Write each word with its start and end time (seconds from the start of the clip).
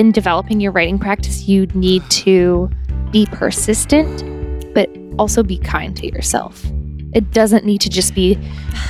in 0.00 0.12
developing 0.12 0.60
your 0.60 0.72
writing 0.72 0.98
practice, 0.98 1.46
you 1.46 1.66
need 1.74 2.02
to 2.08 2.70
be 3.10 3.26
persistent, 3.32 4.24
but 4.72 4.88
also 5.18 5.42
be 5.42 5.58
kind 5.58 5.94
to 5.94 6.10
yourself. 6.10 6.64
It 7.12 7.32
doesn't 7.32 7.66
need 7.66 7.82
to 7.82 7.90
just 7.90 8.14
be 8.14 8.38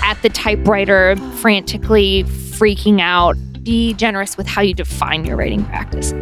at 0.05 0.23
the 0.23 0.29
typewriter, 0.29 1.17
frantically 1.39 2.23
freaking 2.23 3.01
out. 3.01 3.37
Be 3.65 3.93
generous 3.95 4.37
with 4.37 4.47
how 4.47 4.63
you 4.63 4.73
define 4.73 5.25
your 5.25 5.37
writing 5.37 5.65
practice. 5.65 6.13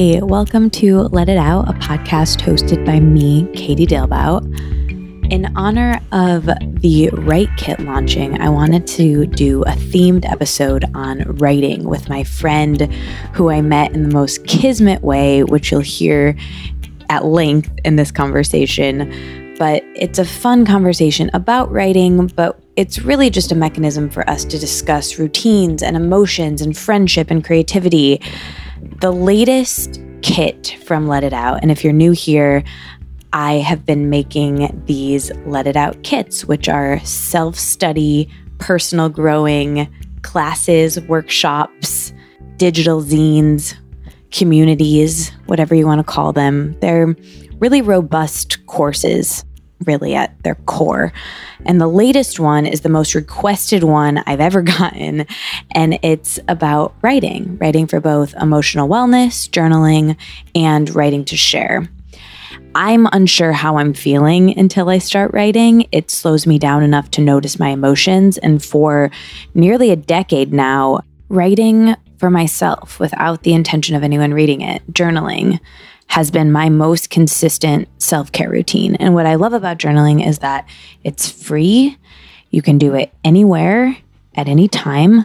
Hi, 0.00 0.18
welcome 0.22 0.70
to 0.70 1.00
Let 1.12 1.28
It 1.28 1.36
Out, 1.36 1.68
a 1.68 1.74
podcast 1.74 2.40
hosted 2.40 2.86
by 2.86 3.00
me, 3.00 3.46
Katie 3.52 3.84
Dalebout. 3.84 4.42
In 5.30 5.54
honor 5.56 6.00
of 6.10 6.46
the 6.46 7.10
Write 7.12 7.54
Kit 7.58 7.80
launching, 7.80 8.40
I 8.40 8.48
wanted 8.48 8.86
to 8.86 9.26
do 9.26 9.60
a 9.64 9.72
themed 9.72 10.24
episode 10.24 10.86
on 10.94 11.24
writing 11.36 11.84
with 11.84 12.08
my 12.08 12.24
friend 12.24 12.90
who 13.34 13.50
I 13.50 13.60
met 13.60 13.92
in 13.92 14.02
the 14.02 14.14
most 14.14 14.46
kismet 14.46 15.02
way, 15.02 15.44
which 15.44 15.70
you'll 15.70 15.82
hear 15.82 16.34
at 17.10 17.26
length 17.26 17.70
in 17.84 17.96
this 17.96 18.10
conversation. 18.10 19.54
But 19.58 19.84
it's 19.94 20.18
a 20.18 20.24
fun 20.24 20.64
conversation 20.64 21.30
about 21.34 21.70
writing, 21.70 22.28
but 22.28 22.58
it's 22.76 23.00
really 23.00 23.28
just 23.28 23.52
a 23.52 23.54
mechanism 23.54 24.08
for 24.08 24.28
us 24.30 24.46
to 24.46 24.58
discuss 24.58 25.18
routines 25.18 25.82
and 25.82 25.94
emotions 25.94 26.62
and 26.62 26.74
friendship 26.74 27.30
and 27.30 27.44
creativity 27.44 28.22
the 29.00 29.10
latest 29.10 30.00
kit 30.22 30.76
from 30.84 31.06
Let 31.06 31.24
It 31.24 31.32
Out. 31.32 31.60
And 31.62 31.70
if 31.70 31.82
you're 31.82 31.92
new 31.92 32.12
here, 32.12 32.62
I 33.32 33.54
have 33.54 33.86
been 33.86 34.10
making 34.10 34.82
these 34.86 35.30
Let 35.46 35.66
It 35.66 35.76
Out 35.76 36.02
kits, 36.02 36.44
which 36.44 36.68
are 36.68 37.00
self 37.00 37.56
study, 37.56 38.28
personal 38.58 39.08
growing 39.08 39.88
classes, 40.22 41.00
workshops, 41.02 42.12
digital 42.56 43.02
zines, 43.02 43.74
communities, 44.30 45.30
whatever 45.46 45.74
you 45.74 45.86
want 45.86 45.98
to 45.98 46.12
call 46.12 46.32
them. 46.32 46.78
They're 46.80 47.14
really 47.58 47.82
robust 47.82 48.64
courses 48.66 49.44
really 49.86 50.14
at 50.14 50.40
their 50.42 50.54
core. 50.54 51.12
And 51.64 51.80
the 51.80 51.88
latest 51.88 52.40
one 52.40 52.66
is 52.66 52.80
the 52.80 52.88
most 52.88 53.14
requested 53.14 53.84
one 53.84 54.18
I've 54.26 54.40
ever 54.40 54.62
gotten. 54.78 55.26
And 55.72 55.98
it's 56.02 56.38
about 56.48 56.94
writing, 57.02 57.58
writing 57.58 57.86
for 57.86 58.00
both 58.00 58.34
emotional 58.34 58.88
wellness, 58.88 59.48
journaling, 59.48 60.16
and 60.54 60.94
writing 60.94 61.24
to 61.26 61.36
share. 61.36 61.88
I'm 62.74 63.08
unsure 63.12 63.52
how 63.52 63.78
I'm 63.78 63.94
feeling 63.94 64.56
until 64.56 64.88
I 64.88 64.98
start 64.98 65.32
writing. 65.32 65.86
It 65.90 66.10
slows 66.10 66.46
me 66.46 66.58
down 66.58 66.82
enough 66.82 67.10
to 67.12 67.20
notice 67.20 67.58
my 67.58 67.70
emotions. 67.70 68.38
And 68.38 68.62
for 68.62 69.10
nearly 69.54 69.90
a 69.90 69.96
decade 69.96 70.52
now, 70.52 71.00
writing 71.28 71.96
for 72.18 72.30
myself 72.30 73.00
without 73.00 73.42
the 73.42 73.54
intention 73.54 73.96
of 73.96 74.02
anyone 74.02 74.34
reading 74.34 74.60
it, 74.60 74.82
journaling, 74.92 75.58
has 76.10 76.32
been 76.32 76.50
my 76.50 76.68
most 76.68 77.08
consistent 77.08 77.88
self 78.02 78.32
care 78.32 78.50
routine. 78.50 78.96
And 78.96 79.14
what 79.14 79.26
I 79.26 79.36
love 79.36 79.52
about 79.52 79.78
journaling 79.78 80.26
is 80.26 80.40
that 80.40 80.68
it's 81.04 81.30
free. 81.30 81.96
You 82.50 82.62
can 82.62 82.78
do 82.78 82.94
it 82.94 83.12
anywhere 83.22 83.96
at 84.34 84.48
any 84.48 84.66
time. 84.66 85.24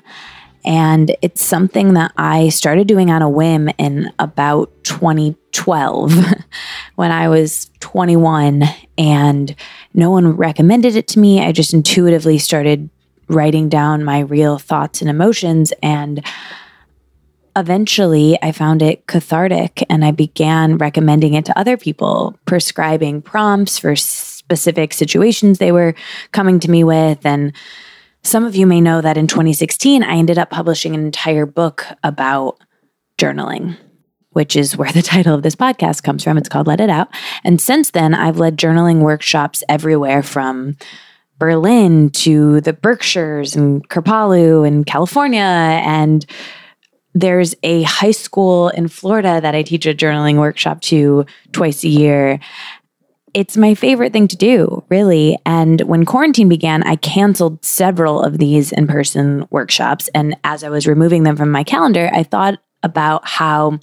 And 0.64 1.16
it's 1.24 1.44
something 1.44 1.96
that 1.96 2.12
I 2.18 2.50
started 2.50 2.88
doing 2.88 3.10
on 3.10 3.24
a 3.24 3.30
whim 3.30 3.70
in 3.80 4.12
about 4.20 4.72
2012 4.84 6.14
when 6.96 7.12
I 7.12 7.30
was 7.30 7.72
21 7.80 8.64
and 8.96 9.56
no 9.96 10.12
one 10.12 10.36
recommended 10.38 10.96
it 10.96 11.08
to 11.10 11.20
me. 11.20 11.44
I 11.44 11.52
just 11.52 11.74
intuitively 11.74 12.38
started 12.38 12.92
writing 13.28 13.70
down 13.70 14.04
my 14.04 14.20
real 14.20 14.60
thoughts 14.60 15.02
and 15.02 15.10
emotions. 15.10 15.74
And 15.82 16.24
eventually 17.56 18.38
I 18.42 18.52
found 18.52 18.82
it 18.82 19.08
cathartic 19.08 19.84
and 19.90 20.04
I 20.04 20.12
began 20.12 20.78
recommending 20.78 21.34
it 21.34 21.46
to 21.46 21.58
other 21.58 21.78
people, 21.78 22.38
prescribing 22.46 23.22
prompts 23.22 23.80
for 23.80 23.96
specific 23.96 24.94
situations 24.94 25.58
they 25.58 25.72
were 25.72 25.96
coming 26.32 26.60
to 26.60 26.70
me 26.70 26.84
with. 26.84 27.26
And 27.26 27.54
some 28.24 28.44
of 28.44 28.56
you 28.56 28.66
may 28.66 28.82
know 28.82 29.02
that 29.02 29.18
in 29.18 29.28
2016, 29.28 30.04
I 30.04 30.16
ended 30.16 30.38
up 30.38 30.50
publishing 30.50 30.96
an 30.96 31.06
entire 31.06 31.46
book 31.46 31.86
about 32.04 32.60
journaling. 33.18 33.78
Which 34.32 34.58
is 34.58 34.76
where 34.76 34.92
the 34.92 35.02
title 35.14 35.34
of 35.34 35.44
this 35.44 35.56
podcast 35.56 36.04
comes 36.04 36.22
from. 36.22 36.38
It's 36.38 36.50
called 36.50 36.68
Let 36.68 36.82
It 36.82 36.90
Out. 36.90 37.08
And 37.46 37.62
since 37.62 37.92
then, 37.92 38.14
I've 38.14 38.38
led 38.38 38.58
journaling 38.58 39.00
workshops 39.00 39.64
everywhere 39.70 40.24
from 40.24 40.76
Berlin 41.38 42.10
to 42.10 42.60
the 42.60 42.74
Berkshires 42.74 43.56
and 43.56 43.88
Kripalu 43.88 44.68
and 44.68 44.86
California 44.86 45.40
and 45.40 46.26
there's 47.16 47.56
a 47.64 47.84
high 47.84 48.12
school 48.12 48.70
in 48.70 48.90
Florida 48.90 49.40
that 49.42 49.56
I 49.56 49.64
teach 49.64 49.86
a 49.86 49.96
journaling 49.96 50.36
workshop 50.38 50.82
to 50.82 51.26
twice 51.54 51.84
a 51.86 51.88
year. 51.88 52.40
It's 53.34 53.56
my 53.56 53.74
favorite 53.74 54.12
thing 54.14 54.28
to 54.28 54.36
do, 54.36 54.84
really. 54.90 55.38
And 55.46 55.82
when 55.82 56.06
quarantine 56.06 56.50
began, 56.50 56.84
I 56.84 56.98
canceled 56.98 57.64
several 57.64 58.22
of 58.22 58.38
these 58.38 58.74
in 58.74 58.86
person 58.86 59.48
workshops. 59.50 60.10
And 60.14 60.38
as 60.44 60.64
I 60.64 60.70
was 60.70 60.88
removing 60.88 61.24
them 61.24 61.38
from 61.38 61.52
my 61.52 61.64
calendar, 61.64 62.10
I 62.14 62.24
thought 62.24 62.60
about 62.84 63.26
how 63.28 63.80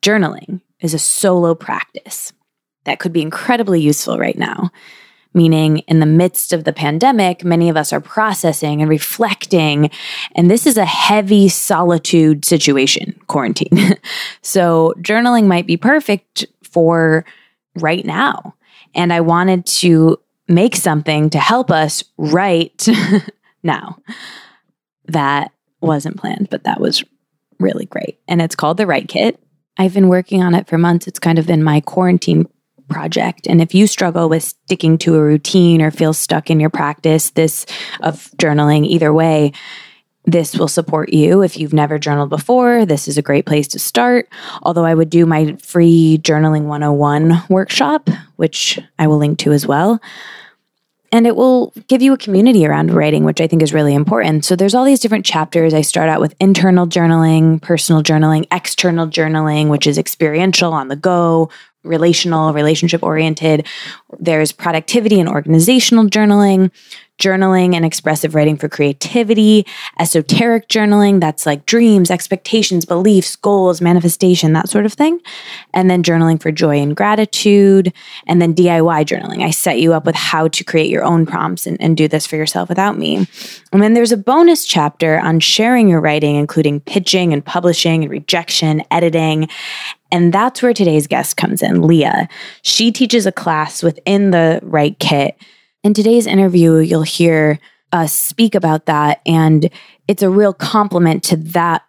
journaling 0.00 0.60
is 0.80 0.94
a 0.94 0.98
solo 0.98 1.56
practice 1.56 2.32
that 2.84 3.00
could 3.00 3.12
be 3.12 3.20
incredibly 3.20 3.80
useful 3.80 4.16
right 4.16 4.38
now 4.38 4.70
meaning 5.34 5.78
in 5.80 6.00
the 6.00 6.06
midst 6.06 6.52
of 6.52 6.64
the 6.64 6.72
pandemic, 6.72 7.44
many 7.44 7.68
of 7.68 7.76
us 7.76 7.92
are 7.92 8.00
processing 8.00 8.80
and 8.80 8.88
reflecting. 8.88 9.90
And 10.34 10.50
this 10.50 10.66
is 10.66 10.76
a 10.76 10.84
heavy 10.84 11.48
solitude 11.48 12.44
situation, 12.44 13.18
quarantine. 13.26 13.96
so 14.42 14.94
journaling 14.98 15.46
might 15.46 15.66
be 15.66 15.76
perfect 15.76 16.46
for 16.62 17.24
right 17.76 18.04
now. 18.04 18.54
And 18.94 19.12
I 19.12 19.20
wanted 19.20 19.66
to 19.66 20.18
make 20.48 20.74
something 20.74 21.30
to 21.30 21.38
help 21.38 21.70
us 21.70 22.02
write 22.16 22.88
now. 23.62 23.98
That 25.06 25.52
wasn't 25.80 26.18
planned, 26.18 26.48
but 26.50 26.64
that 26.64 26.80
was 26.80 27.04
really 27.60 27.86
great. 27.86 28.18
And 28.26 28.42
it's 28.42 28.56
called 28.56 28.76
the 28.76 28.86
Write 28.86 29.08
Kit. 29.08 29.40
I've 29.76 29.94
been 29.94 30.08
working 30.08 30.42
on 30.42 30.54
it 30.54 30.66
for 30.66 30.76
months. 30.76 31.06
It's 31.06 31.18
kind 31.18 31.38
of 31.38 31.46
been 31.46 31.62
my 31.62 31.80
quarantine 31.80 32.48
project. 32.88 33.46
And 33.46 33.60
if 33.60 33.74
you 33.74 33.86
struggle 33.86 34.28
with 34.28 34.42
sticking 34.42 34.98
to 34.98 35.16
a 35.16 35.22
routine 35.22 35.82
or 35.82 35.90
feel 35.90 36.12
stuck 36.12 36.50
in 36.50 36.60
your 36.60 36.70
practice, 36.70 37.30
this 37.30 37.66
of 38.00 38.30
journaling, 38.38 38.86
either 38.86 39.12
way, 39.12 39.52
this 40.24 40.56
will 40.56 40.68
support 40.68 41.10
you. 41.10 41.42
If 41.42 41.56
you've 41.56 41.72
never 41.72 41.98
journaled 41.98 42.28
before, 42.28 42.84
this 42.84 43.08
is 43.08 43.16
a 43.16 43.22
great 43.22 43.46
place 43.46 43.66
to 43.68 43.78
start. 43.78 44.28
Although 44.62 44.84
I 44.84 44.94
would 44.94 45.08
do 45.08 45.24
my 45.24 45.56
free 45.56 46.20
Journaling 46.22 46.64
101 46.64 47.44
workshop, 47.48 48.10
which 48.36 48.78
I 48.98 49.06
will 49.06 49.16
link 49.16 49.38
to 49.40 49.52
as 49.52 49.66
well. 49.66 50.00
And 51.10 51.26
it 51.26 51.36
will 51.36 51.72
give 51.86 52.02
you 52.02 52.12
a 52.12 52.18
community 52.18 52.66
around 52.66 52.92
writing, 52.92 53.24
which 53.24 53.40
I 53.40 53.46
think 53.46 53.62
is 53.62 53.72
really 53.72 53.94
important. 53.94 54.44
So 54.44 54.54
there's 54.54 54.74
all 54.74 54.84
these 54.84 55.00
different 55.00 55.24
chapters. 55.24 55.72
I 55.72 55.80
start 55.80 56.10
out 56.10 56.20
with 56.20 56.34
internal 56.38 56.86
journaling, 56.86 57.62
personal 57.62 58.02
journaling, 58.02 58.46
external 58.52 59.06
journaling, 59.06 59.68
which 59.68 59.86
is 59.86 59.96
experiential 59.96 60.74
on 60.74 60.88
the 60.88 60.96
go, 60.96 61.48
relational, 61.84 62.52
relationship 62.52 63.02
oriented. 63.02 63.66
There's 64.18 64.52
productivity 64.52 65.20
and 65.20 65.28
organizational 65.28 66.06
journaling, 66.06 66.70
journaling 67.18 67.74
and 67.74 67.84
expressive 67.84 68.34
writing 68.34 68.56
for 68.56 68.68
creativity, 68.68 69.66
esoteric 69.98 70.68
journaling, 70.68 71.20
that's 71.20 71.46
like 71.46 71.66
dreams, 71.66 72.10
expectations, 72.10 72.84
beliefs, 72.84 73.36
goals, 73.36 73.80
manifestation, 73.80 74.52
that 74.52 74.68
sort 74.68 74.86
of 74.86 74.92
thing. 74.92 75.20
And 75.74 75.90
then 75.90 76.02
journaling 76.02 76.40
for 76.40 76.50
joy 76.50 76.78
and 76.78 76.96
gratitude, 76.96 77.92
and 78.26 78.40
then 78.40 78.54
DIY 78.54 79.04
journaling. 79.04 79.42
I 79.44 79.50
set 79.50 79.80
you 79.80 79.92
up 79.92 80.06
with 80.06 80.14
how 80.14 80.48
to 80.48 80.64
create 80.64 80.90
your 80.90 81.04
own 81.04 81.26
prompts 81.26 81.66
and, 81.66 81.80
and 81.80 81.96
do 81.96 82.08
this 82.08 82.26
for 82.26 82.36
yourself 82.36 82.68
without 82.68 82.96
me. 82.96 83.26
And 83.72 83.82
then 83.82 83.94
there's 83.94 84.12
a 84.12 84.16
bonus 84.16 84.64
chapter 84.64 85.18
on 85.20 85.40
sharing 85.40 85.88
your 85.88 86.00
writing, 86.00 86.36
including 86.36 86.80
pitching 86.80 87.32
and 87.32 87.44
publishing 87.44 88.02
and 88.02 88.10
rejection, 88.10 88.82
editing. 88.90 89.48
And 90.10 90.32
that's 90.32 90.62
where 90.62 90.72
today's 90.72 91.06
guest 91.06 91.36
comes 91.36 91.62
in, 91.62 91.82
Leah. 91.82 92.28
She 92.62 92.90
teaches 92.92 93.26
a 93.26 93.32
class 93.32 93.82
within 93.82 94.30
the 94.30 94.60
Write 94.62 94.98
Kit. 94.98 95.36
In 95.84 95.94
today's 95.94 96.26
interview, 96.26 96.76
you'll 96.76 97.02
hear 97.02 97.58
us 97.92 98.12
speak 98.12 98.54
about 98.54 98.86
that. 98.86 99.20
And 99.26 99.70
it's 100.06 100.22
a 100.22 100.30
real 100.30 100.52
compliment 100.52 101.22
to 101.24 101.36
that 101.36 101.82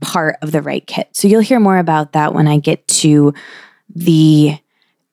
part 0.00 0.36
of 0.42 0.52
the 0.52 0.62
Write 0.62 0.86
Kit. 0.86 1.08
So 1.12 1.28
you'll 1.28 1.40
hear 1.40 1.60
more 1.60 1.78
about 1.78 2.12
that 2.12 2.34
when 2.34 2.46
I 2.46 2.58
get 2.58 2.86
to 2.88 3.32
the 3.94 4.58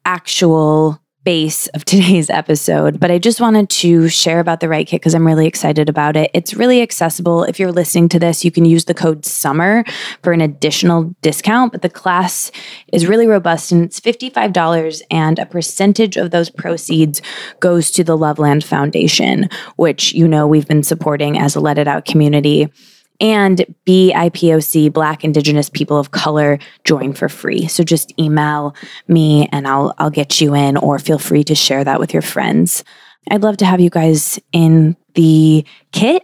actual 0.05 1.01
base 1.25 1.67
of 1.69 1.83
today's 1.85 2.29
episode, 2.29 2.99
but 2.99 3.11
I 3.11 3.17
just 3.17 3.41
wanted 3.41 3.69
to 3.71 4.07
share 4.07 4.39
about 4.39 4.61
the 4.61 4.69
Write 4.69 4.87
Kit 4.87 5.01
because 5.01 5.13
I'm 5.13 5.27
really 5.27 5.47
excited 5.47 5.89
about 5.89 6.15
it. 6.15 6.31
It's 6.33 6.53
really 6.53 6.81
accessible. 6.81 7.43
If 7.43 7.59
you're 7.59 7.71
listening 7.71 8.07
to 8.09 8.19
this, 8.19 8.45
you 8.45 8.51
can 8.51 8.63
use 8.63 8.85
the 8.85 8.93
code 8.93 9.25
SUMMER 9.25 9.83
for 10.23 10.31
an 10.31 10.39
additional 10.39 11.15
discount, 11.21 11.73
but 11.73 11.81
the 11.81 11.89
class 11.89 12.51
is 12.93 13.07
really 13.07 13.27
robust 13.27 13.71
and 13.71 13.83
it's 13.83 13.99
$55 13.99 15.01
and 15.11 15.39
a 15.39 15.45
percentage 15.45 16.15
of 16.15 16.31
those 16.31 16.49
proceeds 16.49 17.21
goes 17.59 17.91
to 17.91 18.03
the 18.03 18.15
Loveland 18.15 18.63
Foundation, 18.63 19.49
which 19.75 20.13
you 20.13 20.27
know 20.27 20.47
we've 20.47 20.67
been 20.67 20.83
supporting 20.83 21.37
as 21.37 21.55
a 21.55 21.59
Let 21.59 21.77
It 21.77 21.87
Out 21.87 22.05
community 22.05 22.71
and 23.19 23.65
BIPOC, 23.85 24.91
Black 24.91 25.23
Indigenous 25.23 25.69
People 25.69 25.97
of 25.97 26.11
Color, 26.11 26.59
join 26.83 27.13
for 27.13 27.29
free. 27.29 27.67
So 27.67 27.83
just 27.83 28.13
email 28.19 28.75
me 29.07 29.47
and 29.51 29.67
I'll 29.67 29.93
I'll 29.97 30.09
get 30.09 30.41
you 30.41 30.55
in, 30.55 30.77
or 30.77 30.99
feel 30.99 31.19
free 31.19 31.43
to 31.45 31.55
share 31.55 31.83
that 31.83 31.99
with 31.99 32.13
your 32.13 32.21
friends. 32.21 32.83
I'd 33.29 33.43
love 33.43 33.57
to 33.57 33.65
have 33.65 33.79
you 33.79 33.89
guys 33.89 34.39
in 34.51 34.95
the 35.15 35.65
kit. 35.91 36.23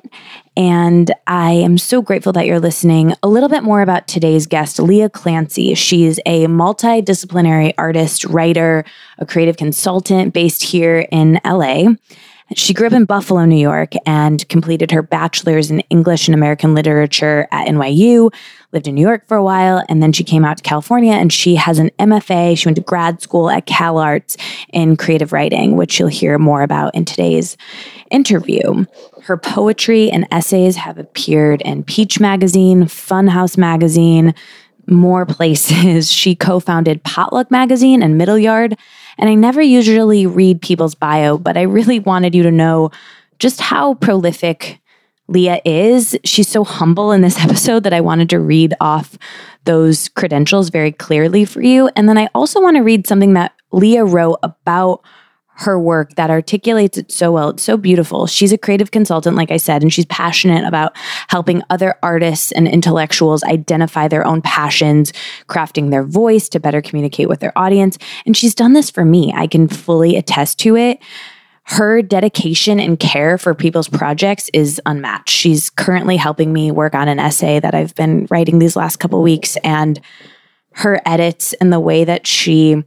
And 0.56 1.12
I 1.28 1.52
am 1.54 1.78
so 1.78 2.02
grateful 2.02 2.34
that 2.34 2.46
you're 2.46 2.60
listening. 2.60 3.14
A 3.24 3.28
little 3.28 3.50
bit 3.50 3.64
more 3.64 3.82
about 3.82 4.08
today's 4.08 4.46
guest, 4.46 4.80
Leah 4.80 5.10
Clancy. 5.10 5.74
She's 5.76 6.20
a 6.26 6.46
multidisciplinary 6.48 7.74
artist, 7.78 8.26
writer, 8.26 8.84
a 9.18 9.26
creative 9.26 9.58
consultant 9.58 10.34
based 10.34 10.64
here 10.64 11.08
in 11.12 11.40
LA. 11.46 11.94
She 12.56 12.74
grew 12.74 12.88
up 12.88 12.94
in 12.94 13.06
Buffalo, 13.06 13.46
New 13.46 13.60
York, 13.60 13.94
and 14.06 14.48
completed 14.50 14.92
her 14.92 15.02
bachelor's 15.02 15.72
in 15.72 15.80
English 15.90 16.28
and 16.28 16.36
American 16.36 16.74
literature 16.74 17.48
at 17.52 17.68
NYU, 17.68 18.34
lived 18.74 18.88
in 18.88 18.96
New 18.96 19.02
York 19.02 19.26
for 19.28 19.38
a 19.38 19.44
while, 19.44 19.84
and 19.88 20.04
then 20.04 20.12
she 20.12 20.24
came 20.24 20.44
out 20.44 20.58
to 20.58 20.64
California 20.64 21.14
and 21.14 21.32
she 21.32 21.56
has 21.56 21.80
an 21.80 21.92
MFA. 22.00 22.58
She 22.58 22.68
went 22.68 22.76
to 22.76 22.82
grad 22.84 23.22
school 23.22 23.50
at 23.50 23.66
Cal 23.66 23.98
Arts 23.98 24.36
in 24.74 24.98
creative 24.98 25.32
writing, 25.32 25.78
which 25.78 26.00
you'll 26.00 26.10
hear 26.10 26.38
more 26.38 26.62
about 26.62 26.94
in 26.94 27.06
today's 27.06 27.56
interview. 28.10 28.86
Her 29.24 29.38
poetry 29.38 30.12
and 30.12 30.28
essays 30.32 30.76
have 30.76 30.98
appeared 30.98 31.62
in 31.62 31.84
Peach 31.84 32.20
Magazine, 32.20 32.84
Funhouse 32.84 33.58
Magazine, 33.58 34.34
more 34.88 35.26
places. 35.26 36.12
She 36.22 36.36
co 36.36 36.60
founded 36.60 37.04
Potluck 37.04 37.50
Magazine 37.52 38.04
and 38.04 38.18
Middle 38.18 38.38
Yard 38.38 38.78
and 39.18 39.30
I 39.30 39.36
never 39.36 39.62
usually 39.62 40.26
read 40.26 40.62
people's 40.62 40.96
bio, 40.96 41.38
but 41.38 41.56
I 41.58 41.62
really 41.62 42.00
wanted 42.00 42.36
you 42.36 42.44
to 42.44 42.52
know 42.52 42.92
just 43.40 43.62
how 43.62 43.94
prolific 43.96 44.80
Leah 45.28 45.62
is. 45.64 46.18
She's 46.24 46.48
so 46.48 46.64
humble 46.64 47.12
in 47.12 47.22
this 47.22 47.40
episode 47.44 47.84
that 47.84 47.94
I 47.94 48.02
wanted 48.02 48.30
to 48.32 48.40
read 48.40 48.74
off 48.82 49.18
those 49.66 50.10
credentials 50.10 50.70
very 50.70 50.92
clearly 50.92 51.46
for 51.46 51.62
you. 51.62 51.90
And 51.96 52.10
then 52.10 52.18
I 52.18 52.30
also 52.34 52.62
want 52.62 52.78
to 52.78 52.84
read 52.84 53.08
something 53.08 53.34
that 53.34 53.54
Leah 53.72 54.06
wrote 54.06 54.40
about 54.42 55.04
her 55.56 55.80
work 55.80 56.16
that 56.16 56.30
articulates 56.30 56.98
it 56.98 57.12
so 57.12 57.32
well. 57.32 57.50
It's 57.50 57.64
so 57.64 57.78
beautiful. 57.78 58.26
She's 58.26 58.52
a 58.52 58.58
creative 58.58 58.92
consultant, 58.92 59.36
like 59.36 59.52
I 59.52 59.58
said, 59.58 59.82
and 59.82 59.94
she's 59.94 60.06
passionate 60.06 60.66
about 60.66 60.96
helping 61.28 61.62
other 61.70 61.96
artists 62.02 62.52
and 62.52 62.68
intellectuals 62.68 63.44
identify 63.44 64.08
their 64.08 64.26
own 64.26 64.42
passions, 64.42 65.14
crafting 65.48 65.92
their 65.92 66.04
voice 66.04 66.50
to 66.50 66.60
better 66.60 66.82
communicate 66.82 67.30
with 67.30 67.42
their 67.42 67.58
audience. 67.58 67.98
And 68.26 68.36
she's 68.36 68.56
done 68.56 68.74
this 68.74 68.90
for 68.90 69.06
me. 69.06 69.34
I 69.36 69.46
can 69.46 69.68
fully 69.68 70.16
attest 70.16 70.58
to 70.60 70.76
it. 70.76 71.00
Her 71.64 72.02
dedication 72.02 72.80
and 72.80 73.00
care 73.00 73.38
for 73.38 73.54
people's 73.54 73.88
projects 73.88 74.50
is 74.54 74.82
unmatched. 74.86 75.30
She's 75.30 75.70
currently 75.70 76.18
helping 76.18 76.52
me 76.52 76.72
work 76.72 76.96
on 76.96 77.08
an 77.08 77.20
essay 77.20 77.60
that 77.60 77.76
I've 77.76 77.94
been 77.96 78.28
writing 78.32 78.60
these 78.60 78.76
last 78.76 78.98
couple 78.98 79.22
weeks 79.22 79.58
and 79.64 80.02
her 80.74 81.02
edits 81.06 81.54
and 81.54 81.72
the 81.72 81.80
way 81.80 82.04
that 82.04 82.26
she 82.26 82.84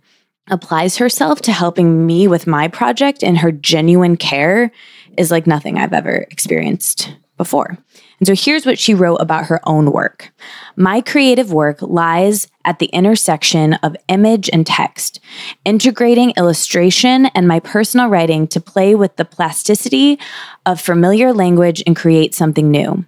applies 0.51 0.97
herself 0.97 1.41
to 1.43 1.53
helping 1.53 2.07
me 2.07 2.29
with 2.29 2.47
my 2.47 2.69
project 2.69 3.23
and 3.23 3.39
her 3.39 3.53
genuine 3.53 4.17
care 4.17 4.71
is 5.17 5.31
like 5.31 5.47
nothing 5.47 5.79
I've 5.79 5.93
ever 5.93 6.27
experienced 6.31 7.15
before. 7.37 7.79
And 8.21 8.27
so 8.27 8.35
here's 8.35 8.65
what 8.65 8.79
she 8.79 8.95
wrote 8.95 9.17
about 9.17 9.47
her 9.47 9.61
own 9.69 9.91
work. 9.91 10.33
My 10.77 11.01
creative 11.01 11.53
work 11.53 11.83
lies 11.83 12.47
at 12.65 12.79
the 12.79 12.87
intersection 12.87 13.75
of 13.75 13.97
image 14.09 14.49
and 14.53 14.67
text, 14.67 15.19
integrating 15.65 16.33
illustration 16.37 17.27
and 17.27 17.49
my 17.49 17.59
personal 17.61 18.09
writing 18.09 18.47
to 18.49 18.61
play 18.61 18.95
with 18.95 19.17
the 19.17 19.25
plasticity 19.25 20.19
of 20.65 20.81
familiar 20.81 21.33
language 21.33 21.83
and 21.87 21.97
create 21.97 22.35
something 22.35 22.71
new. 22.71 23.05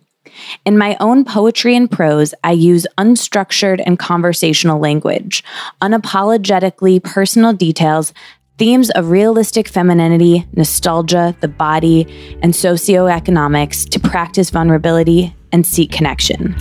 In 0.64 0.78
my 0.78 0.96
own 1.00 1.24
poetry 1.24 1.76
and 1.76 1.90
prose, 1.90 2.34
I 2.44 2.52
use 2.52 2.86
unstructured 2.98 3.82
and 3.84 3.98
conversational 3.98 4.78
language, 4.78 5.44
unapologetically 5.82 7.02
personal 7.02 7.52
details, 7.52 8.12
themes 8.58 8.90
of 8.90 9.10
realistic 9.10 9.68
femininity, 9.68 10.46
nostalgia, 10.54 11.36
the 11.40 11.48
body, 11.48 12.06
and 12.42 12.54
socioeconomics 12.54 13.88
to 13.90 14.00
practice 14.00 14.50
vulnerability 14.50 15.34
and 15.52 15.66
seek 15.66 15.92
connection. 15.92 16.56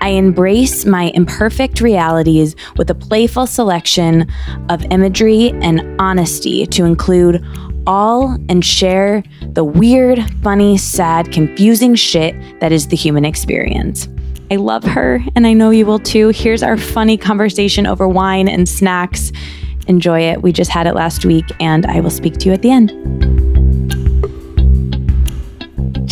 I 0.00 0.10
embrace 0.10 0.84
my 0.84 1.10
imperfect 1.14 1.80
realities 1.80 2.54
with 2.76 2.90
a 2.90 2.94
playful 2.94 3.46
selection 3.46 4.30
of 4.68 4.84
imagery 4.90 5.50
and 5.62 5.82
honesty 6.00 6.66
to 6.66 6.84
include 6.84 7.44
all 7.86 8.36
and 8.48 8.64
share 8.64 9.22
the 9.52 9.64
weird, 9.64 10.18
funny, 10.42 10.76
sad, 10.76 11.32
confusing 11.32 11.94
shit 11.94 12.34
that 12.60 12.72
is 12.72 12.88
the 12.88 12.96
human 12.96 13.24
experience. 13.24 14.08
I 14.50 14.56
love 14.56 14.84
her, 14.84 15.20
and 15.34 15.46
I 15.46 15.52
know 15.52 15.70
you 15.70 15.86
will 15.86 15.98
too. 15.98 16.28
Here's 16.28 16.62
our 16.62 16.76
funny 16.76 17.16
conversation 17.16 17.86
over 17.86 18.06
wine 18.06 18.48
and 18.48 18.68
snacks. 18.68 19.32
Enjoy 19.86 20.20
it. 20.20 20.42
We 20.42 20.52
just 20.52 20.70
had 20.70 20.86
it 20.86 20.94
last 20.94 21.24
week, 21.24 21.46
and 21.60 21.86
I 21.86 22.00
will 22.00 22.10
speak 22.10 22.34
to 22.38 22.46
you 22.46 22.52
at 22.52 22.62
the 22.62 22.70
end. 22.70 23.53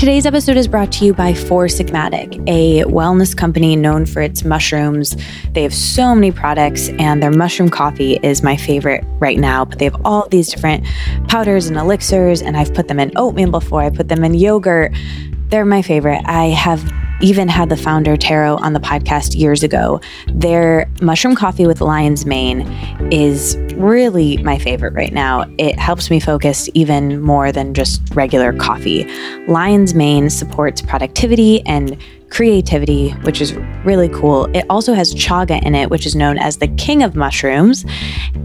Today's 0.03 0.27
episode 0.27 0.57
is 0.57 0.67
brought 0.67 0.91
to 0.95 1.05
you 1.05 1.15
by 1.15 1.33
Four 1.33 1.67
Sigmatic, 1.67 2.35
a 2.49 2.83
wellness 2.91 3.37
company 3.37 3.77
known 3.77 4.05
for 4.05 4.21
its 4.21 4.43
mushrooms. 4.43 5.17
They 5.53 5.63
have 5.63 5.73
so 5.73 6.13
many 6.13 6.33
products, 6.33 6.89
and 6.99 7.23
their 7.23 7.31
mushroom 7.31 7.69
coffee 7.69 8.19
is 8.21 8.43
my 8.43 8.57
favorite 8.57 9.05
right 9.21 9.39
now. 9.39 9.65
But 9.65 9.79
they 9.79 9.85
have 9.85 9.95
all 10.05 10.27
these 10.29 10.51
different 10.51 10.85
powders 11.29 11.69
and 11.69 11.77
elixirs, 11.77 12.43
and 12.43 12.57
I've 12.57 12.75
put 12.75 12.89
them 12.89 12.99
in 12.99 13.13
oatmeal 13.15 13.53
before, 13.53 13.83
I 13.83 13.91
put 13.91 14.09
them 14.09 14.25
in 14.25 14.35
yogurt. 14.35 14.93
They're 15.51 15.65
my 15.65 15.83
favorite. 15.83 16.23
I 16.25 16.47
have 16.47 16.83
even 17.23 17.49
had 17.49 17.69
the 17.69 17.77
founder 17.77 18.17
Tero 18.17 18.57
on 18.57 18.73
the 18.73 18.81
podcast 18.81 19.39
years 19.39 19.63
ago. 19.63 20.01
Their 20.29 20.91
mushroom 21.01 21.35
coffee 21.35 21.67
with 21.67 21.81
lion's 21.81 22.27
mane 22.27 22.63
is 23.13 23.57
really 23.77 24.37
my 24.39 24.59
favorite 24.59 24.93
right 24.93 25.13
now. 25.13 25.45
It 25.59 25.79
helps 25.79 26.11
me 26.11 26.21
focus 26.21 26.69
even 26.75 27.21
more 27.23 27.53
than 27.53 27.75
just 27.75 28.03
regular 28.15 28.53
coffee. 28.53 29.05
Lion's 29.47 29.95
mane 29.95 30.31
supports 30.31 30.83
productivity 30.83 31.65
and 31.67 31.97
creativity, 32.33 33.11
which 33.25 33.43
is 33.43 33.55
really 33.85 34.09
cool. 34.09 34.47
It 34.57 34.65
also 34.71 34.95
has 34.95 35.15
chaga 35.15 35.63
in 35.63 35.75
it, 35.75 35.91
which 35.91 36.07
is 36.07 36.17
known 36.17 36.39
as 36.39 36.57
the 36.57 36.69
king 36.69 37.03
of 37.03 37.15
mushrooms. 37.15 37.85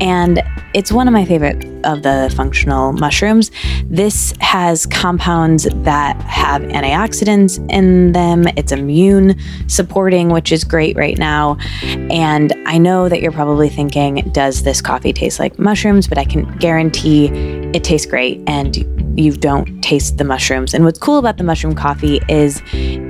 And 0.02 0.44
it's 0.74 0.92
one 0.92 1.08
of 1.08 1.14
my 1.14 1.24
favorite 1.24 1.64
of 1.86 2.04
the 2.04 2.32
functional 2.36 2.92
mushrooms. 2.92 3.50
This 3.86 4.34
has 4.42 4.86
compounds 4.88 5.70
that 5.84 6.22
have 6.24 6.64
antioxidants 6.64 7.66
in 7.72 8.12
them. 8.12 8.46
It's 8.58 8.74
immune 8.74 9.40
supporting, 9.68 10.30
which 10.30 10.52
is 10.52 10.66
great 10.66 10.98
right 10.98 11.18
now. 11.18 11.58
And 11.82 12.54
I 12.66 12.78
know 12.78 13.08
that 13.08 13.22
you're 13.22 13.32
probably 13.32 13.70
thinking, 13.70 14.30
does 14.34 14.64
this 14.64 14.82
coffee 14.82 15.14
taste 15.14 15.40
like 15.40 15.58
mushrooms? 15.58 16.08
But 16.08 16.18
I 16.18 16.26
can 16.26 16.44
guarantee 16.58 17.28
it 17.74 17.86
tastes 17.86 18.06
great. 18.06 18.44
And 18.48 18.76
you 19.18 19.36
don't 19.36 19.82
taste 19.82 20.18
the 20.18 20.24
mushrooms. 20.24 20.74
And 20.74 20.86
what's 20.86 21.00
cool 21.00 21.18
about 21.18 21.38
the 21.38 21.44
mushroom 21.44 21.74
coffee 21.74 22.20
is 22.30 22.62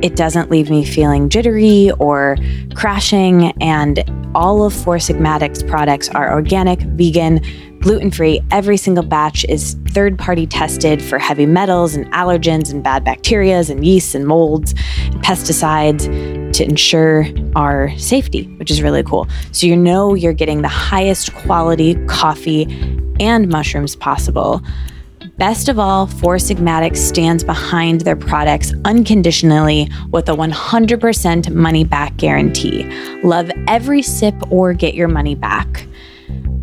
it 0.01 0.15
doesn't 0.15 0.51
leave 0.51 0.69
me 0.69 0.85
feeling 0.85 1.29
jittery 1.29 1.91
or 1.99 2.37
crashing. 2.75 3.51
And 3.61 4.03
all 4.35 4.63
of 4.63 4.73
Four 4.73 4.99
Sigmatic's 4.99 5.63
products 5.63 6.09
are 6.09 6.31
organic, 6.31 6.79
vegan, 6.81 7.41
gluten 7.79 8.11
free. 8.11 8.41
Every 8.51 8.77
single 8.77 9.03
batch 9.03 9.45
is 9.45 9.75
third 9.89 10.19
party 10.19 10.45
tested 10.45 11.01
for 11.01 11.17
heavy 11.17 11.45
metals 11.45 11.95
and 11.95 12.05
allergens 12.11 12.71
and 12.71 12.83
bad 12.83 13.03
bacteria 13.03 13.63
and 13.69 13.85
yeasts 13.85 14.13
and 14.13 14.27
molds 14.27 14.73
and 15.05 15.23
pesticides 15.23 16.53
to 16.53 16.63
ensure 16.63 17.25
our 17.55 17.95
safety, 17.97 18.43
which 18.57 18.69
is 18.69 18.81
really 18.81 19.03
cool. 19.03 19.27
So 19.51 19.67
you 19.67 19.75
know 19.75 20.13
you're 20.13 20.33
getting 20.33 20.61
the 20.61 20.67
highest 20.67 21.33
quality 21.33 21.95
coffee 22.05 22.63
and 23.19 23.47
mushrooms 23.49 23.95
possible. 23.95 24.61
Best 25.37 25.69
of 25.69 25.77
all, 25.77 26.07
Four 26.07 26.37
Sigmatic 26.37 26.97
stands 26.97 27.43
behind 27.43 28.01
their 28.01 28.15
products 28.15 28.73
unconditionally 28.85 29.87
with 30.09 30.29
a 30.29 30.35
100% 30.35 31.53
money 31.53 31.83
back 31.83 32.17
guarantee. 32.17 32.85
Love 33.21 33.51
every 33.67 34.01
sip 34.01 34.33
or 34.51 34.73
get 34.73 34.95
your 34.95 35.07
money 35.07 35.35
back. 35.35 35.86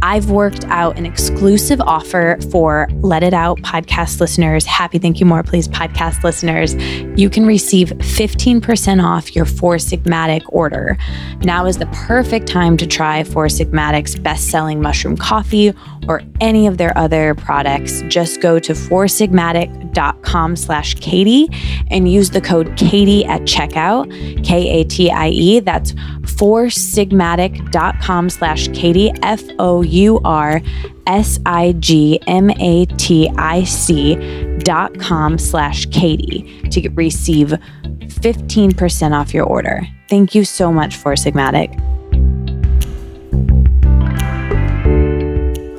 I've 0.07 0.29
worked 0.29 0.67
out 0.67 0.99
an 0.99 1.07
exclusive 1.07 1.81
offer 1.81 2.37
for 2.51 2.89
Let 3.01 3.23
It 3.23 3.33
Out 3.33 3.63
podcast 3.63 4.21
listeners. 4.21 4.67
Happy 4.67 4.99
Thank 4.99 5.19
You 5.19 5.25
More 5.25 5.43
Please 5.43 5.67
podcast 5.67 6.23
listeners. 6.23 6.75
You 7.19 7.31
can 7.31 7.47
receive 7.47 7.89
15% 7.89 9.03
off 9.03 9.35
your 9.35 9.47
Four 9.47 9.77
Sigmatic 9.77 10.43
order. 10.49 10.99
Now 11.41 11.65
is 11.65 11.79
the 11.79 11.87
perfect 11.87 12.47
time 12.47 12.77
to 12.77 12.87
try 12.87 13.25
Four 13.25 13.47
Sigmatic's 13.47 14.15
best 14.15 14.51
selling 14.51 14.83
mushroom 14.83 15.17
coffee 15.17 15.73
or 16.07 16.21
any 16.39 16.67
of 16.67 16.77
their 16.77 16.95
other 16.99 17.35
products. 17.37 18.03
Just 18.09 18.43
go 18.43 18.59
to 18.59 18.75
foursigmatic.com 18.75 20.57
slash 20.57 20.93
Katie 20.97 21.49
and 21.89 22.13
use 22.13 22.29
the 22.29 22.43
code 22.43 22.77
Katie 22.77 23.25
at 23.25 23.41
checkout, 23.43 24.11
K 24.45 24.81
A 24.81 24.85
T 24.85 25.11
I 25.11 25.31
E. 25.31 25.61
That's 25.61 25.93
foursigmatic.com 25.93 28.29
slash 28.29 28.69
Katie, 28.69 29.11
F 29.23 29.43
O 29.59 29.81
U 29.81 29.94
R 30.25 30.61
S 31.07 31.39
I 31.47 31.73
G 31.79 32.21
M 32.27 32.51
A 32.51 32.87
T 32.97 33.31
I 33.37 33.65
C 33.65 34.17
dot 34.59 34.99
com 34.99 35.39
slash 35.39 35.87
Katie 35.87 36.69
to 36.71 36.81
get, 36.81 36.95
receive 36.97 37.49
15% 37.49 39.13
off 39.13 39.35
your 39.35 39.45
order. 39.45 39.87
Thank 40.09 40.35
you 40.35 40.45
so 40.45 40.73
much, 40.73 40.97
Four 40.97 41.15
Sigmatic. 41.15 41.94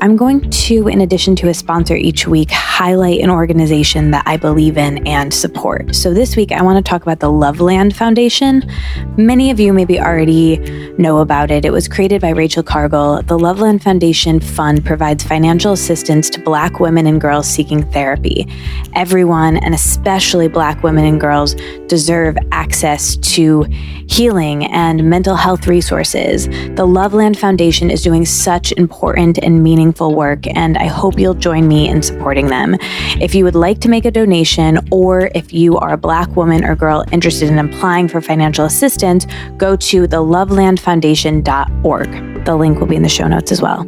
I'm 0.01 0.17
going 0.17 0.49
to, 0.49 0.87
in 0.87 1.01
addition 1.01 1.35
to 1.37 1.47
a 1.47 1.53
sponsor 1.53 1.95
each 1.95 2.27
week, 2.27 2.51
highlight 2.51 3.21
an 3.21 3.29
organization 3.29 4.11
that 4.11 4.23
I 4.27 4.35
believe 4.35 4.77
in 4.77 5.05
and 5.07 5.33
support. 5.33 5.95
So 5.95 6.13
this 6.13 6.35
week, 6.35 6.51
I 6.51 6.61
want 6.61 6.83
to 6.83 6.87
talk 6.87 7.01
about 7.01 7.21
the 7.21 7.31
Loveland 7.31 7.95
Foundation. 7.95 8.69
Many 9.17 9.49
of 9.51 9.59
you 9.59 9.71
maybe 9.71 9.99
already 9.99 10.57
know 10.97 11.19
about 11.19 11.49
it. 11.49 11.63
It 11.63 11.71
was 11.71 11.87
created 11.87 12.21
by 12.21 12.31
Rachel 12.31 12.61
Cargle. 12.61 13.23
The 13.23 13.39
Loveland 13.39 13.83
Foundation 13.83 14.39
Fund 14.41 14.85
provides 14.85 15.23
financial 15.23 15.71
assistance 15.71 16.29
to 16.31 16.41
Black 16.41 16.79
women 16.79 17.07
and 17.07 17.19
girls 17.19 17.47
seeking 17.47 17.89
therapy. 17.91 18.45
Everyone, 18.93 19.57
and 19.57 19.73
especially 19.73 20.49
Black 20.49 20.83
women 20.83 21.05
and 21.05 21.21
girls, 21.21 21.55
deserve 21.87 22.37
access 22.51 23.15
to 23.17 23.63
healing 24.07 24.65
and 24.65 25.09
mental 25.09 25.35
health 25.35 25.67
resources. 25.67 26.47
The 26.75 26.85
Loveland 26.85 27.39
Foundation 27.39 27.89
is 27.89 28.03
doing 28.03 28.25
such 28.25 28.71
important 28.73 29.39
and 29.39 29.63
meaningful 29.63 29.84
work, 29.93 30.47
and 30.55 30.77
I 30.77 30.87
hope 30.87 31.19
you'll 31.19 31.33
join 31.33 31.67
me 31.67 31.89
in 31.89 32.01
supporting 32.01 32.47
them. 32.47 32.77
If 33.21 33.35
you 33.35 33.43
would 33.43 33.55
like 33.55 33.81
to 33.81 33.89
make 33.89 34.05
a 34.05 34.11
donation, 34.11 34.79
or 34.91 35.29
if 35.35 35.53
you 35.53 35.77
are 35.77 35.91
a 35.93 35.97
Black 35.97 36.35
woman 36.35 36.63
or 36.63 36.75
girl 36.75 37.03
interested 37.11 37.49
in 37.49 37.59
applying 37.59 38.07
for 38.07 38.21
financial 38.21 38.65
assistance, 38.65 39.27
go 39.57 39.75
to 39.75 40.07
the 40.07 40.17
lovelandfoundation.org. 40.17 42.45
The 42.45 42.55
link 42.55 42.79
will 42.79 42.87
be 42.87 42.95
in 42.95 43.03
the 43.03 43.09
show 43.09 43.27
notes 43.27 43.51
as 43.51 43.61
well. 43.61 43.85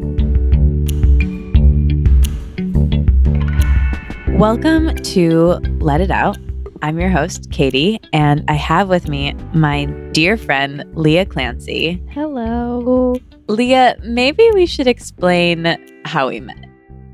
Welcome 4.38 4.94
to 4.96 5.54
Let 5.80 6.02
It 6.02 6.12
Out. 6.12 6.38
I'm 6.82 7.00
your 7.00 7.10
host, 7.10 7.52
Katie, 7.52 8.00
and 8.14 8.44
I 8.48 8.54
have 8.54 8.88
with 8.88 9.10
me 9.10 9.34
my 9.54 9.86
dear 10.12 10.38
friend, 10.38 10.84
Leah 10.94 11.26
Clancy. 11.26 12.02
Hello. 12.12 13.20
Leah, 13.48 13.96
maybe 14.04 14.50
we 14.54 14.66
should 14.66 14.88
explain 14.88 15.78
how 16.04 16.28
we 16.28 16.42
met. 16.42 16.66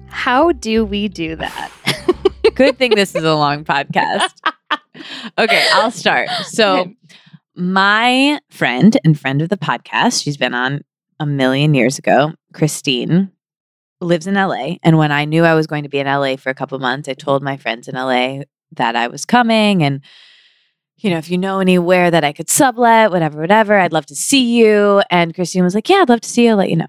How 0.07 0.51
do 0.51 0.83
we 0.83 1.07
do 1.07 1.35
that? 1.35 1.71
Good 2.55 2.77
thing 2.77 2.95
this 2.95 3.15
is 3.15 3.23
a 3.23 3.35
long 3.35 3.63
podcast. 3.63 4.31
Okay, 5.39 5.65
I'll 5.73 5.89
start. 5.89 6.29
So, 6.45 6.93
my 7.55 8.39
friend 8.51 8.95
and 9.03 9.19
friend 9.19 9.41
of 9.41 9.49
the 9.49 9.57
podcast, 9.57 10.21
she's 10.21 10.37
been 10.37 10.53
on 10.53 10.81
a 11.19 11.25
million 11.25 11.73
years 11.73 11.97
ago, 11.97 12.33
Christine, 12.53 13.31
lives 13.99 14.27
in 14.27 14.35
LA. 14.35 14.75
And 14.83 14.99
when 14.99 15.11
I 15.11 15.25
knew 15.25 15.43
I 15.45 15.55
was 15.55 15.65
going 15.65 15.81
to 15.81 15.89
be 15.89 15.97
in 15.97 16.05
LA 16.05 16.35
for 16.35 16.51
a 16.51 16.53
couple 16.53 16.77
months, 16.77 17.09
I 17.09 17.15
told 17.15 17.41
my 17.41 17.57
friends 17.57 17.87
in 17.87 17.95
LA 17.95 18.43
that 18.73 18.95
I 18.95 19.07
was 19.07 19.25
coming 19.25 19.81
and 19.81 20.01
you 21.03 21.09
know, 21.09 21.17
if 21.17 21.29
you 21.29 21.37
know 21.37 21.59
anywhere 21.59 22.09
that 22.11 22.23
I 22.23 22.31
could 22.33 22.49
sublet, 22.49 23.11
whatever, 23.11 23.39
whatever, 23.41 23.77
I'd 23.77 23.93
love 23.93 24.05
to 24.07 24.15
see 24.15 24.57
you. 24.57 25.01
And 25.09 25.33
Christine 25.35 25.63
was 25.63 25.75
like, 25.75 25.89
Yeah, 25.89 25.97
I'd 25.97 26.09
love 26.09 26.21
to 26.21 26.29
see 26.29 26.45
you. 26.45 26.51
I'll 26.51 26.57
let 26.57 26.69
you 26.69 26.77
know. 26.77 26.87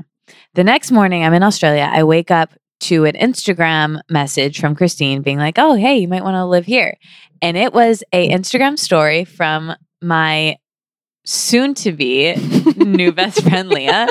The 0.54 0.64
next 0.64 0.90
morning, 0.90 1.24
I'm 1.24 1.34
in 1.34 1.42
Australia. 1.42 1.88
I 1.92 2.04
wake 2.04 2.30
up 2.30 2.54
to 2.80 3.04
an 3.04 3.14
Instagram 3.14 4.00
message 4.10 4.60
from 4.60 4.74
Christine 4.74 5.22
being 5.22 5.38
like, 5.38 5.58
Oh, 5.58 5.74
hey, 5.74 5.98
you 5.98 6.08
might 6.08 6.22
want 6.24 6.34
to 6.36 6.44
live 6.44 6.64
here. 6.66 6.96
And 7.42 7.56
it 7.56 7.72
was 7.72 8.02
a 8.12 8.28
Instagram 8.30 8.78
story 8.78 9.24
from 9.24 9.74
my 10.00 10.56
soon 11.26 11.72
to 11.74 11.90
be 11.92 12.34
new 12.76 13.10
best 13.10 13.42
friend 13.42 13.68
Leah 13.70 14.08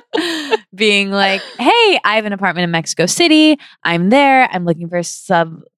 being 0.75 1.11
like, 1.11 1.41
Hey, 1.59 1.99
I 2.03 2.15
have 2.15 2.25
an 2.25 2.33
apartment 2.33 2.63
in 2.63 2.71
Mexico 2.71 3.05
City. 3.05 3.57
I'm 3.83 4.09
there. 4.09 4.47
I'm 4.51 4.65
looking 4.65 4.89
for 4.89 4.97
a 4.97 5.01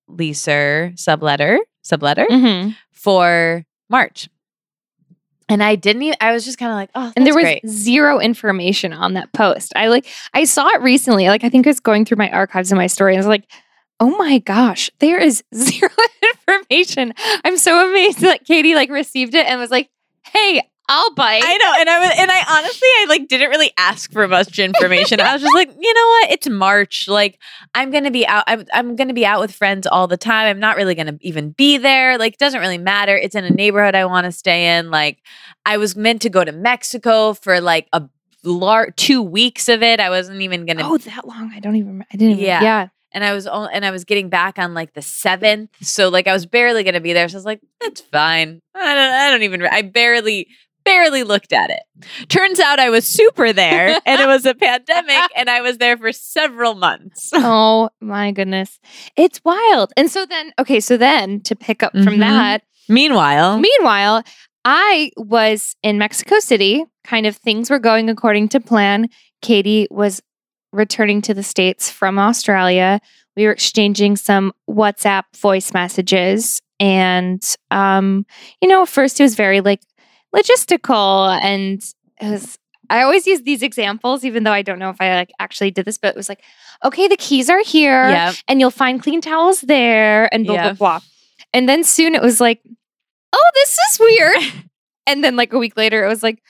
subleaser, 0.09 0.93
subletter, 0.97 1.57
subletter 1.85 2.27
Mhm. 2.27 2.75
for 2.91 3.63
March. 3.89 4.29
And 5.47 5.61
I 5.61 5.75
didn't 5.75 6.01
even, 6.01 6.17
I 6.21 6.33
was 6.33 6.43
just 6.43 6.57
kind 6.57 6.71
of 6.71 6.75
like, 6.75 6.89
oh, 6.95 7.13
And 7.15 7.25
there 7.25 7.35
was 7.35 7.43
great. 7.43 7.67
zero 7.67 8.19
information 8.19 8.93
on 8.93 9.13
that 9.13 9.31
post. 9.31 9.73
I 9.75 9.89
like 9.89 10.07
I 10.33 10.43
saw 10.45 10.67
it 10.69 10.81
recently. 10.81 11.27
Like 11.27 11.43
I 11.43 11.49
think 11.49 11.67
I 11.67 11.69
was 11.69 11.79
going 11.79 12.03
through 12.05 12.17
my 12.17 12.31
archives 12.31 12.71
and 12.71 12.77
my 12.79 12.87
story 12.87 13.13
and 13.13 13.19
I 13.19 13.21
was 13.21 13.27
like, 13.27 13.45
oh 13.99 14.17
my 14.17 14.39
gosh, 14.39 14.89
there 14.99 15.19
is 15.19 15.43
zero 15.55 15.91
information. 16.47 17.13
I'm 17.43 17.57
so 17.57 17.87
amazed 17.89 18.21
that 18.21 18.43
Katie 18.45 18.73
like 18.73 18.89
received 18.89 19.35
it 19.35 19.45
and 19.45 19.59
was 19.59 19.69
like, 19.69 19.89
hey, 20.33 20.63
I'll 20.87 21.13
bite. 21.15 21.41
I 21.43 21.57
know, 21.57 21.73
and 21.79 21.89
I 21.89 21.99
was, 21.99 22.11
and 22.19 22.31
I 22.31 22.43
honestly, 22.59 22.87
I 22.87 23.05
like 23.09 23.27
didn't 23.27 23.49
really 23.49 23.71
ask 23.77 24.11
for 24.11 24.27
much 24.27 24.59
information. 24.59 25.19
I 25.19 25.33
was 25.33 25.41
just 25.41 25.55
like, 25.55 25.69
you 25.79 25.93
know 25.93 26.07
what? 26.07 26.31
It's 26.31 26.47
March. 26.47 27.07
Like, 27.07 27.39
I'm 27.73 27.89
gonna 27.91 28.11
be 28.11 28.25
out. 28.27 28.43
I'm, 28.47 28.65
I'm 28.73 28.95
gonna 28.95 29.13
be 29.13 29.25
out 29.25 29.39
with 29.39 29.53
friends 29.53 29.87
all 29.87 30.07
the 30.07 30.17
time. 30.17 30.47
I'm 30.47 30.59
not 30.59 30.77
really 30.77 30.93
gonna 30.95 31.17
even 31.21 31.51
be 31.51 31.77
there. 31.77 32.17
Like, 32.17 32.33
it 32.33 32.39
doesn't 32.39 32.59
really 32.59 32.77
matter. 32.77 33.15
It's 33.17 33.35
in 33.35 33.43
a 33.43 33.49
neighborhood 33.49 33.95
I 33.95 34.05
want 34.05 34.25
to 34.25 34.31
stay 34.31 34.77
in. 34.77 34.91
Like, 34.91 35.19
I 35.65 35.77
was 35.77 35.95
meant 35.95 36.21
to 36.23 36.29
go 36.29 36.43
to 36.43 36.51
Mexico 36.51 37.33
for 37.33 37.59
like 37.61 37.87
a 37.91 38.03
lar- 38.43 38.91
two 38.91 39.21
weeks 39.23 39.67
of 39.69 39.81
it. 39.81 39.99
I 39.99 40.09
wasn't 40.09 40.41
even 40.41 40.65
gonna 40.65 40.87
oh, 40.87 40.97
that 40.99 41.27
long. 41.27 41.51
I 41.55 41.59
don't 41.59 41.77
even 41.77 42.05
I 42.13 42.17
didn't 42.17 42.33
even 42.33 42.45
Yeah. 42.45 42.61
yeah. 42.61 42.87
and 43.11 43.23
I 43.23 43.33
was 43.33 43.47
on, 43.47 43.69
and 43.73 43.83
I 43.85 43.91
was 43.91 44.03
getting 44.05 44.29
back 44.29 44.59
on 44.59 44.73
like 44.75 44.93
the 44.93 45.01
seventh, 45.01 45.71
so 45.81 46.09
like 46.09 46.27
I 46.27 46.33
was 46.33 46.45
barely 46.45 46.83
gonna 46.83 47.01
be 47.01 47.13
there. 47.13 47.27
So 47.27 47.35
I 47.35 47.39
was 47.39 47.45
like, 47.45 47.61
"That's 47.81 48.01
fine." 48.01 48.59
I 48.75 48.93
don't, 48.93 49.13
I 49.13 49.31
don't 49.31 49.43
even. 49.43 49.65
I 49.65 49.81
barely, 49.83 50.47
barely 50.85 51.23
looked 51.23 51.51
at 51.51 51.69
it. 51.69 51.81
Turns 52.29 52.59
out 52.59 52.79
I 52.79 52.89
was 52.89 53.05
super 53.05 53.51
there, 53.51 53.99
and 54.05 54.21
it 54.21 54.27
was 54.27 54.45
a 54.45 54.53
pandemic, 54.55 55.29
and 55.35 55.49
I 55.49 55.61
was 55.61 55.77
there 55.79 55.97
for 55.97 56.11
several 56.13 56.75
months. 56.75 57.31
Oh 57.47 57.89
my 57.99 58.31
goodness. 58.31 58.79
It's 59.17 59.41
wild. 59.43 59.91
And 59.97 60.09
so 60.09 60.25
then, 60.25 60.53
okay, 60.59 60.79
so 60.79 60.95
then 60.97 61.41
to 61.41 61.55
pick 61.55 61.83
up 61.83 61.91
from 61.93 62.15
Mhm. 62.15 62.19
that, 62.19 62.61
Meanwhile, 62.87 63.59
meanwhile, 63.59 64.21
I 64.63 65.11
was 65.17 65.75
in 65.83 65.97
Mexico 65.97 66.39
City, 66.39 66.85
kind 67.03 67.25
of 67.25 67.35
things 67.35 67.69
were 67.69 67.79
going 67.79 68.09
according 68.09 68.49
to 68.49 68.59
plan. 68.59 69.09
Katie 69.41 69.87
was 69.91 70.21
returning 70.71 71.21
to 71.23 71.33
the 71.33 71.43
States 71.43 71.89
from 71.89 72.19
Australia. 72.19 72.99
We 73.35 73.45
were 73.45 73.51
exchanging 73.51 74.17
some 74.17 74.53
WhatsApp 74.69 75.23
voice 75.35 75.73
messages. 75.73 76.61
And, 76.79 77.43
um, 77.71 78.25
you 78.61 78.67
know, 78.67 78.85
first 78.85 79.19
it 79.19 79.23
was 79.23 79.35
very 79.35 79.61
like 79.61 79.81
logistical 80.35 81.39
and 81.41 81.81
it 82.21 82.29
was, 82.31 82.57
I 82.89 83.01
always 83.01 83.25
use 83.25 83.41
these 83.43 83.63
examples, 83.63 84.23
even 84.25 84.43
though 84.43 84.51
I 84.51 84.61
don't 84.61 84.79
know 84.79 84.89
if 84.89 85.01
I 85.01 85.15
like 85.15 85.31
actually 85.39 85.71
did 85.71 85.85
this, 85.85 85.97
but 85.97 86.09
it 86.09 86.15
was 86.15 86.29
like, 86.29 86.41
okay, 86.83 87.07
the 87.07 87.17
keys 87.17 87.49
are 87.49 87.63
here 87.63 88.09
and 88.47 88.59
you'll 88.59 88.71
find 88.71 89.01
clean 89.01 89.21
towels 89.21 89.61
there 89.61 90.33
and 90.33 90.45
blah, 90.45 90.55
blah, 90.55 90.99
blah. 90.99 90.99
And 91.53 91.67
then 91.69 91.83
soon 91.83 92.15
it 92.15 92.21
was 92.21 92.39
like, 92.41 92.61
oh, 93.33 93.49
this 93.55 93.77
is 93.77 93.99
weird. 93.99 94.37
and 95.07 95.23
then 95.23 95.35
like 95.35 95.53
a 95.53 95.57
week 95.57 95.77
later, 95.77 96.03
it 96.05 96.07
was 96.09 96.21
like, 96.21 96.41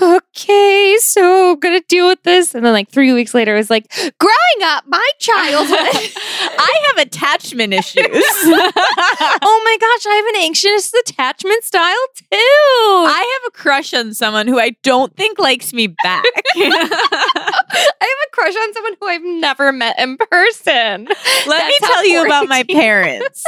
okay, 0.00 0.96
so 1.00 1.52
I'm 1.52 1.60
going 1.60 1.78
to 1.80 1.86
deal 1.86 2.06
with 2.06 2.22
this. 2.22 2.54
And 2.54 2.64
then 2.64 2.72
like 2.72 2.88
three 2.88 3.12
weeks 3.12 3.34
later, 3.34 3.54
it 3.54 3.58
was 3.58 3.70
like, 3.70 3.90
growing 4.18 4.62
up, 4.62 4.84
my 4.86 5.10
childhood. 5.18 5.76
I 6.58 6.82
have 6.86 7.06
attachment 7.06 7.72
issues. 7.72 7.94
oh 8.04 9.62
my 9.64 9.76
gosh, 9.80 10.06
I 10.06 10.14
have 10.16 10.26
an 10.34 10.42
anxious 10.42 10.92
attachment 10.94 11.64
style 11.64 12.06
too. 12.16 12.26
I 12.30 13.38
have 13.42 13.48
a 13.48 13.50
crush 13.56 13.94
on 13.94 14.14
someone 14.14 14.48
who 14.48 14.58
I 14.58 14.70
don't 14.82 15.14
think 15.16 15.38
likes 15.38 15.72
me 15.72 15.88
back. 15.88 16.24
I 16.56 17.84
have 18.00 18.28
a 18.28 18.30
crush 18.32 18.54
on 18.56 18.74
someone 18.74 18.96
who 19.00 19.06
I've 19.08 19.22
never 19.22 19.72
met 19.72 19.98
in 19.98 20.16
person. 20.16 21.06
Let 21.46 21.66
me 21.66 21.74
That's 21.80 21.84
how 21.84 21.94
tell 21.94 22.06
you 22.06 22.24
about 22.24 22.48
my 22.48 22.62
parents. 22.64 23.44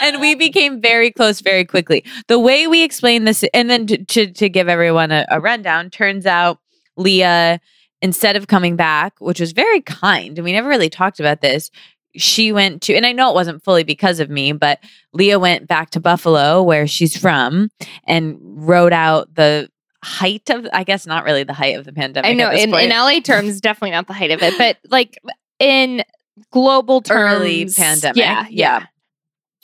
And 0.00 0.20
we 0.20 0.34
became 0.34 0.80
very 0.80 1.10
close 1.10 1.40
very 1.40 1.64
quickly. 1.64 2.04
The 2.28 2.38
way 2.38 2.66
we 2.66 2.82
explained 2.82 3.26
this, 3.26 3.44
and 3.54 3.70
then 3.70 3.86
to, 3.86 4.04
to, 4.04 4.32
to 4.32 4.48
give 4.48 4.68
everyone 4.68 5.10
a, 5.10 5.26
a 5.30 5.40
rundown, 5.40 5.90
turns 5.90 6.26
out 6.26 6.58
Leah, 6.96 7.60
instead 8.02 8.36
of 8.36 8.46
coming 8.46 8.76
back, 8.76 9.14
which 9.20 9.40
was 9.40 9.52
very 9.52 9.80
kind, 9.80 10.38
and 10.38 10.44
we 10.44 10.52
never 10.52 10.68
really 10.68 10.90
talked 10.90 11.20
about 11.20 11.40
this, 11.40 11.70
she 12.16 12.50
went 12.50 12.82
to, 12.82 12.94
and 12.94 13.06
I 13.06 13.12
know 13.12 13.30
it 13.30 13.34
wasn't 13.34 13.62
fully 13.62 13.84
because 13.84 14.20
of 14.20 14.30
me, 14.30 14.52
but 14.52 14.80
Leah 15.12 15.38
went 15.38 15.68
back 15.68 15.90
to 15.90 16.00
Buffalo, 16.00 16.62
where 16.62 16.86
she's 16.86 17.16
from, 17.16 17.70
and 18.04 18.36
wrote 18.40 18.92
out 18.92 19.32
the 19.34 19.68
height 20.02 20.48
of 20.50 20.66
I 20.72 20.84
guess 20.84 21.06
not 21.06 21.24
really 21.24 21.44
the 21.44 21.52
height 21.52 21.78
of 21.78 21.84
the 21.84 21.92
pandemic. 21.92 22.28
I 22.28 22.34
know 22.34 22.48
at 22.48 22.52
this 22.52 22.64
in, 22.64 22.74
in 22.74 22.90
LA 22.90 23.20
terms, 23.20 23.60
definitely 23.60 23.92
not 23.92 24.06
the 24.06 24.12
height 24.12 24.30
of 24.30 24.42
it, 24.42 24.54
but 24.58 24.78
like 24.90 25.18
in 25.58 26.02
global 26.50 27.00
terms, 27.00 27.34
early 27.34 27.66
pandemic. 27.66 28.16
Yeah, 28.16 28.46
yeah. 28.48 28.86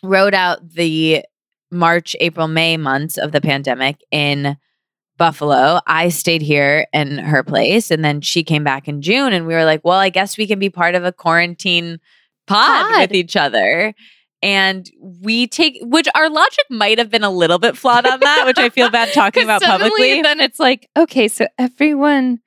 Wrote 0.02 0.34
out 0.34 0.68
the 0.74 1.24
March, 1.70 2.14
April, 2.20 2.48
May 2.48 2.76
months 2.76 3.18
of 3.18 3.32
the 3.32 3.40
pandemic 3.40 4.02
in 4.10 4.56
Buffalo. 5.16 5.80
I 5.86 6.08
stayed 6.10 6.42
here 6.42 6.86
in 6.92 7.18
her 7.18 7.42
place 7.42 7.90
and 7.90 8.04
then 8.04 8.20
she 8.20 8.44
came 8.44 8.64
back 8.64 8.88
in 8.88 9.02
June 9.02 9.32
and 9.32 9.46
we 9.46 9.54
were 9.54 9.64
like, 9.64 9.84
well, 9.84 9.98
I 9.98 10.10
guess 10.10 10.36
we 10.36 10.46
can 10.46 10.58
be 10.58 10.70
part 10.70 10.94
of 10.94 11.04
a 11.04 11.12
quarantine 11.12 11.98
pod, 12.46 12.90
Pod. 12.90 13.00
with 13.00 13.14
each 13.14 13.36
other. 13.36 13.94
And 14.42 14.88
we 15.22 15.46
take, 15.46 15.78
which 15.80 16.06
our 16.14 16.28
logic 16.28 16.64
might 16.70 16.98
have 16.98 17.10
been 17.10 17.24
a 17.24 17.30
little 17.30 17.58
bit 17.58 17.76
flawed 17.76 18.06
on 18.06 18.20
that, 18.20 18.44
which 18.46 18.58
I 18.58 18.68
feel 18.68 18.90
bad 18.90 19.12
talking 19.14 19.42
about 19.42 19.62
publicly. 19.62 20.20
Then 20.22 20.40
it's 20.40 20.60
like, 20.60 20.88
okay, 20.96 21.26
so 21.26 21.46
everyone 21.58 22.40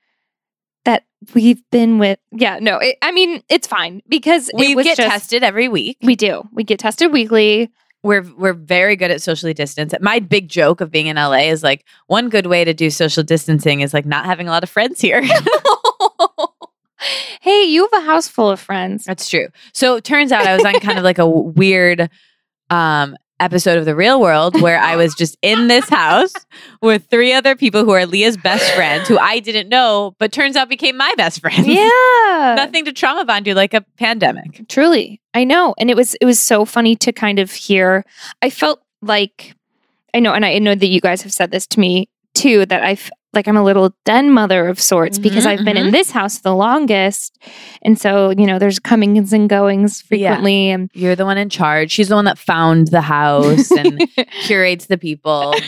we've 1.34 1.62
been 1.72 2.00
with, 2.00 2.20
yeah, 2.32 2.60
no, 2.60 2.78
it, 2.78 2.98
I 3.02 3.12
mean, 3.12 3.44
it's 3.50 3.68
fine 3.68 4.02
because 4.08 4.50
we 4.54 4.72
it 4.72 4.76
was 4.76 4.86
get 4.86 4.98
just, 4.98 5.10
tested 5.10 5.44
every 5.44 5.68
week. 5.68 5.98
We 6.02 6.16
do. 6.16 6.48
We 6.54 6.64
get 6.64 6.80
tested 6.80 7.12
weekly. 7.12 7.72
we're 8.04 8.24
we're 8.38 8.54
very 8.54 8.96
good 8.96 9.12
at 9.12 9.22
socially 9.22 9.54
distance. 9.54 9.94
My 10.02 10.20
big 10.20 10.48
joke 10.48 10.82
of 10.82 10.92
being 10.92 11.08
in 11.08 11.18
LA 11.18 11.50
is 11.50 11.64
like 11.64 11.86
one 12.08 12.30
good 12.30 12.46
way 12.46 12.64
to 12.64 12.74
do 12.74 12.90
social 12.90 13.24
distancing 13.24 13.82
is 13.82 13.94
like 13.94 14.06
not 14.06 14.26
having 14.26 14.48
a 14.48 14.52
lot 14.52 14.64
of 14.64 14.70
friends 14.70 15.02
here. 15.02 15.22
hey, 17.42 17.64
you 17.64 17.88
have 17.92 18.04
a 18.04 18.06
house 18.06 18.28
full 18.28 18.50
of 18.50 18.60
friends. 18.60 19.06
That's 19.06 19.30
true. 19.30 19.48
So 19.74 19.96
it 19.96 20.04
turns 20.04 20.32
out 20.32 20.46
I 20.46 20.56
was 20.56 20.66
on 20.66 20.74
kind 20.80 20.98
of 20.98 21.04
like 21.04 21.18
a 21.18 21.28
weird 21.28 22.10
um 22.70 23.18
episode 23.40 23.78
of 23.78 23.86
the 23.86 23.96
real 23.96 24.20
world 24.20 24.62
where 24.62 24.80
I 24.80 24.96
was 24.96 25.16
just 25.16 25.38
in 25.42 25.68
this 25.68 25.88
house 25.90 26.34
with 26.82 27.06
three 27.10 27.34
other 27.34 27.56
people 27.56 27.86
who 27.86 27.92
are 27.92 28.06
Leah's 28.06 28.38
best 28.38 28.72
friends 28.74 29.08
who 29.08 29.18
I 29.18 29.40
didn't 29.40 29.70
know, 29.70 30.16
but 30.20 30.32
turns 30.32 30.56
out 30.56 30.70
became 30.70 30.98
my 30.98 31.14
best 31.18 31.42
friends. 31.42 31.68
Yeah. 31.68 31.84
Nothing 32.58 32.86
to 32.86 32.94
trauma 32.94 33.26
bond 33.26 33.48
you 33.48 33.54
like 33.54 33.74
a 33.74 33.82
pandemic. 33.98 34.68
Truly. 34.70 35.22
I 35.34 35.44
know. 35.44 35.76
And 35.78 35.90
it 35.90 35.96
was 35.96 36.16
it 36.16 36.26
was 36.26 36.40
so 36.40 36.66
funny 36.66 36.96
to 36.98 37.12
kind 37.12 37.40
of 37.40 37.52
hear. 37.52 38.06
I 38.42 38.50
felt 38.50 38.82
like 39.02 39.56
I 40.14 40.20
know 40.20 40.34
and 40.34 40.46
I 40.46 40.58
know 40.60 40.76
that 40.76 40.88
you 40.88 41.02
guys 41.02 41.22
have 41.22 41.34
said 41.34 41.52
this 41.52 41.68
to 41.68 41.80
me 41.80 42.10
too 42.34 42.66
that 42.68 42.84
I've 42.84 43.10
like 43.34 43.48
I'm 43.48 43.58
a 43.58 43.64
little 43.64 43.94
den 44.06 44.32
mother 44.32 44.68
of 44.68 44.80
sorts 44.80 45.20
because 45.20 45.46
Mhm, 45.46 45.50
I've 45.50 45.66
been 45.66 45.78
in 45.78 45.92
this 45.92 46.10
house 46.12 46.40
the 46.40 46.56
longest. 46.56 47.38
And 47.84 48.00
so, 48.00 48.32
you 48.32 48.46
know, 48.48 48.58
there's 48.58 48.80
comings 48.80 49.32
and 49.34 49.48
goings 49.48 50.02
frequently 50.02 50.70
and 50.72 50.90
You're 50.94 51.16
the 51.16 51.26
one 51.26 51.38
in 51.38 51.50
charge. 51.50 51.92
She's 51.92 52.10
the 52.10 52.16
one 52.16 52.26
that 52.26 52.38
found 52.40 52.88
the 52.88 53.02
house 53.02 53.70
and 53.72 54.02
curates 54.44 54.88
the 54.88 54.98
people. 54.98 55.54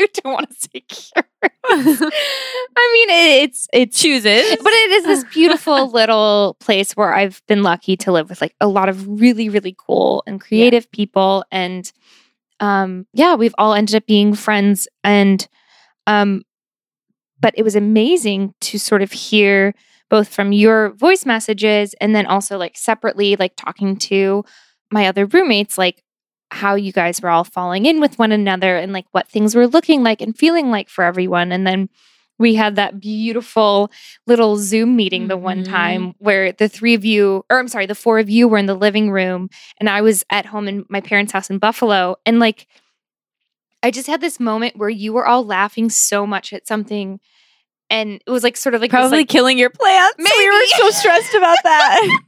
I 0.00 0.08
don't 0.12 0.32
want 0.34 0.50
to 0.50 0.56
say 0.56 0.80
cure. 0.80 1.24
I 1.66 2.90
mean, 2.92 3.10
it, 3.10 3.42
it's 3.44 3.68
it's 3.72 4.00
Chooses. 4.00 4.56
but 4.62 4.72
it 4.72 4.90
is 4.92 5.04
this 5.04 5.24
beautiful 5.32 5.90
little 5.90 6.56
place 6.60 6.92
where 6.96 7.14
I've 7.14 7.42
been 7.46 7.62
lucky 7.62 7.96
to 7.98 8.12
live 8.12 8.28
with 8.28 8.40
like 8.40 8.54
a 8.60 8.66
lot 8.68 8.88
of 8.88 9.06
really 9.20 9.48
really 9.48 9.74
cool 9.78 10.22
and 10.26 10.40
creative 10.40 10.90
people 10.90 11.44
and 11.50 11.90
um 12.60 13.06
yeah, 13.12 13.34
we've 13.34 13.54
all 13.58 13.72
ended 13.74 13.94
up 13.94 14.06
being 14.06 14.34
friends 14.34 14.88
and 15.02 15.46
um 16.06 16.42
but 17.44 17.52
it 17.58 17.62
was 17.62 17.76
amazing 17.76 18.54
to 18.62 18.78
sort 18.78 19.02
of 19.02 19.12
hear 19.12 19.74
both 20.08 20.28
from 20.28 20.50
your 20.50 20.94
voice 20.94 21.26
messages 21.26 21.94
and 22.00 22.16
then 22.16 22.24
also 22.24 22.56
like 22.56 22.74
separately 22.74 23.36
like 23.36 23.52
talking 23.54 23.96
to 23.98 24.42
my 24.90 25.06
other 25.06 25.26
roommates 25.26 25.76
like 25.76 26.02
how 26.50 26.74
you 26.74 26.90
guys 26.90 27.20
were 27.20 27.28
all 27.28 27.44
falling 27.44 27.84
in 27.84 28.00
with 28.00 28.18
one 28.18 28.32
another 28.32 28.78
and 28.78 28.94
like 28.94 29.04
what 29.12 29.28
things 29.28 29.54
were 29.54 29.66
looking 29.66 30.02
like 30.02 30.22
and 30.22 30.38
feeling 30.38 30.70
like 30.70 30.88
for 30.88 31.04
everyone 31.04 31.52
and 31.52 31.66
then 31.66 31.90
we 32.38 32.54
had 32.54 32.76
that 32.76 32.98
beautiful 32.98 33.90
little 34.26 34.56
Zoom 34.56 34.96
meeting 34.96 35.28
the 35.28 35.36
one 35.36 35.62
Mhm. 35.64 35.68
time 35.70 36.14
where 36.18 36.50
the 36.50 36.68
three 36.68 36.94
of 36.94 37.04
you, 37.04 37.44
or 37.50 37.58
I'm 37.60 37.68
sorry, 37.68 37.86
the 37.86 37.94
four 37.94 38.18
of 38.18 38.30
you 38.30 38.48
were 38.48 38.58
in 38.58 38.66
the 38.66 38.74
living 38.74 39.10
room 39.10 39.50
and 39.78 39.88
I 39.90 40.00
was 40.00 40.24
at 40.30 40.46
home 40.46 40.66
in 40.66 40.84
my 40.88 41.00
parents' 41.02 41.32
house 41.32 41.50
in 41.50 41.58
Buffalo. 41.58 42.16
And 42.26 42.40
like, 42.40 42.66
I 43.84 43.90
just 43.90 44.06
had 44.06 44.20
this 44.22 44.40
moment 44.40 44.78
where 44.78 44.88
you 44.88 45.12
were 45.12 45.26
all 45.26 45.44
laughing 45.44 45.90
so 45.90 46.26
much 46.26 46.52
at 46.54 46.66
something. 46.66 47.20
And 47.94 48.22
it 48.26 48.30
was 48.30 48.42
like 48.42 48.56
sort 48.56 48.74
of 48.74 48.80
like 48.80 48.90
this, 48.90 48.98
Probably 48.98 49.18
like, 49.18 49.28
killing 49.28 49.58
your 49.58 49.70
plants. 49.70 50.16
Maybe. 50.18 50.30
We 50.38 50.50
were 50.50 50.66
so 50.66 50.90
stressed 50.90 51.34
about 51.34 51.58
that. 51.62 52.20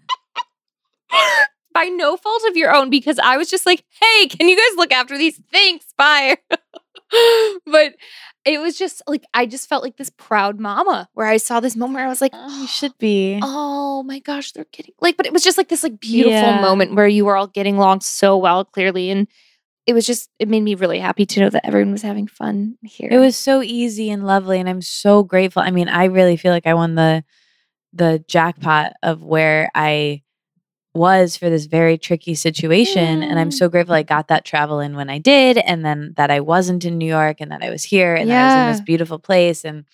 by 1.74 1.84
no 1.84 2.16
fault 2.16 2.42
of 2.48 2.56
your 2.56 2.74
own 2.74 2.88
because 2.88 3.18
I 3.18 3.36
was 3.36 3.50
just 3.50 3.66
like, 3.66 3.84
hey, 4.00 4.28
can 4.28 4.48
you 4.48 4.56
guys 4.56 4.76
look 4.76 4.92
after 4.92 5.18
these? 5.18 5.40
Thanks. 5.52 5.86
Bye. 5.98 6.38
but 7.66 7.94
it 8.44 8.60
was 8.60 8.78
just 8.78 9.02
like, 9.06 9.24
I 9.34 9.44
just 9.46 9.68
felt 9.68 9.82
like 9.82 9.96
this 9.96 10.10
proud 10.10 10.58
mama 10.58 11.08
where 11.14 11.26
I 11.26 11.36
saw 11.36 11.60
this 11.60 11.76
moment 11.76 11.96
where 11.96 12.06
I 12.06 12.08
was 12.08 12.20
like, 12.20 12.32
oh, 12.34 12.60
you 12.62 12.66
should 12.66 12.96
be. 12.98 13.38
oh 13.42 14.02
my 14.04 14.20
gosh, 14.20 14.52
they're 14.52 14.66
getting 14.72 14.94
like, 15.00 15.16
but 15.16 15.26
it 15.26 15.32
was 15.32 15.42
just 15.44 15.58
like 15.58 15.68
this 15.68 15.82
like 15.82 16.00
beautiful 16.00 16.32
Yeah. 16.32 16.60
moment 16.62 16.94
where 16.94 17.08
you 17.08 17.24
were 17.24 17.36
all 17.36 17.48
getting 17.48 17.76
along 17.76 18.00
so 18.00 18.36
well, 18.36 18.64
clearly. 18.64 19.10
And 19.10 19.28
it 19.86 19.94
was 19.94 20.04
just, 20.04 20.28
it 20.38 20.48
made 20.48 20.62
me 20.62 20.74
really 20.74 20.98
happy 20.98 21.24
to 21.24 21.40
know 21.40 21.50
that 21.50 21.64
everyone 21.64 21.92
was 21.92 22.02
having 22.02 22.26
fun 22.26 22.76
here. 22.82 23.08
It 23.10 23.18
was 23.18 23.36
so 23.36 23.62
easy 23.62 24.10
and 24.10 24.26
lovely, 24.26 24.58
and 24.58 24.68
I'm 24.68 24.82
so 24.82 25.22
grateful. 25.22 25.62
I 25.62 25.70
mean, 25.70 25.88
I 25.88 26.06
really 26.06 26.36
feel 26.36 26.52
like 26.52 26.66
I 26.66 26.74
won 26.74 26.96
the 26.96 27.24
the 27.92 28.22
jackpot 28.28 28.92
of 29.02 29.22
where 29.22 29.70
I 29.74 30.22
was 30.92 31.36
for 31.36 31.48
this 31.48 31.66
very 31.66 31.96
tricky 31.96 32.34
situation, 32.34 33.22
and 33.22 33.38
I'm 33.38 33.50
so 33.50 33.68
grateful 33.68 33.94
I 33.94 34.02
got 34.02 34.28
that 34.28 34.44
travel 34.44 34.80
in 34.80 34.96
when 34.96 35.08
I 35.08 35.18
did, 35.18 35.56
and 35.58 35.84
then 35.84 36.14
that 36.16 36.30
I 36.30 36.40
wasn't 36.40 36.84
in 36.84 36.98
New 36.98 37.06
York, 37.06 37.36
and 37.40 37.52
that 37.52 37.62
I 37.62 37.70
was 37.70 37.84
here, 37.84 38.14
and 38.14 38.28
that 38.28 38.44
I 38.44 38.46
was 38.46 38.66
in 38.66 38.72
this 38.72 38.84
beautiful 38.84 39.18
place, 39.18 39.64
and 39.64 39.84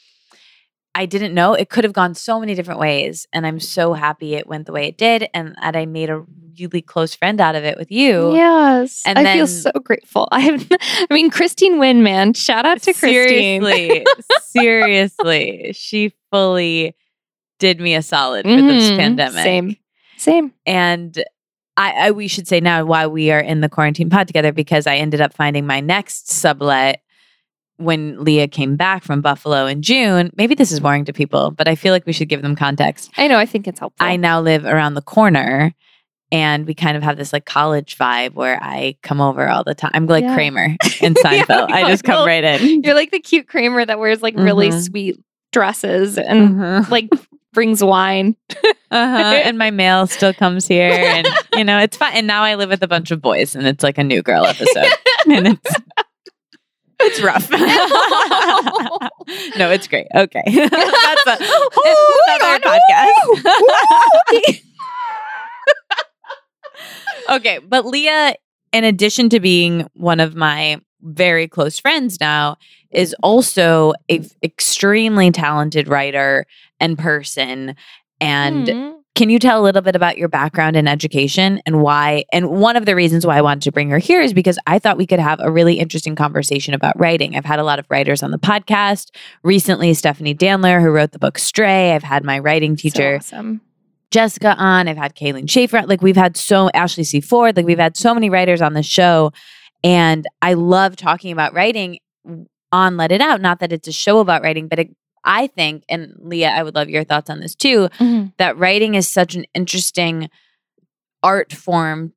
I 0.95 1.07
didn't 1.07 1.33
know 1.35 1.55
it 1.55 1.71
could 1.71 1.85
have 1.85 1.93
gone 1.95 2.15
so 2.15 2.39
many 2.39 2.55
different 2.55 2.79
ways, 2.81 3.27
and 3.33 3.47
I'm 3.47 3.61
so 3.61 3.95
happy 3.95 4.35
it 4.35 4.47
went 4.47 4.67
the 4.67 4.73
way 4.73 4.87
it 4.87 4.99
did, 4.99 5.29
and 5.33 5.57
that 5.63 5.75
I 5.75 5.87
made 5.87 6.11
a 6.11 6.23
really 6.61 6.83
close 6.83 7.15
friend 7.15 7.41
out 7.41 7.55
of 7.55 7.65
it 7.65 7.79
with 7.79 7.91
you. 7.91 8.35
Yes. 8.35 9.03
And 9.07 9.19
I 9.19 9.33
feel 9.35 9.47
so 9.47 9.71
grateful. 9.83 10.29
I 10.33 10.41
have, 10.41 10.67
I 10.71 11.07
mean, 11.15 11.31
Christine 11.31 11.79
Wynn, 11.79 12.03
man, 12.03 12.35
shout 12.35 12.67
out 12.67 12.83
to 12.83 12.93
Christine. 12.93 13.63
Seriously, 13.63 14.05
seriously, 14.43 15.73
she 15.75 16.13
fully 16.31 16.95
did 17.59 17.81
me 17.81 17.95
a 17.95 18.03
solid 18.03 18.45
for 18.45 18.51
this 18.63 18.91
Mhm. 18.91 18.97
pandemic. 18.97 19.43
Same. 19.43 19.77
Same. 20.19 20.53
And 20.67 21.25
I, 21.77 22.09
I, 22.09 22.11
we 22.11 22.29
should 22.29 22.47
say 22.47 22.61
now 22.61 22.85
why 22.85 23.07
we 23.07 23.31
are 23.31 23.41
in 23.41 23.61
the 23.61 23.69
quarantine 23.69 24.11
pod 24.11 24.27
together 24.27 24.53
because 24.53 24.87
I 24.87 24.97
ended 24.97 25.21
up 25.21 25.33
finding 25.33 25.67
my 25.67 25.81
next 25.81 26.29
sublet 26.31 27.03
when 27.85 28.23
Leah 28.23 28.49
came 28.49 28.77
back 28.77 29.03
from 29.05 29.21
Buffalo 29.21 29.67
in 29.67 29.83
June. 29.83 30.31
Maybe 30.37 30.55
this 30.55 30.73
is 30.73 30.81
boring 30.81 31.05
to 31.07 31.13
people, 31.13 31.51
but 31.51 31.69
I 31.69 31.75
feel 31.75 31.93
like 31.93 32.07
we 32.07 32.13
should 32.13 32.29
give 32.29 32.43
them 32.43 32.57
context. 32.57 33.11
I 33.17 33.29
know. 33.29 33.39
I 33.39 33.47
think 33.47 33.67
it's 33.69 33.79
helpful. 33.81 34.07
I 34.07 34.17
now 34.17 34.41
live 34.41 34.65
around 34.65 34.95
the 34.95 35.03
corner. 35.03 35.75
And 36.31 36.67
we 36.67 36.73
kind 36.75 36.97
of 36.97 37.03
have 37.03 37.19
this 37.19 37.31
like 37.33 37.45
college 37.45 37.99
vibe 37.99 38.33
where 38.33 38.59
I 38.63 38.97
come 39.03 39.21
over 39.21 39.47
all 39.51 39.65
the 39.65 39.75
time. 39.75 39.91
I'm 39.93 40.07
like 40.07 40.25
Yeah. 40.25 40.35
Kramer 40.35 40.65
in 41.03 41.15
Yeah, 41.25 41.45
Seinfeld. 41.45 41.71
I 41.71 41.87
just 41.91 42.05
come 42.05 42.27
right 42.27 42.43
in. 42.43 42.83
You're 42.83 42.95
like 42.95 43.11
the 43.11 43.21
cute 43.21 43.49
Kramer 43.49 43.85
that 43.85 43.99
wears 43.99 44.23
like 44.23 44.35
really 44.39 44.71
Mhm. 44.71 44.83
sweet 44.83 45.17
dresses 45.53 46.17
and 46.17 46.51
Mhm. 46.55 46.89
like 46.91 47.11
brings 47.53 47.85
wine. 47.85 48.35
Uh-huh. 48.91 48.93
and 49.45 49.59
my 49.59 49.71
mail 49.71 50.07
still 50.07 50.33
comes 50.33 50.67
here 50.67 50.91
and 50.91 51.29
you 51.55 51.65
know 51.65 51.79
it's 51.79 51.99
fun 51.99 52.11
and 52.15 52.27
now 52.27 52.43
i 52.43 52.55
live 52.55 52.69
with 52.71 52.83
a 52.83 52.89
bunch 52.89 53.11
of 53.11 53.21
boys 53.23 53.55
and 53.55 53.67
it's 53.67 53.83
like 53.83 53.97
a 53.99 54.05
new 54.05 54.23
girl 54.23 54.45
episode 54.47 54.87
and 55.31 55.49
it's 55.49 55.75
it's 57.03 57.21
rough. 57.23 57.49
No 59.57 59.71
it's 59.71 59.87
great. 59.87 60.07
Okay. 60.15 60.43
That's 60.55 61.27
a 61.27 61.39
other 62.29 62.61
podcast. 62.61 64.61
Okay 67.31 67.59
but 67.59 67.87
leah 67.87 68.35
in 68.73 68.85
addition 68.85 69.29
to 69.31 69.41
being 69.41 69.87
one 69.95 70.21
of 70.21 70.35
my 70.35 70.81
very 71.03 71.49
close 71.49 71.79
friends 71.79 72.19
now 72.21 72.57
is 72.91 73.15
also 73.23 73.93
a 74.09 74.19
f- 74.21 74.31
extremely 74.43 75.31
talented 75.31 75.89
writer 75.89 76.47
and 76.81 76.99
person 76.99 77.75
and 78.21 78.67
Mhm. 78.69 79.02
Can 79.15 79.29
you 79.29 79.39
tell 79.39 79.61
a 79.61 79.65
little 79.65 79.83
bit 79.83 79.95
about 79.95 80.17
your 80.17 80.29
background 80.29 80.75
in 80.75 80.89
education 80.89 81.61
and 81.67 81.83
why? 81.83 82.25
And 82.33 82.49
one 82.49 82.77
of 82.77 82.87
the 82.87 82.95
reasons 82.95 83.27
why 83.27 83.37
I 83.37 83.43
wanted 83.43 83.63
to 83.65 83.73
bring 83.73 83.91
her 83.91 83.99
here 83.99 84.23
is 84.23 84.33
because 84.33 84.59
I 84.67 84.79
thought 84.79 84.97
we 84.97 85.07
could 85.07 85.21
have 85.21 85.39
a 85.41 85.51
really 85.51 85.79
interesting 85.79 86.17
conversation 86.17 86.73
about 86.73 86.99
writing. 86.99 87.37
I've 87.37 87.45
had 87.45 87.59
a 87.59 87.65
lot 87.65 87.79
of 87.79 87.87
writers 87.91 88.23
on 88.23 88.31
the 88.31 88.39
podcast. 88.39 89.15
Recently, 89.43 89.93
Stephanie 89.93 90.35
Danler, 90.35 90.81
who 90.81 90.89
wrote 90.89 91.13
the 91.13 91.19
book 91.19 91.39
Stray. 91.39 91.93
I've 91.93 92.03
had 92.03 92.25
my 92.25 92.39
writing 92.39 92.77
So 92.77 92.83
teacher, 92.83 93.17
awesome. 93.17 93.61
Jessica, 94.11 94.55
on. 94.57 94.89
I've 94.89 94.97
had 94.97 95.15
Kayleen 95.15 95.49
Schaefer. 95.49 95.83
Like, 95.83 96.01
we've 96.01 96.17
had 96.17 96.37
so, 96.37 96.71
Ashley 96.73 97.05
C. 97.05 97.21
Ford. 97.21 97.57
Like, 97.57 97.67
we've 97.67 97.79
had 97.79 97.97
so 97.99 98.15
many 98.15 98.31
writers 98.31 98.63
on 98.63 98.73
the 98.73 98.83
show. 98.83 99.33
And 99.85 100.27
I 100.41 100.55
love 100.55 100.97
talking 100.97 101.33
about 101.33 101.53
writing 101.53 101.99
on 102.71 102.97
Let 102.97 103.13
It 103.13 103.21
Out. 103.21 103.43
Not 103.43 103.59
that 103.61 103.73
it's 103.73 103.89
a 103.89 103.93
show 103.93 104.21
about 104.21 104.43
writing, 104.43 104.69
but 104.69 104.79
it, 104.79 104.97
I 105.25 105.47
think, 105.47 105.85
and 105.89 106.15
Leah, 106.19 106.51
I 106.51 106.63
would 106.63 106.75
love 106.75 106.89
your 106.91 107.05
thoughts 107.05 107.31
on 107.31 107.41
this 107.41 107.55
too 107.55 107.89
Mhm. 107.99 108.33
that 108.39 108.57
writing 108.59 108.95
is 108.95 109.09
such 109.09 109.35
an 109.35 109.45
interesting 109.55 110.29
art 111.23 111.53
form 111.53 112.13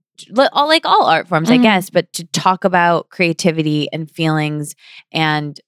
all- 0.53 0.67
like 0.67 0.85
all 0.85 1.05
art 1.07 1.27
forms 1.27 1.51
i 1.51 1.57
Mhm. 1.57 1.61
guess 1.63 1.89
but 1.89 2.11
to 2.13 2.23
talk 2.27 2.63
about 2.63 3.09
creativity 3.09 3.89
and 3.91 4.09
feelings 4.09 4.73
and 5.11 5.59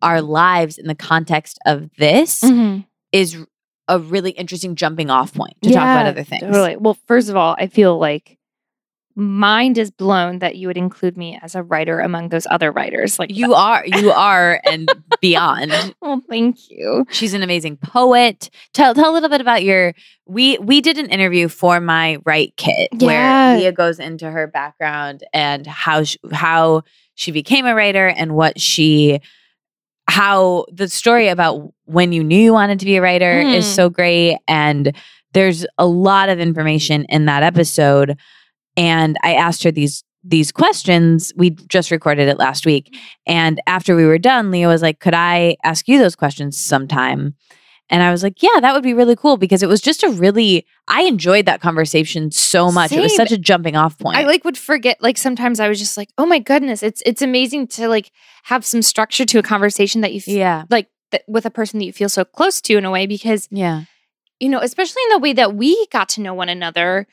our 0.00 0.22
lives 0.22 0.78
in 0.78 0.86
the 0.86 0.94
context 0.94 1.58
of 1.66 1.90
this 1.98 2.40
Mhm. 2.42 2.86
is 3.12 3.36
a 3.88 3.98
really 3.98 4.30
interesting 4.30 4.76
jumping 4.76 5.10
off 5.10 5.34
point 5.34 5.54
to 5.62 5.70
talk 5.72 5.82
about 5.82 6.06
other 6.06 6.22
things. 6.22 6.42
Totally. 6.42 6.76
Well, 6.76 6.96
first 7.08 7.28
of 7.28 7.34
all, 7.36 7.56
I 7.58 7.66
feel 7.66 7.98
like 7.98 8.38
mind 9.16 9.76
is 9.76 9.90
blown 9.90 10.38
that 10.38 10.56
you 10.56 10.66
would 10.68 10.76
include 10.76 11.16
me 11.16 11.38
as 11.42 11.54
a 11.54 11.62
writer 11.62 12.00
among 12.00 12.28
those 12.28 12.46
other 12.50 12.70
writers. 12.72 13.18
Like 13.18 13.30
You 13.34 13.54
are, 13.54 13.82
you 13.84 14.10
are, 14.12 14.60
and 14.64 14.90
beyond. 15.20 15.72
Well, 16.02 16.22
thank 16.28 16.70
you. 16.70 17.04
She's 17.10 17.34
an 17.34 17.42
amazing 17.42 17.76
poet. 17.76 18.50
Tell 18.72 18.94
tell 18.94 19.10
a 19.10 19.14
little 19.14 19.28
bit 19.28 19.40
about 19.40 19.62
your. 19.62 19.94
We 20.26 20.56
we 20.58 20.80
did 20.80 20.96
an 20.98 21.06
interview 21.10 21.48
for 21.48 21.80
my 21.80 22.18
Write 22.24 22.54
Kit 22.56 22.88
Yeah. 22.92 23.06
where 23.52 23.58
Leah 23.58 23.72
goes 23.72 23.98
into 24.00 24.30
her 24.30 24.46
background 24.46 25.22
and 25.34 25.66
how 25.66 26.04
she, 26.04 26.18
how 26.32 26.82
she 27.14 27.32
became 27.32 27.66
a 27.66 27.74
writer 27.74 28.06
and 28.08 28.34
what 28.34 28.58
she 28.60 29.20
how 30.08 30.64
the 30.72 30.88
story 30.88 31.28
about 31.28 31.72
when 31.84 32.12
you 32.12 32.24
knew 32.24 32.38
you 32.40 32.52
wanted 32.52 32.78
to 32.80 32.84
be 32.84 32.96
a 32.96 33.02
writer 33.02 33.40
is 33.40 33.64
Mhm. 33.64 33.74
so 33.74 33.88
great 33.90 34.38
and 34.48 34.96
there's 35.32 35.64
a 35.78 35.86
lot 35.86 36.28
of 36.28 36.40
information 36.40 37.04
in 37.08 37.26
that 37.26 37.42
episode 37.44 38.18
and 38.76 39.16
I 39.22 39.34
asked 39.34 39.62
her 39.64 39.70
these 39.70 40.04
these 40.22 40.52
questions. 40.52 41.32
We 41.36 41.50
just 41.50 41.90
recorded 41.90 42.28
it 42.28 42.38
last 42.38 42.66
week. 42.66 42.86
Mm-hmm. 42.86 43.32
And 43.32 43.62
after 43.66 43.96
we 43.96 44.04
were 44.04 44.18
done, 44.18 44.50
Leah 44.50 44.68
was 44.68 44.82
like, 44.82 45.00
Could 45.00 45.14
I 45.14 45.56
ask 45.64 45.88
you 45.88 45.98
those 45.98 46.16
questions 46.16 46.60
sometime? 46.60 47.34
And 47.88 48.02
I 48.02 48.12
was 48.12 48.22
like, 48.22 48.42
Yeah, 48.42 48.60
that 48.60 48.74
would 48.74 48.82
be 48.82 48.94
really 48.94 49.16
cool 49.16 49.36
because 49.36 49.62
it 49.62 49.68
was 49.68 49.80
just 49.80 50.02
a 50.02 50.10
really, 50.10 50.66
I 50.88 51.02
enjoyed 51.02 51.46
that 51.46 51.60
conversation 51.60 52.30
so 52.30 52.70
much. 52.70 52.92
It 52.92 53.00
was 53.00 53.16
such 53.16 53.32
a 53.32 53.38
jumping 53.38 53.76
off 53.76 53.98
point. 53.98 54.16
I 54.16 54.24
like 54.24 54.44
would 54.44 54.58
forget 54.58 54.98
like 55.00 55.18
sometimes 55.18 55.58
I 55.58 55.68
was 55.68 55.78
just 55.78 55.96
like, 55.96 56.10
"Oh 56.18 56.26
my 56.26 56.38
goodness, 56.38 56.82
it's 56.82 57.02
it's 57.06 57.22
amazing 57.22 57.68
to 57.68 57.88
like 57.88 58.12
have 58.44 58.64
some 58.64 58.82
structure 58.82 59.24
to 59.24 59.38
a 59.38 59.42
conversation 59.42 60.02
that 60.02 60.12
you 60.12 60.20
feel 60.20 60.36
yeah. 60.36 60.64
like 60.70 60.88
that 61.12 61.22
with 61.26 61.46
a 61.46 61.50
person 61.50 61.78
that 61.78 61.86
you 61.86 61.92
feel 61.92 62.08
so 62.08 62.24
close 62.24 62.60
to 62.62 62.76
in 62.76 62.84
a 62.84 62.90
way 62.90 63.06
because 63.06 63.48
Yeah. 63.50 63.84
You 64.40 64.48
know, 64.48 64.58
especially 64.60 65.02
in 65.04 65.10
the 65.10 65.18
way 65.18 65.32
that 65.34 65.54
we 65.54 65.86
got 65.88 66.08
to 66.10 66.20
know 66.20 66.34
one 66.34 66.48
another, 66.48 67.06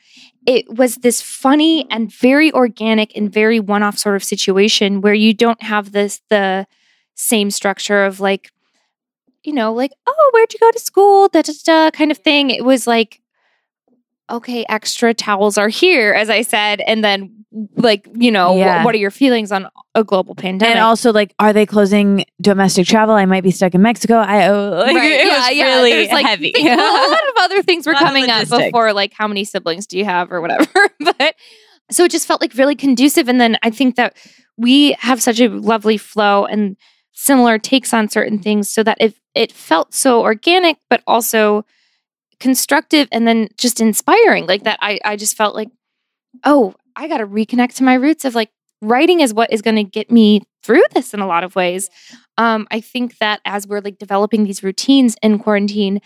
it 0.46 0.68
was 0.74 0.96
this 0.96 1.20
funny 1.20 1.86
and 1.90 2.10
very 2.10 2.50
organic 2.52 3.14
and 3.14 3.30
very 3.30 3.60
one-off 3.60 3.98
sort 3.98 4.16
of 4.16 4.24
situation 4.24 5.02
where 5.02 5.14
you 5.14 5.34
don't 5.34 5.62
have 5.62 5.92
this 5.92 6.22
the 6.30 6.66
same 7.14 7.50
structure 7.50 8.04
of 8.04 8.18
like, 8.18 8.50
you 9.44 9.52
know, 9.52 9.72
like, 9.72 9.92
oh, 10.06 10.30
where'd 10.32 10.52
you 10.52 10.58
go 10.58 10.70
to 10.70 10.80
school? 10.80 11.28
Da 11.28 11.42
da 11.42 11.52
da 11.64 11.90
kind 11.90 12.10
of 12.10 12.18
thing. 12.18 12.50
It 12.50 12.64
was 12.64 12.86
like, 12.86 13.20
okay, 14.30 14.64
extra 14.68 15.14
towels 15.14 15.56
are 15.58 15.68
here, 15.68 16.12
as 16.12 16.28
I 16.30 16.42
said, 16.42 16.80
and 16.86 17.02
then 17.04 17.44
like, 17.76 18.06
you 18.14 18.30
know, 18.30 18.52
wh- 18.54 18.84
what 18.84 18.94
are 18.94 18.98
your 18.98 19.10
feelings 19.10 19.50
on 19.52 19.68
a 19.94 20.04
global 20.04 20.34
pandemic? 20.34 20.76
And 20.76 20.84
also, 20.84 21.12
like, 21.12 21.34
are 21.38 21.52
they 21.54 21.64
closing 21.64 22.24
domestic 22.42 22.86
travel? 22.86 23.14
I 23.14 23.24
might 23.24 23.42
be 23.42 23.50
stuck 23.50 23.74
in 23.74 23.80
Mexico. 23.80 24.16
I 24.16 24.48
oh, 24.48 24.70
like, 24.86 24.94
Right, 24.94 25.12
it 25.12 25.26
was 25.26 25.48
really 25.58 25.92
There's, 25.92 26.12
like, 26.12 26.26
heavy. 26.26 26.52
well, 26.56 27.08
a 27.08 27.10
lot 27.10 27.20
of 27.22 27.34
other 27.38 27.62
things 27.62 27.86
were 27.86 27.92
A 27.92 27.94
lot 27.94 28.02
of 28.02 28.08
coming 28.08 28.28
up 28.30 28.48
before, 28.48 28.92
like 28.92 29.14
how 29.14 29.26
many 29.26 29.44
siblings 29.44 29.86
do 29.86 29.96
you 29.98 30.04
have 30.04 30.30
or 30.30 30.40
whatever. 30.42 30.68
but 31.00 31.34
so 31.90 32.04
it 32.04 32.10
just 32.10 32.26
felt 32.28 32.42
like 32.42 32.52
really 32.54 32.76
conducive. 32.76 33.28
And 33.28 33.40
then 33.40 33.56
I 33.62 33.70
think 33.70 33.96
that 33.96 34.16
we 34.58 34.92
have 34.98 35.22
such 35.22 35.40
a 35.40 35.48
lovely 35.48 35.96
flow 35.96 36.44
and 36.44 36.76
similar 37.12 37.58
takes 37.58 37.94
on 37.94 38.08
certain 38.10 38.38
things, 38.40 38.70
so 38.70 38.82
that 38.82 38.98
if 39.00 39.18
it 39.34 39.52
felt 39.52 39.94
so 39.94 40.20
organic, 40.20 40.76
but 40.90 41.02
also 41.06 41.64
constructive 42.40 43.08
and 43.12 43.26
then 43.26 43.48
just 43.56 43.80
inspiring, 43.80 44.46
like 44.46 44.64
that. 44.64 44.78
I 44.80 44.98
I 45.04 45.16
just 45.16 45.36
felt 45.36 45.54
like, 45.54 45.68
oh, 46.44 46.74
I 46.96 47.08
got 47.08 47.18
to 47.18 47.26
reconnect 47.26 47.74
to 47.76 47.84
my 47.84 47.94
roots 47.94 48.24
of 48.24 48.34
like 48.34 48.50
writing 48.80 49.20
is 49.20 49.34
what 49.34 49.52
is 49.52 49.62
going 49.62 49.76
to 49.76 49.84
get 49.84 50.10
me 50.10 50.42
through 50.62 50.82
this 50.92 51.14
in 51.14 51.20
a 51.20 51.26
lot 51.26 51.44
of 51.44 51.56
ways. 51.56 51.90
Um, 52.36 52.66
I 52.70 52.80
think 52.80 53.18
that 53.18 53.40
as 53.44 53.66
we're 53.66 53.80
like 53.80 53.98
developing 53.98 54.44
these 54.44 54.62
routines 54.62 55.16
in 55.22 55.38
quarantine, 55.38 56.00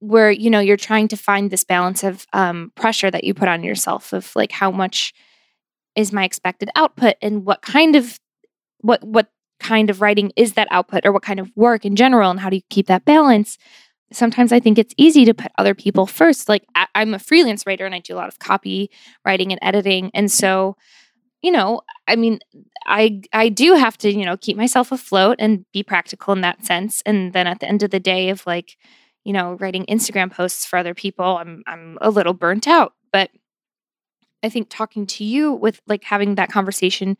where 0.00 0.30
you 0.30 0.50
know 0.50 0.60
you're 0.60 0.76
trying 0.76 1.08
to 1.08 1.16
find 1.16 1.50
this 1.50 1.64
balance 1.64 2.02
of 2.02 2.26
um, 2.32 2.72
pressure 2.74 3.10
that 3.10 3.24
you 3.24 3.34
put 3.34 3.48
on 3.48 3.62
yourself 3.62 4.12
of 4.12 4.34
like 4.34 4.52
how 4.52 4.70
much 4.70 5.12
is 5.94 6.12
my 6.12 6.24
expected 6.24 6.70
output 6.74 7.16
and 7.22 7.44
what 7.44 7.62
kind 7.62 7.94
of 7.96 8.18
what 8.80 9.02
what 9.04 9.28
kind 9.60 9.90
of 9.90 10.00
writing 10.00 10.32
is 10.34 10.54
that 10.54 10.66
output 10.72 11.06
or 11.06 11.12
what 11.12 11.22
kind 11.22 11.38
of 11.38 11.50
work 11.54 11.84
in 11.84 11.94
general 11.94 12.30
and 12.30 12.40
how 12.40 12.50
do 12.50 12.56
you 12.56 12.62
keep 12.68 12.88
that 12.88 13.04
balance 13.04 13.58
sometimes 14.12 14.52
i 14.52 14.60
think 14.60 14.78
it's 14.78 14.94
easy 14.96 15.24
to 15.24 15.34
put 15.34 15.52
other 15.58 15.74
people 15.74 16.06
first. 16.06 16.48
Like 16.48 16.64
I, 16.74 16.86
i'm 16.94 17.14
a 17.14 17.18
freelance 17.18 17.66
writer 17.66 17.86
and 17.86 17.94
i 17.94 18.00
do 18.00 18.14
a 18.14 18.16
lot 18.16 18.28
of 18.28 18.38
copy 18.38 18.90
writing 19.24 19.52
and 19.52 19.58
editing. 19.62 20.10
And 20.14 20.30
so 20.30 20.76
you 21.42 21.50
know 21.50 21.82
i 22.06 22.16
mean 22.16 22.38
i 22.86 23.20
i 23.32 23.48
do 23.48 23.74
have 23.74 23.98
to 23.98 24.12
you 24.12 24.24
know 24.24 24.36
keep 24.36 24.56
myself 24.56 24.92
afloat 24.92 25.36
and 25.38 25.64
be 25.72 25.82
practical 25.82 26.32
in 26.32 26.40
that 26.42 26.64
sense. 26.64 27.02
And 27.06 27.32
then 27.32 27.46
at 27.46 27.60
the 27.60 27.68
end 27.68 27.82
of 27.82 27.90
the 27.90 28.00
day 28.00 28.30
of 28.30 28.46
like 28.46 28.76
you 29.24 29.32
know 29.32 29.54
writing 29.60 29.86
instagram 29.86 30.32
posts 30.32 30.66
for 30.66 30.78
other 30.78 30.94
people 30.94 31.36
i'm 31.36 31.62
i'm 31.66 31.98
a 32.00 32.10
little 32.10 32.34
burnt 32.34 32.66
out. 32.68 32.94
But 33.12 33.30
i 34.42 34.48
think 34.48 34.68
talking 34.70 35.06
to 35.06 35.24
you 35.24 35.52
with 35.52 35.80
like 35.86 36.04
having 36.04 36.36
that 36.36 36.50
conversation 36.50 37.16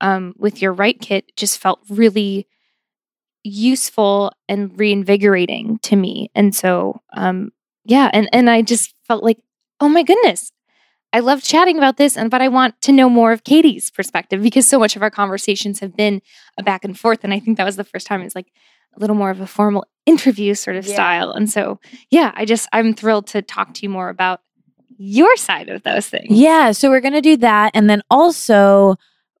um, 0.00 0.34
with 0.36 0.60
your 0.60 0.72
Write 0.72 1.00
Kit 1.00 1.32
just 1.36 1.58
felt 1.58 1.80
really 1.88 2.46
useful 3.44 4.32
and 4.48 4.76
reinvigorating 4.78 5.78
to 5.82 5.96
me 5.96 6.30
and 6.34 6.54
so 6.54 7.00
um 7.12 7.50
yeah 7.84 8.10
and 8.12 8.28
and 8.32 8.48
i 8.50 8.62
just 8.62 8.94
felt 9.06 9.22
like 9.22 9.38
oh 9.80 9.88
my 9.88 10.02
goodness 10.02 10.50
I 11.12 11.20
love 11.20 11.44
chatting 11.44 11.78
about 11.78 11.96
this, 11.96 12.16
and 12.16 12.28
but 12.28 12.42
I 12.42 12.48
want 12.48 12.80
to 12.82 12.90
know 12.90 13.08
more 13.08 13.30
of 13.30 13.44
Katie's 13.44 13.88
perspective 13.88 14.42
because 14.42 14.66
so 14.66 14.80
much 14.80 14.96
of 14.96 15.02
our 15.02 15.12
conversations 15.12 15.78
have 15.78 15.94
been 15.96 16.20
a 16.58 16.62
back 16.64 16.84
and 16.84 16.98
forth, 16.98 17.22
and 17.22 17.32
I 17.32 17.38
think 17.38 17.56
that 17.56 17.62
was 17.64 17.76
the 17.76 17.84
first 17.84 18.08
time 18.08 18.20
it 18.20 18.24
was 18.24 18.34
like 18.34 18.48
a 18.96 18.98
little 18.98 19.14
more 19.14 19.30
of 19.30 19.40
a 19.40 19.46
formal 19.46 19.86
interview 20.06 20.54
sort 20.54 20.74
of 20.74 20.84
Yeah. 20.84 20.94
style. 20.94 21.30
And 21.30 21.48
so, 21.48 21.78
yeah, 22.10 22.32
I 22.34 22.44
just 22.44 22.68
I'm 22.72 22.94
thrilled 22.94 23.28
to 23.28 23.42
talk 23.42 23.74
to 23.74 23.82
you 23.84 23.90
more 23.90 24.08
about 24.08 24.40
your 24.98 25.36
side 25.36 25.68
of 25.68 25.84
those 25.84 26.08
things. 26.08 26.26
Yeah, 26.36 26.72
so 26.72 26.90
we're 26.90 27.00
going 27.00 27.14
to 27.14 27.20
do 27.20 27.36
that. 27.36 27.70
And 27.74 27.88
then 27.88 28.02
also, 28.10 28.96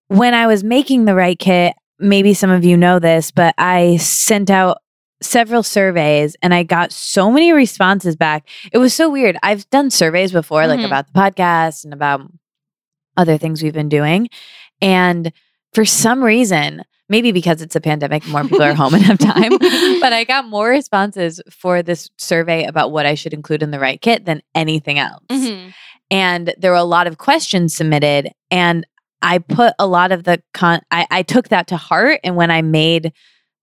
when 0.06 0.32
I 0.32 0.46
was 0.46 0.62
making 0.62 1.06
the 1.06 1.16
Write 1.16 1.40
Kit, 1.40 1.74
maybe 2.04 2.34
some 2.34 2.50
of 2.50 2.64
you 2.64 2.76
know 2.76 2.98
this, 2.98 3.30
but 3.30 3.54
I 3.58 3.96
sent 3.96 4.50
out 4.50 4.78
several 5.22 5.62
surveys 5.62 6.36
and 6.42 6.52
I 6.52 6.62
got 6.62 6.92
so 6.92 7.30
many 7.30 7.52
responses 7.52 8.14
back. 8.14 8.46
It 8.72 8.78
was 8.78 8.92
so 8.94 9.08
weird. 9.10 9.36
I've 9.42 9.68
done 9.70 9.90
surveys 9.90 10.32
before, 10.32 10.66
like 10.66 10.80
Mhm. 10.80 10.86
about 10.86 11.06
the 11.06 11.18
podcast 11.18 11.84
and 11.84 11.94
about 11.94 12.20
other 13.16 13.38
things 13.38 13.62
we've 13.62 13.72
been 13.72 13.88
doing. 13.88 14.28
And 14.82 15.32
for 15.72 15.84
some 15.84 16.22
reason, 16.22 16.82
maybe 17.08 17.32
because 17.32 17.62
it's 17.62 17.76
a 17.76 17.80
pandemic, 17.80 18.26
more 18.28 18.42
people 18.42 18.62
are 18.62 18.74
home 18.74 18.94
and 18.94 19.02
have 19.04 19.18
time, 19.18 19.52
but 20.00 20.12
I 20.12 20.24
got 20.24 20.46
more 20.46 20.68
responses 20.68 21.40
for 21.50 21.82
this 21.82 22.10
survey 22.18 22.64
about 22.64 22.90
what 22.92 23.06
I 23.06 23.14
should 23.14 23.32
include 23.32 23.62
in 23.62 23.70
the 23.70 23.78
Write 23.80 24.00
Kit 24.02 24.24
than 24.26 24.42
anything 24.54 24.98
else 24.98 25.22
Mhm. 25.30 25.72
and 26.10 26.54
there 26.58 26.70
were 26.70 26.76
a 26.76 26.84
lot 26.84 27.06
of 27.06 27.18
questions 27.18 27.74
submitted 27.74 28.30
and 28.50 28.86
i 29.24 29.38
put 29.38 29.74
a 29.80 29.86
lot 29.88 30.12
of 30.12 30.22
the 30.24 30.40
con 30.52 30.80
I, 30.92 31.06
I 31.10 31.22
took 31.22 31.48
that 31.48 31.66
to 31.68 31.76
heart 31.76 32.20
and 32.22 32.36
when 32.36 32.50
i 32.52 32.62
made 32.62 33.12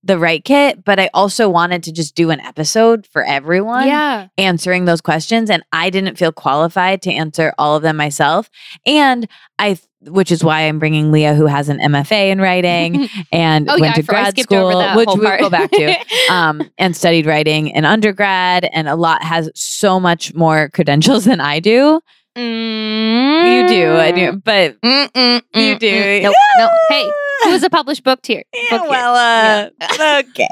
the 0.04 0.18
Write 0.18 0.44
Kit 0.46 0.84
but 0.84 1.00
i 1.00 1.10
also 1.14 1.48
wanted 1.48 1.84
to 1.84 1.92
just 1.92 2.16
do 2.16 2.32
an 2.32 2.40
episode 2.42 3.06
for 3.06 3.24
everyone 3.24 3.86
Yeah. 3.88 4.28
answering 4.38 4.86
those 4.86 5.00
questions 5.02 5.50
and 5.50 5.64
i 5.72 5.90
didn't 5.92 6.18
feel 6.18 6.32
qualified 6.32 7.02
to 7.04 7.12
answer 7.12 7.54
all 7.60 7.76
of 7.76 7.84
them 7.84 7.98
myself 7.98 8.50
and 8.86 9.28
i 9.60 9.78
which 10.08 10.32
is 10.32 10.44
why 10.44 10.62
i'm 10.62 10.80
bringing 10.80 11.12
leah 11.12 11.36
who 11.36 11.46
has 11.46 11.70
an 11.70 11.78
mfa 11.78 12.32
in 12.32 12.42
writing 12.42 13.08
and 13.32 13.70
oh 13.70 13.74
went 13.80 13.84
yeah, 13.84 13.94
to 13.94 14.00
I, 14.02 14.04
for- 14.06 14.16
I 14.16 14.22
grad 14.32 14.40
school 14.40 14.96
which 14.96 15.08
we'll 15.08 15.20
part. 15.24 15.40
go 15.40 15.50
back 15.52 15.70
to 15.70 15.96
um, 16.34 16.64
and 16.80 16.98
studied 16.98 17.28
writing 17.28 17.68
in 17.68 17.86
undergrad 17.86 18.68
and 18.74 18.88
a 18.88 18.96
lot 18.96 19.24
has 19.24 19.52
so 19.54 20.00
much 20.00 20.34
more 20.34 20.70
credentials 20.70 21.26
than 21.26 21.40
i 21.40 21.60
do 21.60 22.02
you 22.36 23.68
do 23.68 23.96
I 23.98 24.12
do 24.16 24.34
but 24.38 24.80
Mm, 24.82 25.12
mm, 25.12 25.42
You 25.54 25.76
mm, 25.76 25.80
do. 25.80 25.92
mm. 25.92 26.24
Nope. 26.24 26.36
No. 26.58 26.70
Hey, 26.90 27.10
it 27.48 27.52
was 27.52 27.64
a 27.64 27.70
published 27.70 28.04
book 28.04 28.20
here. 28.26 28.44
Yeah, 28.54 28.78
book 28.78 28.90
well, 28.90 29.16
uh, 29.16 30.20
okay. 30.20 30.48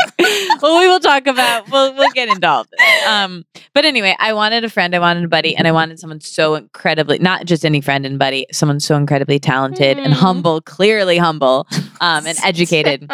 well, 0.62 0.80
we 0.80 0.88
will 0.88 1.00
talk 1.00 1.28
about. 1.28 1.70
We'll 1.70 1.94
we'll 1.96 2.12
get 2.12 2.30
into 2.30 2.48
all 2.48 2.64
this. 2.64 3.08
Um, 3.08 3.46
but 3.74 3.86
anyway, 3.86 4.16
I 4.20 4.34
wanted 4.34 4.64
a 4.64 4.70
friend, 4.70 4.96
I 4.96 5.00
wanted 5.00 5.24
a 5.26 5.28
buddy, 5.28 5.56
and 5.56 5.68
I 5.68 5.72
wanted 5.72 6.00
someone 6.00 6.20
so 6.22 6.56
incredibly 6.56 7.20
not 7.20 7.46
just 7.46 7.64
any 7.66 7.82
friend 7.82 8.06
and 8.06 8.18
buddy, 8.18 8.46
someone 8.52 8.80
so 8.80 8.96
incredibly 8.96 9.38
talented 9.40 10.00
and 10.00 10.14
Mhm. 10.14 10.18
humble, 10.18 10.62
clearly 10.62 11.18
humble, 11.18 11.68
um, 12.02 12.26
and 12.26 12.38
educated. 12.44 13.12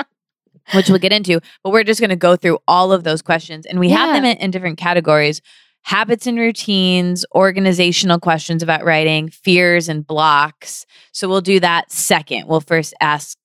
Which 0.74 0.90
we'll 0.90 0.98
get 1.00 1.12
into, 1.14 1.42
but 1.64 1.70
we're 1.72 1.84
just 1.84 2.00
going 2.00 2.10
to 2.10 2.16
go 2.16 2.36
through 2.36 2.58
all 2.68 2.92
of 2.92 3.04
those 3.04 3.22
questions, 3.22 3.66
and 3.68 3.80
we 3.80 3.90
have 3.90 4.16
them 4.16 4.26
in, 4.26 4.38
in 4.38 4.50
different 4.52 4.78
categories: 4.80 5.42
habits 5.86 6.26
and 6.26 6.40
routines, 6.40 7.26
organizational 7.36 8.20
questions 8.20 8.64
about 8.64 8.84
writing, 8.84 9.30
fears 9.30 9.88
and 9.88 10.06
blocks. 10.06 10.86
So 11.12 11.30
we'll 11.30 11.42
do 11.42 11.60
that 11.60 11.92
second. 11.92 12.48
We'll 12.48 12.60
first 12.60 12.96
ask 13.00 13.38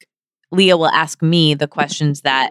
Leah 0.50 0.78
will 0.78 0.88
ask 0.88 1.22
me 1.22 1.54
the 1.54 1.68
questions 1.68 2.22
that 2.22 2.50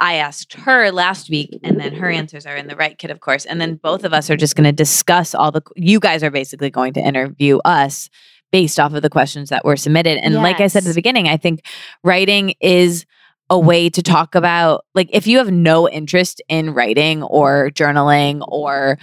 I 0.00 0.14
asked 0.14 0.54
her 0.54 0.90
last 0.90 1.30
week, 1.30 1.58
and 1.62 1.78
then 1.78 1.94
her 1.94 2.10
answers 2.10 2.44
are 2.44 2.56
in 2.56 2.66
the 2.66 2.76
Write 2.76 2.98
Kit, 2.98 3.10
of 3.10 3.20
course. 3.20 3.46
And 3.46 3.60
then 3.60 3.76
both 3.76 4.04
of 4.04 4.12
us 4.12 4.30
are 4.30 4.36
just 4.36 4.56
going 4.56 4.64
to 4.64 4.72
discuss 4.72 5.34
all 5.34 5.52
the. 5.52 5.62
You 5.76 6.00
guys 6.00 6.22
are 6.22 6.30
basically 6.30 6.70
going 6.70 6.92
to 6.94 7.00
interview 7.00 7.58
us 7.64 8.10
based 8.50 8.80
off 8.80 8.94
of 8.94 9.02
the 9.02 9.10
questions 9.10 9.50
that 9.50 9.64
were 9.64 9.76
submitted. 9.76 10.18
And 10.18 10.34
like 10.34 10.60
I 10.60 10.66
said 10.66 10.82
at 10.82 10.88
the 10.88 10.94
beginning, 10.94 11.28
I 11.28 11.36
think 11.36 11.64
writing 12.02 12.54
is 12.60 13.06
a 13.50 13.58
way 13.58 13.90
to 13.90 14.00
talk 14.02 14.34
about 14.34 14.84
like 14.94 15.08
if 15.12 15.26
you 15.26 15.36
have 15.38 15.50
no 15.50 15.88
interest 15.88 16.40
in 16.48 16.72
writing 16.72 17.22
or 17.24 17.70
journaling 17.74 18.42
or 18.48 18.96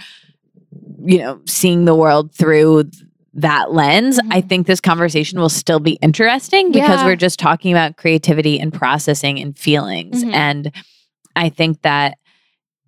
you 1.04 1.18
know 1.18 1.40
seeing 1.46 1.84
the 1.84 1.94
world 1.94 2.34
through 2.34 2.84
that 3.34 3.72
lens 3.72 4.18
i 4.30 4.40
think 4.40 4.66
this 4.66 4.80
conversation 4.80 5.38
will 5.38 5.48
still 5.50 5.78
be 5.80 5.92
interesting 6.02 6.72
because 6.72 7.00
Yeah. 7.00 7.06
we're 7.06 7.16
just 7.16 7.38
talking 7.38 7.72
about 7.72 7.96
creativity 7.96 8.58
and 8.58 8.72
processing 8.72 9.38
and 9.38 9.56
feelings 9.56 10.24
Mhm. 10.24 10.34
and 10.34 10.72
i 11.36 11.48
think 11.50 11.82
that 11.82 12.16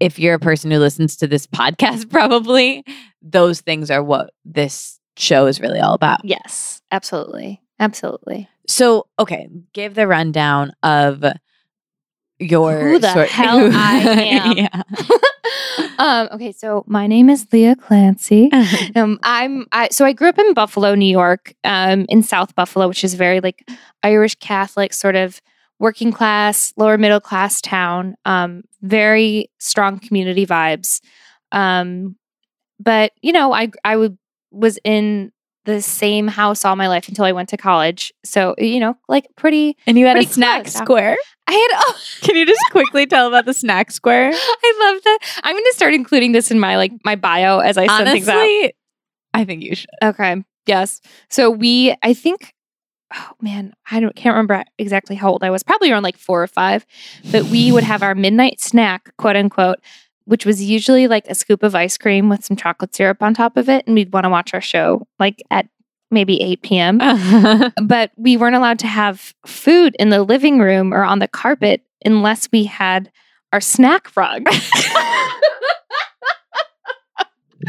if 0.01 0.19
you're 0.19 0.35
a 0.35 0.39
person 0.41 0.71
who 0.71 0.79
listens 0.79 1.17
to 1.19 1.27
this 1.27 1.47
podcast 1.59 2.11
probably 2.11 2.85
those 3.23 3.61
things 3.61 3.91
are 3.91 4.03
what 4.03 4.31
this 4.47 4.99
show 5.17 5.47
is 5.47 5.61
really 5.61 5.79
all 5.81 5.93
about 5.93 6.25
Yes, 6.25 6.81
absolutely. 6.91 7.61
Absolutely. 7.79 8.49
so, 8.67 9.07
okay, 9.19 9.49
give 9.75 9.95
the 9.95 10.07
rundown 10.07 10.73
of 10.83 11.23
your 12.41 12.81
Who 12.81 12.99
the 12.99 13.27
hell 13.27 13.71
I 13.73 13.99
am. 13.99 14.57
yeah. 14.57 14.83
um, 15.99 16.29
okay, 16.33 16.53
so 16.53 16.85
my 16.87 17.07
name 17.07 17.29
is 17.29 17.47
Leah 17.53 17.77
Clancy. 17.77 18.51
Um, 18.97 19.21
I'm 19.23 19.67
I, 19.73 19.89
so 19.91 20.05
I 20.05 20.13
grew 20.13 20.29
up 20.29 20.39
in 20.39 20.53
Buffalo, 20.55 20.95
New 20.95 21.11
York, 21.11 21.55
um, 21.65 22.07
in 22.09 22.23
South 22.23 22.55
Buffalo, 22.55 22.89
which 22.89 23.05
is 23.05 23.15
very 23.15 23.41
like 23.41 23.69
Irish 24.03 24.35
Catholic, 24.37 24.93
sort 24.93 25.17
of 25.17 25.41
working 25.79 26.13
class, 26.13 26.73
lower 26.77 26.99
middle 26.99 27.21
class 27.21 27.61
town. 27.61 28.17
Um, 28.25 28.63
very 28.83 29.51
strong 29.59 29.99
community 29.99 30.47
vibes. 30.47 31.01
Um, 31.53 32.17
but 32.81 33.13
you 33.23 33.33
know, 33.33 33.53
I 33.53 33.71
I 33.85 33.97
would 33.97 34.19
was 34.51 34.79
in 34.85 35.31
the 35.65 35.83
same 35.83 36.29
house 36.29 36.65
all 36.65 36.77
my 36.77 36.89
life 36.89 37.09
until 37.09 37.25
I 37.25 37.33
went 37.33 37.49
to 37.51 37.57
college. 37.57 38.13
So 38.25 38.55
you 38.59 38.81
know, 38.81 38.97
like 39.09 39.27
pretty. 39.37 39.77
and 39.87 39.99
you 39.99 40.07
had 40.07 40.17
a 40.17 40.25
snack 40.25 40.69
square. 40.69 41.17
I 41.47 41.53
had. 41.53 41.69
Oh, 41.75 41.99
Can 42.21 42.37
you 42.37 42.47
just 42.47 42.63
quickly 42.71 43.07
tell 43.07 43.27
about 43.27 43.45
the 43.45 43.55
snack 43.55 43.91
square? 43.91 44.31
I 44.35 44.91
love 44.93 45.03
that. 45.03 45.19
I'm 45.43 45.55
going 45.55 45.65
to 45.65 45.75
start 45.75 45.95
including 45.95 46.33
this 46.33 46.51
in 46.51 46.61
my 46.61 46.77
like 46.77 46.93
my 47.05 47.17
bio 47.17 47.59
as 47.59 47.77
I 47.77 47.87
send 47.87 48.09
things 48.09 48.29
out. 48.29 48.71
I 49.35 49.45
think 49.45 49.63
you 49.63 49.75
should. 49.75 49.91
Okay. 50.03 50.43
Yes. 50.67 51.01
So 51.29 51.51
we, 51.51 51.95
I 52.03 52.15
think, 52.15 52.53
oh 53.15 53.33
man, 53.41 53.75
I 53.91 54.01
don't 54.01 54.15
can't 54.15 54.35
remember 54.35 54.65
exactly 54.79 55.17
how 55.17 55.31
old 55.31 55.43
I 55.43 55.51
was. 55.51 55.63
Probably 55.63 55.91
around 55.91 56.03
like 56.03 56.17
four 56.17 56.43
or 56.43 56.47
five. 56.47 56.87
But 57.31 57.45
we 57.45 57.73
would 57.73 57.85
have 57.85 58.03
our 58.03 58.15
midnight 58.15 58.61
snack, 58.61 59.17
quote 59.17 59.37
unquote, 59.37 59.79
which 60.31 60.47
was 60.47 60.63
usually 60.63 61.09
like 61.09 61.27
a 61.29 61.35
scoop 61.35 61.63
of 61.65 61.75
ice 61.75 61.99
cream 61.99 62.29
with 62.29 62.45
some 62.45 62.57
chocolate 62.57 62.95
syrup 62.95 63.21
on 63.23 63.35
top 63.35 63.57
of 63.57 63.69
it, 63.69 63.85
and 63.87 63.95
we'd 63.97 64.13
want 64.13 64.25
to 64.25 64.31
watch 64.31 64.55
our 64.55 64.61
show 64.61 65.07
like 65.19 65.43
at 65.51 65.67
maybe 66.13 66.41
8 66.43 66.63
p.m. 66.63 67.01
Uh-huh. 67.03 67.71
but 67.83 68.13
we 68.17 68.37
weren't 68.37 68.57
allowed 68.57 68.79
to 68.81 68.87
have 68.87 69.35
food 69.47 69.95
in 69.99 70.09
the 70.11 70.23
living 70.23 70.59
room 70.61 70.93
or 70.95 71.03
on 71.05 71.19
the 71.19 71.29
carpet 71.29 71.83
unless 72.05 72.49
we 72.53 72.65
had 72.65 73.11
our 73.53 73.61
snack 73.61 74.17
rug. 74.17 74.45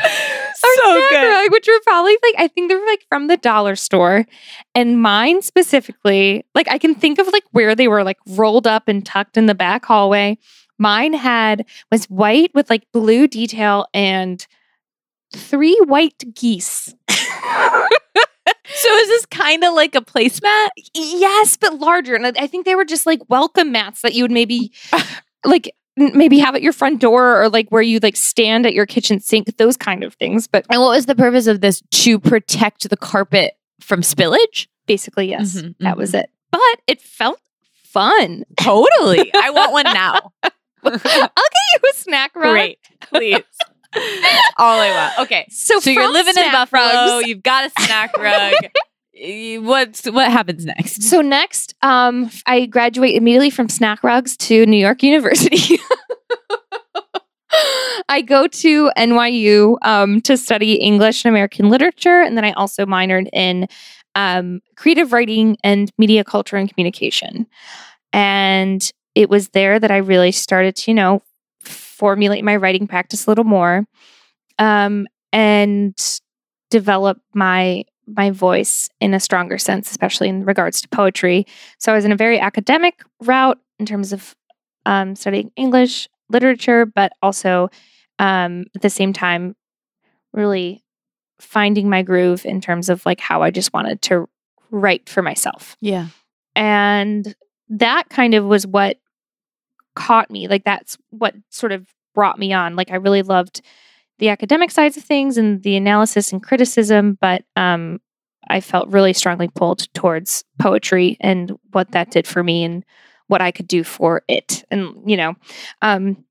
Our 0.03 0.07
So 0.55 0.97
snack 0.99 1.09
good. 1.09 1.27
rug, 1.29 1.51
which 1.51 1.67
were 1.67 1.79
probably 1.83 2.13
like 2.23 2.35
I 2.37 2.47
think 2.47 2.69
they 2.69 2.75
were 2.75 2.85
like 2.85 3.05
from 3.09 3.27
the 3.27 3.35
dollar 3.37 3.75
store, 3.75 4.25
and 4.73 5.01
mine 5.01 5.41
specifically, 5.41 6.45
like 6.55 6.69
I 6.69 6.77
can 6.77 6.95
think 6.95 7.19
of 7.19 7.27
like 7.27 7.43
where 7.51 7.75
they 7.75 7.89
were 7.89 8.03
like 8.03 8.17
rolled 8.25 8.67
up 8.67 8.87
and 8.87 9.05
tucked 9.05 9.35
in 9.35 9.47
the 9.47 9.55
back 9.55 9.83
hallway. 9.85 10.37
Mine 10.81 11.13
had 11.13 11.63
was 11.91 12.05
white 12.05 12.49
with 12.55 12.69
like 12.71 12.91
blue 12.91 13.27
detail 13.27 13.85
and 13.93 14.45
three 15.35 15.79
white 15.85 16.23
geese. 16.33 16.95
So 18.73 18.89
is 18.95 19.07
this 19.09 19.25
kind 19.27 19.63
of 19.63 19.73
like 19.75 19.93
a 19.95 20.01
placemat? 20.01 20.69
Yes, 20.95 21.55
but 21.57 21.75
larger. 21.79 22.15
And 22.15 22.25
I 22.25 22.47
think 22.47 22.65
they 22.65 22.73
were 22.73 22.85
just 22.85 23.05
like 23.05 23.19
welcome 23.29 23.71
mats 23.71 24.01
that 24.01 24.13
you 24.15 24.23
would 24.23 24.31
maybe 24.31 24.71
like 25.45 25.75
maybe 25.97 26.39
have 26.39 26.55
at 26.55 26.61
your 26.63 26.73
front 26.73 26.99
door 26.99 27.39
or 27.43 27.49
like 27.49 27.69
where 27.69 27.81
you 27.81 27.99
like 28.01 28.15
stand 28.15 28.65
at 28.65 28.73
your 28.73 28.85
kitchen 28.87 29.19
sink, 29.19 29.55
those 29.57 29.77
kind 29.77 30.03
of 30.03 30.15
things. 30.15 30.47
But 30.47 30.65
And 30.69 30.81
what 30.81 30.95
was 30.95 31.05
the 31.05 31.15
purpose 31.15 31.45
of 31.47 31.61
this? 31.61 31.83
To 31.91 32.17
protect 32.17 32.89
the 32.89 32.97
carpet 32.97 33.53
from 33.79 34.01
spillage? 34.01 34.67
basically, 34.87 35.29
yes, 35.29 35.55
Mhm, 35.61 35.75
that 35.81 35.95
was 35.97 36.13
it. 36.13 36.29
But 36.49 36.79
it 36.87 37.01
felt 37.01 37.39
fun. 37.83 38.43
Totally. 38.57 39.31
I 39.35 39.51
want 39.51 39.71
one 39.73 39.83
now. 39.93 40.31
I'll 40.85 40.97
get 40.97 41.83
you 41.83 41.89
a 41.89 41.93
snack 41.93 42.35
rug. 42.35 42.51
Great. 42.53 42.79
Please. 43.01 43.43
All 44.57 44.79
I 44.79 44.89
want. 45.17 45.19
Okay. 45.27 45.45
So, 45.49 45.79
So 45.79 45.89
you're 45.89 46.11
living 46.11 46.33
in 46.37 46.51
Buffalo. 46.51 46.81
rugs- 46.81 47.27
You've 47.27 47.43
got 47.43 47.65
a 47.65 47.83
snack 47.83 48.15
rug. 48.17 48.53
What's 49.65 50.05
what 50.09 50.31
happens 50.31 50.65
next? 50.65 51.03
So 51.03 51.21
next, 51.21 51.75
um, 51.83 52.31
I 52.47 52.65
graduate 52.65 53.15
immediately 53.15 53.49
from 53.51 53.69
Snack 53.69 54.03
Rugs 54.03 54.35
to 54.37 54.65
New 54.65 54.77
York 54.77 55.03
University. 55.03 55.77
I 58.09 58.21
go 58.21 58.47
to 58.47 58.89
NYU 58.97 59.75
um, 59.81 60.21
to 60.21 60.37
study 60.37 60.75
English 60.75 61.25
and 61.25 61.29
American 61.31 61.69
literature, 61.69 62.21
and 62.21 62.37
then 62.37 62.45
I 62.45 62.51
also 62.53 62.85
minored 62.85 63.27
in 63.33 63.67
um, 64.15 64.61
creative 64.77 65.11
writing 65.13 65.57
and 65.63 65.91
media 65.97 66.23
culture 66.23 66.55
and 66.55 66.69
communication. 66.73 67.45
And 68.13 68.89
it 69.15 69.29
was 69.29 69.49
there 69.49 69.79
that 69.79 69.91
I 69.91 69.97
really 69.97 70.31
started 70.31 70.75
to, 70.77 70.91
you 70.91 70.95
know, 70.95 71.21
formulate 71.63 72.43
my 72.43 72.55
writing 72.55 72.87
practice 72.87 73.25
a 73.25 73.29
little 73.29 73.43
more, 73.43 73.85
um, 74.59 75.07
and 75.31 75.95
develop 76.69 77.19
my 77.33 77.85
my 78.07 78.31
voice 78.31 78.89
in 78.99 79.13
a 79.13 79.19
stronger 79.19 79.57
sense, 79.57 79.89
especially 79.91 80.27
in 80.27 80.43
regards 80.43 80.81
to 80.81 80.89
poetry. 80.89 81.45
So 81.77 81.91
I 81.91 81.95
was 81.95 82.03
in 82.03 82.11
a 82.11 82.17
very 82.17 82.39
academic 82.39 83.03
route 83.21 83.59
in 83.79 83.85
terms 83.85 84.11
of 84.11 84.35
um, 84.85 85.15
studying 85.15 85.51
English 85.55 86.09
literature, 86.29 86.85
but 86.85 87.13
also 87.21 87.69
um, 88.19 88.65
at 88.75 88.81
the 88.81 88.89
same 88.89 89.13
time, 89.13 89.55
really 90.33 90.83
finding 91.39 91.89
my 91.89 92.01
groove 92.01 92.45
in 92.45 92.61
terms 92.61 92.89
of 92.89 93.05
like 93.05 93.19
how 93.19 93.41
I 93.41 93.51
just 93.51 93.73
wanted 93.73 94.01
to 94.03 94.27
write 94.69 95.09
for 95.09 95.21
myself. 95.21 95.75
yeah. 95.81 96.07
And 96.55 97.33
that 97.71 98.09
kind 98.09 98.33
of 98.33 98.45
was 98.45 98.67
what 98.67 98.97
caught 99.95 100.29
me. 100.29 100.47
Like 100.47 100.63
that's 100.63 100.97
what 101.09 101.35
sort 101.49 101.71
of 101.71 101.87
brought 102.13 102.37
me 102.37 102.53
on. 102.53 102.75
Like 102.75 102.91
I 102.91 102.95
really 102.95 103.23
loved 103.23 103.61
the 104.19 104.29
academic 104.29 104.71
sides 104.71 104.97
of 104.97 105.03
things 105.03 105.37
and 105.37 105.63
the 105.63 105.75
analysis 105.75 106.31
and 106.31 106.43
criticism, 106.43 107.17
but 107.19 107.43
um, 107.55 107.99
I 108.49 108.59
felt 108.59 108.89
really 108.89 109.13
strongly 109.13 109.47
pulled 109.47 109.91
towards 109.93 110.43
poetry 110.59 111.17
and 111.21 111.57
what 111.71 111.91
that 111.91 112.11
did 112.11 112.27
for 112.27 112.43
me 112.43 112.63
and 112.63 112.85
what 113.27 113.41
I 113.41 113.51
could 113.51 113.67
do 113.67 113.83
for 113.83 114.23
it. 114.27 114.63
And, 114.69 115.09
you 115.09 115.15
know, 115.15 115.35
um, 115.81 116.23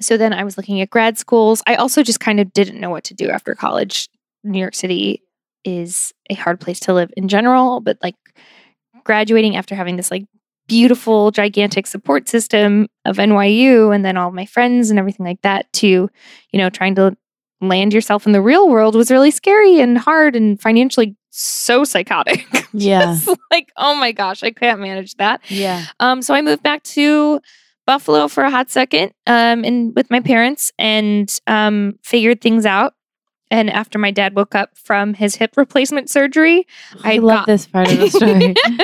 so 0.00 0.16
then 0.16 0.32
I 0.32 0.42
was 0.42 0.56
looking 0.56 0.80
at 0.80 0.90
grad 0.90 1.18
schools. 1.18 1.62
I 1.66 1.74
also 1.74 2.02
just 2.02 2.20
kind 2.20 2.40
of 2.40 2.52
didn't 2.52 2.80
know 2.80 2.90
what 2.90 3.04
to 3.04 3.14
do 3.14 3.28
after 3.28 3.54
college. 3.54 4.08
New 4.42 4.58
York 4.58 4.74
City 4.74 5.22
is 5.64 6.12
a 6.30 6.34
hard 6.34 6.58
place 6.58 6.80
to 6.80 6.94
live 6.94 7.12
in 7.16 7.28
general, 7.28 7.80
but 7.80 7.98
like 8.02 8.16
graduating 9.04 9.54
after 9.54 9.74
having 9.74 9.96
this 9.96 10.10
like 10.10 10.24
beautiful, 10.68 11.30
gigantic 11.30 11.86
support 11.86 12.28
system 12.28 12.86
of 13.04 13.16
NYU 13.16 13.94
and 13.94 14.04
then 14.04 14.16
all 14.16 14.30
my 14.30 14.46
friends 14.46 14.90
and 14.90 14.98
everything 14.98 15.26
like 15.26 15.42
that 15.42 15.72
to, 15.74 15.86
you 15.86 16.58
know, 16.58 16.70
trying 16.70 16.94
to 16.96 17.16
land 17.60 17.92
yourself 17.92 18.26
in 18.26 18.32
the 18.32 18.40
real 18.42 18.68
world 18.68 18.94
was 18.94 19.10
really 19.10 19.30
scary 19.30 19.80
and 19.80 19.96
hard 19.98 20.34
and 20.34 20.60
financially 20.60 21.16
so 21.30 21.84
psychotic. 21.84 22.46
Yeah. 22.74 23.18
Like, 23.50 23.68
oh 23.76 23.94
my 23.96 24.12
gosh, 24.12 24.42
I 24.42 24.50
can't 24.50 24.80
manage 24.80 25.16
that. 25.16 25.42
Yeah. 25.48 25.84
Um, 26.00 26.22
so 26.22 26.32
I 26.32 26.40
moved 26.40 26.62
back 26.62 26.82
to 26.84 27.38
Buffalo 27.86 28.28
for 28.28 28.44
a 28.44 28.50
hot 28.50 28.70
second, 28.70 29.12
um, 29.26 29.62
and 29.62 29.94
with 29.94 30.08
my 30.10 30.20
parents, 30.20 30.72
and 30.78 31.30
um, 31.46 31.98
figured 32.02 32.40
things 32.40 32.64
out. 32.64 32.94
And 33.50 33.68
after 33.68 33.98
my 33.98 34.10
dad 34.10 34.34
woke 34.34 34.54
up 34.54 34.70
from 34.78 35.12
his 35.12 35.34
hip 35.36 35.58
replacement 35.58 36.08
surgery, 36.08 36.66
I 37.04 37.16
I 37.16 37.18
love 37.18 37.40
got- 37.40 37.46
this 37.48 37.66
part 37.66 37.92
of 37.92 37.98
the 37.98 38.08
story. 38.18 38.54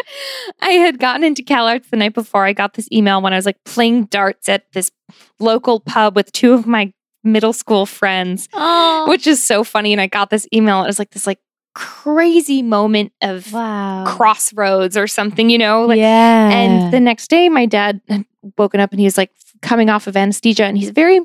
I 0.61 0.71
had 0.71 0.99
gotten 0.99 1.25
into 1.25 1.43
CalArts 1.43 1.91
the 1.91 1.97
night 1.97 2.15
before. 2.15 2.45
I 2.45 2.53
got 2.53 2.75
this 2.75 2.89
email 2.93 3.21
when 3.23 3.33
I 3.33 3.37
was 3.37 3.47
like 3.47 3.63
playing 3.65 4.05
darts 4.07 4.49
at 4.49 4.71
this 4.73 4.91
local 5.39 5.81
pub 5.81 6.17
with 6.17 6.33
two 6.33 6.53
of 6.53 6.67
my 6.67 6.93
middle 7.25 7.53
school 7.53 7.87
friends, 7.87 8.49
oh. 8.55 9.07
which 9.09 9.27
is 9.27 9.43
so 9.43 9.65
funny. 9.65 9.93
And 9.93 10.01
I 10.01 10.07
got 10.07 10.31
this 10.31 10.47
email. 10.53 10.83
It 10.83 10.87
was 10.87 10.99
like 10.99 11.11
this 11.11 11.27
like 11.27 11.41
crazy 11.75 12.63
moment 12.63 13.13
of 13.23 13.53
wow. 13.53 14.05
crossroads 14.07 14.97
or 14.97 15.07
something, 15.07 15.51
you 15.51 15.59
know? 15.59 15.85
Like, 15.87 15.99
yeah. 15.99 16.51
and 16.51 16.93
the 16.93 17.01
next 17.01 17.29
day, 17.29 17.49
my 17.49 17.67
dad 17.67 18.01
had 18.09 18.25
woken 18.57 18.81
up 18.81 18.91
and 18.91 19.01
he 19.01 19.05
was 19.05 19.19
like 19.19 19.31
coming 19.63 19.91
off 19.91 20.07
of 20.07 20.17
anesthesia, 20.17 20.65
and 20.65 20.79
he's 20.79 20.91
very 20.91 21.21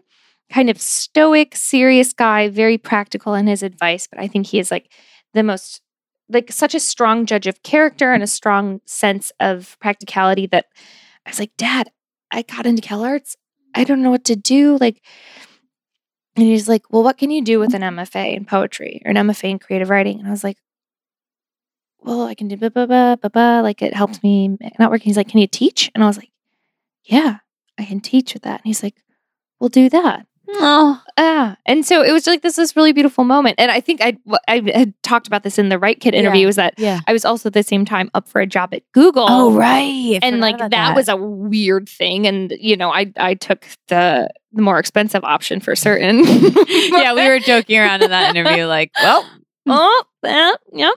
kind 0.51 0.69
of 0.69 0.79
stoic, 0.79 1.55
serious 1.55 2.13
guy, 2.13 2.49
very 2.49 2.77
practical 2.77 3.33
in 3.33 3.47
his 3.47 3.63
advice. 3.63 4.07
But 4.07 4.19
I 4.19 4.27
think 4.27 4.47
he 4.47 4.59
is 4.59 4.69
like 4.71 4.91
the 5.33 5.43
most, 5.43 5.81
like, 6.33 6.51
such 6.51 6.75
a 6.75 6.79
strong 6.79 7.25
judge 7.25 7.47
of 7.47 7.63
character 7.63 8.13
and 8.13 8.23
a 8.23 8.27
strong 8.27 8.81
sense 8.85 9.31
of 9.39 9.77
practicality 9.79 10.47
that 10.47 10.65
I 11.25 11.29
was 11.29 11.39
like, 11.39 11.55
Dad, 11.57 11.91
I 12.31 12.41
got 12.41 12.65
into 12.65 12.81
CalArts. 12.81 13.35
I 13.75 13.83
don't 13.83 14.01
know 14.01 14.11
what 14.11 14.25
to 14.25 14.35
do. 14.35 14.77
Like, 14.79 15.01
and 16.35 16.45
he's 16.45 16.67
like, 16.67 16.83
Well, 16.89 17.03
what 17.03 17.17
can 17.17 17.31
you 17.31 17.43
do 17.43 17.59
with 17.59 17.73
an 17.73 17.81
MFA 17.81 18.35
in 18.35 18.45
poetry 18.45 19.01
or 19.05 19.11
an 19.11 19.17
MFA 19.17 19.51
in 19.51 19.59
creative 19.59 19.89
writing? 19.89 20.19
And 20.19 20.27
I 20.27 20.31
was 20.31 20.43
like, 20.43 20.57
Well, 21.99 22.23
I 22.23 22.35
can 22.35 22.47
do 22.47 22.57
blah, 22.57 22.69
blah, 22.69 22.85
blah, 22.85 23.15
blah, 23.15 23.29
blah. 23.29 23.61
Like, 23.61 23.81
it 23.81 23.93
helps 23.93 24.21
me 24.23 24.57
not 24.79 24.91
working. 24.91 25.09
He's 25.09 25.17
like, 25.17 25.29
Can 25.29 25.39
you 25.39 25.47
teach? 25.47 25.91
And 25.93 26.03
I 26.03 26.07
was 26.07 26.17
like, 26.17 26.33
yeah, 27.05 27.37
I 27.77 27.85
can 27.85 27.99
teach 27.99 28.33
with 28.33 28.43
that. 28.43 28.61
And 28.61 28.65
he's 28.65 28.83
like, 28.83 28.95
we'll 29.59 29.69
do 29.69 29.89
that. 29.89 30.25
Oh, 30.49 31.01
Ah, 31.15 31.57
and 31.67 31.85
so 31.85 32.01
it 32.01 32.11
was 32.11 32.25
like 32.25 32.41
this 32.41 32.55
this 32.55 32.75
really 32.75 32.91
beautiful 32.91 33.23
moment. 33.23 33.55
And 33.59 33.69
I 33.69 33.79
think 33.79 34.01
I 34.01 34.17
I 34.47 34.61
had 34.73 34.93
talked 35.03 35.27
about 35.27 35.43
this 35.43 35.59
in 35.59 35.69
the 35.69 35.77
Write 35.77 35.99
Kit 35.99 36.15
interview. 36.15 36.41
Yeah. 36.41 36.47
Was 36.47 36.55
that 36.55 36.73
yeah. 36.77 37.01
I 37.07 37.13
was 37.13 37.23
also 37.23 37.49
at 37.49 37.53
the 37.53 37.61
same 37.61 37.85
time 37.85 38.09
up 38.15 38.27
for 38.27 38.41
a 38.41 38.47
job 38.47 38.73
at 38.73 38.81
Google. 38.93 39.27
Oh, 39.29 39.53
right. 39.53 40.19
And 40.23 40.41
like 40.41 40.55
about 40.55 40.71
that, 40.71 40.95
was 40.95 41.07
a 41.09 41.15
weird 41.15 41.87
thing. 41.87 42.25
And 42.25 42.51
you 42.59 42.75
know, 42.75 42.91
I 42.91 43.11
I 43.17 43.35
took 43.35 43.67
the 43.89 44.29
the 44.53 44.61
more 44.61 44.79
expensive 44.79 45.23
option 45.23 45.59
for 45.59 45.75
certain. 45.75 46.23
yeah, 46.67 47.13
we 47.13 47.27
were 47.27 47.39
joking 47.39 47.79
around 47.79 48.01
in 48.01 48.09
that 48.09 48.35
interview, 48.35 48.65
like, 48.65 48.91
well, 49.01 49.27
oh, 49.67 50.03
yeah, 50.23 50.53
yeah. 50.73 50.91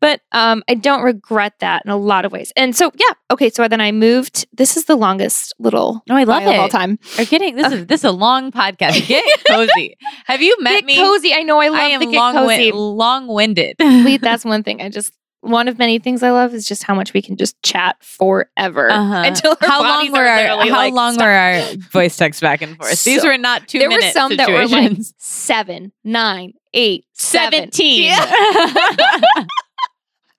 But 0.00 0.20
um, 0.32 0.62
I 0.68 0.74
don't 0.74 1.02
regret 1.02 1.54
that 1.60 1.82
in 1.84 1.90
a 1.90 1.96
lot 1.96 2.24
of 2.24 2.32
ways. 2.32 2.52
And 2.56 2.74
so, 2.76 2.90
yeah, 2.98 3.14
okay. 3.30 3.50
So 3.50 3.66
then 3.68 3.80
I 3.80 3.92
moved. 3.92 4.46
This 4.52 4.76
is 4.76 4.84
the 4.86 4.96
longest 4.96 5.54
little 5.58 6.02
no, 6.08 6.16
I 6.16 6.24
love 6.24 6.42
it 6.44 6.48
of 6.54 6.60
all 6.60 6.68
time. 6.68 6.98
Are 7.18 7.24
kidding? 7.24 7.56
this 7.56 7.72
is 7.72 7.86
this 7.88 8.00
is 8.00 8.04
a 8.04 8.10
long 8.12 8.50
podcast. 8.52 9.06
Get 9.06 9.24
cozy. 9.48 9.96
Have 10.26 10.42
you 10.42 10.56
met 10.60 10.76
Get 10.76 10.84
me? 10.84 10.96
cozy. 10.96 11.32
I 11.34 11.42
know. 11.42 11.60
I 11.60 11.68
love 11.68 11.78
I 11.80 11.84
am 11.84 12.00
the 12.00 12.06
get 12.06 12.16
long 12.16 12.34
cozy. 12.34 12.72
long 12.72 13.26
winded. 13.28 13.76
That's 14.20 14.44
one 14.44 14.62
thing. 14.62 14.80
I 14.82 14.88
just 14.88 15.12
one 15.40 15.68
of 15.68 15.78
many 15.78 15.98
things 15.98 16.22
I 16.22 16.30
love 16.30 16.54
is 16.54 16.66
just 16.66 16.84
how 16.84 16.94
much 16.94 17.12
we 17.12 17.20
can 17.20 17.36
just 17.36 17.62
chat 17.62 17.96
forever 18.02 18.90
Uh-huh. 18.90 19.14
until 19.26 19.50
our 19.60 19.68
how 19.68 19.82
long 19.82 20.10
were 20.10 20.24
our 20.26 20.46
how 20.62 20.76
like, 20.78 20.94
long 20.94 21.12
stop. 21.14 21.24
were 21.26 21.30
our 21.30 21.62
voice 21.92 22.16
texts 22.16 22.40
back 22.40 22.62
and 22.62 22.76
forth? 22.78 23.04
These 23.04 23.22
were 23.24 23.36
not 23.36 23.68
two 23.68 23.78
there 23.78 23.90
were 23.90 24.00
some 24.12 24.36
that 24.38 24.48
were 24.48 24.66
like 24.66 24.96
seven, 25.18 25.92
nine, 26.02 26.54
eight. 26.74 27.06
Seventeen. 27.14 28.04
Yeah. 28.04 28.26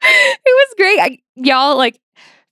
it 0.01 0.45
was 0.45 0.73
great. 0.77 0.99
I, 0.99 1.17
y'all 1.35 1.77
like 1.77 1.99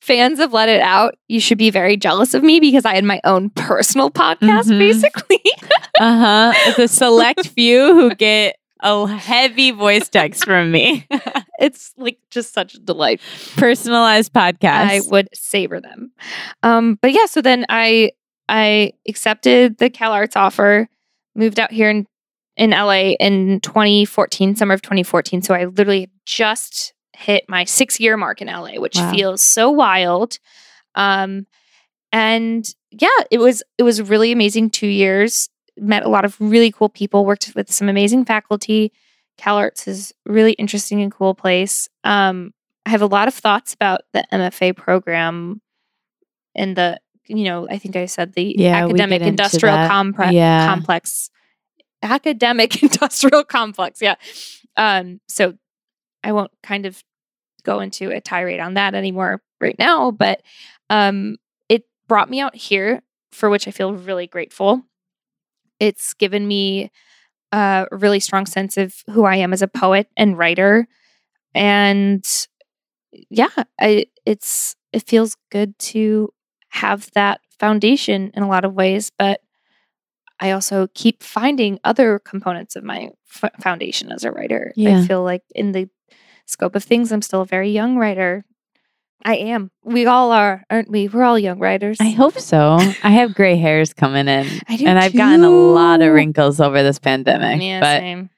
fans 0.01 0.39
of 0.39 0.53
Let 0.53 0.69
It 0.69 0.81
Out. 0.81 1.15
You 1.27 1.39
should 1.39 1.57
be 1.57 1.69
very 1.69 1.95
jealous 1.97 2.33
of 2.33 2.43
me 2.43 2.59
because 2.59 2.85
I 2.85 2.95
had 2.95 3.03
my 3.03 3.21
own 3.23 3.49
personal 3.51 4.09
podcast, 4.09 4.65
Mhm. 4.69 4.79
basically. 4.79 5.41
uh 5.99 6.17
huh. 6.17 6.53
It's 6.67 6.79
a 6.79 6.87
select 6.87 7.47
few 7.47 7.93
who 7.93 8.15
get 8.15 8.57
a 8.81 9.07
heavy 9.07 9.71
voice 9.71 10.09
text 10.09 10.43
from 10.45 10.71
me. 10.71 11.07
it's 11.59 11.93
like 11.97 12.17
just 12.31 12.53
such 12.53 12.73
a 12.73 12.79
delight. 12.79 13.21
Personalized 13.55 14.33
podcast. 14.33 14.89
I 14.89 15.01
would 15.07 15.29
savor 15.33 15.79
them. 15.79 16.11
Um, 16.63 16.97
but 17.01 17.13
yeah, 17.13 17.25
so 17.27 17.41
then 17.41 17.65
I 17.69 18.11
I 18.49 18.91
accepted 19.07 19.77
the 19.77 19.89
Cal 19.89 20.11
Arts 20.11 20.35
offer, 20.35 20.89
moved 21.33 21.59
out 21.61 21.71
here 21.71 21.89
in 21.89 22.05
in 22.57 22.69
LA 22.71 23.11
in 23.19 23.59
2014, 23.61 24.55
summer 24.55 24.73
of 24.73 24.81
2014. 24.81 25.41
So 25.41 25.53
I 25.53 25.65
literally 25.65 26.09
just 26.25 26.93
hit 27.15 27.45
my 27.47 27.63
six 27.63 27.99
year 27.99 28.17
mark 28.17 28.41
in 28.41 28.47
LA, 28.47 28.79
which 28.79 28.95
Wow. 28.97 29.11
feels 29.11 29.41
so 29.41 29.69
wild. 29.71 30.37
Um, 30.95 31.47
and 32.11 32.65
yeah, 32.91 33.07
it 33.31 33.39
was 33.39 33.63
it 33.77 33.83
was 33.83 34.01
really 34.01 34.31
amazing 34.31 34.69
two 34.69 34.87
years. 34.87 35.49
Met 35.77 36.03
a 36.05 36.09
lot 36.09 36.25
of 36.25 36.35
really 36.39 36.71
cool 36.71 36.89
people. 36.89 37.25
Worked 37.25 37.53
with 37.55 37.71
some 37.71 37.89
amazing 37.89 38.25
faculty. 38.25 38.91
Cal 39.37 39.57
Arts 39.57 39.87
is 39.87 40.13
really 40.27 40.51
interesting 40.53 41.01
and 41.01 41.11
cool 41.11 41.33
place. 41.33 41.89
Um, 42.03 42.53
I 42.85 42.91
have 42.91 43.01
a 43.01 43.07
lot 43.07 43.27
of 43.27 43.33
thoughts 43.33 43.73
about 43.73 44.01
the 44.13 44.23
MFA 44.31 44.75
program 44.75 45.59
and 46.55 46.75
the 46.75 46.99
you 47.27 47.45
know 47.45 47.67
I 47.67 47.79
think 47.79 47.95
I 47.95 48.05
said 48.05 48.33
the 48.33 48.53
Yeah, 48.57 48.85
academic 48.85 49.23
industrial 49.23 49.75
compre- 49.77 50.31
Yeah. 50.33 50.67
complex 50.67 51.31
academic 52.03 52.81
industrial 52.83 53.43
complex 53.43 54.01
yeah. 54.01 54.15
Um 54.77 55.19
so 55.27 55.55
I 56.23 56.31
won't 56.31 56.51
kind 56.63 56.85
of 56.85 57.03
go 57.63 57.79
into 57.79 58.11
a 58.11 58.21
tirade 58.21 58.59
on 58.59 58.75
that 58.75 58.95
anymore 58.95 59.41
right 59.61 59.77
now 59.79 60.11
but 60.11 60.41
um 60.89 61.37
it 61.69 61.85
brought 62.07 62.29
me 62.29 62.39
out 62.41 62.55
here 62.55 63.01
for 63.31 63.49
which 63.49 63.67
I 63.67 63.71
feel 63.71 63.93
really 63.93 64.27
grateful. 64.27 64.83
It's 65.79 66.13
given 66.13 66.47
me 66.47 66.91
a 67.51 67.87
really 67.91 68.19
strong 68.19 68.45
sense 68.45 68.77
of 68.77 68.95
who 69.11 69.25
I 69.25 69.37
am 69.37 69.53
as 69.53 69.61
a 69.61 69.67
poet 69.67 70.07
and 70.17 70.37
writer 70.37 70.87
and 71.55 72.25
yeah 73.29 73.49
I, 73.79 74.07
it's 74.25 74.75
it 74.91 75.03
feels 75.03 75.37
good 75.51 75.77
to 75.79 76.29
have 76.69 77.11
that 77.13 77.41
foundation 77.59 78.31
in 78.33 78.43
a 78.43 78.49
lot 78.49 78.65
of 78.65 78.73
ways 78.73 79.11
but 79.19 79.41
i 80.39 80.51
also 80.51 80.87
keep 80.93 81.21
finding 81.23 81.79
other 81.83 82.19
components 82.19 82.75
of 82.75 82.83
my 82.83 83.09
f- 83.33 83.51
foundation 83.61 84.11
as 84.11 84.23
a 84.23 84.31
writer 84.31 84.73
Yeah. 84.75 84.99
i 84.99 85.07
feel 85.07 85.23
like 85.23 85.41
in 85.55 85.71
the 85.71 85.89
scope 86.45 86.75
of 86.75 86.83
things 86.83 87.11
i'm 87.11 87.21
still 87.21 87.41
a 87.41 87.45
very 87.45 87.69
young 87.71 87.97
writer 87.97 88.43
i 89.23 89.35
am 89.35 89.71
we 89.83 90.05
all 90.05 90.31
are 90.31 90.63
aren't 90.69 90.89
we 90.89 91.07
we're 91.07 91.23
all 91.23 91.39
young 91.39 91.59
writers 91.59 91.97
I 92.01 92.09
hope 92.09 92.37
so. 92.39 92.77
I 93.03 93.09
have 93.11 93.33
gray 93.33 93.55
hairs 93.55 93.93
coming 93.93 94.27
in. 94.27 94.45
I 94.67 94.75
do 94.77 94.85
and 94.85 94.99
I've 94.99 95.13
gotten 95.13 95.43
a 95.43 95.49
lot 95.49 96.01
of 96.01 96.11
wrinkles 96.13 96.59
over 96.59 96.83
this 96.83 96.99
pandemic. 96.99 97.61
yeah 97.61 97.79
but 97.79 97.99
same 97.99 98.29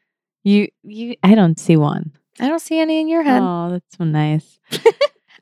you 0.44 0.68
you 0.84 1.16
I 1.24 1.34
don't 1.34 1.60
see 1.60 1.76
one. 1.78 2.12
i 2.40 2.48
don't 2.48 2.60
see 2.62 2.78
any 2.80 3.00
in 3.02 3.08
your 3.08 3.24
head 3.24 3.42
Oh, 3.42 3.70
that's 3.72 3.98
so 3.98 4.04
nice. 4.04 4.60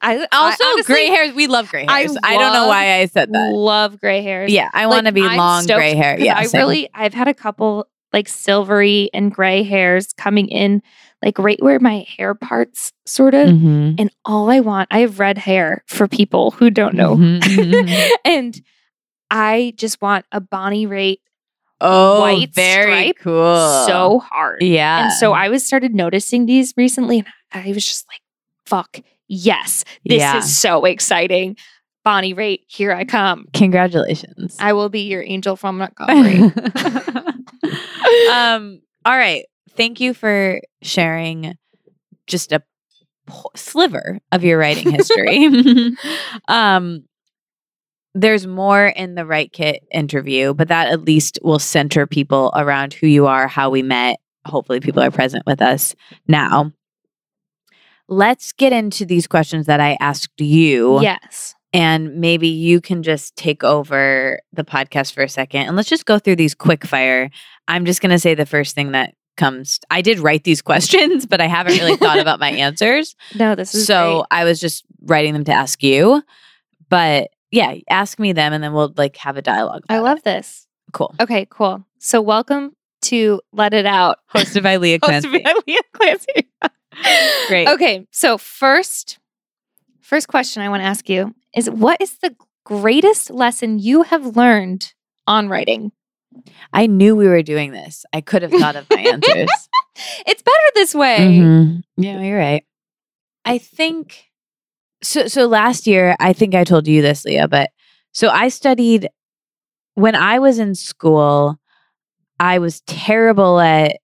I 0.03 0.17
Also, 0.17 0.29
I 0.31 0.71
honestly 0.73 0.93
gray 0.93 1.07
hairs. 1.07 1.33
We 1.33 1.47
love 1.47 1.69
gray 1.69 1.85
I 1.87 2.01
hairs. 2.01 2.17
I, 2.23 2.37
don't 2.37 2.53
know 2.53 2.67
why 2.67 2.99
I 2.99 3.05
said 3.07 3.31
that. 3.33 3.51
love 3.53 3.99
gray 3.99 4.21
hairs 4.21 4.51
Yeah, 4.51 4.69
I 4.73 4.85
want 4.87 5.07
to 5.07 5.11
be 5.13 5.23
I'm 5.23 5.37
long 5.37 5.65
gray 5.65 5.95
hair. 5.95 6.19
Yeah, 6.19 6.37
I 6.37 6.45
same. 6.45 6.59
really 6.59 6.89
I've 6.93 7.13
had 7.13 7.27
a 7.27 7.33
couple 7.33 7.87
like 8.11 8.27
silvery 8.27 9.09
and 9.13 9.33
gray 9.33 9.63
hairs 9.63 10.13
coming 10.17 10.47
in 10.49 10.83
like 11.23 11.39
right 11.39 11.57
where 11.63 11.79
my 11.79 12.05
hair 12.17 12.35
parts 12.35 12.91
sort 13.07 13.33
of 13.33 13.47
Mhm. 13.49 13.95
and 13.97 14.11
all 14.25 14.51
I 14.51 14.59
want 14.59 14.89
I 14.91 14.99
have 14.99 15.19
red 15.19 15.37
hair 15.39 15.83
for 15.87 16.07
people 16.07 16.51
who 16.51 16.69
don't 16.69 16.93
know 16.95 17.15
Mhm, 17.15 17.39
mhm. 17.41 18.09
and 18.25 18.61
I 19.31 19.73
just 19.77 20.01
want 20.01 20.25
a 20.31 20.39
Bonnie 20.41 20.85
Raitt 20.85 21.17
Oh, 21.81 22.21
White 22.21 22.53
very 22.53 22.83
stripe 22.83 23.15
cool. 23.21 23.85
so 23.87 24.19
hard 24.19 24.61
yeah, 24.61 25.05
and 25.05 25.13
so 25.13 25.33
I 25.33 25.49
was 25.49 25.65
started 25.65 25.95
noticing 25.95 26.45
these 26.45 26.73
recently 26.77 27.19
and 27.19 27.27
I 27.67 27.71
was 27.73 27.85
just 27.85 28.05
like 28.09 28.21
fuck 28.65 28.99
yes 29.33 29.83
this 30.05 30.19
Yeah. 30.19 30.37
is 30.37 30.57
so 30.57 30.85
exciting 30.85 31.55
Bonnie 32.03 32.33
Raitt 32.33 32.59
here 32.67 32.91
I 32.91 33.05
come 33.05 33.47
congratulations. 33.53 34.57
I 34.59 34.73
will 34.73 34.89
be 34.89 35.01
your 35.07 35.23
angel 35.23 35.55
from 35.55 35.77
Montgomery 35.77 36.39
um. 38.31 38.81
All 39.05 39.17
right. 39.17 39.45
Thank 39.71 39.99
you 39.99 40.13
for 40.13 40.59
sharing 40.81 41.55
just 42.27 42.51
a 42.51 42.61
po- 43.27 43.49
sliver 43.55 44.19
of 44.31 44.43
your 44.43 44.57
writing 44.59 44.91
history. 44.91 45.47
um. 46.47 47.03
There's 48.15 48.45
more 48.45 48.85
in 48.85 49.15
the 49.15 49.25
Write 49.25 49.53
Kit 49.53 49.83
interview, 49.91 50.53
but 50.53 50.67
that 50.67 50.89
at 50.89 51.01
least 51.01 51.39
will 51.41 51.57
center 51.57 52.05
people 52.05 52.51
around 52.55 52.93
who 52.93 53.07
you 53.07 53.25
are, 53.25 53.47
how 53.47 53.71
we 53.71 53.81
met. 53.81 54.17
Hopefully, 54.45 54.79
people 54.79 55.01
are 55.01 55.09
present 55.09 55.43
with 55.47 55.61
us 55.63 55.95
now. 56.27 56.71
Let's 58.13 58.51
get 58.53 58.73
into 58.73 59.05
these 59.05 59.27
questions 59.27 59.65
that 59.65 59.79
I 59.79 59.97
asked 59.99 60.39
you 60.39 61.01
yes 61.01 61.55
and 61.73 62.15
maybe 62.17 62.47
you 62.47 62.79
can 62.79 63.01
just 63.01 63.35
take 63.35 63.63
over 63.63 64.39
the 64.53 64.63
podcast 64.63 65.13
for 65.13 65.23
a 65.23 65.29
second 65.29 65.61
and 65.63 65.75
let's 65.75 65.89
just 65.89 66.05
go 66.05 66.19
through 66.19 66.35
these 66.35 66.53
quick 66.53 66.85
fire. 66.85 67.31
I'm 67.67 67.85
just 67.85 67.99
going 68.01 68.11
to 68.11 68.19
say 68.19 68.35
the 68.35 68.45
first 68.45 68.75
thing 68.75 68.91
that 68.91 69.15
comes. 69.37 69.79
I 69.89 70.01
did 70.01 70.19
write 70.19 70.43
these 70.43 70.61
questions, 70.71 71.25
but 71.25 71.41
I 71.41 71.47
haven't 71.47 71.73
really 71.77 71.97
thought 71.97 72.19
about 72.19 72.39
my 72.39 72.51
answers. 72.67 73.15
No, 73.35 73.55
this 73.55 73.73
is 73.73 73.87
So 73.87 74.17
great. 74.29 74.39
I 74.39 74.43
was 74.43 74.59
just 74.59 74.85
writing 75.01 75.33
them 75.33 75.45
to 75.45 75.51
ask 75.53 75.81
you. 75.81 76.21
But 76.89 77.31
yeah, 77.49 77.75
ask 77.89 78.19
me 78.19 78.33
them 78.33 78.53
and 78.53 78.63
then 78.63 78.73
we'll 78.73 78.93
like 78.95 79.17
have 79.17 79.37
a 79.37 79.41
dialogue. 79.41 79.83
I 79.89 79.97
love 79.99 80.19
it. 80.19 80.23
this. 80.23 80.67
Cool. 80.91 81.15
Okay, 81.19 81.47
cool. 81.49 81.83
So 81.97 82.21
welcome 82.21 82.75
to 83.03 83.41
Let 83.51 83.73
It 83.73 83.87
Out. 83.87 84.19
Hosted 84.35 84.61
by 84.61 84.77
Leah 84.77 84.99
Clancy. 84.99 85.27
Hosted 85.27 85.43
by 85.43 85.55
Leah 85.67 85.79
Clancy. 85.93 86.49
Great. 87.47 87.67
Okay, 87.67 88.07
so 88.11 88.37
first, 88.37 89.19
first 90.01 90.27
question 90.27 90.61
I 90.63 90.69
want 90.69 90.81
to 90.81 90.85
ask 90.87 91.09
you 91.09 91.33
is 91.55 91.69
what 91.69 92.01
is 92.01 92.17
the 92.19 92.35
greatest 92.65 93.29
lesson 93.29 93.79
you 93.79 94.03
have 94.03 94.35
learned 94.35 94.93
on 95.27 95.49
writing? 95.49 95.91
I 96.71 96.87
knew 96.87 97.15
we 97.15 97.27
were 97.27 97.43
doing 97.43 97.71
this. 97.71 98.05
I 98.13 98.21
could 98.21 98.41
have 98.41 98.51
thought 98.51 98.75
of 98.75 98.89
my 98.89 98.97
answers. 99.01 99.49
It's 100.25 100.41
better 100.41 100.65
this 100.73 100.95
way. 100.95 101.17
Mhm. 101.19 101.83
Yeah, 101.97 102.19
you're 102.21 102.39
right. 102.39 102.63
I 103.45 103.57
think 103.59 104.25
so. 105.03 105.27
So 105.27 105.45
last 105.47 105.85
year, 105.85 106.15
I 106.19 106.33
think 106.33 106.55
I 106.55 106.63
told 106.63 106.87
you 106.87 107.01
this, 107.01 107.25
Leah, 107.25 107.47
but 107.47 107.69
so 108.13 108.29
I 108.29 108.49
studied 108.49 109.09
when 109.95 110.15
I 110.15 110.39
was 110.39 110.57
in 110.59 110.73
school. 110.75 111.57
I 112.39 112.57
was 112.59 112.81
terrible 112.81 113.59
at 113.59 113.97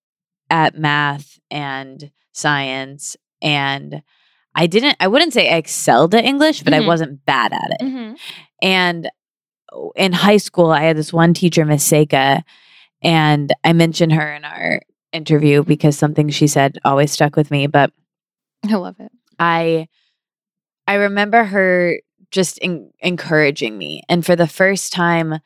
at 0.51 0.77
math 0.77 1.39
and 1.49 2.11
science, 2.39 3.15
and 3.41 4.01
I 4.55 4.67
didn't. 4.67 4.97
I 4.99 5.07
wouldn't 5.07 5.33
say 5.33 5.49
I 5.53 5.57
excelled 5.57 6.15
at 6.15 6.25
English, 6.25 6.63
but 6.63 6.73
I 6.73 6.79
Mhm. 6.79 6.87
wasn't 6.87 7.25
bad 7.25 7.53
at 7.53 7.71
it. 7.79 7.81
Mhm. 7.81 8.17
And 8.61 9.09
in 9.95 10.13
high 10.13 10.37
school, 10.37 10.71
I 10.71 10.81
had 10.83 10.97
this 10.97 11.13
one 11.13 11.33
teacher, 11.33 11.63
Miss 11.65 11.87
Seika, 11.87 12.41
and 13.01 13.53
I 13.63 13.73
mentioned 13.73 14.13
her 14.13 14.33
in 14.33 14.43
our 14.45 14.81
interview 15.11 15.63
because 15.63 15.97
something 15.97 16.29
she 16.29 16.47
said 16.47 16.77
always 16.83 17.11
stuck 17.11 17.35
with 17.35 17.51
me. 17.51 17.67
But 17.67 17.91
I 18.69 18.75
love 18.75 18.95
it. 18.99 19.11
I 19.39 19.87
I 20.87 20.95
remember 20.95 21.43
her 21.43 21.99
just 22.31 22.57
en- 22.61 22.91
encouraging 22.99 23.77
me. 23.77 24.01
And 24.09 24.25
for 24.25 24.35
the 24.35 24.47
first 24.47 24.91
time, 24.91 25.39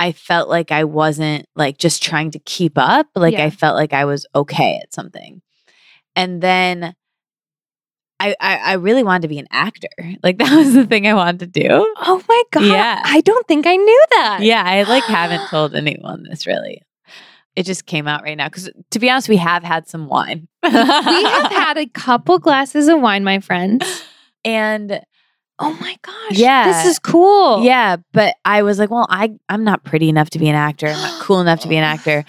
I 0.00 0.12
felt 0.12 0.48
like 0.48 0.72
I 0.72 0.84
wasn't 0.84 1.46
like 1.56 1.78
just 1.78 2.02
trying 2.02 2.32
to 2.32 2.38
keep 2.40 2.72
up. 2.76 3.06
Like 3.14 3.34
Yeah. 3.34 3.44
I 3.44 3.50
felt 3.50 3.76
like 3.76 3.92
I 3.92 4.04
was 4.04 4.26
okay 4.34 4.80
at 4.82 4.92
something. 4.92 5.40
And 6.16 6.40
then 6.40 6.94
I, 8.20 8.36
I 8.40 8.56
I 8.56 8.72
really 8.74 9.02
wanted 9.02 9.22
to 9.22 9.28
be 9.28 9.38
an 9.38 9.48
actor. 9.50 9.88
Like 10.22 10.38
that 10.38 10.56
was 10.56 10.72
the 10.72 10.84
mm. 10.84 10.88
thing 10.88 11.06
I 11.06 11.14
wanted 11.14 11.52
to 11.52 11.60
do. 11.60 11.68
Oh 11.70 12.22
my 12.28 12.42
god. 12.50 12.64
Yeah. 12.64 13.02
I 13.04 13.20
don't 13.20 13.46
think 13.46 13.66
I 13.66 13.76
knew 13.76 14.04
that. 14.12 14.38
Yeah, 14.42 14.62
I 14.64 14.82
like 14.84 15.04
haven't 15.04 15.48
told 15.50 15.74
anyone 15.74 16.24
this 16.28 16.46
really. 16.46 16.80
It 17.56 17.64
just 17.64 17.86
came 17.86 18.08
out 18.08 18.22
right 18.22 18.36
now 18.36 18.48
because 18.48 18.70
to 18.90 18.98
be 18.98 19.10
honest, 19.10 19.28
we 19.28 19.36
have 19.36 19.62
had 19.62 19.88
some 19.88 20.08
wine. 20.08 20.48
we 20.62 20.70
have 20.70 21.52
had 21.52 21.76
a 21.76 21.86
couple 21.86 22.38
glasses 22.38 22.88
of 22.88 23.00
wine, 23.00 23.22
my 23.22 23.40
friends. 23.40 24.02
and 24.44 25.00
Oh 25.58 25.76
my 25.80 25.96
gosh. 26.02 26.38
Yeah. 26.38 26.66
This 26.66 26.92
is 26.92 26.98
cool. 26.98 27.62
yeah, 27.62 27.96
but 28.12 28.34
I 28.44 28.62
was 28.62 28.78
like, 28.78 28.90
well, 28.90 29.06
I 29.08 29.34
I'm 29.48 29.64
not 29.64 29.84
pretty 29.84 30.08
enough 30.08 30.30
to 30.30 30.38
be 30.38 30.48
an 30.48 30.56
actor. 30.56 30.88
I'm 30.88 31.00
not 31.00 31.22
cool 31.22 31.40
enough 31.40 31.60
to 31.60 31.68
be 31.68 31.76
an 31.76 31.84
actor. 31.94 32.24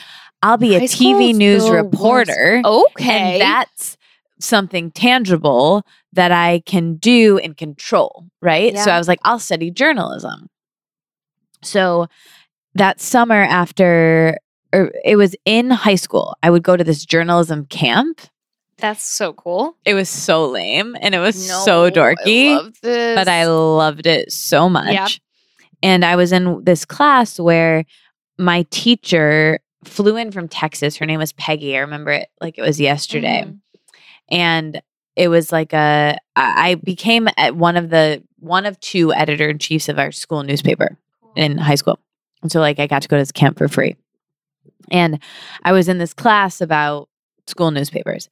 I'll 0.46 0.58
be 0.58 0.76
a 0.76 0.80
High 0.82 0.86
TV 0.86 1.34
news 1.34 1.68
reporter. 1.68 2.62
Okay. 2.64 3.34
And 3.34 3.42
that's 3.42 3.98
something 4.40 4.92
tangible 4.92 5.84
that 6.14 6.32
I 6.32 6.62
can 6.68 6.98
do 6.98 7.40
and 7.40 7.58
control, 7.58 8.28
right? 8.44 8.78
So 8.78 8.92
I 8.92 9.00
was 9.00 9.08
like, 9.08 9.18
I'll 9.24 9.40
study 9.40 9.72
journalism. 9.72 10.48
So 11.64 12.06
that 12.76 13.02
summer 13.02 13.42
after, 13.42 14.38
or 14.72 14.92
it 15.04 15.16
was 15.16 15.36
in 15.46 15.72
high 15.72 15.96
school, 15.96 16.38
I 16.44 16.52
would 16.52 16.62
go 16.62 16.78
to 16.78 16.84
this 16.84 17.06
journalism 17.06 17.66
camp. 17.66 18.22
That's 18.78 19.04
so 19.04 19.34
cool. 19.34 19.76
It 19.84 19.96
was 19.96 20.10
so 20.10 20.46
lame 20.46 20.96
and 21.02 21.16
it 21.16 21.20
was 21.20 21.44
so 21.64 21.90
dorky, 21.90 22.52
I 22.52 22.58
love 22.58 22.74
this. 22.84 23.16
but 23.16 23.28
I 23.28 23.48
loved 23.48 24.06
it 24.06 24.32
so 24.32 24.70
much. 24.70 24.94
Yep. 24.94 25.10
And 25.82 26.06
I 26.06 26.16
was 26.16 26.32
in 26.32 26.64
this 26.66 26.86
class 26.86 27.40
where 27.40 27.84
my 28.38 28.66
teacher 28.70 29.60
flew 29.86 30.18
in 30.18 30.32
from 30.32 30.48
Texas. 30.48 30.98
Her 30.98 31.06
name 31.06 31.20
was 31.20 31.34
Peggy. 31.34 31.76
I 31.76 31.80
remember 31.82 32.12
it 32.12 32.30
like 32.42 32.58
it 32.58 32.62
was 32.62 32.80
yesterday 32.80 33.44
Mhm. 33.46 33.60
and 34.30 34.82
it 35.16 35.30
was 35.30 35.52
like 35.52 35.72
a 35.74 36.18
I 36.36 36.76
became 36.76 37.30
at 37.38 37.56
one 37.56 37.78
of 37.78 37.90
the 37.90 38.24
one 38.40 38.66
of 38.66 38.80
two 38.82 39.14
editor 39.14 39.50
in 39.50 39.60
chiefs 39.60 39.88
of 39.90 39.98
our 39.98 40.12
school 40.12 40.44
newspaper 40.44 40.98
in 41.36 41.58
high 41.58 41.76
school. 41.76 42.00
And 42.42 42.52
so 42.52 42.60
like 42.60 42.80
I 42.80 42.88
got 42.88 43.02
to 43.04 43.08
go 43.08 43.16
to 43.16 43.22
this 43.22 43.32
camp 43.32 43.58
for 43.58 43.68
free. 43.68 43.96
And 44.92 45.20
I 45.64 45.72
was 45.72 45.88
in 45.90 45.98
this 45.98 46.14
class 46.14 46.62
about 46.62 47.10
school 47.48 47.72
newspapers 47.72 48.30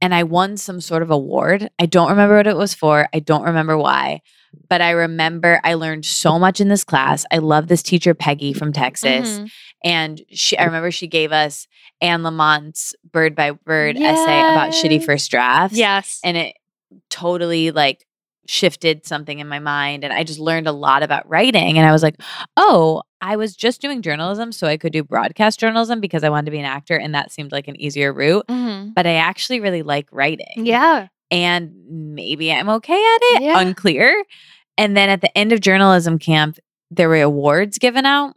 and 0.00 0.14
I 0.14 0.22
won 0.22 0.56
some 0.56 0.80
sort 0.80 1.02
of 1.02 1.10
award. 1.10 1.68
I 1.78 1.86
don't 1.86 2.10
remember 2.10 2.36
what 2.36 2.46
it 2.46 2.56
was 2.56 2.74
for. 2.74 3.08
I 3.12 3.18
don't 3.18 3.42
remember 3.42 3.76
why. 3.76 4.20
But 4.68 4.80
I 4.80 4.90
remember 4.90 5.60
I 5.64 5.74
learned 5.74 6.04
so 6.06 6.38
much 6.38 6.60
in 6.60 6.68
this 6.68 6.84
class. 6.84 7.24
I 7.30 7.38
love 7.38 7.68
this 7.68 7.82
teacher 7.82 8.14
Peggy 8.14 8.52
from 8.52 8.72
Texas 8.72 9.38
Mhm. 9.40 9.50
and 9.84 10.22
she 10.30 10.56
I 10.56 10.64
remember 10.64 10.90
she 10.90 11.06
gave 11.06 11.32
us 11.32 11.66
Anne 12.00 12.22
Lamott's 12.22 12.94
bird 13.12 13.34
by 13.34 13.50
bird 13.50 13.96
essay 13.96 14.40
about 14.40 14.72
shitty 14.72 15.04
first 15.04 15.30
drafts. 15.30 15.76
Yes. 15.76 16.20
And 16.24 16.36
it 16.36 16.56
totally 17.10 17.70
like 17.70 18.06
shifted 18.48 19.06
something 19.06 19.38
in 19.40 19.46
my 19.46 19.58
mind 19.58 20.02
and 20.04 20.12
I 20.12 20.24
just 20.24 20.38
learned 20.40 20.66
a 20.66 20.72
lot 20.72 21.02
about 21.02 21.28
writing 21.28 21.76
and 21.78 21.86
I 21.86 21.92
was 21.92 22.02
like, 22.02 22.16
"Oh, 22.56 23.02
I 23.20 23.36
was 23.36 23.54
just 23.54 23.80
doing 23.82 24.00
journalism 24.00 24.52
so 24.52 24.66
I 24.66 24.78
could 24.78 24.92
do 24.92 25.04
broadcast 25.04 25.60
journalism 25.60 26.00
because 26.00 26.24
I 26.24 26.30
wanted 26.30 26.46
to 26.46 26.50
be 26.52 26.58
an 26.58 26.64
actor 26.64 26.96
and 26.96 27.14
that 27.14 27.30
seemed 27.30 27.52
like 27.52 27.68
an 27.68 27.78
easier 27.80 28.10
route, 28.12 28.46
Mhm. 28.48 28.94
but 28.94 29.06
I 29.06 29.14
actually 29.16 29.60
really 29.60 29.82
like 29.82 30.08
writing." 30.10 30.46
Yeah. 30.66 31.08
And 31.30 31.74
maybe 31.90 32.50
I'm 32.50 32.70
okay 32.70 32.94
at 32.94 33.18
it, 33.34 33.42
Yeah. 33.42 33.60
unclear. 33.60 34.24
And 34.78 34.96
then 34.96 35.10
at 35.10 35.20
the 35.20 35.36
end 35.36 35.52
of 35.52 35.60
journalism 35.60 36.18
camp, 36.18 36.58
there 36.90 37.10
were 37.10 37.20
awards 37.20 37.76
given 37.78 38.06
out. 38.06 38.34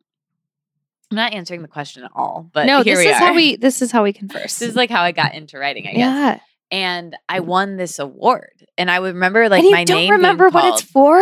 I'm 1.09 1.15
not 1.15 1.33
answering 1.33 1.61
the 1.61 1.67
question 1.69 2.03
at 2.03 2.11
all, 2.13 2.49
but 2.53 2.65
no, 2.65 2.83
this 2.83 2.99
is 2.99 3.05
are. 3.07 3.13
how 3.13 3.33
we 3.33 3.55
this 3.55 3.81
is 3.81 3.91
how 3.91 4.03
we 4.03 4.11
converse. 4.11 4.59
This 4.59 4.69
is 4.69 4.75
like 4.75 4.89
how 4.89 5.03
I 5.03 5.11
got 5.13 5.35
into 5.35 5.57
writing, 5.57 5.87
I 5.87 5.91
guess. 5.91 5.97
yeah. 5.99 6.39
And 6.71 7.17
I 7.27 7.39
mm. 7.39 7.45
won 7.45 7.77
this 7.77 7.99
award, 7.99 8.65
and 8.77 8.89
I 8.89 8.99
would 8.99 9.13
remember 9.13 9.49
like 9.49 9.59
and 9.59 9.65
you 9.65 9.71
my 9.71 9.83
don't 9.83 9.97
name. 9.97 10.11
remember 10.11 10.49
what 10.49 10.73
it's 10.73 10.81
for? 10.81 11.21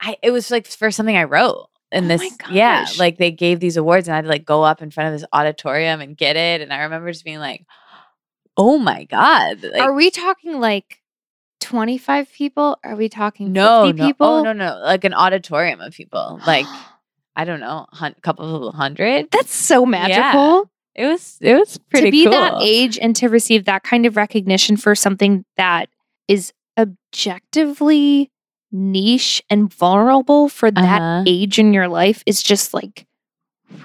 I 0.00 0.16
it 0.22 0.32
was 0.32 0.50
like 0.50 0.66
for 0.66 0.90
something 0.90 1.16
I 1.16 1.24
wrote. 1.24 1.68
And 1.92 2.04
Oh 2.04 2.08
this, 2.16 2.36
yeah, 2.50 2.86
like 2.98 3.18
they 3.18 3.30
gave 3.30 3.60
these 3.60 3.76
awards, 3.76 4.06
and 4.06 4.12
I 4.12 4.16
had 4.16 4.24
to 4.24 4.28
like 4.28 4.44
go 4.44 4.62
up 4.62 4.80
in 4.82 4.90
front 4.90 5.12
of 5.12 5.20
this 5.20 5.28
auditorium 5.32 6.00
and 6.00 6.16
get 6.16 6.36
it. 6.36 6.60
And 6.60 6.72
I 6.72 6.82
remember 6.82 7.10
just 7.10 7.24
being 7.24 7.40
like, 7.40 7.64
"Oh 8.56 8.78
my 8.78 9.04
god!" 9.04 9.62
Like, 9.62 9.82
Are 9.82 9.92
we 9.92 10.10
talking 10.10 10.60
like 10.60 11.00
25 11.60 12.32
people? 12.32 12.78
Are 12.84 12.94
we 12.96 13.08
talking 13.08 13.52
no, 13.52 13.86
50 13.86 13.98
no, 13.98 14.04
oh, 14.04 14.06
people? 14.06 14.26
oh 14.26 14.42
no, 14.42 14.52
no, 14.52 14.80
like 14.84 15.04
an 15.04 15.14
auditorium 15.14 15.80
of 15.80 15.92
people, 15.92 16.40
like 16.46 16.66
I 17.36 17.44
don't 17.44 17.60
know, 17.60 17.86
a 18.00 18.14
couple 18.22 18.68
of 18.68 18.74
hundred. 18.74 19.30
That's 19.30 19.54
so 19.54 19.86
magical. 19.86 20.70
It 20.94 21.06
was, 21.06 21.38
it 21.40 21.54
was 21.54 21.78
pretty 21.78 22.06
to 22.06 22.10
be 22.10 22.24
cool. 22.24 22.32
that 22.32 22.54
age 22.62 22.98
and 22.98 23.14
to 23.16 23.28
receive 23.28 23.64
that 23.66 23.82
kind 23.84 24.06
of 24.06 24.16
recognition 24.16 24.76
for 24.76 24.94
something 24.94 25.44
that 25.56 25.88
is 26.28 26.52
objectively 26.78 28.30
niche 28.72 29.42
and 29.50 29.72
vulnerable 29.72 30.48
for 30.48 30.70
that 30.70 31.00
Uh-huh. 31.00 31.24
age 31.26 31.58
in 31.58 31.72
your 31.72 31.88
life 31.88 32.22
is 32.26 32.42
just 32.42 32.72
like 32.74 33.06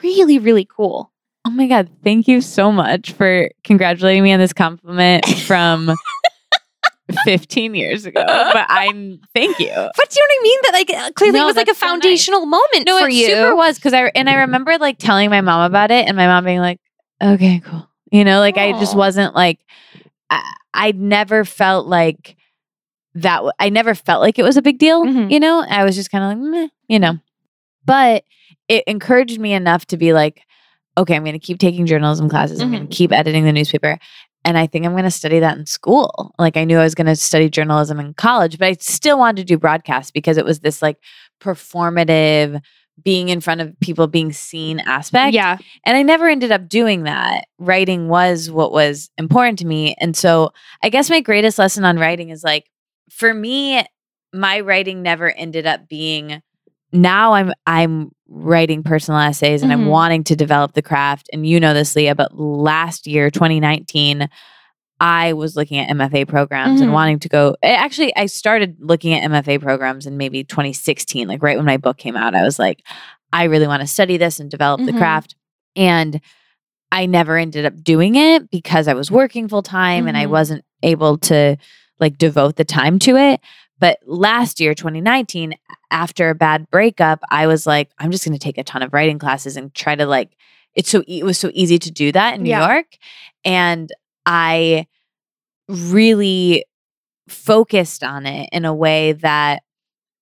really, 0.04 0.40
really 0.40 0.66
cool. 0.66 1.12
Oh 1.46 1.50
my 1.52 1.68
God. 1.68 1.90
Thank 2.04 2.28
you 2.28 2.42
so 2.42 2.72
much 2.72 3.12
for 3.14 3.50
congratulating 3.64 4.24
me 4.24 4.34
on 4.34 4.40
this 4.40 4.54
compliment 4.54 5.26
from 5.28 5.92
15 7.24 7.76
years 7.76 8.06
ago. 8.06 8.24
But 8.26 8.66
I'm, 8.68 9.20
thank 9.34 9.60
you. 9.60 9.70
But 9.70 10.10
do 10.10 10.20
you 10.20 10.24
know 10.24 10.28
what 10.28 10.40
I 10.40 10.44
mean? 10.44 10.60
That 10.64 10.74
like 10.74 10.90
uh, 10.90 11.12
clearly 11.14 11.40
No, 11.40 11.44
it 11.44 11.48
was 11.48 11.56
like 11.56 11.68
a 11.68 11.70
that's 11.70 11.80
so 11.80 11.86
nice. 11.86 11.92
foundational 12.02 12.46
moment 12.48 12.86
No, 12.88 13.00
for 13.00 13.08
it 13.08 13.14
you. 13.14 13.28
super 13.28 13.56
was 13.56 13.76
because 13.76 13.94
I, 13.94 14.12
and 14.16 14.30
I 14.30 14.36
remember 14.36 14.78
like 14.80 14.98
telling 14.98 15.30
my 15.30 15.42
mom 15.42 15.62
about 15.66 15.92
it 15.92 16.08
and 16.08 16.18
my 16.18 16.26
mom 16.28 16.46
being 16.46 16.60
like, 16.60 16.80
okay, 17.34 17.62
cool. 17.66 17.88
You 18.12 18.24
know, 18.24 18.40
like 18.40 18.58
I 18.58 18.72
just 18.80 18.96
wasn't 18.96 19.36
like, 19.36 19.60
I, 20.30 20.42
I 20.74 20.92
never 20.94 21.44
felt 21.46 21.88
like 21.88 22.36
that. 23.16 23.38
w- 23.38 23.52
I 23.60 23.70
never 23.70 23.96
felt 23.96 24.22
like 24.22 24.38
it 24.40 24.44
was 24.44 24.58
a 24.58 24.62
big 24.62 24.78
deal. 24.78 25.06
Mhm. 25.06 25.32
You 25.32 25.40
know, 25.40 25.66
I 25.68 25.84
was 25.84 25.96
just 25.96 26.12
kind 26.12 26.24
of 26.24 26.30
like, 26.30 26.38
meh, 26.52 26.68
you 26.88 27.00
know, 27.00 27.20
but 27.86 28.24
it 28.68 28.84
encouraged 28.88 29.40
me 29.40 29.54
enough 29.54 29.86
to 29.88 29.98
be 29.98 30.14
like, 30.14 30.42
okay, 30.98 31.16
I'm 31.16 31.24
going 31.24 31.34
to 31.34 31.40
keep 31.40 31.60
taking 31.60 31.86
journalism 31.86 32.30
classes. 32.30 32.62
I'm 32.62 32.72
going 32.72 32.88
to 32.88 32.96
keep 32.96 33.12
editing 33.12 33.44
the 33.44 33.52
newspaper. 33.52 33.98
And 34.46 34.58
I 34.58 34.68
think 34.68 34.86
I'm 34.86 34.92
going 34.94 35.04
to 35.06 35.12
study 35.12 35.40
that 35.40 35.58
in 35.58 35.66
school. 35.66 36.34
Like 36.40 36.56
I 36.56 36.64
knew 36.66 36.78
I 36.78 36.84
was 36.84 36.96
going 36.96 37.08
to 37.08 37.16
study 37.16 37.50
journalism 37.50 38.00
in 38.00 38.14
college, 38.14 38.58
but 38.60 38.68
I 38.68 38.74
still 38.80 39.18
wanted 39.20 39.38
to 39.42 39.44
do 39.44 39.58
broadcast 39.58 40.14
because 40.14 40.38
it 40.38 40.46
was 40.46 40.60
this 40.62 40.82
like 40.82 40.98
performative, 41.42 42.62
being 43.04 43.30
in 43.30 43.42
front 43.42 43.62
of 43.62 43.78
people, 43.82 44.08
being 44.08 44.32
seen 44.32 44.80
aspect. 44.80 45.34
yeah. 45.34 45.58
And 45.86 45.98
I 45.98 46.02
never 46.02 46.28
ended 46.28 46.52
up 46.52 46.68
doing 46.70 47.04
that. 47.04 47.46
Writing 47.60 48.08
was 48.08 48.50
what 48.50 48.72
was 48.72 49.10
important 49.18 49.60
to 49.60 49.66
me. 49.68 49.96
And 50.00 50.16
so 50.16 50.52
I 50.82 50.90
guess 50.90 51.10
my 51.10 51.20
greatest 51.22 51.60
lesson 51.60 51.84
on 51.86 52.00
writing 52.00 52.30
is 52.30 52.44
like, 52.44 52.70
for 53.12 53.34
me, 53.34 53.84
my 54.34 54.62
writing 54.62 55.02
never 55.02 55.30
ended 55.32 55.66
up 55.68 55.88
being 55.88 56.42
now 56.92 57.34
I'm 57.34 57.52
I'm 57.68 58.12
writing 58.30 58.82
personal 58.82 59.20
essays 59.20 59.62
and 59.64 59.72
I'm 59.74 59.86
Mhm. 59.86 59.90
wanting 59.90 60.24
to 60.26 60.36
develop 60.36 60.74
the 60.74 60.82
craft. 60.82 61.30
And 61.34 61.46
you 61.46 61.60
know 61.60 61.74
this, 61.74 61.96
Leah, 61.96 62.16
but 62.16 62.38
last 62.38 63.06
year, 63.06 63.30
2019, 63.30 64.30
I 65.00 65.34
was 65.34 65.56
looking 65.56 65.78
at 65.78 65.90
MFA 65.90 66.26
programs 66.28 66.80
and 66.82 66.90
Mhm. 66.90 66.94
wanting 66.94 67.20
to 67.20 67.30
go. 67.30 67.56
eh, 67.62 67.76
Actually, 67.76 68.16
I 68.16 68.28
started 68.28 68.78
looking 68.80 69.14
at 69.14 69.24
MFA 69.24 69.60
programs 69.60 70.06
in 70.06 70.16
maybe 70.18 70.44
2016, 70.44 71.28
like 71.28 71.44
right 71.44 71.58
when 71.58 71.66
my 71.66 71.78
book 71.78 71.98
came 71.98 72.16
out. 72.16 72.34
I 72.36 72.44
was 72.44 72.58
like, 72.60 72.82
I 73.34 73.46
really 73.46 73.68
want 73.68 73.82
to 73.82 73.88
study 73.88 74.16
this 74.18 74.40
and 74.40 74.50
develop 74.50 74.82
the 74.86 74.94
Mhm. 74.94 74.98
craft. 74.98 75.36
And 75.76 76.22
I 76.92 77.08
never 77.08 77.38
ended 77.38 77.66
up 77.66 77.84
doing 77.84 78.16
it 78.16 78.50
because 78.50 78.88
I 78.88 78.94
was 78.94 79.12
working 79.12 79.50
full 79.50 79.64
time 79.64 80.08
and 80.08 80.16
I 80.16 80.26
Mhm. 80.26 80.30
wasn't 80.30 80.66
able 80.82 81.18
to 81.18 81.58
like 82.00 82.18
devote 82.18 82.56
the 82.56 82.64
time 82.66 83.00
to 83.00 83.18
it. 83.18 83.42
But 83.80 84.00
last 84.06 84.62
year, 84.62 84.74
2019, 84.74 85.56
after 85.92 86.30
a 86.30 86.36
bad 86.36 86.70
breakup, 86.72 87.20
I 87.30 87.48
was 87.48 87.68
like, 87.68 87.90
I'm 88.00 88.12
just 88.12 88.24
going 88.24 88.34
to 88.38 88.40
take 88.40 88.58
a 88.58 88.64
ton 88.64 88.82
of 88.82 88.94
writing 88.94 89.20
classes 89.20 89.58
and 89.58 89.74
try 89.74 89.96
to 89.96 90.06
like, 90.06 90.30
it's 90.76 90.90
so, 90.90 91.04
it 91.08 91.24
was 91.26 91.38
so 91.38 91.52
easy 91.54 91.78
to 91.80 91.92
do 91.92 92.14
that 92.14 92.36
in 92.36 92.44
New 92.44 92.50
Yeah. 92.50 92.68
York. 92.74 92.86
And 93.44 93.92
I 94.26 94.88
really 95.68 96.66
focused 97.28 98.04
on 98.04 98.26
it 98.26 98.50
in 98.52 98.66
a 98.66 98.74
way 98.74 99.14
that 99.14 99.64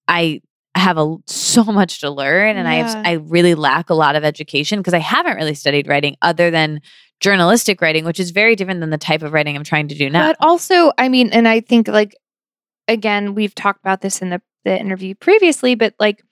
I 0.07 0.41
have 0.75 0.97
a 0.97 1.15
so 1.27 1.63
much 1.63 1.99
to 2.01 2.09
learn 2.09 2.57
and 2.57 2.67
I 2.67 2.77
Yeah. 2.77 2.87
have 2.87 3.01
I 3.05 3.11
really 3.13 3.55
lack 3.55 3.89
a 3.89 3.93
lot 3.93 4.15
of 4.15 4.23
education 4.23 4.79
because 4.79 4.93
I 4.93 4.99
haven't 4.99 5.35
really 5.35 5.53
studied 5.53 5.87
writing 5.87 6.15
other 6.21 6.49
than 6.49 6.81
journalistic 7.19 7.79
writing 7.81 8.05
which 8.05 8.19
is 8.19 8.31
very 8.31 8.55
different 8.55 8.79
than 8.79 8.89
the 8.89 8.97
type 8.97 9.21
of 9.21 9.33
writing 9.33 9.55
I'm 9.55 9.63
trying 9.63 9.87
to 9.89 9.95
do 9.95 10.09
now. 10.09 10.27
But 10.27 10.37
also, 10.39 10.91
I 10.97 11.09
mean, 11.09 11.29
and 11.31 11.47
I 11.47 11.59
think 11.59 11.87
like 11.87 12.15
again, 12.87 13.33
we've 13.35 13.55
talked 13.55 13.79
about 13.79 14.01
this 14.01 14.21
in 14.21 14.29
the, 14.29 14.41
the 14.65 14.77
interview 14.77 15.13
previously, 15.15 15.75
but 15.75 15.93
like 15.99 16.23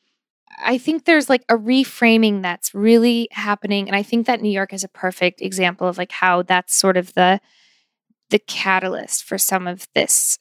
I 0.64 0.78
think 0.78 1.06
there's 1.06 1.30
like 1.30 1.44
a 1.50 1.56
reframing 1.56 2.42
that's 2.42 2.74
really 2.74 3.28
happening. 3.32 3.88
And 3.88 3.96
I 3.96 4.04
think 4.04 4.28
that 4.28 4.42
New 4.42 4.52
York 4.52 4.74
is 4.74 4.84
a 4.84 4.90
perfect 4.90 5.42
example 5.42 5.88
of 5.88 5.98
like 5.98 6.12
how 6.12 6.42
that's 6.44 6.76
sort 6.76 6.98
of 6.98 7.14
the 7.14 7.40
the 8.32 8.40
catalyst 8.40 9.24
for 9.24 9.38
some 9.38 9.68
of 9.68 9.88
this 9.94 10.38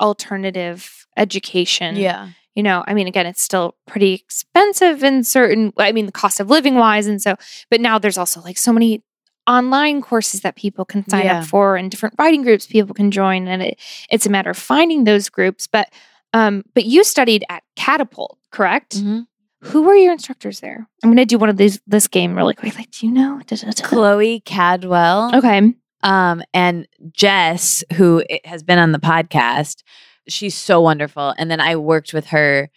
alternative 0.00 1.06
education 1.16 1.96
yeah. 1.96 2.28
you 2.54 2.62
know, 2.62 2.84
I 2.86 2.94
mean, 2.94 3.06
again, 3.08 3.26
it's 3.26 3.42
still 3.42 3.76
pretty 3.86 4.14
expensive 4.14 5.02
in 5.02 5.24
certain, 5.24 5.72
I 5.76 5.92
mean, 5.92 6.06
the 6.06 6.12
cost 6.12 6.38
of 6.40 6.50
living 6.50 6.76
wise. 6.76 7.06
And 7.06 7.20
so, 7.20 7.36
but 7.70 7.80
now 7.80 7.98
there's 7.98 8.18
also 8.18 8.40
like 8.40 8.58
so 8.58 8.72
many 8.72 9.02
online 9.48 10.02
courses 10.02 10.42
that 10.42 10.56
people 10.56 10.84
can 10.84 11.08
sign 11.08 11.24
Yeah. 11.24 11.40
up 11.40 11.46
for 11.46 11.76
and 11.76 11.90
different 11.90 12.14
writing 12.18 12.42
groups 12.42 12.66
people 12.66 12.94
can 12.94 13.10
join. 13.10 13.48
And 13.48 13.62
it, 13.62 13.80
it's 14.10 14.26
a 14.26 14.30
matter 14.30 14.50
of 14.50 14.56
finding 14.58 15.04
those 15.04 15.28
groups. 15.28 15.66
But, 15.66 15.88
um, 16.32 16.64
but 16.74 16.84
you 16.84 17.02
studied 17.02 17.44
at 17.48 17.62
Catapult, 17.76 18.38
correct? 18.52 18.98
Mm-hmm. 18.98 19.20
Who 19.62 19.82
were 19.82 19.94
your 19.94 20.12
instructors 20.12 20.60
there? 20.60 20.86
I'm 21.02 21.10
going 21.10 21.16
to 21.16 21.24
do 21.24 21.38
one 21.38 21.48
of 21.48 21.56
these, 21.56 21.80
this 21.86 22.06
game 22.06 22.36
really 22.36 22.54
quickly. 22.54 22.86
Do 22.92 23.06
you 23.06 23.12
know? 23.12 23.40
Chloe 23.82 24.40
Caldwell. 24.46 25.34
Okay. 25.34 25.74
Um, 26.02 26.42
and 26.54 26.86
Jess, 27.12 27.82
who 27.94 28.22
has 28.44 28.62
been 28.62 28.78
on 28.78 28.92
the 28.92 28.98
podcast, 28.98 29.82
she's 30.28 30.54
so 30.54 30.80
wonderful. 30.80 31.34
And 31.38 31.50
then 31.50 31.60
I 31.60 31.76
worked 31.76 32.12
with 32.12 32.26
her 32.28 32.70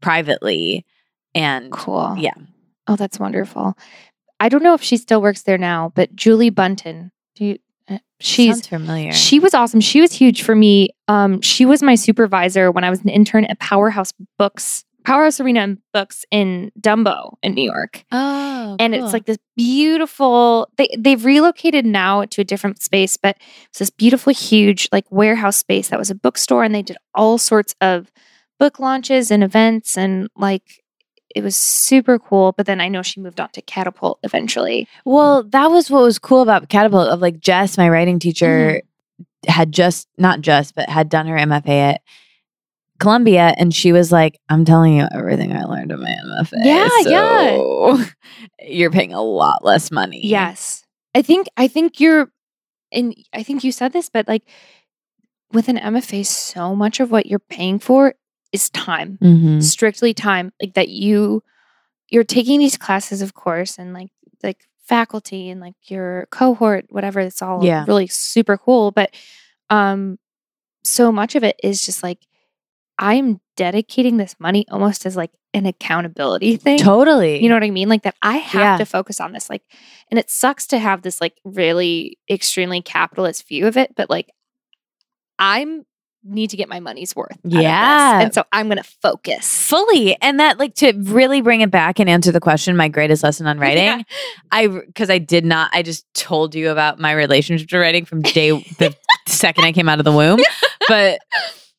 privately. 0.00 0.84
And 1.34 1.72
Cool. 1.72 2.14
Yeah. 2.18 2.34
Oh, 2.86 2.96
that's 2.96 3.18
wonderful. 3.18 3.76
I 4.40 4.48
don't 4.48 4.62
know 4.62 4.74
if 4.74 4.82
she 4.82 4.96
still 4.96 5.22
works 5.22 5.42
there 5.42 5.58
now, 5.58 5.92
but 5.94 6.14
Julie 6.14 6.50
Bunton, 6.50 7.10
do 7.34 7.44
you, 7.44 7.58
uh, 7.88 7.98
she's 8.20 8.56
sounds 8.56 8.66
familiar. 8.66 9.12
she 9.12 9.40
was 9.40 9.54
awesome. 9.54 9.80
She 9.80 10.00
was 10.00 10.12
huge 10.12 10.42
for 10.42 10.54
me. 10.54 10.90
Um, 11.08 11.40
she 11.40 11.64
was 11.64 11.82
my 11.82 11.94
supervisor 11.94 12.70
when 12.70 12.84
I 12.84 12.90
was 12.90 13.00
an 13.00 13.08
intern 13.08 13.44
at 13.46 13.58
Powerhouse 13.58 14.12
Books, 14.38 14.84
Powerhouse 15.04 15.38
Arena 15.38 15.60
and 15.60 15.78
Books 15.92 16.24
in 16.30 16.72
Dumbo 16.80 17.36
in 17.42 17.54
New 17.54 17.64
York. 17.64 18.04
oh, 18.10 18.76
And 18.78 18.94
it's 18.94 19.12
like 19.12 19.26
this 19.26 19.38
beautiful. 19.56 20.68
They 20.76 20.88
they've 20.98 21.24
relocated 21.24 21.84
now 21.84 22.24
to 22.24 22.40
a 22.40 22.44
different 22.44 22.82
space, 22.82 23.16
but 23.16 23.36
it's 23.68 23.78
this 23.78 23.90
beautiful, 23.90 24.32
huge 24.32 24.88
like 24.92 25.04
warehouse 25.10 25.56
space 25.56 25.88
that 25.88 25.98
was 25.98 26.10
a 26.10 26.14
bookstore, 26.14 26.64
and 26.64 26.74
they 26.74 26.82
did 26.82 26.96
all 27.14 27.38
sorts 27.38 27.74
of 27.80 28.10
book 28.58 28.78
launches 28.78 29.30
and 29.30 29.44
events, 29.44 29.98
and 29.98 30.28
like 30.36 30.82
it 31.34 31.42
was 31.42 31.56
super 31.56 32.18
cool. 32.18 32.52
But 32.52 32.64
then 32.64 32.80
I 32.80 32.88
know 32.88 33.02
she 33.02 33.20
moved 33.20 33.40
on 33.40 33.50
to 33.50 33.62
Catapult 33.62 34.20
eventually. 34.22 34.88
Well, 35.04 35.42
that 35.44 35.70
was 35.70 35.90
what 35.90 36.02
was 36.02 36.18
cool 36.18 36.40
about 36.40 36.68
Catapult 36.70 37.08
of 37.08 37.20
like 37.20 37.40
Jess, 37.40 37.76
my 37.76 37.90
writing 37.90 38.18
teacher, 38.18 38.80
mm-hmm. 38.80 39.52
had 39.52 39.70
just 39.70 40.08
not 40.16 40.40
just, 40.40 40.74
but 40.74 40.88
had 40.88 41.10
done 41.10 41.26
her 41.26 41.36
MFA 41.36 41.94
at 41.94 42.00
Columbia, 43.00 43.54
and 43.58 43.74
she 43.74 43.92
was 43.92 44.12
like, 44.12 44.38
"I'm 44.48 44.64
telling 44.64 44.96
you 44.96 45.06
everything 45.12 45.52
I 45.52 45.64
learned 45.64 45.90
in 45.92 46.00
my 46.00 46.10
MFA. 46.10 46.52
Yeah, 46.64 46.88
yeah. 47.06 48.04
You're 48.68 48.90
paying 48.90 49.12
a 49.12 49.22
lot 49.22 49.64
less 49.64 49.90
money. 49.90 50.20
Yes, 50.24 50.84
I 51.14 51.22
think 51.22 51.48
I 51.56 51.68
think 51.68 52.00
you're, 52.00 52.30
and 52.92 53.14
I 53.32 53.42
think 53.42 53.64
you 53.64 53.72
said 53.72 53.92
this, 53.92 54.08
but 54.08 54.26
like 54.28 54.42
with 55.52 55.68
an 55.68 55.76
MFA, 55.78 56.24
so 56.26 56.74
much 56.74 57.00
of 57.00 57.10
what 57.10 57.26
you're 57.26 57.38
paying 57.38 57.78
for 57.78 58.14
is 58.52 58.70
time. 58.70 59.18
Mhm. 59.22 59.62
strictly 59.62 60.14
time 60.14 60.52
like 60.62 60.74
that 60.74 60.88
you 60.88 61.42
you're 62.10 62.22
taking 62.24 62.60
these 62.60 62.76
classes 62.76 63.20
of 63.22 63.34
course 63.34 63.78
and 63.78 63.92
like 63.92 64.10
like 64.44 64.60
faculty 64.86 65.50
and 65.50 65.60
like 65.60 65.74
your 65.90 66.26
cohort 66.30 66.84
whatever 66.90 67.18
it's 67.20 67.42
all 67.42 67.64
Yeah. 67.64 67.84
really 67.88 68.06
super 68.06 68.56
cool 68.56 68.92
but 68.92 69.12
um 69.70 70.18
so 70.84 71.10
much 71.10 71.34
of 71.34 71.42
it 71.42 71.56
is 71.64 71.84
just 71.84 72.02
like 72.04 72.18
i'm 72.98 73.40
dedicating 73.56 74.16
this 74.16 74.36
money 74.38 74.66
almost 74.70 75.06
as 75.06 75.16
like 75.16 75.30
an 75.52 75.66
accountability 75.66 76.56
thing 76.64 76.78
Totally. 76.78 77.42
you 77.42 77.48
know 77.48 77.54
what 77.56 77.62
i 77.64 77.70
mean 77.70 77.88
like 77.88 78.02
that 78.02 78.14
i 78.22 78.36
have 78.38 78.60
Yeah. 78.60 78.76
to 78.78 78.84
focus 78.86 79.20
on 79.20 79.32
this 79.32 79.48
like 79.50 79.62
and 80.10 80.18
it 80.18 80.30
sucks 80.30 80.66
to 80.68 80.78
have 80.78 81.02
this 81.02 81.20
like 81.20 81.34
really 81.44 82.18
extremely 82.30 82.80
capitalist 82.82 83.46
view 83.48 83.66
of 83.66 83.76
it 83.76 83.94
but 83.96 84.10
like 84.10 84.30
i'm 85.38 85.84
need 86.26 86.48
to 86.48 86.56
get 86.56 86.70
my 86.70 86.80
money's 86.80 87.14
worth 87.14 87.32
out 87.32 87.36
of 87.44 87.50
this. 87.50 87.62
Yeah. 87.62 88.20
and 88.22 88.32
so 88.32 88.44
i'm 88.50 88.68
gonna 88.68 88.82
focus 88.82 89.62
fully 89.68 90.16
and 90.22 90.40
that 90.40 90.58
like 90.58 90.74
to 90.74 90.92
really 91.02 91.42
bring 91.42 91.60
it 91.60 91.70
back 91.70 92.00
and 92.00 92.08
answer 92.08 92.32
the 92.32 92.40
question 92.40 92.74
my 92.78 92.88
greatest 92.88 93.22
lesson 93.22 93.46
on 93.46 93.58
writing 93.60 93.84
Yeah. 93.84 94.02
i 94.50 94.66
because 94.68 95.10
i 95.10 95.18
did 95.18 95.44
not 95.44 95.68
i 95.74 95.82
just 95.82 96.06
told 96.14 96.54
you 96.54 96.70
about 96.70 96.98
my 96.98 97.12
relationship 97.12 97.68
to 97.68 97.78
writing 97.78 98.06
from 98.06 98.22
day 98.22 98.52
the 98.78 98.96
second 99.28 99.64
i 99.64 99.72
came 99.72 99.86
out 99.88 99.98
of 99.98 100.06
the 100.06 100.12
womb 100.12 100.40
but 100.88 101.18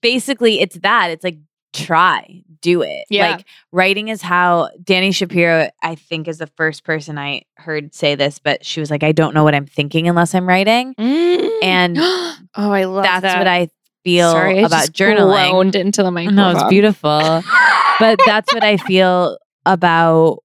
basically 0.06 0.60
it's 0.60 0.78
that 0.80 1.10
it's 1.10 1.24
like 1.24 1.38
try 1.74 2.42
do 2.62 2.82
it 2.82 3.06
Yeah. 3.10 3.32
like 3.32 3.46
writing 3.72 4.08
is 4.08 4.22
how 4.22 4.70
dani 4.82 5.14
shapiro 5.14 5.70
i 5.84 5.96
think 5.96 6.28
is 6.28 6.38
the 6.38 6.48
first 6.48 6.84
person 6.84 7.18
i 7.18 7.42
heard 7.58 7.94
say 7.94 8.16
this 8.16 8.40
but 8.40 8.64
she 8.66 8.80
was 8.80 8.90
like 8.90 9.04
i 9.04 9.12
don't 9.12 9.34
know 9.34 9.44
what 9.44 9.54
i'm 9.56 9.66
thinking 9.66 10.08
unless 10.08 10.34
i'm 10.36 10.48
writing 10.48 10.94
mm. 10.96 11.50
And 11.62 11.98
oh, 12.00 12.38
I 12.56 12.84
love 12.86 13.04
that's 13.04 13.24
that. 13.24 13.38
what 13.40 13.48
i 13.48 13.70
feel 14.06 14.32
Sorry, 14.32 14.60
I 14.60 14.68
about 14.68 14.72
just 14.82 14.94
journaling 14.94 15.76
into 15.76 16.04
the 16.04 16.12
microphone. 16.12 16.36
no, 16.36 16.52
it's 16.52 16.64
beautiful. 16.70 17.20
but 18.00 18.20
that's 18.26 18.54
what 18.54 18.64
I 18.64 18.78
feel 18.78 19.38
about 19.66 20.44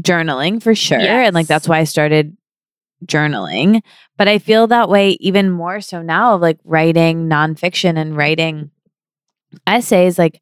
journaling 0.00 0.60
for 0.60 0.74
sure. 0.74 0.98
And 0.98 1.32
like 1.34 1.46
that's 1.46 1.68
why 1.68 1.78
I 1.78 1.84
started 1.84 2.36
journaling. 3.06 3.80
But 4.16 4.28
I 4.28 4.38
feel 4.38 4.66
that 4.68 4.88
way 4.88 5.10
even 5.20 5.50
more 5.50 5.80
so 5.80 6.02
now 6.02 6.34
of 6.34 6.40
like 6.40 6.58
writing 6.64 7.28
nonfiction 7.28 7.96
and 7.98 8.16
writing 8.16 8.70
essays. 9.66 10.18
Like 10.18 10.40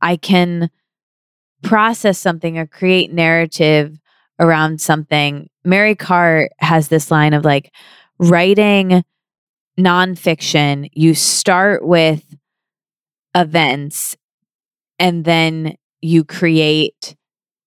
I 0.00 0.16
can 0.16 0.70
process 1.62 2.18
something 2.18 2.58
or 2.58 2.66
create 2.66 3.12
narrative 3.12 3.98
around 4.38 4.80
something. 4.80 5.48
Mary 5.64 5.94
Karr 5.94 6.48
has 6.58 6.88
this 6.88 7.10
line 7.10 7.34
of 7.34 7.44
like 7.44 7.72
writing 8.18 9.04
nonfiction, 9.78 10.88
you 10.92 11.14
start 11.14 11.84
with 11.86 12.22
events 13.34 14.16
and 14.98 15.24
then 15.24 15.76
you 16.00 16.24
create 16.24 17.16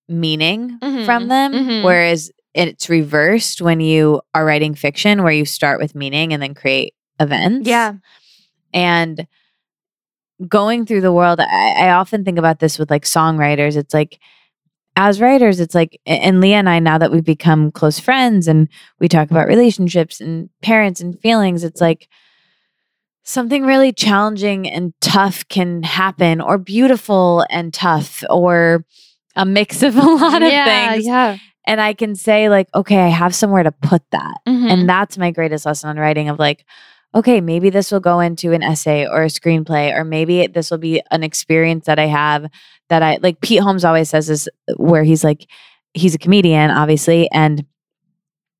meaning 0.07 0.77
Mhm, 0.81 1.05
from 1.05 1.27
them. 1.27 1.53
mhm. 1.53 1.83
Whereas 1.83 2.31
it's 2.55 2.89
reversed 2.89 3.61
when 3.61 3.79
you 3.79 4.21
are 4.33 4.45
writing 4.45 4.73
fiction, 4.73 5.23
where 5.23 5.33
you 5.33 5.45
start 5.45 5.79
with 5.79 5.93
meaning 5.93 6.33
and 6.33 6.41
then 6.41 6.53
create 6.53 6.93
events. 7.19 7.67
yeah. 7.67 7.93
And 8.73 9.27
going 10.47 10.85
through 10.85 11.01
the 11.01 11.13
world, 11.13 11.39
I, 11.39 11.87
I 11.87 11.89
often 11.91 12.25
think 12.25 12.37
about 12.37 12.59
this 12.59 12.79
with 12.79 12.89
like 12.89 13.03
songwriters. 13.03 13.77
It's 13.77 13.93
like, 13.93 14.19
as 14.97 15.19
writers, 15.19 15.59
it's 15.59 15.75
like, 15.75 15.99
and 16.05 16.39
Leah 16.39 16.57
and 16.57 16.69
I, 16.69 16.79
now 16.79 16.97
that 16.97 17.11
we've 17.11 17.23
become 17.23 17.71
close 17.71 17.99
friends 17.99 18.47
and 18.47 18.69
we 18.99 19.07
talk 19.09 19.29
about 19.29 19.47
relationships 19.47 20.21
and 20.21 20.49
parents 20.61 21.01
and 21.01 21.19
feelings, 21.19 21.63
it's 21.63 21.81
like 21.81 22.07
something 23.23 23.63
really 23.63 23.91
challenging 23.91 24.69
and 24.69 24.93
tough 25.01 25.47
can 25.49 25.83
happen, 25.83 26.39
or 26.39 26.57
beautiful 26.57 27.45
and 27.49 27.73
tough, 27.73 28.23
or 28.29 28.85
a 29.35 29.45
mix 29.45 29.83
of 29.83 29.97
a 29.97 30.01
lot 30.01 30.41
of 30.41 30.49
yeah, 30.49 30.91
things. 30.91 31.05
Yeah. 31.05 31.37
And 31.67 31.81
I 31.81 31.93
can 31.93 32.15
say, 32.15 32.49
like, 32.49 32.67
okay, 32.75 32.99
I 32.99 33.07
have 33.07 33.33
somewhere 33.33 33.63
to 33.63 33.71
put 33.71 34.03
that. 34.11 34.35
Mhm. 34.47 34.69
And 34.71 34.89
that's 34.89 35.17
my 35.17 35.31
greatest 35.31 35.65
lesson 35.65 35.89
on 35.89 35.97
writing 35.97 36.29
of 36.29 36.39
like, 36.39 36.65
okay, 37.13 37.41
maybe 37.41 37.69
this 37.69 37.91
will 37.91 37.99
go 37.99 38.19
into 38.19 38.51
an 38.51 38.61
essay 38.61 39.07
or 39.07 39.23
a 39.23 39.27
screenplay, 39.27 39.95
or 39.95 40.03
maybe 40.03 40.47
this 40.47 40.69
will 40.69 40.77
be 40.77 41.01
an 41.11 41.23
experience 41.23 41.85
that 41.85 41.97
I 41.97 42.07
have 42.07 42.47
that 42.89 43.01
I 43.01 43.17
like. 43.21 43.41
Pete 43.41 43.61
Holmes 43.61 43.85
always 43.85 44.09
says 44.09 44.27
this, 44.27 44.47
where 44.75 45.03
he's 45.03 45.23
like, 45.23 45.47
he's 45.93 46.13
a 46.13 46.19
comedian, 46.19 46.71
obviously, 46.71 47.29
and 47.31 47.65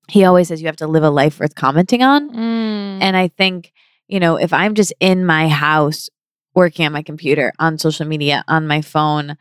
he 0.08 0.24
always 0.24 0.48
says 0.48 0.62
you 0.62 0.68
have 0.68 0.78
to 0.78 0.88
live 0.88 1.04
a 1.04 1.10
life 1.10 1.40
worth 1.40 1.56
commenting 1.56 2.02
on. 2.02 2.30
Mm. 2.30 3.02
And 3.02 3.18
I 3.18 3.28
think, 3.28 3.74
you 4.08 4.20
know, 4.20 4.38
if 4.38 4.54
I'm 4.54 4.74
just 4.74 4.94
in 5.00 5.26
my 5.26 5.48
house 5.50 6.10
working 6.54 6.86
on 6.86 6.94
my 6.94 7.02
computer, 7.02 7.52
on 7.60 7.78
social 7.78 8.06
media, 8.06 8.44
on 8.48 8.68
my 8.68 8.82
phone, 8.82 9.36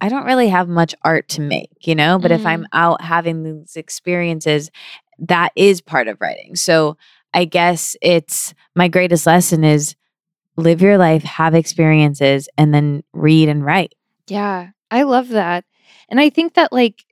I 0.00 0.08
don't 0.08 0.24
really 0.24 0.48
have 0.48 0.68
much 0.68 0.94
art 1.02 1.28
to 1.30 1.40
make, 1.40 1.86
you 1.86 1.94
know? 1.94 2.18
But 2.18 2.32
if 2.32 2.46
I'm 2.46 2.62
mm. 2.62 2.68
out 2.72 3.02
having 3.02 3.42
these 3.42 3.76
experiences, 3.76 4.70
that 5.18 5.52
is 5.54 5.80
part 5.80 6.08
of 6.08 6.20
writing. 6.20 6.56
So 6.56 6.96
I 7.34 7.44
guess 7.44 7.96
it's 8.00 8.54
my 8.74 8.88
greatest 8.88 9.26
lesson 9.26 9.62
is 9.62 9.94
live 10.56 10.82
your 10.82 10.98
life, 10.98 11.22
have 11.22 11.54
experiences, 11.54 12.48
and 12.56 12.74
then 12.74 13.02
read 13.12 13.48
and 13.48 13.64
write. 13.64 13.94
Yeah, 14.26 14.70
I 14.90 15.02
love 15.02 15.28
that. 15.28 15.64
And 16.08 16.20
I 16.20 16.30
think 16.30 16.54
that 16.54 16.72
like 16.72 17.04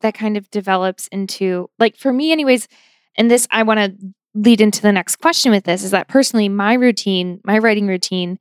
that 0.00 0.14
kind 0.14 0.36
of 0.36 0.50
develops 0.50 1.08
into 1.08 1.70
like 1.78 1.96
for 1.96 2.12
me 2.12 2.32
anyways, 2.32 2.68
and 3.16 3.30
this 3.30 3.46
I 3.50 3.62
want 3.62 3.80
to 3.80 4.14
lead 4.34 4.60
into 4.60 4.82
the 4.82 4.92
next 4.92 5.16
question 5.16 5.50
with 5.50 5.64
this 5.64 5.82
is 5.82 5.90
that 5.92 6.08
personally 6.08 6.48
my 6.48 6.74
routine, 6.74 7.40
my 7.44 7.58
writing 7.58 7.86
routine, 7.86 8.38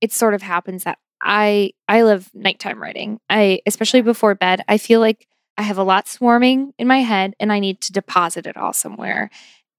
it 0.00 0.12
sort 0.12 0.34
of 0.34 0.42
happens 0.42 0.84
that 0.84 0.98
I 1.22 1.72
I 1.88 2.02
love 2.02 2.30
nighttime 2.34 2.80
writing. 2.80 3.20
I 3.28 3.60
especially 3.66 4.02
before 4.02 4.34
bed, 4.34 4.62
I 4.68 4.78
feel 4.78 5.00
like 5.00 5.26
I 5.56 5.62
have 5.62 5.78
a 5.78 5.82
lot 5.82 6.06
swarming 6.08 6.72
in 6.78 6.86
my 6.86 6.98
head 6.98 7.34
and 7.40 7.52
I 7.52 7.58
need 7.58 7.80
to 7.82 7.92
deposit 7.92 8.46
it 8.46 8.56
all 8.56 8.72
somewhere. 8.72 9.30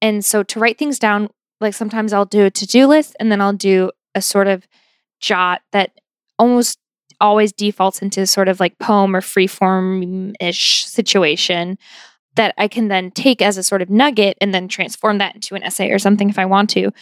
And 0.02 0.24
so 0.24 0.42
to 0.42 0.60
write 0.60 0.78
things 0.78 0.98
down, 0.98 1.30
like 1.60 1.74
sometimes 1.74 2.12
I'll 2.12 2.26
do 2.26 2.44
a 2.44 2.50
to-do 2.50 2.86
list 2.86 3.16
and 3.18 3.32
then 3.32 3.40
I'll 3.40 3.52
do 3.54 3.90
a 4.14 4.20
sort 4.20 4.46
of 4.46 4.66
jot 5.20 5.62
that 5.72 5.92
almost 6.38 6.78
always 7.20 7.52
defaults 7.52 8.02
into 8.02 8.26
sort 8.26 8.48
of 8.48 8.60
like 8.60 8.78
poem 8.78 9.14
or 9.14 9.20
free 9.20 9.46
form 9.46 10.32
ish 10.40 10.86
situation 10.86 11.78
that 12.36 12.54
I 12.56 12.68
can 12.68 12.88
then 12.88 13.10
take 13.10 13.42
as 13.42 13.56
a 13.56 13.62
sort 13.62 13.82
of 13.82 13.90
nugget 13.90 14.38
and 14.40 14.54
then 14.54 14.68
transform 14.68 15.18
that 15.18 15.34
into 15.34 15.54
an 15.54 15.62
essay 15.62 15.90
or 15.90 15.98
something 15.98 16.30
if 16.30 16.38
I 16.38 16.46
want 16.46 16.70
to. 16.70 16.92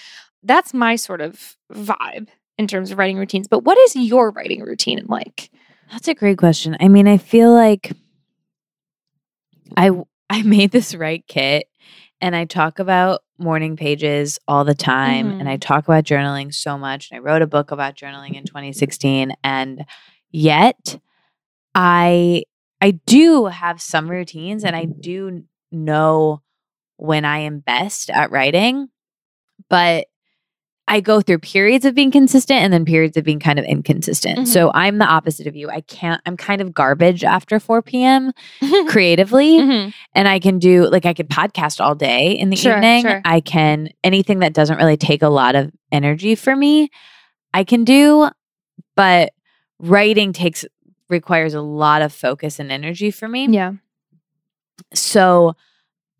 That's 0.42 0.72
my 0.72 0.96
sort 0.96 1.20
of 1.20 1.56
vibe. 1.72 2.28
In 2.58 2.66
terms 2.66 2.90
of 2.90 2.98
writing 2.98 3.16
routines, 3.18 3.46
but 3.46 3.62
what 3.62 3.78
is 3.78 3.94
your 3.94 4.32
writing 4.32 4.62
routine 4.62 5.04
like? 5.06 5.50
That's 5.92 6.08
a 6.08 6.14
great 6.14 6.38
question. 6.38 6.76
I 6.80 6.88
mean, 6.88 7.06
I 7.06 7.16
feel 7.16 7.52
like 7.52 7.92
I 9.76 9.90
I 10.30 10.42
made 10.42 10.72
this 10.72 10.94
Write 10.94 11.26
Kit 11.26 11.68
and 12.20 12.36
I 12.36 12.44
talk 12.44 12.78
about 12.78 13.22
morning 13.38 13.76
pages 13.76 14.38
all 14.46 14.64
the 14.64 14.74
time 14.74 15.30
and 15.30 15.48
I 15.48 15.52
mm-hmm. 15.52 15.60
talk 15.60 15.84
about 15.84 16.04
journaling 16.04 16.52
so 16.52 16.76
much 16.76 17.10
and 17.10 17.16
I 17.16 17.20
wrote 17.20 17.40
a 17.40 17.46
book 17.46 17.70
about 17.70 17.94
journaling 17.94 18.34
in 18.34 18.44
2016 18.44 19.32
and 19.44 19.84
yet 20.30 20.98
I 21.74 22.42
I 22.80 22.92
do 23.06 23.46
have 23.46 23.80
some 23.80 24.10
routines 24.10 24.64
and 24.64 24.74
I 24.76 24.84
do 24.84 25.44
know 25.70 26.42
when 26.96 27.24
I 27.24 27.38
am 27.38 27.60
best 27.60 28.10
at 28.10 28.32
writing 28.32 28.88
but 29.70 30.08
I 30.90 31.00
go 31.00 31.20
through 31.20 31.38
periods 31.40 31.84
of 31.84 31.94
being 31.94 32.10
consistent 32.10 32.60
and 32.60 32.72
then 32.72 32.84
periods 32.84 33.16
of 33.16 33.22
being 33.24 33.38
kind 33.38 33.58
of 33.58 33.64
inconsistent. 33.66 34.38
Mhm. 34.40 34.46
So 34.48 34.70
I'm 34.74 34.98
the 34.98 35.04
opposite 35.06 35.46
of 35.46 35.54
you. 35.54 35.68
I 35.70 35.82
can't, 35.82 36.20
I'm 36.26 36.36
kind 36.36 36.60
of 36.60 36.72
garbage 36.74 37.22
after 37.24 37.60
4 37.60 37.82
p.m. 37.82 38.32
creatively. 38.88 39.58
Mhm. 39.58 39.92
And 40.14 40.26
I 40.28 40.38
can 40.38 40.58
do, 40.58 40.88
like, 40.88 41.04
I 41.06 41.12
could 41.14 41.28
podcast 41.28 41.80
all 41.84 41.94
day 41.94 42.32
in 42.32 42.50
the 42.50 42.56
Sure, 42.56 42.74
evening. 42.76 43.02
sure. 43.02 43.20
I 43.24 43.40
can, 43.40 43.90
anything 44.02 44.38
that 44.40 44.54
doesn't 44.54 44.78
really 44.78 44.96
take 44.96 45.22
a 45.22 45.28
lot 45.28 45.54
of 45.54 45.70
energy 45.92 46.34
for 46.34 46.56
me, 46.56 46.88
I 47.54 47.64
can 47.64 47.84
do. 47.84 48.30
But 48.96 49.32
writing 49.78 50.32
takes, 50.32 50.64
requires 51.08 51.54
a 51.54 51.60
lot 51.62 52.02
of 52.02 52.12
focus 52.12 52.58
and 52.58 52.72
energy 52.72 53.10
for 53.10 53.28
me. 53.28 53.46
Yeah. 53.48 53.72
So 54.94 55.54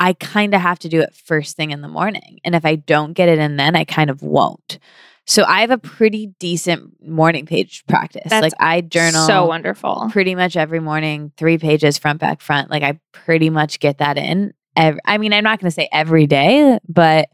I 0.00 0.12
kind 0.12 0.54
of 0.54 0.60
have 0.60 0.78
to 0.80 0.88
do 0.88 1.00
it 1.00 1.14
first 1.14 1.56
thing 1.56 1.70
in 1.72 1.80
the 1.82 1.88
morning. 1.88 2.38
And 2.44 2.54
if 2.54 2.64
I 2.64 2.76
don't 2.76 3.12
get 3.14 3.28
it 3.28 3.38
in 3.38 3.56
then, 3.56 3.74
I 3.76 3.84
kind 3.84 4.10
of 4.10 4.22
won't. 4.22 4.78
So 5.26 5.44
I 5.44 5.60
have 5.60 5.70
a 5.70 5.78
pretty 5.78 6.28
decent 6.38 7.06
morning 7.06 7.44
page 7.46 7.84
practice. 7.86 8.22
That's 8.30 8.42
like 8.42 8.52
I 8.60 8.80
journal 8.80 9.26
So 9.26 9.46
wonderful. 9.46 10.08
pretty 10.10 10.34
much 10.34 10.56
every 10.56 10.80
morning, 10.80 11.32
three 11.36 11.58
pages 11.58 11.98
front, 11.98 12.18
back, 12.20 12.40
front. 12.40 12.70
Like 12.70 12.82
I 12.82 12.98
pretty 13.12 13.50
much 13.50 13.80
get 13.80 13.98
that 13.98 14.16
in. 14.16 14.54
Ev- 14.76 14.98
I 15.04 15.18
mean, 15.18 15.32
I'm 15.34 15.44
not 15.44 15.60
going 15.60 15.70
to 15.70 15.74
say 15.74 15.88
every 15.92 16.26
day, 16.26 16.78
but 16.88 17.28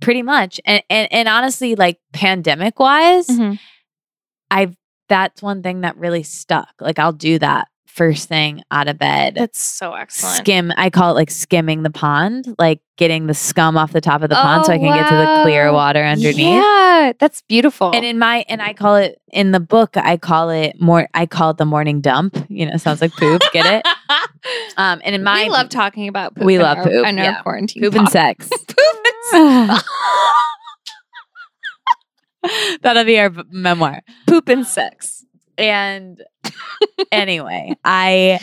pretty 0.00 0.22
much. 0.22 0.60
And, 0.64 0.82
and, 0.90 1.12
and 1.12 1.28
honestly, 1.28 1.76
like 1.76 2.00
pandemic 2.12 2.80
wise, 2.80 3.28
Mhm. 3.28 3.58
I've, 4.50 4.76
that's 5.08 5.42
one 5.42 5.62
thing 5.62 5.82
that 5.82 5.96
really 5.98 6.22
stuck. 6.22 6.70
Like 6.80 6.98
I'll 6.98 7.12
do 7.12 7.38
that 7.38 7.68
first 7.94 8.28
thing 8.28 8.62
out 8.70 8.88
of 8.88 8.98
bed 8.98 9.34
That's 9.34 9.60
so 9.60 9.92
excellent. 9.92 10.36
skim 10.36 10.72
i 10.76 10.88
call 10.90 11.10
it 11.10 11.14
like 11.14 11.30
skimming 11.30 11.82
the 11.82 11.90
pond 11.90 12.54
like 12.58 12.80
getting 12.96 13.26
the 13.26 13.34
scum 13.34 13.76
off 13.76 13.92
the 13.92 14.00
top 14.00 14.22
of 14.22 14.28
the 14.30 14.34
pond 14.34 14.64
so 14.64 14.72
Oh, 14.72 14.74
i 14.74 14.78
can 14.78 14.86
get 14.94 15.08
to 15.10 15.14
the 15.14 15.40
clear 15.42 15.70
water 15.72 16.02
underneath 16.02 16.36
Yeah, 16.38 17.12
that's 17.18 17.42
beautiful. 17.42 17.90
and 17.94 18.04
in 18.04 18.18
my 18.18 18.44
and 18.48 18.62
i 18.62 18.72
call 18.72 18.96
it 18.96 19.20
in 19.32 19.52
the 19.52 19.60
book 19.60 19.96
i 19.96 20.16
call 20.16 20.48
it 20.50 20.80
more 20.80 21.06
i 21.12 21.26
call 21.26 21.50
it 21.50 21.58
the 21.58 21.64
morning 21.66 22.00
dump 22.00 22.36
you 22.48 22.64
know 22.64 22.76
sounds 22.78 23.00
like 23.02 23.12
poop 23.12 23.42
get 23.52 23.66
it 23.66 23.86
um 24.78 25.00
and 25.04 25.14
in 25.14 25.22
my 25.22 25.44
we 25.44 25.50
love 25.50 25.68
talking 25.68 26.08
about 26.08 26.34
poop. 26.34 26.44
We 26.44 26.58
love 26.58 26.78
our, 26.78 26.84
poop, 26.84 27.06
in 27.06 27.18
our 27.18 27.24
yeah. 27.24 27.42
quarantine. 27.42 27.82
poop 27.82 27.94
and 27.94 28.08
sex 28.08 28.48
poop 28.68 28.96
and 29.30 29.70
sex. 29.70 29.84
that'll 32.82 33.04
be 33.04 33.18
our 33.18 33.30
memoir 33.50 34.00
poop 34.26 34.48
and 34.48 34.66
sex. 34.66 35.21
And 35.58 36.22
anyway 37.12 37.74
i 37.84 38.38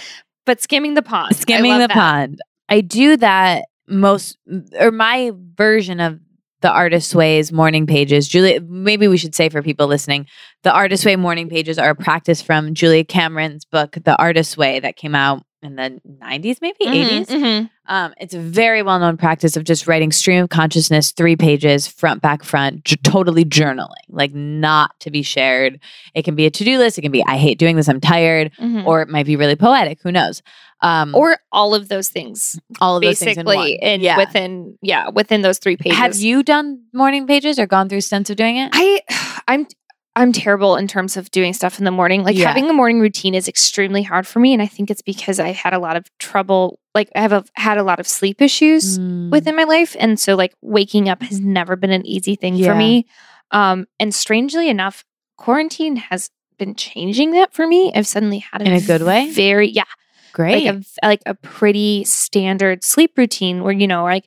But 0.46 0.62
skimming 0.62 0.96
the 0.96 1.02
pond. 1.04 1.36
Skimming 1.36 1.74
the 1.74 1.88
that. 1.88 1.92
pond. 1.92 2.40
I 2.70 2.82
do 2.82 3.18
that 3.18 3.66
most, 3.88 4.38
or 4.80 4.90
my 4.92 5.32
version 5.56 6.00
of 6.00 6.20
the 6.62 6.72
artist's 6.72 7.14
ways 7.14 7.52
morning 7.52 7.86
pages. 7.86 8.28
Julia, 8.28 8.60
maybe 8.62 9.08
we 9.08 9.18
should 9.18 9.36
say 9.36 9.50
for 9.50 9.62
people 9.62 9.86
listening, 9.88 10.26
the 10.64 10.72
artist's 10.72 11.06
way 11.06 11.16
morning 11.16 11.50
pages 11.50 11.78
are 11.78 11.92
a 11.92 11.96
practice 11.96 12.42
from 12.42 12.74
Julia 12.74 13.04
Cameron's 13.06 13.64
book, 13.66 13.98
The 14.04 14.18
Artist's 14.18 14.58
Way, 14.58 14.80
that 14.80 14.96
came 14.96 15.14
out 15.16 15.44
in 15.62 15.76
the 15.76 16.00
90s, 16.22 16.58
maybe 16.62 16.78
Mhm, 16.86 16.94
80s. 17.22 17.28
mhm. 17.28 17.70
Um, 17.88 18.14
it's 18.20 18.34
a 18.34 18.40
very 18.40 18.82
well 18.82 19.00
known 19.00 19.18
practice 19.18 19.58
of 19.58 19.64
just 19.64 19.88
writing 19.88 20.12
stream 20.12 20.44
of 20.44 20.50
consciousness, 20.50 21.12
three 21.12 21.36
pages, 21.36 21.88
front, 21.88 22.22
back, 22.22 22.44
front, 22.44 22.86
j- 22.86 22.96
totally 23.04 23.44
journaling, 23.44 23.90
like 24.10 24.34
not 24.34 24.92
to 25.02 25.12
be 25.12 25.22
shared. 25.22 25.80
It 26.14 26.24
can 26.24 26.36
be 26.36 26.46
a 26.46 26.50
to 26.52 26.64
do 26.64 26.78
list. 26.78 26.98
It 26.98 27.02
can 27.02 27.12
be, 27.12 27.24
I 27.26 27.38
hate 27.38 27.58
doing 27.60 27.76
this, 27.76 27.90
I'm 27.90 28.00
tired, 28.00 28.52
Mhm. 28.60 28.86
or 28.86 29.02
it 29.02 29.10
might 29.10 29.26
be 29.26 29.36
really 29.36 29.56
poetic. 29.56 30.00
Who 30.04 30.12
knows? 30.12 30.42
Um, 30.82 31.14
or 31.14 31.38
all 31.52 31.76
of 31.76 31.90
those 31.90 32.08
things 32.08 32.58
all 32.80 32.96
of 32.96 33.04
those 33.04 33.20
things 33.20 33.36
in 33.36 33.46
one. 33.46 33.58
basically 33.58 34.02
yeah. 34.02 34.16
within 34.18 34.78
yeah 34.82 35.10
within 35.10 35.42
those 35.42 35.58
three 35.58 35.76
pages 35.76 35.98
Have 35.98 36.16
you 36.16 36.42
done 36.42 36.84
morning 36.94 37.28
pages 37.28 37.60
or 37.60 37.68
gone 37.68 37.90
through 37.90 38.00
stints 38.00 38.30
of 38.30 38.38
doing 38.38 38.56
it? 38.56 38.70
i 38.72 39.02
i'm 39.50 39.68
i'm 40.20 40.32
terrible 40.32 40.76
in 40.76 40.88
terms 40.88 41.18
of 41.18 41.32
doing 41.32 41.54
stuff 41.54 41.80
in 41.80 41.86
the 41.86 41.92
morning 41.92 42.24
like 42.24 42.36
Yeah. 42.36 42.48
having 42.48 42.70
a 42.70 42.74
morning 42.74 43.00
routine 43.00 43.34
is 43.34 43.48
extremely 43.48 44.04
hard 44.04 44.28
for 44.28 44.40
me 44.40 44.54
and 44.54 44.62
i 44.62 44.68
think 44.68 44.92
it's 44.92 45.02
because 45.02 45.40
I've 45.40 45.56
had 45.56 45.74
a 45.74 45.80
lot 45.80 45.96
of 45.96 46.06
trouble 46.20 46.80
like 46.94 47.10
i 47.16 47.22
have 47.22 47.32
a, 47.34 47.44
had 47.54 47.78
a 47.78 47.84
lot 47.84 48.00
of 48.00 48.08
sleep 48.08 48.42
issues 48.42 49.00
Mm. 49.00 49.32
within 49.32 49.56
my 49.56 49.64
life 49.64 49.96
and 50.00 50.20
so 50.20 50.36
like 50.36 50.54
waking 50.62 51.10
up 51.10 51.22
has 51.24 51.40
never 51.40 51.76
been 51.76 51.92
an 51.92 52.06
easy 52.06 52.36
thing 52.36 52.56
Yeah. 52.56 52.68
for 52.68 52.76
me 52.76 53.06
um 53.52 53.88
and 54.00 54.14
strangely 54.14 54.70
enough 54.70 55.04
quarantine 55.38 55.96
has 55.96 56.30
been 56.58 56.76
changing 56.76 57.32
that 57.32 57.54
for 57.54 57.66
me 57.66 57.92
i've 57.96 58.06
suddenly 58.08 58.40
had 58.40 58.62
In 58.62 58.74
a 58.74 58.82
good 58.82 59.02
way? 59.04 59.32
very 59.32 59.70
yeah 59.70 59.84
great. 60.34 60.66
like 60.66 60.76
a 60.76 61.08
like 61.08 61.22
a 61.26 61.34
pretty 61.36 62.04
standard 62.04 62.84
sleep 62.84 63.18
routine 63.18 63.64
where 63.64 63.74
you 63.74 63.88
know 63.88 64.04
like 64.04 64.26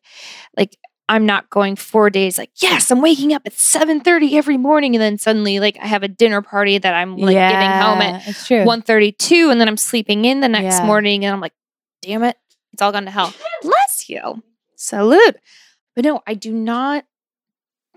like 0.56 0.76
I'm 1.08 1.26
not 1.26 1.50
going 1.50 1.76
four 1.76 2.08
days 2.10 2.38
like 2.38 2.50
yes 2.62 2.90
I'm 2.90 3.02
waking 3.02 3.32
up 3.34 3.42
at 3.44 3.52
seven 3.52 4.00
thirty 4.00 4.36
every 4.38 4.56
morning 4.56 4.94
and 4.94 5.02
then 5.02 5.18
suddenly 5.18 5.60
like 5.60 5.76
I 5.82 5.86
have 5.86 6.02
a 6.02 6.08
dinner 6.08 6.40
party 6.42 6.78
that 6.78 6.94
I'm 6.94 7.16
like 7.16 7.34
getting 7.48 7.70
home 7.70 8.00
at 8.00 8.26
it's 8.26 8.46
true. 8.46 8.64
one 8.64 8.82
thirty 8.82 9.12
two 9.12 9.48
and 9.50 9.60
then 9.60 9.68
I'm 9.68 9.76
sleeping 9.76 10.24
in 10.24 10.40
the 10.40 10.48
next 10.48 10.80
Yeah. 10.80 10.86
morning 10.86 11.24
and 11.24 11.34
I'm 11.34 11.40
like 11.40 11.54
damn 12.02 12.22
it 12.22 12.36
it's 12.72 12.80
all 12.82 12.92
gone 12.92 13.04
to 13.04 13.10
hell 13.10 13.34
bless 13.62 14.08
you 14.08 14.42
salute 14.76 15.36
but 15.94 16.04
no 16.04 16.20
I 16.26 16.34
do 16.34 16.52
not 16.52 17.04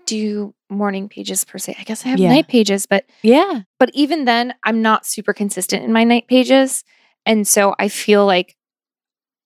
do 0.06 0.54
morning 0.68 1.08
pages 1.08 1.44
per 1.44 1.58
se 1.58 1.76
I 1.78 1.84
guess 1.84 2.04
I 2.04 2.10
have 2.10 2.18
Yeah. 2.20 2.28
night 2.30 2.48
pages 2.48 2.86
but 2.86 3.06
yeah, 3.22 3.62
but 3.78 3.90
even 3.94 4.24
then 4.24 4.54
i'm 4.64 4.82
not 4.82 5.04
super 5.06 5.32
consistent 5.32 5.84
in 5.84 5.92
my 5.92 6.04
night 6.04 6.26
pages 6.28 6.84
and 7.24 7.46
so 7.46 7.74
i 7.78 7.88
feel 7.88 8.24
like 8.26 8.55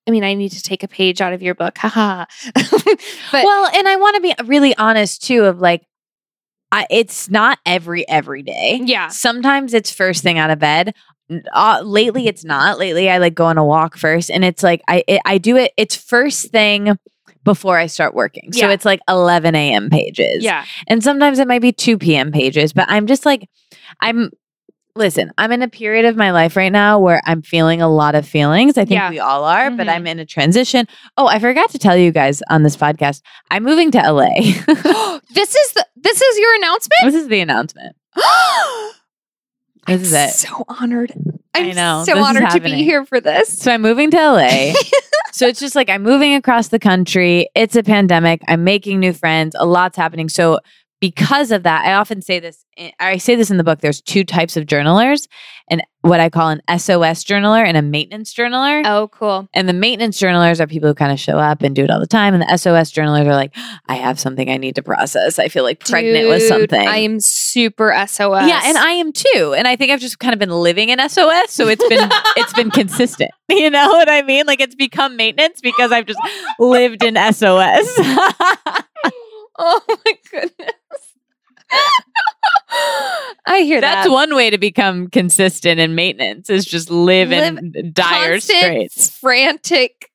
i 0.06 0.10
mean 0.10 0.24
i 0.24 0.34
need 0.34 0.50
to 0.52 0.62
take 0.62 0.82
a 0.82 0.88
page 0.88 1.20
out 1.20 1.32
of 1.32 1.42
your 1.42 1.54
book 1.54 1.76
haha 1.78 2.24
but 2.54 3.44
well, 3.44 3.70
and 3.74 3.86
I 3.88 3.96
want 3.96 4.16
to 4.16 4.20
be 4.22 4.34
really 4.44 4.76
honest 4.76 5.22
too. 5.22 5.44
Of 5.44 5.60
like, 5.60 5.84
I, 6.72 6.86
it's 6.90 7.28
not 7.30 7.58
every 7.66 8.08
every 8.08 8.42
day. 8.42 8.80
yeah 8.82 9.08
Sometimes 9.08 9.74
it's 9.74 9.90
first 9.90 10.22
thing 10.22 10.38
out 10.38 10.50
of 10.50 10.58
bed. 10.58 10.94
Uh, 11.54 11.80
lately, 11.84 12.26
it's 12.26 12.44
not. 12.44 12.78
Lately, 12.78 13.08
I 13.08 13.18
like 13.18 13.34
go 13.34 13.46
on 13.46 13.56
a 13.58 13.64
walk 13.64 13.96
first, 13.96 14.30
and 14.30 14.44
it's 14.44 14.62
like 14.62 14.82
I 14.88 15.04
it, 15.06 15.20
I 15.24 15.38
do 15.38 15.56
it. 15.56 15.72
It's 15.76 15.94
first 15.96 16.50
thing 16.50 16.98
before 17.44 17.78
I 17.78 17.86
start 17.86 18.14
working. 18.14 18.52
So 18.52 18.66
Yeah. 18.66 18.72
it's 18.72 18.84
like 18.84 19.00
11 19.08 19.54
a.m. 19.54 19.88
pages. 19.90 20.42
yeah 20.44 20.64
And 20.88 21.02
sometimes 21.02 21.38
it 21.38 21.48
might 21.48 21.62
be 21.62 21.72
2 21.72 21.96
p.m. 21.98 22.32
pages, 22.32 22.72
but 22.74 22.84
I'm 22.90 23.06
just 23.06 23.24
like, 23.24 23.48
I'm, 24.00 24.30
listen, 24.96 25.30
I'm 25.38 25.52
in 25.52 25.62
a 25.62 25.68
period 25.68 26.04
of 26.04 26.16
my 26.16 26.30
life 26.30 26.56
right 26.56 26.72
now 26.72 26.98
where 26.98 27.20
I'm 27.24 27.42
feeling 27.42 27.80
a 27.80 27.88
lot 27.88 28.14
of 28.14 28.26
feelings. 28.26 28.76
I 28.76 28.84
think 28.84 28.98
Yeah. 29.00 29.10
we 29.10 29.18
all 29.18 29.44
are, 29.44 29.70
but 29.70 29.86
Mhm. 29.86 29.90
I'm 29.94 30.06
in 30.06 30.18
a 30.18 30.26
transition. 30.26 30.86
Oh, 31.16 31.26
I 31.26 31.38
forgot 31.38 31.70
to 31.70 31.78
tell 31.78 31.96
you 31.96 32.10
guys 32.10 32.42
on 32.50 32.62
this 32.62 32.76
podcast, 32.76 33.22
I'm 33.50 33.62
moving 33.64 33.90
to 33.92 33.98
LA. 33.98 34.30
this 35.34 35.54
is 35.54 35.72
the 35.72 35.86
this 35.96 36.20
is 36.20 36.38
your 36.38 36.54
announcement 36.56 37.00
this 37.04 37.14
is 37.14 37.28
the 37.28 37.40
announcement. 37.40 37.96
This 39.86 40.02
is 40.02 40.12
I'm 40.14 40.28
it. 40.28 40.32
so 40.32 40.64
honored 40.68 41.12
I 41.54 41.60
i'm 41.70 41.74
know. 41.74 42.02
so 42.04 42.16
honored 42.22 42.50
to 42.50 42.60
be 42.60 42.84
here 42.84 43.04
for 43.06 43.20
this 43.20 43.58
So 43.58 43.72
I'm 43.72 43.80
moving 43.82 44.10
to 44.10 44.16
LA. 44.16 44.72
so 45.32 45.46
it's 45.48 45.58
just 45.58 45.74
like 45.74 45.88
I'm 45.88 46.02
moving 46.02 46.34
across 46.34 46.68
the 46.68 46.78
country. 46.78 47.48
It's 47.54 47.74
a 47.76 47.82
pandemic. 47.82 48.42
I'm 48.46 48.62
making 48.62 49.00
new 49.00 49.12
friends. 49.12 49.56
A 49.58 49.64
lot's 49.66 49.96
happening. 49.96 50.28
So 50.28 50.60
because 51.00 51.50
of 51.50 51.62
that, 51.62 51.86
I 51.86 51.94
often 51.94 52.20
say 52.20 52.40
this. 52.40 52.64
I 52.98 53.16
say 53.16 53.34
this 53.34 53.50
in 53.50 53.56
the 53.56 53.64
book. 53.64 53.80
There's 53.80 54.00
two 54.00 54.24
types 54.24 54.56
of 54.56 54.66
journalers, 54.66 55.28
and 55.70 55.82
what 56.02 56.20
I 56.20 56.30
call 56.30 56.48
an 56.48 56.62
SOS 56.68 57.24
journaler 57.24 57.64
and 57.64 57.76
a 57.76 57.82
maintenance 57.82 58.32
journaler. 58.34 58.82
oh 58.86 59.08
cool 59.08 59.48
And 59.52 59.68
the 59.68 59.72
maintenance 59.72 60.18
journalers 60.18 60.60
are 60.60 60.66
people 60.66 60.88
who 60.88 60.94
kind 60.94 61.12
of 61.12 61.20
show 61.20 61.38
up 61.38 61.62
and 61.62 61.74
do 61.74 61.84
it 61.84 61.90
all 61.90 62.00
the 62.00 62.06
time. 62.06 62.34
And 62.34 62.42
the 62.42 62.56
SOS 62.56 62.90
journalers 62.90 63.26
are 63.26 63.34
like, 63.34 63.54
I 63.86 63.96
have 63.96 64.18
something 64.18 64.50
I 64.50 64.56
need 64.56 64.76
to 64.76 64.82
process. 64.82 65.38
I 65.38 65.48
feel 65.48 65.62
like 65.62 65.80
pregnant 65.80 66.28
with 66.28 66.42
something. 66.42 66.88
i 66.88 66.98
am 66.98 67.20
super 67.20 67.92
sos 68.06 68.46
yeah, 68.46 68.62
and 68.64 68.78
I 68.78 68.92
am 68.92 69.12
too. 69.12 69.54
And 69.56 69.68
I 69.68 69.76
think 69.76 69.92
I've 69.92 70.00
just 70.00 70.18
kind 70.18 70.32
of 70.32 70.38
been 70.38 70.50
living 70.50 70.88
in 70.88 70.98
SOS, 71.08 71.50
so 71.50 71.68
it's 71.68 71.86
been 71.88 72.08
it's 72.36 72.52
been 72.52 72.70
consistent. 72.70 73.30
You 73.50 73.68
know 73.68 73.88
what 73.88 74.08
I 74.08 74.22
mean? 74.22 74.46
Like 74.46 74.60
it's 74.60 74.76
become 74.76 75.16
maintenance 75.16 75.60
because 75.60 75.90
I've 75.90 76.06
just 76.06 76.20
lived 76.60 77.02
in 77.02 77.16
SOS. 77.16 77.42
oh 79.58 79.80
my 79.88 80.14
goodness 80.30 80.79
i 83.46 83.60
hear 83.62 83.80
that. 83.80 83.94
That's 83.94 84.06
that 84.08 84.12
one 84.12 84.34
way 84.34 84.50
to 84.50 84.58
become 84.58 85.08
consistent 85.08 85.80
in 85.80 85.94
maintenance 85.94 86.50
is 86.50 86.64
just 86.64 86.90
live, 86.90 87.32
in 87.32 87.92
dire 87.92 88.32
constant, 88.32 88.92
straits. 88.92 89.10
frantic 89.18 90.10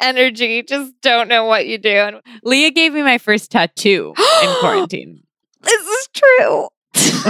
energy. 0.00 0.62
Just 0.62 0.92
don't 1.00 1.28
know 1.28 1.44
what 1.44 1.66
you 1.66 1.78
do. 1.78 1.90
And 1.90 2.20
Leah 2.42 2.70
gave 2.70 2.92
me 2.92 3.02
my 3.02 3.18
first 3.18 3.50
tattoo 3.50 4.14
in 4.42 4.56
quarantine. 4.60 5.22
this 5.62 5.86
is 5.86 6.08
true. 6.14 6.68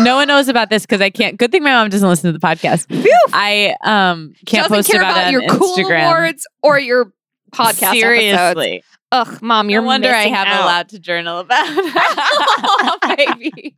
no 0.02 0.16
one 0.16 0.28
knows 0.28 0.48
about 0.48 0.70
this 0.70 0.82
because 0.82 1.00
I 1.00 1.10
can't. 1.10 1.36
Good 1.36 1.50
thing 1.52 1.62
my 1.62 1.72
mom 1.72 1.88
doesn't 1.88 2.08
listen 2.08 2.32
to 2.32 2.38
the 2.38 2.44
podcast. 2.44 2.86
I 3.32 3.76
um 3.82 4.34
can't 4.46 4.68
post 4.68 4.90
care 4.90 5.00
about, 5.00 5.12
about, 5.12 5.28
it 5.28 5.32
your 5.32 5.42
on 5.42 5.58
cool 5.58 5.76
Instagram. 5.76 6.04
awards 6.04 6.46
or 6.62 6.78
your 6.78 7.12
podcast 7.52 8.00
episodes. 8.02 8.84
Ugh, 9.12 9.40
mom, 9.40 9.70
you're 9.70 9.82
no 9.82 9.86
wonder 9.86 10.08
I 10.10 10.24
haven't 10.24 10.52
out. 10.54 10.64
allowed 10.64 10.88
to 10.90 10.98
journal 10.98 11.38
about. 11.38 11.64
it. 11.68 13.36
baby. 13.38 13.74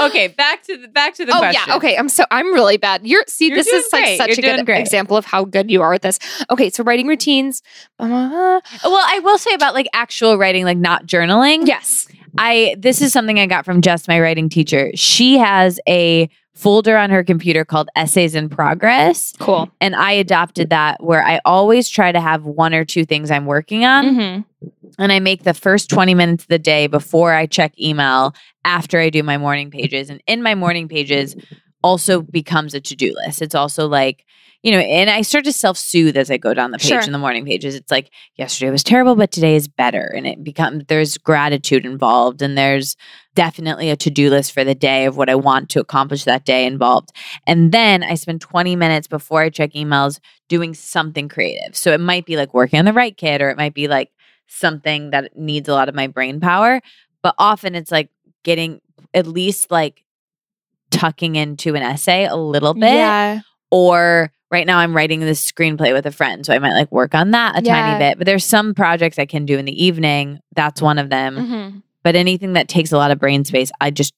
okay, 0.00 0.28
back 0.28 0.62
to 0.64 0.76
the 0.76 0.88
back 0.88 1.14
to 1.14 1.24
the 1.24 1.32
oh 1.34 1.38
question. 1.38 1.62
yeah, 1.68 1.76
okay. 1.76 1.96
I'm 1.96 2.08
so 2.08 2.24
I'm 2.30 2.52
really 2.52 2.76
bad. 2.76 3.06
You're 3.06 3.24
see, 3.28 3.48
You're 3.48 3.56
this 3.58 3.68
is 3.68 3.84
like 3.92 4.16
such 4.16 4.38
You're 4.38 4.52
a 4.54 4.56
good 4.56 4.66
great. 4.66 4.80
example 4.80 5.16
of 5.16 5.24
how 5.24 5.44
good 5.44 5.70
you 5.70 5.80
are 5.82 5.92
at 5.94 6.02
this. 6.02 6.18
Okay, 6.50 6.70
so 6.70 6.82
writing 6.82 7.06
routines. 7.06 7.62
Uh, 8.00 8.60
Well, 8.84 9.04
I 9.06 9.20
will 9.22 9.38
say 9.38 9.54
about 9.54 9.74
like 9.74 9.88
actual 9.92 10.36
writing, 10.38 10.64
like 10.64 10.78
not 10.78 11.06
journaling. 11.06 11.66
yes. 11.66 12.08
I 12.38 12.76
this 12.78 13.00
is 13.02 13.12
something 13.12 13.38
I 13.38 13.46
got 13.46 13.64
from 13.64 13.80
Jess, 13.82 14.08
my 14.08 14.18
writing 14.18 14.48
teacher. 14.48 14.90
She 14.94 15.36
has 15.38 15.78
a 15.88 16.28
folder 16.54 16.96
on 16.96 17.10
her 17.10 17.24
computer 17.24 17.64
called 17.64 17.88
Essays 17.96 18.34
in 18.34 18.48
Progress. 18.48 19.32
Cool. 19.38 19.70
And 19.80 19.96
I 19.96 20.12
adopted 20.12 20.70
that 20.70 21.02
where 21.02 21.24
I 21.24 21.40
always 21.44 21.88
try 21.88 22.12
to 22.12 22.20
have 22.20 22.44
one 22.44 22.74
or 22.74 22.84
two 22.84 23.04
things 23.04 23.30
I'm 23.30 23.46
working 23.46 23.84
on. 23.84 24.04
Mm-hmm. 24.04 24.68
And 24.98 25.12
I 25.12 25.18
make 25.18 25.44
the 25.44 25.54
first 25.54 25.88
20 25.88 26.14
minutes 26.14 26.44
of 26.44 26.48
the 26.48 26.58
day 26.58 26.86
before 26.86 27.32
I 27.32 27.46
check 27.46 27.78
email 27.80 28.34
after 28.64 28.98
I 29.00 29.08
do 29.10 29.22
my 29.22 29.38
morning 29.38 29.70
pages. 29.70 30.10
And 30.10 30.22
in 30.26 30.42
my 30.42 30.54
morning 30.54 30.88
pages 30.88 31.34
also 31.82 32.20
becomes 32.20 32.74
a 32.74 32.80
to 32.80 32.94
do 32.94 33.14
list. 33.24 33.42
It's 33.42 33.54
also 33.54 33.88
like, 33.88 34.24
you 34.62 34.70
know, 34.70 34.78
and 34.78 35.10
I 35.10 35.22
start 35.22 35.44
to 35.46 35.52
self 35.52 35.76
soothe 35.76 36.16
as 36.16 36.30
I 36.30 36.36
go 36.36 36.54
down 36.54 36.70
the 36.70 36.78
page 36.78 36.88
Sure. 36.88 37.00
in 37.00 37.12
the 37.12 37.18
morning 37.18 37.44
pages. 37.44 37.74
It's 37.74 37.90
like, 37.90 38.10
yesterday 38.36 38.70
was 38.70 38.84
terrible, 38.84 39.16
but 39.16 39.32
today 39.32 39.56
is 39.56 39.66
better. 39.66 40.12
And 40.16 40.26
it 40.26 40.44
becomes, 40.44 40.84
there's 40.86 41.18
gratitude 41.18 41.84
involved 41.84 42.42
and 42.42 42.56
there's 42.56 42.96
definitely 43.34 43.90
a 43.90 43.96
to 43.96 44.10
do 44.10 44.30
list 44.30 44.52
for 44.52 44.62
the 44.62 44.74
day 44.74 45.06
of 45.06 45.16
what 45.16 45.28
I 45.28 45.34
want 45.34 45.68
to 45.70 45.80
accomplish 45.80 46.24
that 46.24 46.44
day 46.44 46.64
involved. 46.64 47.10
And 47.46 47.72
then 47.72 48.02
I 48.04 48.14
spend 48.14 48.40
20 48.40 48.76
minutes 48.76 49.08
before 49.08 49.42
I 49.42 49.50
check 49.50 49.72
emails 49.72 50.20
doing 50.48 50.74
something 50.74 51.28
creative. 51.28 51.74
So 51.76 51.92
it 51.92 52.00
might 52.00 52.24
be 52.26 52.36
like 52.36 52.54
working 52.54 52.78
on 52.78 52.84
the 52.84 52.92
Write 52.92 53.16
Kit 53.16 53.42
or 53.42 53.50
it 53.50 53.56
might 53.56 53.74
be 53.74 53.88
like 53.88 54.10
something 54.46 55.10
that 55.10 55.36
needs 55.36 55.68
a 55.68 55.72
lot 55.72 55.88
of 55.88 55.94
my 55.94 56.06
brain 56.06 56.38
power. 56.40 56.80
But 57.22 57.34
often 57.38 57.74
it's 57.74 57.90
like 57.90 58.10
getting 58.44 58.80
at 59.14 59.26
least 59.26 59.70
like 59.70 60.04
tucking 60.90 61.36
into 61.36 61.74
an 61.74 61.82
essay 61.82 62.26
a 62.26 62.36
little 62.36 62.74
bit. 62.74 62.94
Yeah. 62.94 63.40
Or 63.70 64.30
right 64.52 64.66
now 64.66 64.78
I'm 64.78 64.94
writing 64.94 65.20
this 65.20 65.50
screenplay 65.50 65.92
with 65.92 66.06
a 66.06 66.12
friend. 66.12 66.44
So 66.46 66.52
I 66.52 66.58
might 66.58 66.74
like 66.74 66.92
work 66.92 67.14
on 67.14 67.30
that 67.32 67.58
a 67.58 67.64
Yeah. 67.64 67.74
tiny 67.74 67.98
bit. 67.98 68.18
But 68.18 68.26
there's 68.26 68.44
some 68.44 68.74
projects 68.74 69.18
I 69.18 69.24
can 69.26 69.46
do 69.46 69.58
in 69.58 69.64
the 69.64 69.84
evening. 69.84 70.40
That's 70.54 70.80
one 70.82 70.98
of 70.98 71.08
them. 71.10 71.36
Mm-hmm. 71.36 71.78
But 72.04 72.14
anything 72.16 72.52
that 72.52 72.68
takes 72.68 72.92
a 72.92 72.98
lot 72.98 73.10
of 73.10 73.18
brain 73.18 73.44
space, 73.44 73.72
I 73.80 73.90
just 73.90 74.12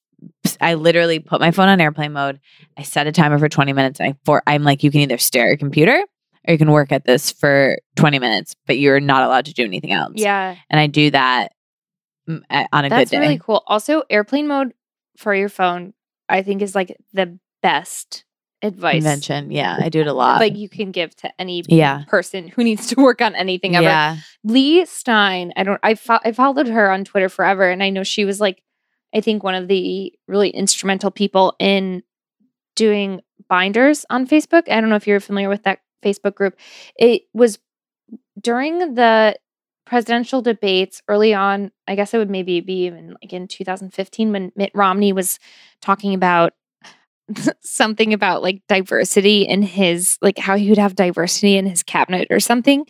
I 0.59 0.73
literally 0.75 1.19
put 1.19 1.39
my 1.39 1.51
phone 1.51 1.67
on 1.69 1.79
airplane 1.81 2.13
mode. 2.13 2.39
I 2.77 2.83
set 2.83 3.07
a 3.07 3.11
timer 3.11 3.37
for 3.39 3.49
20 3.49 3.73
minutes. 3.73 3.99
And 3.99 4.09
I 4.09 4.17
for 4.25 4.43
I'm 4.45 4.63
like, 4.63 4.83
you 4.83 4.91
can 4.91 5.01
either 5.01 5.17
stare 5.17 5.45
at 5.45 5.49
your 5.49 5.57
computer 5.57 6.03
or 6.47 6.51
you 6.51 6.57
can 6.57 6.71
work 6.71 6.91
at 6.91 7.05
this 7.05 7.31
for 7.31 7.77
20 7.95 8.19
minutes, 8.19 8.55
but 8.67 8.77
you're 8.77 8.99
not 8.99 9.23
allowed 9.23 9.45
to 9.45 9.53
do 9.53 9.63
anything 9.63 9.91
else. 9.93 10.13
Yeah. 10.15 10.55
And 10.69 10.79
I 10.79 10.87
do 10.87 11.11
that 11.11 11.53
mm, 12.29 12.41
on 12.49 12.85
a 12.85 12.89
That's 12.89 12.89
good 12.89 12.89
day. 12.89 12.89
That's 12.89 13.13
really 13.13 13.39
cool. 13.39 13.63
Also, 13.67 14.03
airplane 14.09 14.47
mode 14.47 14.73
for 15.17 15.33
your 15.33 15.49
phone, 15.49 15.93
I 16.27 16.41
think, 16.43 16.61
is 16.61 16.75
like 16.75 16.95
the 17.13 17.39
best 17.63 18.25
advice 18.61 18.97
Invention. 18.97 19.51
Yeah, 19.51 19.77
I 19.79 19.89
do 19.89 20.01
it 20.01 20.07
a 20.07 20.13
lot. 20.13 20.39
like 20.39 20.55
you 20.55 20.69
can 20.69 20.91
give 20.91 21.15
to 21.17 21.31
any 21.39 21.63
yeah. 21.67 22.03
person 22.07 22.47
who 22.47 22.63
needs 22.63 22.87
to 22.87 22.95
work 23.01 23.21
on 23.21 23.35
anything 23.35 23.75
ever. 23.75 23.83
Yeah. 23.83 24.17
Leigh 24.43 24.85
Stein, 24.85 25.53
I 25.55 25.63
don't, 25.63 25.79
I, 25.83 25.95
fo- 25.95 26.19
I 26.23 26.31
followed 26.31 26.67
her 26.67 26.91
on 26.91 27.05
Twitter 27.05 27.29
forever, 27.29 27.69
and 27.69 27.83
I 27.83 27.89
know 27.89 28.03
she 28.03 28.25
was 28.25 28.39
like, 28.39 28.61
I 29.13 29.21
think 29.21 29.43
one 29.43 29.55
of 29.55 29.67
the 29.67 30.13
really 30.27 30.49
instrumental 30.49 31.11
people 31.11 31.55
in 31.59 32.03
doing 32.75 33.21
binders 33.49 34.05
on 34.09 34.27
Facebook. 34.27 34.69
I 34.69 34.81
don't 34.81 34.89
know 34.89 34.95
if 34.95 35.07
you're 35.07 35.19
familiar 35.19 35.49
with 35.49 35.63
that 35.63 35.79
Facebook 36.03 36.35
group. 36.35 36.57
It 36.97 37.23
was 37.33 37.59
during 38.39 38.95
the 38.95 39.37
presidential 39.85 40.41
debates 40.41 41.01
early 41.07 41.33
on. 41.33 41.71
I 41.87 41.95
guess 41.95 42.13
it 42.13 42.17
would 42.17 42.29
maybe 42.29 42.59
be 42.59 42.85
even 42.85 43.15
like 43.21 43.31
in 43.31 43.47
2015 43.47 44.31
when 44.31 44.51
Mitt 44.55 44.71
Romney 44.73 45.13
was 45.13 45.39
talking 45.81 46.13
about 46.13 46.53
something 47.61 48.13
about 48.13 48.43
like 48.43 48.61
diversity 48.67 49.43
in 49.43 49.61
his 49.61 50.17
like 50.21 50.37
how 50.37 50.55
he 50.55 50.69
would 50.69 50.77
have 50.77 50.95
diversity 50.95 51.57
in 51.57 51.65
his 51.65 51.83
cabinet 51.83 52.27
or 52.29 52.39
something. 52.39 52.85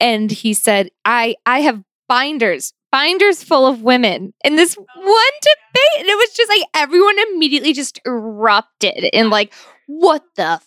And 0.00 0.30
he 0.30 0.54
said 0.54 0.90
i 1.04 1.36
i 1.46 1.60
have 1.60 1.82
binders 2.08 2.72
binders 2.90 3.42
full 3.42 3.66
of 3.66 3.82
women. 3.82 4.32
In 4.44 4.56
this 4.56 4.76
oh 4.78 4.82
one 4.82 5.32
debate 5.42 6.00
and 6.00 6.08
it 6.08 6.16
was 6.16 6.30
just 6.34 6.48
like 6.48 6.62
everyone 6.74 7.16
immediately 7.30 7.72
just 7.72 8.00
erupted 8.06 9.10
and 9.12 9.30
like 9.30 9.52
what 9.86 10.22
the 10.36 10.60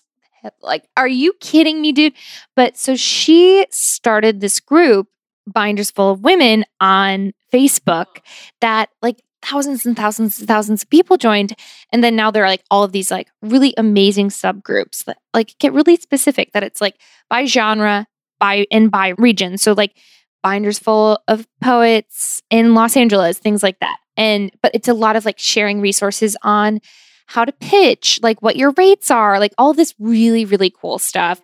f- 0.43 0.53
like 0.61 0.88
are 0.97 1.07
you 1.07 1.34
kidding 1.39 1.82
me 1.82 1.91
dude? 1.91 2.13
But 2.55 2.78
so 2.78 2.95
she 2.95 3.65
started 3.69 4.39
this 4.39 4.59
group 4.59 5.07
binders 5.47 5.91
full 5.91 6.11
of 6.11 6.24
women 6.24 6.63
on 6.80 7.34
facebook 7.51 8.05
oh. 8.17 8.22
that 8.61 8.89
like 9.01 9.22
thousands 9.41 9.85
and 9.85 9.95
thousands 9.95 10.39
and 10.39 10.47
thousands 10.47 10.83
of 10.83 10.89
people 10.89 11.17
joined 11.17 11.53
and 11.91 12.03
then 12.03 12.15
now 12.15 12.29
there 12.31 12.43
are 12.43 12.49
like 12.49 12.63
all 12.69 12.83
of 12.83 12.91
these 12.91 13.09
like 13.09 13.29
really 13.41 13.73
amazing 13.77 14.29
subgroups 14.29 15.05
that 15.05 15.17
like 15.33 15.57
get 15.59 15.73
really 15.73 15.95
specific 15.95 16.51
that 16.53 16.63
it's 16.63 16.81
like 16.81 16.95
by 17.29 17.45
genre 17.45 18.07
by 18.41 18.65
and 18.71 18.91
by 18.91 19.09
region. 19.17 19.57
So 19.57 19.71
like 19.71 19.95
binders 20.43 20.79
full 20.79 21.19
of 21.27 21.47
poets 21.61 22.41
in 22.49 22.73
los 22.73 22.97
angeles 22.97 23.37
things 23.37 23.63
like 23.63 23.79
that. 23.79 23.97
And 24.17 24.51
but 24.61 24.71
it's 24.73 24.89
a 24.89 24.93
lot 24.93 25.15
of 25.15 25.23
like 25.23 25.39
sharing 25.39 25.79
resources 25.79 26.35
on 26.41 26.81
how 27.27 27.45
to 27.45 27.53
pitch 27.53 28.19
like 28.21 28.41
what 28.41 28.57
your 28.57 28.71
rates 28.75 29.09
are 29.09 29.39
like 29.39 29.53
all 29.57 29.73
this 29.73 29.93
really 29.99 30.43
really 30.43 30.71
cool 30.71 30.99
stuff. 30.99 31.39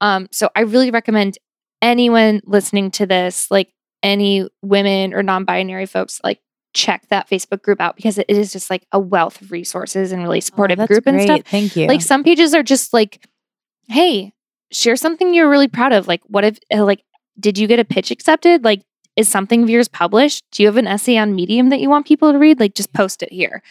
Um 0.00 0.28
so 0.30 0.50
i 0.54 0.60
really 0.60 0.90
recommend 0.90 1.38
anyone 1.80 2.40
listening 2.44 2.90
to 2.92 3.06
this 3.06 3.50
like 3.50 3.72
any 4.02 4.46
women 4.60 5.14
or 5.14 5.22
non-binary 5.22 5.86
folks 5.86 6.20
like 6.22 6.40
check 6.74 7.06
that 7.08 7.28
facebook 7.28 7.62
group 7.62 7.80
out 7.80 7.96
because 7.96 8.18
it 8.18 8.26
is 8.28 8.52
just 8.52 8.70
like 8.70 8.86
a 8.92 8.98
wealth 8.98 9.40
of 9.42 9.50
resources 9.52 10.12
and 10.12 10.22
really 10.22 10.40
supportive 10.40 10.80
Oh, 10.80 10.86
group 10.86 11.06
and 11.06 11.20
stuff 11.20 11.42
Thank 11.46 11.76
you. 11.76 11.86
like 11.86 12.00
some 12.02 12.24
pages 12.24 12.54
are 12.54 12.62
just 12.62 12.92
like 12.92 13.26
hey 13.88 14.32
share 14.70 14.96
something 14.96 15.34
you're 15.34 15.50
really 15.50 15.68
proud 15.68 15.92
of 15.92 16.08
like 16.08 16.22
what 16.26 16.44
if 16.44 16.58
uh, 16.74 16.84
like 16.84 17.02
did 17.38 17.58
you 17.58 17.66
get 17.66 17.78
a 17.78 17.84
pitch 17.84 18.10
accepted 18.10 18.64
like 18.64 18.82
is 19.16 19.28
something 19.28 19.62
of 19.62 19.68
yours 19.70 19.88
published 19.88 20.44
do 20.52 20.62
you 20.62 20.66
have 20.68 20.78
an 20.78 20.86
essay 20.86 21.16
on 21.18 21.34
medium 21.34 21.68
that 21.68 21.80
you 21.80 21.90
want 21.90 22.06
people 22.06 22.32
to 22.32 22.38
read 22.38 22.58
like 22.58 22.74
just 22.74 22.92
post 22.94 23.22
it 23.22 23.30
here 23.32 23.62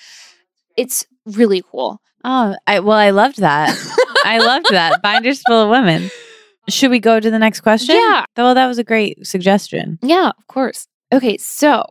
it's 0.77 1.05
really 1.25 1.61
cool 1.71 1.99
oh, 2.23 2.55
I 2.67 2.79
well, 2.81 2.97
I 2.97 3.09
loved 3.09 3.39
that. 3.39 3.75
I 4.23 4.37
loved 4.37 4.67
that. 4.69 5.01
Binders 5.01 5.41
full 5.47 5.63
of 5.63 5.69
women. 5.71 6.11
Should 6.69 6.91
we 6.91 6.99
go 6.99 7.19
to 7.19 7.31
the 7.31 7.39
next 7.39 7.61
question? 7.61 7.95
Yeah. 7.95 8.25
Well, 8.37 8.53
that 8.53 8.67
was 8.67 8.77
a 8.77 8.83
great 8.83 9.25
suggestion. 9.25 9.97
yeah 10.03 10.29
of 10.29 10.47
course 10.47 10.87
okay 11.11 11.37
so 11.37 11.83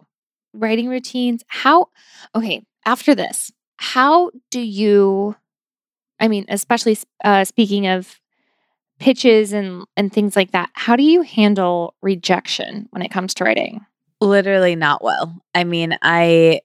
writing 0.53 0.89
routines 0.89 1.43
how 1.47 1.89
okay 2.35 2.65
after 2.85 3.15
this 3.15 3.51
how 3.77 4.31
do 4.51 4.61
you 4.61 5.37
i 6.19 6.29
mean 6.29 6.45
especially 6.49 6.99
uh, 7.25 7.45
speaking 7.45 7.87
of 7.87 8.21
pitches 8.99 9.53
and 9.53 9.85
and 9.97 10.13
things 10.13 10.37
like 10.37 10.51
that 10.51 10.69
how 10.75 10.97
do 10.97 11.03
you 11.03 11.23
handle 11.23 11.95
rejection 12.03 12.89
when 12.91 13.03
it 13.03 13.11
comes 13.11 13.33
to 13.33 13.45
writing 13.45 13.85
literally 14.21 14.77
not 14.77 15.03
well. 15.03 15.41
I 15.55 15.65
mean, 15.65 15.97
I 16.03 16.61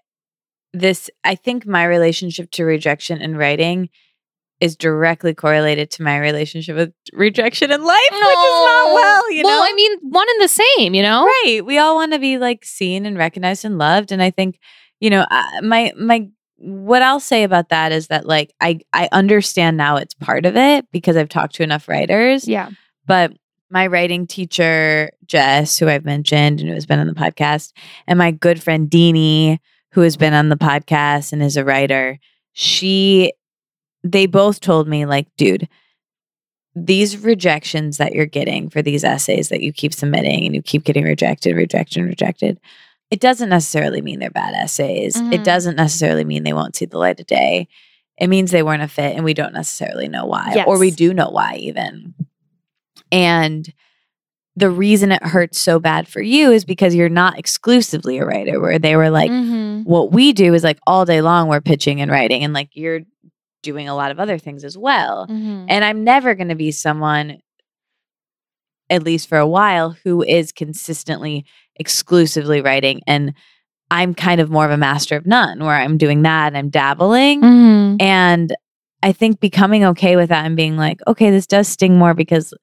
this 0.74 1.10
I 1.24 1.36
think 1.36 1.66
my 1.66 1.86
relationship 1.86 2.52
to 2.52 2.66
rejection 2.66 3.22
in 3.22 3.38
writing 3.38 3.90
is 4.66 4.76
directly 4.76 5.34
correlated 5.34 5.90
to 5.92 6.04
my 6.04 6.18
relationship 6.18 6.76
with 6.76 6.92
rejection 7.14 7.72
in 7.72 7.82
life, 7.84 8.12
which 8.12 8.20
is 8.20 8.26
not 8.26 8.94
well, 8.94 9.32
you 9.32 9.44
well 9.44 9.60
know. 9.64 9.72
i 9.72 9.74
mean 9.74 9.98
one 10.02 10.28
and 10.30 10.42
the 10.42 10.48
same 10.48 10.94
you 10.94 11.02
know 11.02 11.26
right. 11.26 11.62
We 11.64 11.78
all 11.78 11.96
want 11.96 12.14
to 12.14 12.20
be 12.20 12.38
like 12.38 12.66
seen 12.66 13.06
and 13.06 13.18
recognized 13.18 13.64
and 13.66 13.78
loved 13.78 14.12
and 14.12 14.22
I 14.22 14.32
think, 14.32 14.60
you 15.00 15.10
know, 15.10 15.26
I- 15.30 15.62
my 15.62 15.94
my 15.98 16.28
what 16.58 17.02
I'll 17.02 17.20
say 17.20 17.44
about 17.44 17.70
that 17.70 17.92
is 17.92 18.08
that 18.08 18.26
like 18.26 18.54
I 18.62 18.80
I 18.94 19.10
understand 19.12 19.78
now 19.78 19.98
it's 19.98 20.14
part 20.14 20.46
of 20.46 20.56
it 20.56 20.86
because 20.92 21.16
I've 21.18 21.30
talked 21.30 21.56
to 21.56 21.64
enough 21.64 21.88
writers 21.88 22.48
yeah 22.48 22.70
but 23.06 23.34
my 23.70 23.88
writing 23.88 24.26
teacher 24.28 25.10
Jess, 25.26 25.78
who 25.78 25.90
I've 25.90 26.06
mentioned 26.06 26.60
and 26.62 26.70
who 26.70 26.76
has 26.76 26.86
been 26.86 27.00
on 27.00 27.08
the 27.08 27.14
podcast, 27.14 27.74
and 28.08 28.18
my 28.18 28.32
good 28.32 28.62
friend 28.62 28.90
Deanie, 28.90 29.58
who 29.92 30.02
has 30.02 30.18
been 30.18 30.34
on 30.34 30.50
the 30.50 30.56
podcast 30.56 31.34
and 31.34 31.42
is 31.42 31.58
a 31.58 31.66
writer, 31.66 32.20
she, 32.54 33.34
they 34.06 34.28
both 34.28 34.60
told 34.60 34.88
me 34.88 35.06
like, 35.06 35.28
dude, 35.36 35.68
these 36.76 37.18
rejections 37.18 37.98
that 37.98 38.14
you're 38.14 38.26
getting 38.26 38.70
for 38.70 38.82
these 38.82 39.04
essays 39.04 39.50
that 39.50 39.62
you 39.62 39.74
keep 39.74 39.94
submitting 39.94 40.46
and 40.46 40.54
you 40.54 40.62
keep 40.62 40.84
getting 40.84 41.06
rejected, 41.06 41.56
rejected, 41.56 42.04
rejected. 42.04 42.60
It 43.10 43.20
doesn't 43.20 43.50
necessarily 43.50 44.02
mean 44.02 44.20
they're 44.20 44.30
bad 44.30 44.54
essays. 44.54 45.16
Mhm. 45.16 45.34
It 45.34 45.44
doesn't 45.44 45.76
necessarily 45.76 46.24
mean 46.24 46.44
they 46.44 46.54
won't 46.54 46.76
see 46.76 46.86
the 46.86 46.98
light 46.98 47.20
of 47.20 47.26
day. 47.28 47.68
It 48.18 48.28
means 48.28 48.52
they 48.52 48.64
weren't 48.64 48.84
a 48.84 48.88
fit 48.88 49.16
and 49.16 49.26
we 49.26 49.34
don't 49.34 49.54
necessarily 49.54 50.08
know 50.08 50.26
why, 50.26 50.64
or 50.68 50.78
we 50.78 50.92
do 50.92 51.14
know 51.14 51.30
why 51.30 51.56
even. 51.56 52.14
And 53.12 53.72
the 54.56 54.70
reason 54.70 55.12
it 55.12 55.24
hurts 55.24 55.60
so 55.60 55.80
bad 55.80 56.08
for 56.08 56.22
you 56.22 56.52
is 56.52 56.64
because 56.64 56.96
you're 56.96 57.10
not 57.10 57.38
exclusively 57.38 58.20
a 58.20 58.26
writer, 58.26 58.60
where 58.60 58.80
they 58.80 58.96
were 58.96 59.10
like, 59.10 59.32
mm-hmm. 59.32 59.66
What 59.84 60.12
we 60.12 60.34
do 60.34 60.54
is 60.54 60.64
like 60.64 60.80
all 60.88 61.06
day 61.06 61.22
long 61.22 61.48
we're 61.48 61.62
pitching 61.62 62.02
and 62.02 62.10
writing 62.10 62.44
and 62.44 62.54
like 62.54 62.70
you're 62.74 63.02
doing 63.66 63.90
a 63.90 63.96
lot 63.96 64.12
of 64.12 64.20
other 64.20 64.38
things 64.38 64.64
as 64.64 64.78
well. 64.78 65.28
Mhm. 65.28 65.66
And 65.68 65.84
I'm 65.84 66.04
never 66.04 66.36
going 66.36 66.50
to 66.50 66.56
be 66.56 66.72
someone 66.72 67.40
at 68.90 69.04
least 69.04 69.28
for 69.28 69.38
a 69.40 69.48
while 69.48 69.96
who 70.04 70.22
is 70.24 70.52
consistently 70.52 71.44
exclusively 71.78 72.62
writing 72.62 73.02
and 73.08 73.34
I'm 73.92 74.14
kind 74.14 74.40
of 74.42 74.50
more 74.50 74.66
of 74.66 74.72
a 74.72 74.78
master 74.78 75.16
of 75.16 75.26
none 75.26 75.60
where 75.64 75.76
I'm 75.76 75.98
doing 75.98 76.22
that 76.24 76.48
and 76.48 76.58
I'm 76.58 76.70
dabbling 76.70 77.42
Mhm. 77.42 78.02
and 78.02 78.56
I 79.04 79.12
think 79.12 79.40
becoming 79.40 79.84
okay 79.86 80.16
with 80.16 80.30
that 80.30 80.46
and 80.46 80.56
being 80.56 80.78
like, 80.78 81.00
okay, 81.08 81.30
this 81.32 81.46
does 81.48 81.68
sting 81.68 81.98
more 81.98 82.14
because 82.14 82.54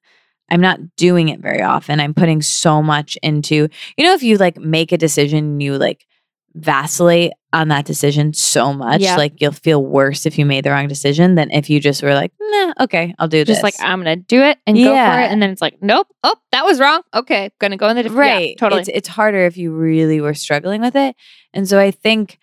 I'm 0.51 0.59
not 0.61 0.79
doing 0.97 1.29
it 1.29 1.39
very 1.39 1.61
often. 1.61 1.99
I'm 2.01 2.13
putting 2.13 2.41
so 2.41 2.81
much 2.81 3.17
into, 3.23 3.69
you 3.97 4.03
know, 4.03 4.13
if 4.13 4.23
you 4.23 4.37
like 4.37 4.57
make 4.57 4.91
a 4.91 4.97
decision, 4.97 5.59
you 5.61 5.77
like 5.77 6.05
vacillate 6.53 7.31
on 7.53 7.69
that 7.69 7.85
decision 7.85 8.33
so 8.33 8.73
much, 8.73 8.99
Yeah. 9.01 9.15
like 9.15 9.39
you'll 9.39 9.51
feel 9.51 9.85
worse 9.85 10.25
if 10.25 10.37
you 10.37 10.45
made 10.45 10.65
the 10.65 10.71
wrong 10.71 10.87
decision 10.87 11.35
than 11.35 11.51
if 11.51 11.69
you 11.69 11.79
just 11.79 12.03
were 12.03 12.13
like, 12.13 12.31
nah, 12.41 12.73
okay, 12.81 13.13
I'll 13.19 13.27
do 13.27 13.45
this. 13.45 13.55
Just 13.57 13.63
like 13.63 13.75
I'm 13.79 13.99
gonna 13.99 14.15
do 14.17 14.41
it 14.41 14.57
and 14.67 14.75
go 14.75 14.83
for 14.85 15.19
it, 15.19 15.31
and 15.31 15.41
then 15.41 15.49
it's 15.51 15.61
like, 15.61 15.77
nope, 15.81 16.07
oh, 16.23 16.35
that 16.51 16.65
was 16.65 16.79
wrong. 16.79 17.01
Okay, 17.13 17.51
gonna 17.59 17.77
go 17.77 17.87
in 17.89 17.95
the 17.95 18.03
different. 18.03 18.19
right. 18.19 18.49
yeah, 18.49 18.55
totally. 18.57 18.81
It's, 18.81 18.89
it's 18.93 19.07
harder 19.07 19.45
if 19.45 19.55
you 19.55 19.71
really 19.71 20.19
were 20.19 20.33
struggling 20.33 20.81
with 20.81 20.95
it. 20.95 21.15
And 21.53 21.69
so 21.69 21.79
I 21.79 21.91
think 21.91 22.39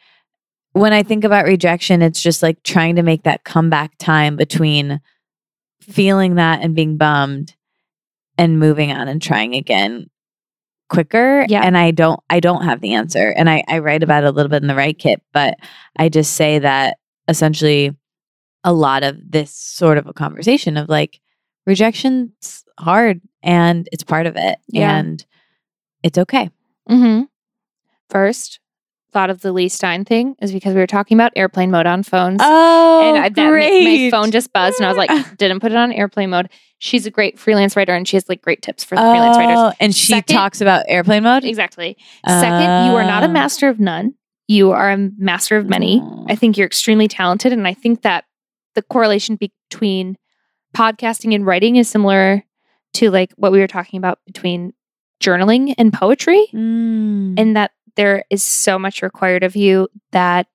when 0.72 0.92
I 0.92 1.02
think 1.02 1.24
about 1.24 1.44
rejection, 1.46 2.00
it's 2.00 2.22
just 2.22 2.42
like 2.42 2.62
trying 2.62 2.94
to 2.96 3.02
make 3.02 3.24
that 3.24 3.42
comeback 3.44 3.98
time 3.98 4.36
between 4.36 5.00
feeling 5.82 6.36
that 6.36 6.62
and 6.62 6.74
being 6.76 6.96
bummed 6.96 7.56
and 8.38 8.60
moving 8.60 8.92
on 8.92 9.08
and 9.08 9.20
trying 9.20 9.54
again 9.54 10.08
quicker. 10.90 11.46
Yeah. 11.48 11.62
And 11.62 11.78
I 11.78 11.92
don't 11.92 12.20
I 12.28 12.40
don't 12.40 12.64
have 12.64 12.82
the 12.82 12.92
answer. 12.92 13.32
And 13.36 13.48
I, 13.48 13.64
I 13.68 13.78
write 13.78 14.02
about 14.02 14.24
it 14.24 14.26
a 14.26 14.30
little 14.30 14.50
bit 14.50 14.62
in 14.62 14.68
the 14.68 14.74
Write 14.74 14.98
Kit, 14.98 15.22
but 15.32 15.54
I 15.96 16.10
just 16.10 16.34
say 16.34 16.58
that 16.58 16.98
essentially 17.28 17.96
a 18.62 18.72
lot 18.74 19.02
of 19.02 19.16
this 19.24 19.54
sort 19.54 19.96
of 19.96 20.06
a 20.06 20.12
conversation 20.12 20.76
of 20.76 20.88
like 20.88 21.20
rejection's 21.66 22.64
hard 22.78 23.22
and 23.42 23.88
it's 23.92 24.04
part 24.04 24.26
of 24.26 24.36
it. 24.36 24.58
Yeah. 24.68 24.94
And 24.96 25.24
it's 26.02 26.18
okay. 26.18 26.50
Mm-hmm. 26.90 27.22
First, 28.10 28.60
thought 29.12 29.30
of 29.30 29.40
the 29.40 29.52
Leigh 29.52 29.68
Stein 29.68 30.04
thing 30.04 30.34
is 30.40 30.52
because 30.52 30.74
we 30.74 30.80
were 30.80 30.86
talking 30.86 31.16
about 31.16 31.32
airplane 31.36 31.70
mode 31.70 31.86
on 31.86 32.02
phones. 32.02 32.40
Oh, 32.42 33.08
and 33.08 33.18
I, 33.18 33.28
that 33.28 33.36
ma- 33.36 33.50
my 33.50 34.08
phone 34.10 34.30
just 34.30 34.52
buzzed, 34.52 34.78
and 34.78 34.86
I 34.86 34.88
was 34.88 34.98
like, 34.98 35.10
didn't 35.38 35.60
put 35.60 35.72
it 35.72 35.78
on 35.78 35.92
airplane 35.92 36.30
mode. 36.30 36.48
She's 36.80 37.06
a 37.06 37.10
great 37.10 37.38
freelance 37.38 37.76
writer, 37.76 37.94
and 37.94 38.08
she 38.08 38.16
has 38.16 38.28
like 38.28 38.42
great 38.42 38.62
tips 38.62 38.82
for 38.82 38.96
freelance 38.96 39.36
writers. 39.36 39.56
Oh, 39.58 39.72
And 39.78 39.94
she 39.94 40.06
Second- 40.12 40.34
talks 40.34 40.60
about 40.60 40.84
airplane 40.88 41.22
mode. 41.22 41.44
Exactly. 41.44 41.96
Second, 42.26 42.86
you 42.88 42.96
are 42.96 43.04
not 43.04 43.22
a 43.22 43.26
Ah. 43.28 43.32
master 43.32 43.68
of 43.68 43.78
none. 43.78 44.14
You 44.48 44.72
are 44.72 44.90
a 44.90 44.96
master 45.18 45.56
of 45.56 45.68
many. 45.68 46.00
Oh. 46.02 46.26
I 46.28 46.34
think 46.34 46.56
you're 46.56 46.66
extremely 46.66 47.06
talented, 47.06 47.52
and 47.52 47.68
I 47.68 47.74
think 47.74 48.02
that 48.02 48.24
the 48.74 48.82
correlation 48.82 49.36
between 49.36 50.16
podcasting 50.76 51.34
and 51.34 51.44
writing 51.46 51.76
is 51.76 51.88
similar 51.88 52.44
to 52.94 53.10
like 53.10 53.32
what 53.36 53.52
we 53.52 53.60
were 53.60 53.66
talking 53.66 53.98
about 53.98 54.18
between 54.26 54.72
journaling 55.22 55.74
and 55.76 55.92
poetry, 55.92 56.46
Mm. 56.54 57.34
and 57.38 57.56
that 57.56 57.72
there 57.96 58.24
is 58.30 58.42
so 58.42 58.78
much 58.78 59.02
required 59.02 59.42
of 59.44 59.54
you 59.54 59.88
that 60.12 60.46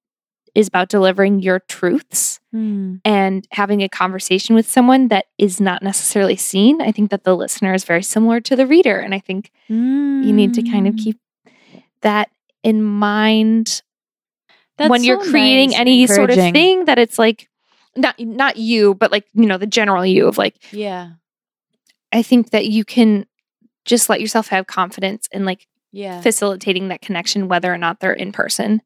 is 0.56 0.68
about 0.68 0.90
delivering 0.90 1.42
your 1.42 1.60
truths 1.60 2.40
Mm. 2.54 3.02
and 3.04 3.46
having 3.52 3.82
a 3.82 3.90
conversation 3.90 4.56
with 4.56 4.70
someone 4.70 5.10
that 5.10 5.26
is 5.38 5.60
not 5.60 5.84
necessarily 5.84 6.38
seen. 6.38 6.82
I 6.82 6.92
think 6.94 7.12
that 7.12 7.26
the 7.26 7.36
listener 7.36 7.74
is 7.74 7.84
very 7.84 8.02
similar 8.04 8.40
to 8.42 8.56
the 8.56 8.66
reader, 8.66 8.98
and 8.98 9.14
I 9.14 9.20
think 9.20 9.52
you 9.68 10.32
need 10.34 10.54
to 10.54 10.64
kind 10.64 10.88
of 10.88 10.96
Mm. 10.96 11.04
keep 11.04 11.20
that 12.02 12.30
in 12.64 12.82
mind 12.82 13.82
That's 14.78 14.90
when 14.90 15.04
you're 15.04 15.22
creating 15.24 15.72
nice, 15.72 15.80
any 15.80 16.08
sort 16.08 16.30
of 16.30 16.38
thing 16.38 16.86
that 16.86 16.98
it's 16.98 17.20
like 17.20 17.50
not 17.98 18.20
not 18.20 18.58
you 18.58 18.94
but 18.96 19.12
like 19.12 19.26
you 19.34 19.46
know 19.46 19.58
the 19.58 19.66
general 19.68 20.06
you 20.06 20.28
of 20.28 20.38
like 20.38 20.56
Yeah. 20.74 21.12
i 22.12 22.22
think 22.22 22.50
that 22.52 22.66
you 22.68 22.84
can 22.84 23.26
just 23.86 24.10
let 24.10 24.20
yourself 24.22 24.48
have 24.48 24.68
confidence 24.68 25.28
in 25.32 25.46
like 25.46 25.68
Yeah. 25.92 26.20
facilitating 26.22 26.90
that 26.90 27.02
connection 27.02 27.48
whether 27.48 27.74
or 27.74 27.78
not 27.78 28.00
they're 28.02 28.12
in 28.14 28.32
person 28.34 28.82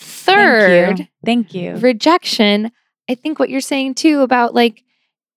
Thank 0.00 0.38
third 0.38 0.98
you. 1.00 1.06
Thank 1.24 1.54
you. 1.54 1.76
rejection 1.76 2.70
i 3.08 3.14
think 3.14 3.38
what 3.38 3.50
you're 3.50 3.60
saying 3.60 3.94
too 3.94 4.20
about 4.22 4.54
like 4.54 4.82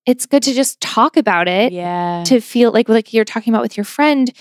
it's 0.05 0.25
good 0.25 0.43
to 0.43 0.53
just 0.53 0.79
talk 0.81 1.15
about 1.17 1.47
it 1.47 1.71
Yeah. 1.73 2.23
to 2.27 2.39
feel 2.41 2.71
like 2.71 2.87
like 2.89 3.13
you're 3.13 3.25
talking 3.25 3.53
about 3.53 3.61
with 3.63 3.75
your 3.77 3.83
friend 3.83 4.31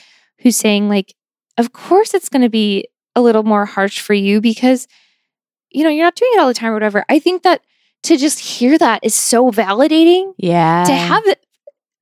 who's 0.41 0.57
saying 0.57 0.89
like 0.89 1.14
of 1.59 1.73
course 1.73 2.14
it's 2.14 2.29
going 2.29 2.43
to 2.43 2.49
be 2.49 2.87
a 3.14 3.20
little 3.20 3.43
more 3.43 3.64
harsh 3.66 4.01
for 4.01 4.14
you 4.14 4.41
because 4.41 4.87
you 5.70 5.83
know 5.85 5.91
you're 5.91 6.05
not 6.07 6.14
doing 6.16 6.31
it 6.35 6.41
all 6.41 6.49
the 6.49 6.55
time 6.55 6.70
or 6.70 6.75
whatever 6.75 7.05
i 7.09 7.18
think 7.18 7.43
that 7.43 7.61
to 8.05 8.16
just 8.16 8.39
hear 8.39 8.77
that 8.79 9.01
is 9.05 9.14
so 9.14 9.51
validating 9.53 10.33
yeah. 10.37 10.83
to 10.85 10.93
have 10.93 11.23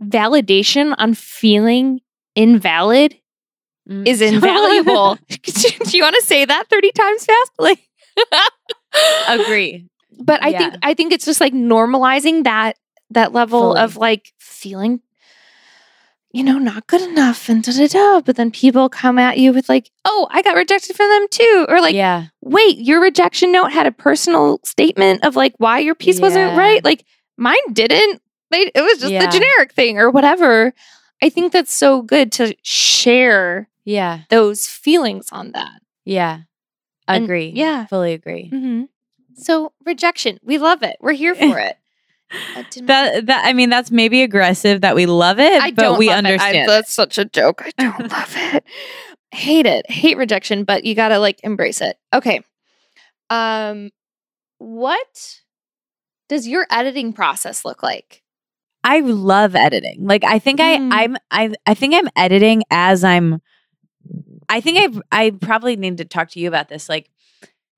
validation 0.02 0.94
on 0.98 1.14
feeling 1.14 2.00
invalid 2.34 3.16
Mm. 3.88 4.06
is 4.06 4.20
invaluable 4.32 5.16
do 5.42 5.96
you 5.96 6.02
want 6.02 6.14
to 6.14 6.22
say 6.26 6.44
that 6.44 6.68
30 6.68 6.92
times 6.92 7.24
fast 7.24 7.50
like 7.58 7.80
Agree. 9.28 9.86
but 10.18 10.42
i 10.42 10.52
think 10.56 10.74
i 10.82 10.94
think 10.94 11.12
it's 11.12 11.24
just 11.24 11.40
like 11.40 11.52
normalizing 11.52 12.44
that 12.44 12.76
that 13.10 13.32
level 13.32 13.60
Fully. 13.74 13.80
of 13.80 13.96
like 13.96 14.32
feeling 14.38 15.00
you 16.32 16.42
know 16.42 16.58
not 16.58 16.86
good 16.88 17.02
enough 17.02 17.48
and 17.48 17.62
da 17.62 17.72
da 17.72 17.86
da 17.86 18.20
but 18.20 18.36
then 18.36 18.50
people 18.50 18.88
come 18.88 19.18
at 19.18 19.38
you 19.38 19.52
with 19.52 19.68
like 19.68 19.90
oh 20.04 20.26
i 20.30 20.42
got 20.42 20.56
rejected 20.56 20.96
from 20.96 21.08
them 21.08 21.26
too 21.30 21.66
or 21.68 21.80
like 21.80 21.94
yeah. 21.94 22.26
wait 22.40 22.78
your 22.78 23.00
rejection 23.00 23.52
note 23.52 23.72
had 23.72 23.86
a 23.86 23.92
personal 23.92 24.58
statement 24.64 25.24
of 25.24 25.36
like 25.36 25.54
why 25.58 25.78
your 25.78 25.94
piece 25.94 26.20
wasn't 26.20 26.56
right 26.56 26.84
like 26.84 27.04
mine 27.36 27.56
didn't 27.72 28.20
they, 28.50 28.70
it 28.74 28.80
was 28.82 28.98
just 28.98 29.12
Yeah. 29.12 29.24
the 29.26 29.32
generic 29.32 29.72
thing 29.72 29.98
or 29.98 30.10
whatever 30.10 30.72
i 31.22 31.28
think 31.28 31.52
that's 31.52 31.72
so 31.72 32.02
good 32.02 32.32
to 32.32 32.54
share 32.62 33.68
Yeah. 33.84 34.20
those 34.30 34.66
feelings 34.66 35.28
on 35.32 35.52
that 35.52 35.80
Yeah. 36.04 36.40
And- 37.14 37.24
Agree. 37.24 37.52
yeah. 37.54 37.86
Fully 37.86 38.12
agree. 38.14 38.50
mm-hmm. 38.52 38.84
so 39.34 39.72
rejection 39.86 40.38
we 40.42 40.58
love 40.58 40.82
it 40.82 40.96
we're 41.00 41.12
here 41.12 41.34
for 41.34 41.58
it 41.58 41.76
I 42.32 42.64
That 42.82 43.26
that 43.26 43.44
I 43.44 43.52
mean 43.52 43.70
that's 43.70 43.90
maybe 43.90 44.22
aggressive 44.22 44.82
that 44.82 44.94
we 44.94 45.06
love 45.06 45.38
it, 45.40 45.60
I 45.62 45.70
but 45.72 45.98
we 45.98 46.08
it. 46.08 46.12
I- 46.12 46.18
understand. 46.18 46.68
that's 46.68 46.92
such 46.92 47.18
a 47.18 47.24
joke. 47.24 47.62
I 47.66 47.70
don't 47.82 48.10
love 48.12 48.34
it. 48.36 48.64
Hate 49.32 49.66
it. 49.66 49.90
Hate 49.90 50.16
rejection, 50.16 50.62
but 50.64 50.84
you 50.84 50.94
gotta 50.94 51.18
like 51.18 51.40
embrace 51.42 51.80
it. 51.80 51.98
Okay. 52.12 52.42
Um, 53.30 53.90
what 54.58 55.40
does 56.28 56.46
your 56.46 56.66
editing 56.70 57.12
process 57.12 57.64
look 57.64 57.82
like? 57.82 58.22
I 58.84 59.00
love 59.00 59.54
editing. 59.56 60.06
Like 60.06 60.22
I 60.24 60.38
think 60.38 60.60
Mm. 60.60 60.92
I 60.92 61.02
I'm 61.02 61.16
I 61.30 61.52
I 61.66 61.74
think 61.74 61.94
I'm 61.94 62.08
editing 62.16 62.62
as 62.70 63.02
I'm 63.04 63.40
I 64.50 64.60
think 64.60 65.02
I 65.12 65.24
I 65.26 65.30
probably 65.30 65.76
need 65.76 65.96
to 65.98 66.04
talk 66.04 66.30
to 66.30 66.40
you 66.40 66.48
about 66.48 66.68
this. 66.68 66.88
Like 66.88 67.08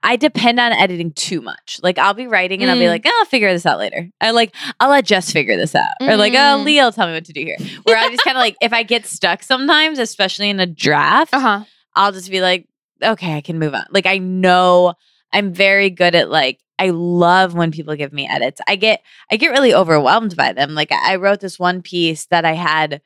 I 0.02 0.16
depend 0.16 0.58
on 0.58 0.72
editing 0.72 1.12
too 1.12 1.40
much. 1.40 1.78
Like 1.82 1.96
I'll 1.98 2.14
be 2.14 2.26
writing 2.26 2.60
and 2.62 2.70
I'll 2.70 2.76
be 2.78 2.84
Mm. 2.86 2.88
like, 2.88 3.02
oh, 3.06 3.16
I'll 3.20 3.26
figure 3.26 3.52
this 3.52 3.64
out 3.66 3.78
later. 3.78 4.08
I 4.20 4.32
like 4.32 4.52
I'll 4.80 4.90
let 4.90 5.04
Jess 5.04 5.30
figure 5.30 5.56
this 5.56 5.74
out. 5.76 5.92
Or 6.00 6.16
like, 6.16 6.32
oh, 6.32 6.36
Mm. 6.58 6.64
Leah 6.64 6.84
will 6.84 6.92
tell 6.92 7.06
me 7.06 7.12
what 7.12 7.24
to 7.26 7.32
do 7.32 7.42
here. 7.42 7.56
Where 7.84 7.96
I 7.96 8.08
just 8.10 8.24
kind 8.24 8.36
of 8.36 8.40
like 8.40 8.56
if 8.60 8.72
I 8.72 8.82
get 8.82 9.06
stuck 9.06 9.42
sometimes, 9.44 10.00
especially 10.00 10.50
in 10.50 10.58
a 10.58 10.66
draft, 10.66 11.32
Uh 11.34 11.40
huh. 11.40 11.64
I'll 11.94 12.10
just 12.12 12.30
be 12.30 12.40
like, 12.40 12.66
okay, 13.02 13.36
I 13.36 13.42
can 13.42 13.58
move 13.60 13.74
on. 13.74 13.84
Like 13.90 14.06
I 14.06 14.18
know 14.18 14.94
I'm 15.32 15.52
very 15.52 15.88
good 15.90 16.14
at 16.16 16.30
like 16.30 16.58
I 16.78 16.90
love 16.90 17.54
when 17.54 17.70
people 17.70 17.94
give 17.94 18.12
me 18.12 18.26
edits. 18.28 18.60
I 18.66 18.74
get 18.74 19.02
I 19.30 19.36
get 19.36 19.50
really 19.50 19.72
overwhelmed 19.74 20.36
by 20.36 20.52
them. 20.52 20.74
Like 20.74 20.90
I 20.90 21.14
wrote 21.16 21.38
this 21.40 21.58
one 21.60 21.80
piece 21.80 22.26
that 22.26 22.44
I 22.44 22.54
had 22.54 23.02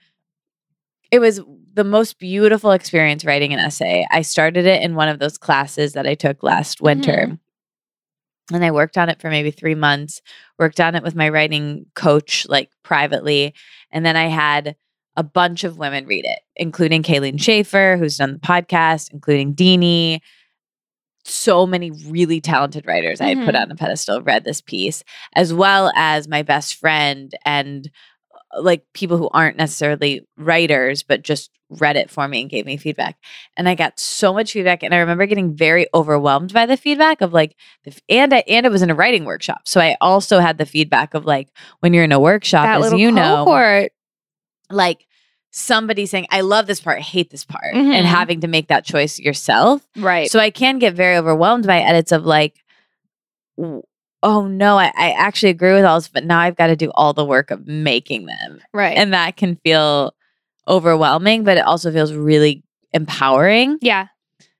it 1.10 1.18
was 1.18 1.40
the 1.76 1.84
most 1.84 2.18
beautiful 2.18 2.72
experience 2.72 3.24
writing 3.24 3.52
an 3.52 3.60
essay. 3.60 4.06
I 4.10 4.22
started 4.22 4.66
it 4.66 4.82
in 4.82 4.94
one 4.94 5.08
of 5.08 5.18
those 5.18 5.38
classes 5.38 5.92
that 5.92 6.06
I 6.06 6.14
took 6.14 6.42
last 6.42 6.80
winter. 6.80 7.38
And 8.52 8.64
I 8.64 8.70
worked 8.70 8.96
on 8.96 9.08
it 9.08 9.20
for 9.20 9.28
maybe 9.28 9.50
3 9.50 9.74
months. 9.74 10.22
Worked 10.58 10.80
on 10.80 10.94
it 10.94 11.02
with 11.02 11.14
my 11.14 11.28
writing 11.28 11.84
coach 11.94 12.46
like 12.48 12.70
privately, 12.82 13.54
and 13.90 14.06
then 14.06 14.16
I 14.16 14.26
had 14.26 14.76
a 15.16 15.22
bunch 15.22 15.64
of 15.64 15.78
women 15.78 16.06
read 16.06 16.24
it, 16.24 16.38
including 16.56 17.02
Kayleen 17.02 17.40
Schaefer, 17.40 17.96
who's 17.98 18.16
done 18.16 18.34
the 18.34 18.38
podcast, 18.38 19.12
including 19.12 19.54
Deanie. 19.54 20.20
So 21.24 21.66
many 21.66 21.90
really 21.90 22.40
talented 22.40 22.86
writers 22.86 23.20
I 23.20 23.34
had 23.34 23.44
put 23.44 23.54
Mhm. 23.54 23.62
on 23.62 23.70
a 23.70 23.74
pedestal 23.74 24.22
read 24.22 24.44
this 24.44 24.60
piece, 24.60 25.02
as 25.34 25.52
well 25.52 25.90
as 25.96 26.28
my 26.28 26.42
best 26.42 26.76
friend 26.76 27.34
and 27.44 27.90
like 28.58 28.84
people 28.94 29.16
who 29.16 29.28
aren't 29.32 29.56
necessarily 29.56 30.26
writers, 30.36 31.02
but 31.02 31.22
just 31.22 31.50
read 31.68 31.96
it 31.96 32.10
for 32.10 32.28
me 32.28 32.40
and 32.42 32.50
gave 32.50 32.64
me 32.64 32.76
feedback. 32.76 33.16
And 33.56 33.68
I 33.68 33.74
got 33.74 33.98
so 33.98 34.32
much 34.32 34.52
feedback. 34.52 34.82
And 34.82 34.94
I 34.94 34.98
remember 34.98 35.26
getting 35.26 35.54
very 35.54 35.88
overwhelmed 35.92 36.52
by 36.52 36.64
the 36.64 36.76
feedback 36.76 37.20
of 37.20 37.32
like, 37.32 37.56
and 38.08 38.32
I, 38.32 38.44
and 38.46 38.64
it 38.64 38.70
was 38.70 38.82
in 38.82 38.90
a 38.90 38.94
writing 38.94 39.24
workshop. 39.24 39.62
So 39.64 39.80
I 39.80 39.96
also 40.00 40.38
had 40.38 40.58
the 40.58 40.66
feedback 40.66 41.14
of 41.14 41.24
like, 41.24 41.48
when 41.80 41.92
you're 41.92 42.04
in 42.04 42.12
a 42.12 42.20
workshop, 42.20 42.64
That 42.64 42.80
as 42.82 42.92
you 42.92 43.10
know, 43.10 43.88
like 44.70 45.06
somebody 45.50 46.06
saying, 46.06 46.26
I 46.30 46.42
love 46.42 46.66
this 46.66 46.80
part, 46.80 46.98
I 46.98 47.02
hate 47.02 47.30
this 47.30 47.44
part, 47.44 47.74
Mhm. 47.74 47.92
and 47.94 48.06
having 48.06 48.42
to 48.42 48.46
make 48.48 48.68
that 48.68 48.84
choice 48.84 49.18
yourself. 49.18 49.86
Right. 49.96 50.30
So 50.30 50.38
I 50.38 50.50
can 50.50 50.78
get 50.78 50.94
very 50.94 51.16
overwhelmed 51.16 51.66
by 51.66 51.80
edits 51.80 52.12
of 52.12 52.24
like, 52.26 52.62
oh 54.22 54.46
no, 54.46 54.78
I, 54.78 54.86
I 54.96 55.10
actually 55.12 55.50
agree 55.50 55.72
with 55.74 55.84
all 55.84 55.98
this, 55.98 56.08
but 56.08 56.24
now 56.24 56.38
I've 56.40 56.56
got 56.56 56.68
to 56.68 56.76
do 56.76 56.90
all 56.94 57.12
the 57.12 57.24
work 57.24 57.50
of 57.50 57.66
making 57.66 58.26
them. 58.26 58.60
right. 58.72 58.96
And 58.96 59.12
that 59.12 59.36
can 59.36 59.56
feel 59.56 60.14
overwhelming, 60.68 61.44
but 61.44 61.56
it 61.58 61.64
also 61.64 61.92
feels 61.92 62.12
really 62.12 62.64
empowering. 62.92 63.78
yeah. 63.80 64.08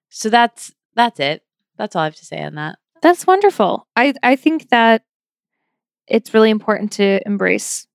So 0.09 0.31
that's 0.31 0.73
that's 0.95 1.21
it. 1.21 1.43
That's 1.77 1.95
all 1.95 2.03
I 2.03 2.07
have 2.07 2.17
to 2.17 2.25
say 2.25 2.43
on 2.43 2.55
that. 2.55 2.79
That's 3.03 3.27
wonderful. 3.27 3.87
I 3.97 4.15
I 4.23 4.37
think 4.37 4.69
that 4.71 5.03
it's 6.07 6.33
really 6.33 6.51
important 6.51 6.93
to 6.93 7.21
embrace 7.27 7.87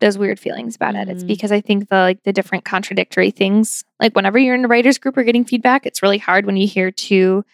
those 0.00 0.18
weird 0.18 0.40
feelings 0.40 0.74
about 0.74 0.96
edits 0.96 1.22
Mhm. 1.22 1.28
because 1.28 1.52
I 1.52 1.60
think 1.60 1.88
the 1.88 1.96
like 1.96 2.22
the 2.24 2.32
different 2.32 2.64
contradictory 2.64 3.30
things, 3.30 3.84
like 4.00 4.14
whenever 4.16 4.36
you're 4.38 4.56
in 4.56 4.64
a 4.64 4.68
writers 4.68 4.98
group 4.98 5.16
or 5.16 5.22
getting 5.22 5.44
feedback, 5.44 5.86
it's 5.86 6.02
really 6.02 6.18
hard 6.18 6.44
when 6.44 6.56
you 6.56 6.66
hear 6.66 6.90
two 6.90 7.44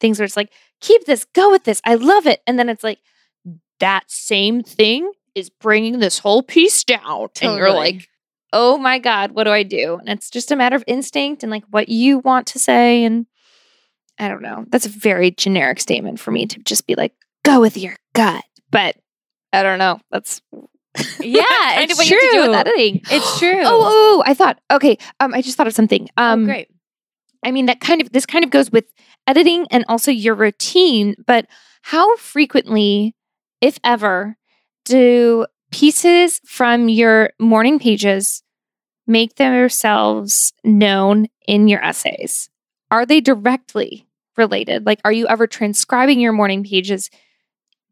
things 0.00 0.18
where 0.20 0.24
it's 0.24 0.36
like, 0.36 0.52
keep 0.80 1.04
this, 1.04 1.24
go 1.34 1.50
with 1.50 1.64
this, 1.64 1.80
I 1.84 1.94
love 1.94 2.26
it, 2.26 2.40
and 2.46 2.58
then 2.58 2.68
it's 2.68 2.84
like 2.84 3.00
that 3.80 4.04
same 4.10 4.62
thing 4.62 5.12
is 5.34 5.50
bringing 5.50 5.98
this 5.98 6.18
whole 6.18 6.42
piece 6.42 6.84
down, 6.84 7.28
and 7.42 7.56
you're 7.56 7.72
like, 7.72 8.08
oh 8.52 8.78
my 8.78 8.98
god, 8.98 9.32
what 9.32 9.44
do 9.44 9.50
I 9.50 9.62
do? 9.62 9.98
And 9.98 10.08
it's 10.10 10.30
just 10.30 10.50
a 10.50 10.56
matter 10.56 10.76
of 10.76 10.84
instinct 10.86 11.42
and 11.42 11.50
like 11.50 11.64
what 11.70 11.88
you 11.88 12.18
want 12.18 12.46
to 12.48 12.58
say 12.58 13.04
and. 13.04 13.26
I 14.20 14.26
don't 14.26 14.42
know. 14.42 14.64
That's 14.68 14.84
a 14.84 14.88
very 14.88 15.30
generic 15.30 15.78
statement 15.78 16.18
for 16.18 16.32
me 16.32 16.44
to 16.46 16.58
just 16.64 16.88
be 16.88 16.96
like, 16.96 17.12
go 17.44 17.60
with 17.60 17.76
your 17.76 17.94
gut. 18.14 18.42
But 18.68 18.96
I 19.52 19.62
don't 19.62 19.78
know. 19.78 20.00
That's 20.10 20.42
Yeah, 21.20 21.42
kind 21.44 21.84
it's 21.84 21.92
of 21.92 21.98
what 21.98 22.10
you 22.10 22.16
have 22.16 22.22
to 22.22 22.26
do 22.32 22.42
true. 22.42 22.48
with 22.48 22.58
editing. 22.58 23.00
It's 23.10 23.38
true. 23.38 23.60
Oh, 23.62 23.80
oh, 23.80 24.18
oh, 24.18 24.22
I 24.26 24.34
thought. 24.34 24.58
Okay, 24.70 24.98
um, 25.20 25.34
I 25.34 25.42
just 25.42 25.56
thought 25.56 25.66
of 25.66 25.72
something. 25.72 26.08
Um, 26.16 26.42
oh, 26.42 26.46
great. 26.46 26.68
I 27.44 27.52
mean, 27.52 27.66
that 27.66 27.80
kind 27.80 28.00
of 28.00 28.10
this 28.12 28.26
kind 28.26 28.44
of 28.44 28.50
goes 28.50 28.72
with 28.72 28.86
editing 29.28 29.66
and 29.70 29.84
also 29.88 30.10
your 30.10 30.34
routine. 30.34 31.14
But 31.26 31.46
how 31.82 32.16
frequently, 32.16 33.14
if 33.60 33.78
ever, 33.84 34.36
do 34.84 35.46
pieces 35.70 36.40
from 36.44 36.88
your 36.88 37.30
morning 37.38 37.78
pages 37.78 38.42
make 39.06 39.36
themselves 39.36 40.52
known 40.64 41.26
in 41.46 41.68
your 41.68 41.84
essays? 41.84 42.50
Are 42.90 43.06
they 43.06 43.20
directly 43.20 44.06
related? 44.36 44.86
Like, 44.86 45.00
are 45.04 45.12
you 45.12 45.26
ever 45.28 45.46
transcribing 45.46 46.20
your 46.20 46.32
morning 46.32 46.64
pages 46.64 47.10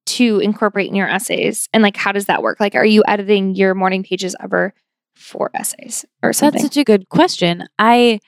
to 0.07 0.39
incorporate 0.39 0.89
in 0.89 0.95
your 0.95 1.09
essays? 1.09 1.69
And 1.73 1.83
like, 1.83 1.97
how 1.97 2.13
does 2.13 2.27
that 2.27 2.43
work? 2.43 2.61
Like, 2.61 2.75
are 2.75 2.87
you 2.87 3.03
editing 3.07 3.55
your 3.55 3.75
morning 3.75 4.03
pages 4.03 4.35
ever 4.41 4.73
for 5.15 5.51
essays 5.55 6.05
or 6.23 6.33
something? 6.33 6.63
That's 6.63 6.75
such 6.75 6.81
a 6.81 6.85
good 6.85 7.09
question. 7.09 7.65
I 7.79 8.21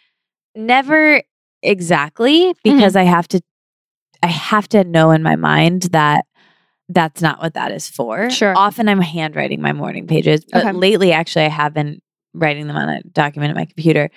never 0.54 1.22
exactly 1.62 2.54
because 2.62 2.94
mm-hmm. 2.94 2.98
I 2.98 3.10
have 3.10 3.28
to 3.28 3.40
I 4.22 4.28
have 4.28 4.68
to 4.70 4.84
know 4.84 5.10
in 5.10 5.22
my 5.22 5.36
mind 5.36 5.82
that 5.92 6.24
that's 6.88 7.20
not 7.20 7.40
what 7.40 7.54
that 7.54 7.70
is 7.70 7.88
for. 7.88 8.30
Sure. 8.30 8.54
Often 8.56 8.88
I'm 8.88 9.00
handwriting 9.00 9.60
my 9.60 9.72
morning 9.72 10.06
pages, 10.06 10.44
but 10.44 10.64
Okay. 10.64 10.72
lately 10.72 11.12
actually 11.12 11.44
I 11.44 11.50
have 11.50 11.74
been 11.74 12.00
writing 12.34 12.66
them 12.66 12.76
on 12.76 12.88
a 12.88 13.02
document 13.02 13.50
at 13.50 13.56
my 13.56 13.66
computer. 13.66 14.10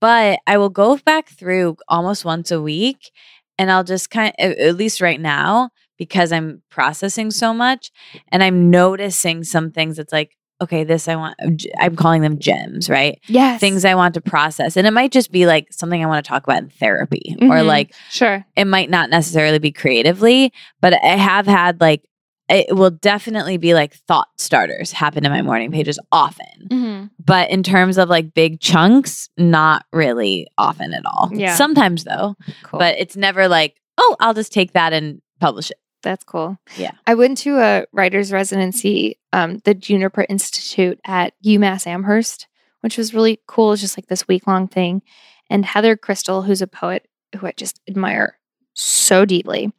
But 0.00 0.40
I 0.46 0.58
will 0.58 0.70
go 0.70 0.98
back 0.98 1.28
through 1.28 1.76
almost 1.88 2.24
once 2.24 2.50
a 2.50 2.60
week 2.60 3.10
and 3.58 3.70
I'll 3.70 3.84
just 3.84 4.10
kind 4.10 4.34
of 4.38 4.52
at 4.52 4.76
least 4.76 5.00
right 5.00 5.20
now 5.20 5.70
because 5.98 6.32
I'm 6.32 6.62
processing 6.70 7.30
so 7.30 7.52
much 7.52 7.90
and 8.28 8.42
I'm 8.42 8.70
noticing 8.70 9.44
some 9.44 9.70
things 9.70 9.98
It's 9.98 10.12
like 10.12 10.36
okay, 10.60 10.84
this 10.84 11.08
I 11.08 11.16
want 11.16 11.36
I'm 11.78 11.96
calling 11.96 12.22
them 12.22 12.38
gems, 12.38 12.88
right? 12.90 13.18
yes. 13.26 13.60
things 13.60 13.84
I 13.84 13.94
want 13.94 14.14
to 14.14 14.20
process. 14.20 14.76
And 14.76 14.86
it 14.86 14.92
might 14.92 15.12
just 15.12 15.32
be 15.32 15.46
like 15.46 15.72
something 15.72 16.02
I 16.02 16.06
want 16.06 16.24
to 16.24 16.28
talk 16.28 16.44
about 16.44 16.62
in 16.62 16.68
therapy, 16.70 17.36
or 17.42 17.48
Mhm. 17.58 17.66
like 17.66 17.94
Sure. 18.10 18.44
it 18.56 18.66
might 18.66 18.90
not 18.90 19.10
necessarily 19.10 19.58
be 19.58 19.72
creatively, 19.72 20.52
but 20.80 20.94
I 20.94 21.16
have 21.16 21.46
had 21.46 21.80
like, 21.80 22.04
it 22.48 22.74
will 22.74 22.90
definitely 22.90 23.56
be 23.58 23.74
like 23.74 23.94
thought 24.08 24.26
starters 24.36 24.90
happen 24.92 25.24
in 25.24 25.30
my 25.30 25.40
morning 25.42 25.70
pages 25.70 25.98
often. 26.10 26.46
Mm-hmm. 26.68 27.04
But 27.24 27.48
in 27.50 27.62
terms 27.62 27.96
of 27.96 28.08
like 28.08 28.34
big 28.34 28.60
chunks, 28.60 29.28
not 29.38 29.84
really 29.92 30.48
often 30.58 30.92
at 30.92 31.06
all. 31.06 31.30
Yeah. 31.32 31.54
Sometimes 31.54 32.02
though, 32.04 32.34
Cool. 32.64 32.80
but 32.80 32.96
it's 32.98 33.16
never 33.16 33.46
like, 33.46 33.76
oh, 33.98 34.16
I'll 34.18 34.34
just 34.34 34.52
take 34.52 34.72
that 34.72 34.92
and 34.92 35.20
publish 35.38 35.70
it. 35.70 35.76
That's 36.02 36.24
cool. 36.24 36.58
Yeah. 36.76 36.92
I 37.06 37.14
went 37.14 37.38
to 37.38 37.58
a 37.58 37.84
writer's 37.92 38.32
residency, 38.32 39.18
um, 39.32 39.58
the 39.64 39.74
Juniper 39.74 40.24
Institute 40.28 40.98
at 41.04 41.34
UMass 41.44 41.86
Amherst, 41.86 42.46
which 42.80 42.96
was 42.96 43.14
really 43.14 43.40
cool. 43.46 43.72
It's 43.72 43.82
just 43.82 43.98
like 43.98 44.06
this 44.06 44.26
week 44.26 44.46
long 44.46 44.66
thing. 44.66 45.02
And 45.50 45.64
Heather 45.64 45.96
Christle, 45.96 46.42
who's 46.42 46.62
a 46.62 46.66
poet 46.66 47.06
who 47.36 47.46
I 47.46 47.52
just 47.56 47.80
admire 47.88 48.38
so 48.74 49.24
deeply, 49.24 49.72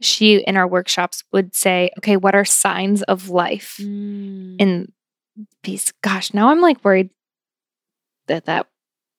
she 0.00 0.36
in 0.36 0.56
our 0.56 0.66
workshops 0.66 1.24
would 1.32 1.54
say, 1.54 1.90
okay, 1.98 2.16
what 2.16 2.34
are 2.34 2.44
signs 2.44 3.02
of 3.04 3.30
life 3.30 3.78
in 3.78 4.92
these? 5.62 5.92
Gosh, 6.02 6.34
now 6.34 6.50
I'm 6.50 6.60
like 6.60 6.84
worried 6.84 7.10
that 8.26 8.46
that 8.46 8.66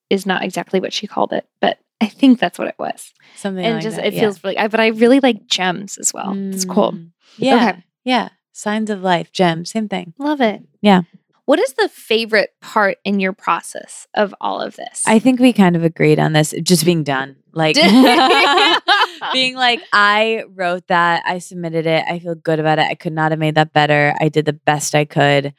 is 0.10 0.26
not 0.26 0.44
exactly 0.44 0.80
what 0.80 0.94
she 0.94 1.08
called 1.08 1.34
it, 1.34 1.48
but 1.60 1.80
I 2.02 2.08
think 2.08 2.40
that's 2.40 2.60
what 2.60 2.68
it 2.68 2.76
was. 2.78 3.14
Something 3.36 3.66
and 3.66 3.76
like 3.76 3.84
just 3.84 3.98
that, 3.98 4.08
it 4.08 4.14
yeah. 4.14 4.22
feels 4.22 4.44
really, 4.44 4.58
I, 4.58 4.68
but 4.68 4.80
I 4.80 4.88
really 4.88 5.20
like 5.20 5.48
gems 5.48 5.98
as 5.98 6.14
well. 6.14 6.34
It's 6.36 6.66
cool. 6.66 6.94
Mm. 6.94 7.12
Yeah. 7.38 7.56
Okay. 7.56 7.84
Yeah. 8.04 8.30
Signs 8.52 8.90
of 8.90 9.02
life, 9.02 9.32
gems, 9.32 9.72
same 9.72 9.90
thing. 9.90 10.14
Love 10.18 10.42
it. 10.42 10.64
Yeah. 10.82 11.02
What 11.46 11.60
is 11.60 11.74
the 11.74 11.90
favorite 11.90 12.56
part 12.60 12.98
in 13.04 13.20
your 13.20 13.34
process 13.34 14.08
of 14.16 14.34
all 14.42 14.62
of 14.62 14.76
this? 14.76 15.04
I 15.06 15.20
think 15.20 15.40
we 15.40 15.54
kind 15.54 15.76
of 15.76 15.84
agreed 15.84 16.20
on 16.20 16.34
this, 16.34 16.56
just 16.64 16.86
being 16.86 17.04
done. 17.04 17.36
Like 17.54 17.76
being 19.34 19.56
like, 19.56 19.82
I 19.94 20.44
wrote 20.56 20.88
that, 20.88 21.24
I 21.26 21.38
submitted 21.38 21.86
it, 21.86 22.04
I 22.08 22.18
feel 22.18 22.34
good 22.34 22.60
about 22.60 22.80
it. 22.80 22.88
I 22.88 22.96
could 22.96 23.14
not 23.14 23.32
have 23.32 23.40
made 23.40 23.56
that 23.56 23.74
better. 23.74 24.16
I 24.20 24.30
did 24.30 24.46
the 24.46 24.54
best 24.54 24.96
I 24.96 25.06
could. 25.06 25.54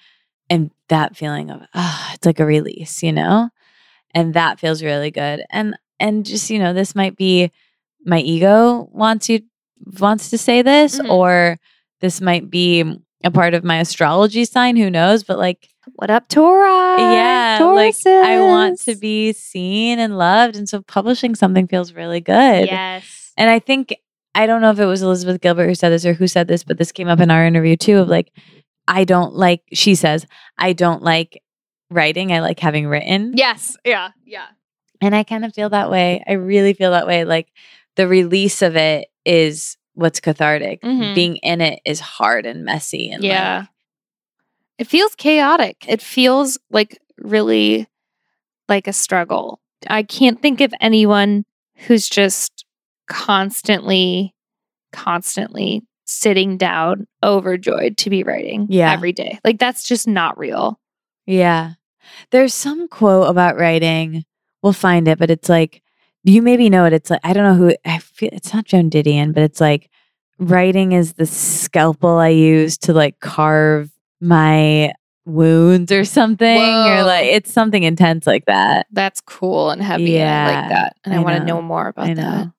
And 0.51 0.71
that 0.89 1.17
feeling 1.17 1.51
of 1.51 1.63
ah, 1.75 2.13
it's 2.15 2.27
like 2.27 2.41
a 2.41 2.47
release, 2.47 3.03
you 3.03 3.13
know? 3.13 3.51
And 4.13 4.35
that 4.35 4.59
feels 4.59 4.83
really 4.83 5.11
good. 5.11 5.45
And 5.51 5.77
and 6.01 6.25
just, 6.25 6.51
you 6.51 6.59
know, 6.59 6.73
this 6.73 6.95
might 6.95 7.17
be 7.17 7.51
my 8.05 8.21
ego 8.21 8.89
wants 8.93 9.29
you 9.29 9.41
wants 10.01 10.31
to 10.31 10.39
say 10.39 10.63
this, 10.63 10.99
Mhm. 10.99 11.11
or 11.11 11.59
this 12.01 12.21
might 12.21 12.49
be 12.51 12.83
a 13.25 13.31
part 13.31 13.55
of 13.55 13.65
my 13.65 13.79
astrology 13.81 14.45
sign, 14.45 14.77
who 14.77 14.91
knows? 14.91 15.23
But 15.25 15.39
like 15.39 15.69
what 15.95 16.11
up, 16.11 16.29
Taurus? 16.29 17.01
yeah, 17.01 17.59
like 17.63 17.95
I 18.07 18.41
want 18.41 18.81
to 18.83 18.97
be 18.97 19.33
seen 19.33 19.99
and 19.99 20.19
loved. 20.19 20.57
And 20.57 20.69
so 20.69 20.83
publishing 20.83 21.35
something 21.35 21.67
feels 21.69 21.93
really 21.93 22.21
good. 22.21 22.67
Yes. 22.67 23.33
And 23.37 23.49
I 23.51 23.59
think, 23.61 23.95
I 24.35 24.47
don't 24.47 24.61
know 24.61 24.71
if 24.71 24.79
it 24.81 24.85
was 24.87 25.03
Elizabeth 25.03 25.41
Gilbert 25.41 25.67
who 25.69 25.75
said 25.75 25.91
this 25.91 26.05
or 26.05 26.13
who 26.13 26.27
said 26.27 26.49
this, 26.49 26.65
but 26.65 26.77
this 26.79 26.91
came 26.93 27.09
up 27.09 27.21
in 27.21 27.31
our 27.31 27.47
interview 27.47 27.77
too 27.77 27.99
of 27.99 28.09
like, 28.09 28.33
I 28.89 29.05
don't 29.05 29.35
like, 29.35 29.63
she 29.73 29.95
says, 29.95 30.27
I 30.59 30.73
don't 30.73 31.03
like 31.03 31.41
writing. 31.91 32.33
I 32.33 32.41
like 32.41 32.59
having 32.59 32.87
written. 32.89 33.33
Yes. 33.37 33.77
Yeah. 33.85 34.11
Yeah. 34.25 34.47
And 35.01 35.15
I 35.15 35.23
kind 35.25 35.45
of 35.45 35.55
feel 35.55 35.69
that 35.71 35.91
way. 35.91 36.23
I 36.27 36.33
really 36.35 36.73
feel 36.75 36.91
that 36.93 37.07
way. 37.07 37.25
Like 37.25 37.49
the 37.97 38.09
release 38.09 38.63
of 38.63 38.77
it 38.77 39.09
is 39.25 39.77
what's 39.95 40.21
cathartic. 40.21 40.83
Mhm. 40.83 41.15
Being 41.15 41.37
in 41.37 41.61
it 41.61 41.81
is 41.85 42.01
hard 42.01 42.47
and 42.47 42.65
messy. 42.65 43.11
And 43.11 43.23
Yeah. 43.25 43.59
like, 43.61 43.69
It 44.79 44.87
feels 44.87 45.15
chaotic. 45.15 45.85
It 45.89 46.03
feels 46.03 46.59
like 46.71 46.99
really 47.19 47.87
like 48.69 48.87
a 48.87 48.93
struggle. 48.93 49.61
I 49.89 50.03
can't 50.03 50.41
think 50.43 50.61
of 50.61 50.75
anyone 50.81 51.45
who's 51.87 52.09
just 52.09 52.65
constantly, 53.09 54.35
constantly 54.93 55.83
sitting 56.05 56.57
down, 56.57 57.07
overjoyed 57.23 57.97
to 57.99 58.11
be 58.11 58.23
writing 58.23 58.67
Yeah. 58.69 58.93
every 58.93 59.13
day. 59.13 59.39
Like 59.45 59.59
that's 59.59 59.89
just 59.89 60.07
not 60.07 60.39
real. 60.39 60.79
Yeah. 61.27 61.73
There's 62.31 62.55
some 62.55 62.87
quote 62.89 63.29
about 63.29 63.57
writing. 63.59 64.25
We'll 64.67 64.73
find 64.73 65.07
it, 65.07 65.17
but 65.17 65.31
it's 65.31 65.49
like 65.49 65.81
you 66.25 66.43
maybe 66.43 66.69
know 66.69 66.87
it. 66.87 66.93
It's 66.93 67.09
like 67.09 67.21
I 67.23 67.33
don't 67.33 67.45
know 67.45 67.55
who 67.69 67.77
I 67.85 67.99
feel 67.99 68.31
it's 68.33 68.53
not 68.53 68.65
Joan 68.65 68.91
Didion, 68.91 69.33
but 69.33 69.45
it's 69.45 69.61
like 69.61 69.89
writing 70.41 70.91
is 70.91 71.13
the 71.13 71.25
scalpel 71.25 72.19
I 72.19 72.31
use 72.31 72.77
to 72.79 72.93
like 72.93 73.21
carve 73.21 73.93
my 74.21 74.93
wounds 75.25 75.93
or 75.93 76.05
something. 76.05 76.59
Or 76.59 77.05
like 77.05 77.27
it's 77.27 77.53
something 77.53 77.85
intense 77.85 78.27
like 78.27 78.47
that. 78.47 78.89
That's 78.91 79.21
cool 79.21 79.71
and 79.71 79.81
heavy. 79.81 80.17
and 80.19 80.29
I 80.29 80.33
Yeah, 80.51 80.61
like 80.61 80.71
that. 80.71 80.97
And 81.05 81.15
I, 81.15 81.19
I 81.19 81.21
want 81.21 81.39
to 81.39 81.45
know. 81.45 81.63
more 81.63 81.87
about 81.87 82.17
that. 82.17 82.51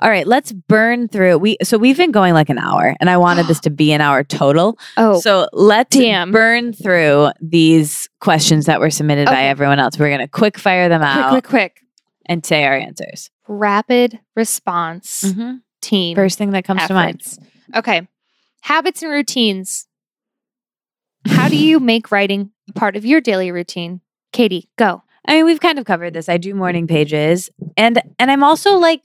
All 0.00 0.08
right, 0.08 0.26
let's 0.26 0.52
burn 0.52 1.08
through. 1.08 1.38
We 1.38 1.56
so 1.62 1.78
we've 1.78 1.96
been 1.96 2.12
going 2.12 2.34
like 2.34 2.48
an 2.48 2.58
hour, 2.58 2.94
and 3.00 3.10
I 3.10 3.16
wanted 3.16 3.46
this 3.46 3.60
to 3.66 3.70
be 3.70 3.92
an 3.92 4.00
hour 4.00 4.24
total. 4.24 4.78
Oh, 4.96 5.20
So 5.20 5.48
let's 5.52 5.96
damn. 5.96 6.32
burn 6.32 6.72
through 6.72 7.30
these 7.40 8.08
questions 8.20 8.66
that 8.66 8.80
were 8.80 8.90
submitted 8.90 9.26
by 9.26 9.44
everyone 9.44 9.78
else. 9.78 9.98
We're 9.98 10.10
gonna 10.10 10.28
quick 10.28 10.58
fire 10.58 10.88
them 10.88 11.00
quick, 11.00 11.10
out 11.10 11.30
quick, 11.30 11.44
quick. 11.44 11.80
and 12.26 12.44
say 12.44 12.64
our 12.64 12.74
answers. 12.74 13.30
Rapid 13.48 14.20
response 14.36 15.24
mm-hmm. 15.24 15.56
team. 15.80 16.14
First 16.14 16.38
thing 16.38 16.50
that 16.50 16.64
comes 16.64 16.86
to 16.86 16.94
mind. 16.94 17.22
Okay. 17.74 18.06
Habits 18.62 19.02
and 19.02 19.10
routines. 19.10 19.86
How 21.26 21.48
do 21.48 21.56
you 21.56 21.80
make 21.80 22.10
writing 22.10 22.50
a 22.68 22.72
part 22.72 22.96
of 22.96 23.04
your 23.04 23.20
daily 23.20 23.50
routine? 23.50 24.00
Katie, 24.32 24.68
go. 24.76 25.02
I 25.26 25.34
mean, 25.36 25.44
we've 25.44 25.60
kind 25.60 25.78
of 25.78 25.84
covered 25.84 26.14
this. 26.14 26.28
I 26.28 26.38
do 26.38 26.54
morning 26.54 26.86
pages, 26.86 27.50
and 27.76 28.00
and 28.18 28.30
I'm 28.30 28.42
also 28.42 28.76
like, 28.76 29.02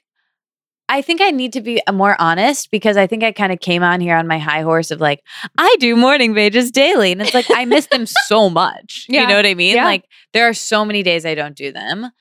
I 0.93 1.01
think 1.01 1.21
I 1.21 1.31
need 1.31 1.53
to 1.53 1.61
be 1.61 1.81
uh, 1.87 1.91
more 1.91 2.15
honest 2.19 2.69
because 2.69 2.97
I 2.97 3.07
think 3.07 3.23
I 3.23 3.31
kind 3.31 3.51
of 3.51 3.59
came 3.59 3.81
on 3.81 3.99
here 3.99 4.15
on 4.15 4.27
my 4.27 4.37
high 4.37 4.61
horse 4.61 4.91
of 4.91 5.01
like, 5.01 5.21
I 5.57 5.75
do 5.79 5.95
morning 5.95 6.35
pages 6.35 6.69
daily, 6.69 7.11
and 7.11 7.19
it's 7.21 7.33
like 7.33 7.47
I 7.51 7.65
miss 7.65 7.87
them 7.87 8.05
so 8.05 8.47
much. 8.63 9.07
Yeah. 9.09 9.21
You 9.21 9.27
know 9.27 9.35
what 9.35 9.45
I 9.47 9.55
mean? 9.55 9.75
Yeah. 9.75 9.85
Like 9.85 10.05
there 10.33 10.47
are 10.47 10.53
so 10.53 10.85
many 10.85 11.01
days 11.01 11.25
I 11.25 11.33
don't 11.33 11.55
do 11.55 11.71
them. 11.71 12.11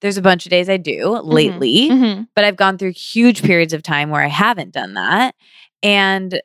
There's 0.00 0.16
a 0.16 0.22
bunch 0.22 0.46
of 0.46 0.50
days 0.50 0.68
I 0.70 0.78
do 0.78 1.20
lately, 1.22 1.90
Mhm. 1.90 2.26
but 2.34 2.44
I've 2.44 2.56
gone 2.56 2.78
through 2.78 2.92
huge 2.92 3.42
periods 3.42 3.72
of 3.74 3.82
time 3.82 4.08
where 4.10 4.22
I 4.24 4.28
haven't 4.28 4.72
done 4.72 4.94
that, 4.94 5.34
and 5.82 6.40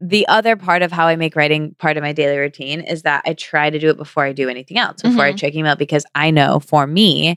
the 0.00 0.26
other 0.28 0.54
part 0.56 0.82
of 0.82 0.92
how 0.92 1.06
I 1.06 1.16
make 1.16 1.34
writing 1.36 1.74
part 1.78 1.96
of 1.96 2.02
my 2.02 2.12
daily 2.12 2.36
routine 2.38 2.80
is 2.80 3.02
that 3.02 3.22
I 3.26 3.34
try 3.34 3.70
to 3.70 3.78
do 3.78 3.88
it 3.90 3.96
before 3.96 4.24
I 4.24 4.32
do 4.32 4.48
anything 4.48 4.78
else, 4.78 5.00
before 5.02 5.24
I 5.24 5.32
Mhm. 5.32 5.38
check 5.38 5.54
email, 5.54 5.76
because 5.76 6.04
I 6.14 6.30
know 6.30 6.60
for 6.60 6.86
me, 6.86 7.36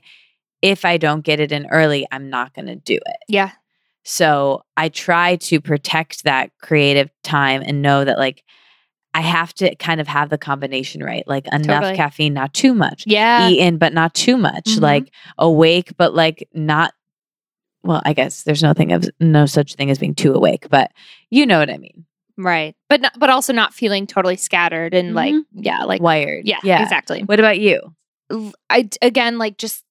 if 0.62 0.84
I 0.84 0.96
don't 0.96 1.22
get 1.24 1.40
it 1.40 1.52
in 1.52 1.66
early, 1.66 2.06
I'm 2.12 2.30
not 2.30 2.54
going 2.54 2.66
to 2.66 2.76
do 2.76 2.94
it. 2.94 3.16
Yeah. 3.28 3.50
So 4.04 4.64
I 4.76 4.88
try 4.88 5.36
to 5.36 5.60
protect 5.60 6.24
that 6.24 6.50
creative 6.60 7.10
time 7.22 7.62
and 7.64 7.82
know 7.82 8.04
that 8.04 8.18
like 8.18 8.42
I 9.14 9.20
have 9.20 9.52
to 9.54 9.74
kind 9.76 10.00
of 10.00 10.08
have 10.08 10.30
the 10.30 10.38
combination 10.38 11.02
right, 11.04 11.22
like 11.26 11.46
enough 11.52 11.82
Totally. 11.82 11.96
caffeine, 11.96 12.32
not 12.34 12.54
too 12.54 12.74
much, 12.74 13.04
Yeah. 13.06 13.48
eaten 13.48 13.76
but 13.76 13.92
not 13.92 14.14
too 14.14 14.36
much, 14.38 14.64
Mhm. 14.64 14.80
like 14.80 15.12
awake 15.38 15.92
but 15.98 16.14
like 16.14 16.48
not. 16.54 16.94
Well, 17.84 18.00
I 18.04 18.12
guess 18.12 18.44
there's 18.44 18.62
no 18.62 18.72
thing 18.72 18.92
of 18.92 19.08
no 19.20 19.44
such 19.44 19.74
thing 19.74 19.90
as 19.90 19.98
being 19.98 20.14
too 20.14 20.32
awake, 20.34 20.68
but 20.70 20.92
you 21.30 21.44
know 21.46 21.58
what 21.58 21.68
I 21.70 21.76
mean. 21.78 22.06
Right. 22.38 22.74
But 22.88 23.02
not, 23.02 23.18
but 23.18 23.28
also 23.28 23.52
not 23.52 23.74
feeling 23.74 24.06
totally 24.06 24.36
scattered 24.36 24.94
and 24.94 25.14
like 25.14 25.34
Mhm. 25.34 25.42
yeah, 25.52 25.84
like 25.84 26.00
Wired, 26.00 26.46
yeah, 26.46 26.58
yeah. 26.64 26.82
exactly. 26.82 27.22
What 27.22 27.38
about 27.40 27.58
you? 27.60 27.94
I 28.70 28.88
again 29.02 29.36
like 29.38 29.58
just 29.58 29.84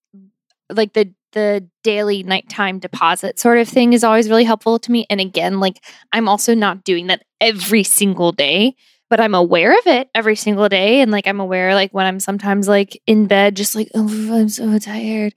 like 0.72 0.94
the 0.94 1.14
the 1.34 1.68
daily 1.84 2.24
nighttime 2.24 2.80
deposit 2.80 3.40
sort 3.40 3.58
of 3.58 3.68
thing 3.68 3.94
is 3.94 4.04
always 4.04 4.30
really 4.30 4.44
helpful 4.44 4.80
to 4.80 4.92
me. 4.92 5.06
And 5.10 5.22
again, 5.22 5.60
like 5.60 5.84
I'm 6.12 6.28
also 6.28 6.54
not 6.54 6.84
doing 6.84 7.08
that 7.08 7.24
every 7.40 7.84
single 7.84 8.32
day, 8.32 8.76
but 9.10 9.20
I'm 9.20 9.36
aware 9.36 9.78
of 9.78 9.88
it 9.88 10.10
every 10.14 10.36
single 10.36 10.70
day. 10.70 11.02
And 11.02 11.12
like 11.12 11.28
I'm 11.28 11.40
aware 11.40 11.74
like 11.74 11.94
when 11.94 12.06
I'm 12.06 12.20
sometimes 12.20 12.68
like 12.68 13.02
in 13.08 13.28
bed, 13.28 13.56
just 13.56 13.76
like, 13.76 13.90
oh 13.96 14.08
I'm 14.34 14.50
so 14.50 14.78
tired. 14.78 15.34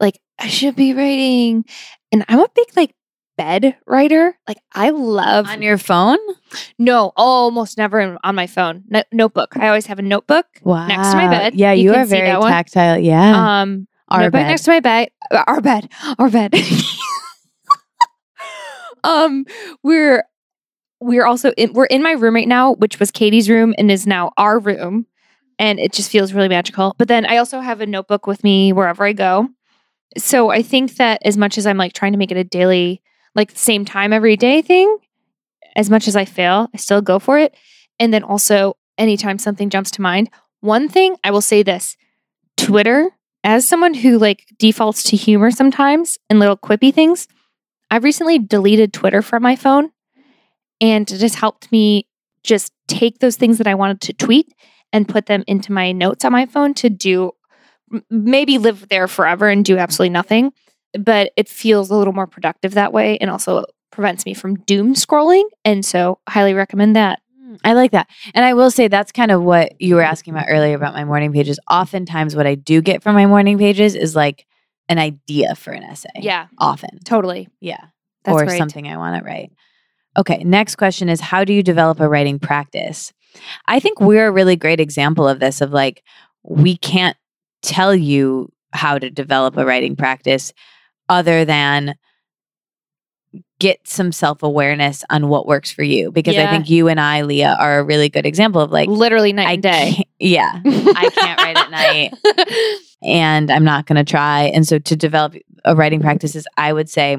Like 0.00 0.20
I 0.38 0.48
should 0.48 0.76
be 0.76 0.94
writing. 0.94 1.64
And 2.12 2.24
I'm 2.28 2.40
a 2.40 2.48
big 2.54 2.66
like 2.76 2.94
bed 3.36 3.76
writer. 3.86 4.36
Like 4.48 4.58
I 4.72 4.90
love 4.90 5.46
On 5.46 5.62
your 5.62 5.78
phone? 5.78 6.18
no, 6.78 7.12
almost 7.16 7.78
never 7.78 8.18
on 8.22 8.34
my 8.34 8.46
phone. 8.46 8.84
No, 8.88 9.02
notebook. 9.12 9.56
I 9.56 9.68
always 9.68 9.86
have 9.86 9.98
a 9.98 10.02
notebook 10.02 10.46
next 10.64 11.10
to 11.10 11.16
my 11.16 11.28
bed. 11.28 11.54
Yeah, 11.54 11.72
you, 11.72 11.92
can 11.92 12.00
are 12.00 12.06
very 12.06 12.40
tactile. 12.40 12.98
Yeah. 12.98 13.60
Um, 13.62 13.86
Our 14.08 14.22
notebook 14.22 14.40
bed. 14.40 14.48
next 14.48 14.62
to 14.62 14.70
my 14.70 14.80
bed. 14.80 15.08
uh, 15.30 15.44
Our 15.46 15.60
bed. 15.60 15.90
Our 16.18 16.30
bed. 16.30 16.54
um, 19.04 19.44
we're 19.82 20.24
we're 21.00 21.26
also 21.26 21.52
in, 21.52 21.72
we're 21.72 21.86
in 21.86 22.02
my 22.02 22.12
room 22.12 22.34
right 22.34 22.48
now, 22.48 22.74
which 22.74 22.98
was 22.98 23.10
Katie's 23.10 23.50
room 23.50 23.74
and 23.76 23.90
is 23.90 24.06
now 24.06 24.32
our 24.38 24.58
room, 24.58 25.06
and 25.58 25.78
it 25.78 25.92
just 25.92 26.10
feels 26.10 26.32
really 26.32 26.48
magical. 26.48 26.94
But 26.98 27.08
then 27.08 27.26
I 27.26 27.36
also 27.36 27.60
have 27.60 27.80
a 27.80 27.86
notebook 27.86 28.26
with 28.26 28.42
me 28.42 28.72
wherever 28.72 29.04
I 29.04 29.12
go. 29.12 29.48
So 30.16 30.50
I 30.50 30.62
think 30.62 30.96
that 30.96 31.20
as 31.24 31.36
much 31.36 31.58
as 31.58 31.66
I'm 31.66 31.76
like 31.76 31.92
trying 31.92 32.12
to 32.12 32.18
make 32.18 32.30
it 32.30 32.38
a 32.38 32.44
daily, 32.44 33.02
like 33.34 33.50
same 33.54 33.84
time 33.84 34.12
every 34.12 34.36
day 34.36 34.62
thing, 34.62 34.96
as 35.74 35.90
much 35.90 36.08
as 36.08 36.16
I 36.16 36.24
fail, 36.24 36.68
I 36.72 36.78
still 36.78 37.02
go 37.02 37.18
for 37.18 37.38
it. 37.38 37.54
And 38.00 38.12
then 38.12 38.22
also, 38.22 38.76
anytime 38.96 39.38
something 39.38 39.68
jumps 39.68 39.90
to 39.92 40.02
mind, 40.02 40.30
one 40.60 40.88
thing 40.88 41.16
I 41.22 41.30
will 41.30 41.42
say 41.42 41.62
this 41.62 41.96
Twitter, 42.56 43.10
as 43.46 43.66
someone 43.66 43.94
who 43.94 44.18
like 44.18 44.44
defaults 44.58 45.04
to 45.04 45.16
humor 45.16 45.52
sometimes 45.52 46.18
and 46.28 46.40
little 46.40 46.56
quippy 46.56 46.92
things, 46.92 47.28
I've 47.92 48.02
recently 48.02 48.40
deleted 48.40 48.92
Twitter 48.92 49.22
from 49.22 49.44
my 49.44 49.54
phone. 49.54 49.92
And 50.80 51.10
it 51.10 51.20
has 51.20 51.36
helped 51.36 51.70
me 51.70 52.08
just 52.42 52.72
take 52.88 53.20
those 53.20 53.36
things 53.36 53.58
that 53.58 53.68
I 53.68 53.76
wanted 53.76 54.00
to 54.02 54.12
tweet 54.12 54.52
and 54.92 55.08
put 55.08 55.26
them 55.26 55.44
into 55.46 55.72
my 55.72 55.92
notes 55.92 56.24
on 56.24 56.32
my 56.32 56.46
phone 56.46 56.74
to 56.74 56.90
do 56.90 57.32
maybe 58.10 58.58
live 58.58 58.88
there 58.88 59.06
forever 59.06 59.48
and 59.48 59.64
do 59.64 59.78
absolutely 59.78 60.10
nothing. 60.10 60.52
But 60.98 61.32
it 61.36 61.48
feels 61.48 61.88
a 61.88 61.94
little 61.94 62.12
more 62.12 62.26
productive 62.26 62.74
that 62.74 62.92
way 62.92 63.16
and 63.18 63.30
also 63.30 63.64
prevents 63.92 64.26
me 64.26 64.34
from 64.34 64.56
doom 64.64 64.94
scrolling. 64.94 65.44
And 65.64 65.84
so, 65.84 66.18
highly 66.28 66.52
recommend 66.52 66.96
that. 66.96 67.20
I 67.64 67.72
like 67.72 67.92
that. 67.92 68.08
And 68.34 68.44
I 68.44 68.54
will 68.54 68.70
say 68.70 68.88
that's 68.88 69.12
kind 69.12 69.30
of 69.30 69.42
what 69.42 69.80
you 69.80 69.94
were 69.94 70.02
asking 70.02 70.34
about 70.34 70.46
earlier 70.48 70.76
about 70.76 70.94
my 70.94 71.04
morning 71.04 71.32
pages. 71.32 71.58
Oftentimes, 71.70 72.36
what 72.36 72.46
I 72.46 72.54
do 72.54 72.80
get 72.80 73.02
from 73.02 73.14
my 73.14 73.26
morning 73.26 73.58
pages 73.58 73.94
is 73.94 74.16
like 74.16 74.46
an 74.88 74.98
idea 74.98 75.54
for 75.54 75.72
an 75.72 75.82
essay. 75.82 76.08
Yeah, 76.16 76.46
Often. 76.58 77.00
totally. 77.04 77.48
Yeah. 77.60 77.86
That's 78.24 78.34
or 78.42 78.46
right. 78.46 78.58
something 78.58 78.88
I 78.88 78.96
want 78.96 79.18
to 79.18 79.24
write. 79.24 79.52
Okay. 80.16 80.42
Next 80.44 80.76
question 80.76 81.08
is 81.08 81.20
How 81.20 81.44
do 81.44 81.52
you 81.52 81.62
develop 81.62 82.00
a 82.00 82.08
writing 82.08 82.38
practice? 82.38 83.12
I 83.66 83.80
think 83.80 84.00
we're 84.00 84.28
a 84.28 84.32
really 84.32 84.56
great 84.56 84.80
example 84.80 85.28
of 85.28 85.40
this 85.40 85.60
of 85.60 85.70
like, 85.70 86.02
we 86.42 86.76
can't 86.76 87.16
tell 87.62 87.94
you 87.94 88.50
how 88.72 88.98
to 88.98 89.10
develop 89.10 89.56
a 89.56 89.64
writing 89.64 89.96
practice 89.96 90.52
other 91.08 91.44
than 91.44 91.94
get 93.58 93.78
some 93.88 94.12
self 94.12 94.42
awareness 94.42 95.04
on 95.10 95.28
what 95.28 95.46
works 95.46 95.70
for 95.70 95.82
you. 95.82 96.12
Because 96.12 96.36
I 96.36 96.46
think 96.50 96.68
you 96.68 96.88
and 96.88 97.00
I, 97.00 97.22
Leah, 97.22 97.56
are 97.58 97.78
a 97.78 97.84
really 97.84 98.08
good 98.08 98.26
example 98.26 98.60
of 98.60 98.70
like, 98.70 98.88
Literally 98.88 99.32
night 99.32 99.46
I 99.48 99.52
and 99.52 99.62
day. 99.62 100.04
yeah, 100.18 100.60
I 100.64 101.10
can't 101.12 101.40
write 101.40 101.56
at 101.56 101.70
night 101.70 102.14
and 103.02 103.50
I'm 103.50 103.64
not 103.64 103.86
going 103.86 103.96
to 103.96 104.10
try. 104.10 104.44
And 104.44 104.66
so 104.66 104.78
to 104.78 104.96
develop 104.96 105.34
a 105.64 105.74
writing 105.74 106.00
practices, 106.00 106.46
I 106.56 106.72
would 106.72 106.88
say 106.90 107.18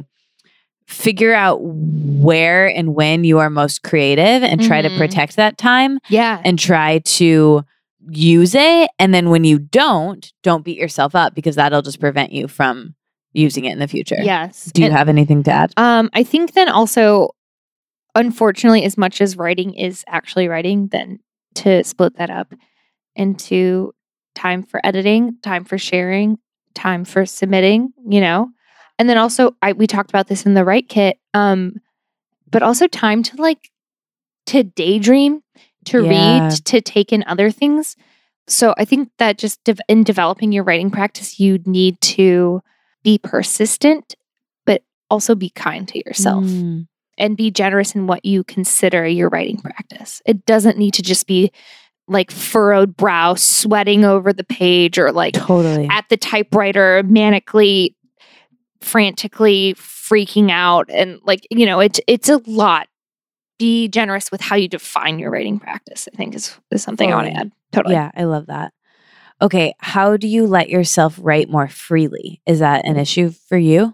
figure 0.86 1.34
out 1.34 1.59
where 1.61 2.68
and 2.68 2.95
when 2.95 3.24
you 3.24 3.39
are 3.39 3.49
most 3.49 3.84
creative 3.84 4.41
and 4.43 4.63
try 4.63 4.82
to 4.82 4.89
Mhm. 4.89 4.97
protect 4.97 5.36
that 5.36 5.57
time 5.57 5.99
yeah. 6.07 6.41
and 6.45 6.57
try 6.57 6.99
to 6.99 7.63
use 8.09 8.55
it. 8.55 8.89
And 8.97 9.13
then 9.13 9.30
when 9.30 9.43
you 9.43 9.59
don't, 9.59 10.32
don't 10.43 10.63
beat 10.63 10.78
yourself 10.78 11.13
up 11.13 11.36
because 11.36 11.55
that'll 11.57 11.82
just 11.82 11.99
prevent 11.99 12.32
you 12.32 12.47
from 12.47 12.95
using 13.38 13.66
it 13.66 13.72
in 13.74 13.80
the 13.80 13.88
future. 13.88 14.18
Yes. 14.20 14.66
Do 14.74 14.82
you 14.82 14.88
And, 14.88 14.96
have 14.98 15.10
anything 15.10 15.44
to 15.44 15.52
add? 15.52 15.74
um 15.78 16.10
I 16.14 16.24
think 16.24 16.54
then 16.54 16.70
also 16.70 17.30
unfortunately 18.16 18.84
as 18.84 18.98
much 18.98 19.22
as 19.22 19.38
writing 19.38 19.74
is 19.74 20.04
actually 20.08 20.48
writing 20.48 20.88
then 20.88 21.20
to 21.56 21.84
split 21.84 22.18
that 22.18 22.30
up 22.30 22.54
into 23.16 23.94
time 24.36 24.64
for 24.64 24.80
editing, 24.84 25.38
time 25.42 25.64
for 25.66 25.78
sharing, 25.78 26.38
time 26.76 27.04
for 27.06 27.26
submitting, 27.26 27.92
you 28.08 28.22
know. 28.22 28.50
And 29.00 29.08
then 29.10 29.18
also 29.18 29.56
I 29.62 29.74
we 29.74 29.88
talked 29.88 30.10
about 30.10 30.28
this 30.28 30.46
in 30.46 30.54
the 30.54 30.64
Write 30.66 30.90
Kit 30.90 31.18
um 31.34 31.74
but 32.50 32.64
also 32.64 32.88
time 32.88 33.24
to 33.24 33.42
like 33.42 33.70
to 34.48 34.64
daydream, 34.64 35.42
to 35.86 36.02
Yeah. 36.04 36.10
read, 36.10 36.52
to 36.66 36.82
take 36.82 37.12
in 37.12 37.24
other 37.28 37.52
things. 37.52 37.96
So 38.48 38.74
I 38.78 38.86
think 38.86 39.10
that 39.18 39.38
just 39.38 39.62
dev- 39.66 39.82
in 39.90 40.04
developing 40.04 40.54
your 40.54 40.64
writing 40.64 40.90
practice 40.90 41.38
you 41.40 41.60
need 41.66 42.00
to 42.02 42.62
be 43.08 43.18
persistent 43.18 44.16
but 44.66 44.82
also 45.10 45.34
be 45.34 45.49
kind 45.51 45.88
to 45.88 45.97
yourself 46.05 46.43
Mm. 46.43 46.88
and 47.18 47.38
be 47.38 47.49
generous 47.52 47.95
in 47.95 48.06
what 48.06 48.26
you 48.26 48.44
consider 48.44 49.07
your 49.07 49.30
writing 49.30 49.61
practice. 49.61 50.22
It 50.26 50.45
doesn't 50.45 50.77
need 50.77 50.94
to 50.95 51.02
just 51.02 51.26
be 51.26 51.52
like 52.10 52.32
furrowed 52.32 52.98
brow, 52.98 53.36
sweating 53.36 54.03
over 54.03 54.34
the 54.34 54.44
page, 54.44 54.98
or 54.98 55.14
like 55.14 55.36
Totally. 55.36 55.88
at 55.90 56.03
the 56.10 56.18
typewriter, 56.18 57.02
manically, 57.03 57.95
frantically 58.82 59.73
freaking 59.76 60.52
out. 60.52 60.90
And 60.90 61.19
like, 61.23 61.48
you 61.49 61.65
know, 61.65 61.80
it's 61.80 62.02
it's 62.07 62.27
a 62.30 62.41
lot. 62.45 62.88
Be 63.60 63.88
generous 63.88 64.32
with 64.32 64.41
how 64.41 64.56
you 64.57 64.68
define 64.68 65.18
your 65.18 65.32
writing 65.32 65.60
practice, 65.60 66.07
I 66.14 66.15
think 66.18 66.36
is, 66.36 66.57
is 66.72 66.84
something 66.84 67.11
I 67.11 67.15
want 67.15 67.27
to 67.27 67.40
add. 67.40 67.52
Totally. 67.72 67.95
Yeah, 67.95 68.11
I 68.15 68.26
love 68.26 68.48
that. 68.48 68.72
Okay, 69.41 69.73
how 69.80 70.18
do 70.18 70.27
you 70.27 70.47
let 70.47 70.69
yourself 70.69 71.18
write 71.22 71.49
more 71.49 71.68
freely? 71.68 72.41
Is 72.47 72.59
that 72.59 72.85
an 72.85 72.97
issue 72.97 73.31
for 73.49 73.57
you? 73.57 73.93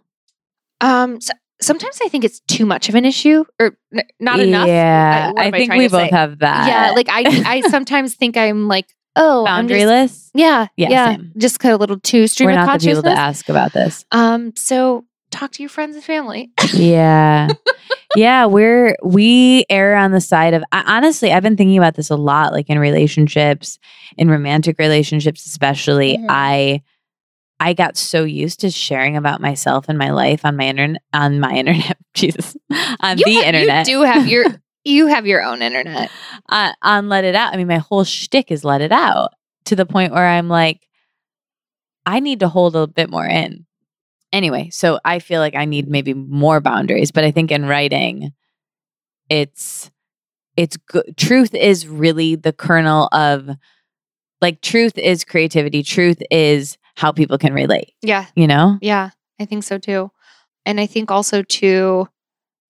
Um 0.82 1.20
so, 1.22 1.34
sometimes 1.62 2.00
I 2.04 2.08
think 2.10 2.24
it's 2.24 2.40
too 2.42 2.66
much 2.66 2.90
of 2.90 2.96
an 2.96 3.06
issue 3.06 3.44
or 3.60 3.78
n- 3.96 4.04
not 4.20 4.40
enough. 4.40 4.68
Yeah, 4.68 5.32
Uh, 5.36 5.42
I 5.42 5.46
I 5.48 5.52
think 5.52 5.68
trying 5.70 5.80
we 5.80 5.88
both 5.88 6.10
say? 6.10 6.16
have 6.16 6.40
that. 6.40 6.68
yeah, 6.68 6.92
like 6.92 7.08
I 7.10 7.24
I 7.46 7.62
sometimes 7.70 8.16
think 8.16 8.38
I'm 8.38 8.68
like, 8.68 8.88
oh, 9.16 9.46
I'm 9.46 9.68
just- 9.68 9.80
boundaryless. 9.80 10.30
Yeah, 10.34 10.68
Yeah, 10.78 10.90
yeah, 10.90 11.16
same. 11.16 11.32
just 11.38 11.60
kind 11.60 11.74
of 11.74 11.80
a 11.80 11.82
little 11.82 12.00
too 12.00 12.28
stream 12.28 12.48
We're 12.48 12.60
of 12.60 12.66
not 12.66 12.80
the 12.80 12.88
people 12.88 13.04
to 13.04 13.10
ask 13.12 13.50
about 13.50 13.74
this. 13.74 14.04
Um, 14.12 14.54
so 14.56 15.06
talk 15.32 15.52
to 15.54 15.64
your 15.64 15.70
friends 15.70 15.96
and 15.96 16.04
family. 16.04 16.52
Yeah, 16.74 17.48
yeah. 18.16 18.46
We're 18.46 18.96
we 19.04 19.66
err 19.70 19.96
on 19.96 20.12
the 20.12 20.22
side 20.22 20.54
of 20.54 20.64
I, 20.72 20.84
honestly. 20.98 21.32
I've 21.32 21.44
been 21.44 21.58
thinking 21.58 21.78
about 21.78 21.96
this 21.96 22.10
a 22.10 22.16
lot, 22.16 22.54
like 22.54 22.70
in 22.70 22.80
relationships, 22.80 23.80
in 24.18 24.30
romantic 24.30 24.78
relationships, 24.80 25.46
especially. 25.46 26.18
Mhm. 26.18 26.26
I 26.30 26.82
I 27.60 27.74
got 27.74 27.96
so 27.98 28.24
used 28.24 28.60
to 28.62 28.70
sharing 28.72 29.16
about 29.16 29.40
myself 29.40 29.86
and 29.88 29.98
my 29.98 30.12
life 30.12 30.44
on 30.46 30.58
my 30.58 30.66
internet 30.66 31.02
on 31.14 31.40
my 31.40 31.52
internet. 31.56 31.98
Jesus, 32.14 32.56
on 33.02 33.18
You 33.18 33.24
the 33.26 33.34
ha- 33.36 33.44
internet. 33.48 33.88
you 33.88 33.98
do 33.98 34.02
have 34.04 34.28
your 34.28 34.46
you 34.84 35.08
have 35.08 35.26
your 35.26 35.42
own 35.44 35.62
internet. 35.62 36.12
uh, 36.50 36.74
on 36.82 37.08
let 37.10 37.24
it 37.24 37.36
out. 37.36 37.54
I 37.54 37.58
mean, 37.58 37.68
my 37.68 37.78
whole 37.78 38.04
shtick 38.04 38.52
is 38.52 38.64
let 38.66 38.82
it 38.82 38.92
out 38.92 39.32
to 39.66 39.76
the 39.76 39.86
point 39.86 40.12
where 40.14 40.28
I'm 40.28 40.50
like, 40.50 40.86
I 42.06 42.20
need 42.20 42.42
to 42.42 42.50
hold 42.50 42.76
a 42.76 42.86
bit 42.86 43.10
more 43.10 43.26
in. 43.26 43.66
Anyway, 44.34 44.70
so 44.72 45.00
I 45.06 45.20
feel 45.20 45.40
like 45.40 45.56
I 45.56 45.64
need 45.64 45.88
maybe 45.88 46.14
more 46.14 46.60
boundaries, 46.60 47.12
but 47.12 47.24
I 47.24 47.32
think 47.32 47.52
in 47.52 47.66
writing, 47.66 48.34
it's 49.30 49.90
it's 50.58 50.76
good. 50.76 51.16
Truth 51.16 51.56
is 51.56 51.88
really 51.88 52.36
the 52.36 52.52
kernel 52.52 53.08
of 53.12 53.50
like 54.42 54.62
truth 54.62 54.98
is 54.98 55.24
creativity. 55.24 55.84
Truth 55.84 56.22
is 56.30 56.78
how 56.96 57.12
people 57.12 57.38
can 57.38 57.54
relate. 57.54 57.94
Yeah. 58.02 58.26
You 58.36 58.48
know? 58.48 58.78
Yeah. 58.82 59.12
I 59.40 59.46
think 59.46 59.64
so 59.64 59.78
too. 59.78 60.12
And 60.66 60.80
I 60.80 60.86
think 60.86 61.12
also 61.12 61.44
to, 61.44 62.08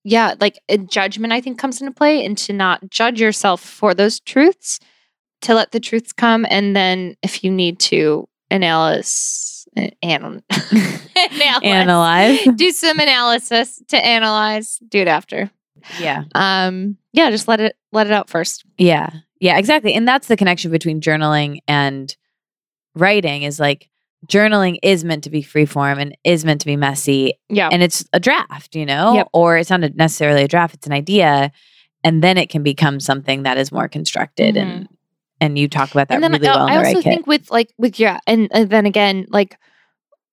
yeah, 0.03 0.35
like 0.40 0.60
a 0.69 0.77
judgment, 0.77 1.34
I 1.34 1.41
think 1.41 1.60
comes 1.60 1.81
into 1.81 1.94
play 1.94 2.26
and 2.26 2.38
to 2.40 2.53
not 2.53 2.90
judge 2.90 3.19
yourself 3.19 3.61
for 3.61 3.94
those 3.94 4.19
truths, 4.19 4.80
to 5.41 5.53
let 5.53 5.72
the 5.72 5.80
truths 5.80 6.14
come. 6.14 6.45
And 6.49 6.76
then 6.76 7.15
if 7.22 7.44
you 7.44 7.52
need 7.52 7.80
to 7.81 8.27
analyze, 8.49 9.52
an, 9.75 9.91
analyze, 10.03 10.41
Analyze. 11.63 12.39
do 12.55 12.71
some 12.71 12.99
analysis 12.99 13.81
to 13.89 13.97
analyze, 13.97 14.79
do 14.87 14.99
it 14.99 15.07
after. 15.07 15.49
Yeah. 15.99 16.23
Um, 16.35 16.97
yeah, 17.11 17.29
just 17.29 17.47
let 17.47 17.59
it, 17.59 17.75
let 17.91 18.07
it 18.07 18.13
out 18.13 18.29
first. 18.29 18.65
Yeah. 18.77 19.09
Yeah, 19.39 19.57
exactly. 19.57 19.93
And 19.93 20.07
that's 20.07 20.27
the 20.27 20.37
connection 20.37 20.71
between 20.71 21.01
journaling 21.01 21.59
and 21.67 22.15
writing 22.95 23.43
is 23.43 23.59
like 23.59 23.89
journaling 24.27 24.77
is 24.81 25.03
meant 25.03 25.25
to 25.25 25.29
be 25.29 25.41
free 25.41 25.65
form 25.65 25.99
and 25.99 26.15
is 26.23 26.45
meant 26.45 26.61
to 26.61 26.65
be 26.67 26.77
messy 26.77 27.33
Yeah. 27.49 27.67
and 27.71 27.83
it's 27.83 28.05
a 28.13 28.19
draft, 28.19 28.75
you 28.75 28.85
know? 28.85 29.15
Yep. 29.15 29.27
Or 29.33 29.57
it's 29.57 29.69
not 29.69 29.81
necessarily 29.95 30.43
a 30.43 30.47
draft, 30.47 30.75
it's 30.75 30.87
an 30.87 30.93
idea. 30.93 31.51
And 32.05 32.23
then 32.23 32.37
it 32.37 32.49
can 32.49 32.63
become 32.63 32.99
something 32.99 33.43
that 33.43 33.57
is 33.57 33.71
more 33.71 33.87
constructed 33.89 34.55
and 34.57 34.87
and 35.41 35.57
you 35.57 35.68
talk 35.68 35.91
about 35.91 36.07
that 36.07 36.15
Mm-hmm. 36.15 36.23
and 36.23 36.34
then 36.34 36.41
really 36.41 36.47
I, 36.47 36.55
well 36.55 36.68
I 36.68 36.77
also 36.77 36.84
Write 36.84 36.95
Kit. 36.95 37.03
think 37.03 37.27
with 37.27 37.51
like 37.51 37.73
with 37.77 37.99
your 37.99 38.18
and, 38.27 38.49
and 38.51 38.69
then 38.69 38.85
again 38.85 39.26
like 39.30 39.57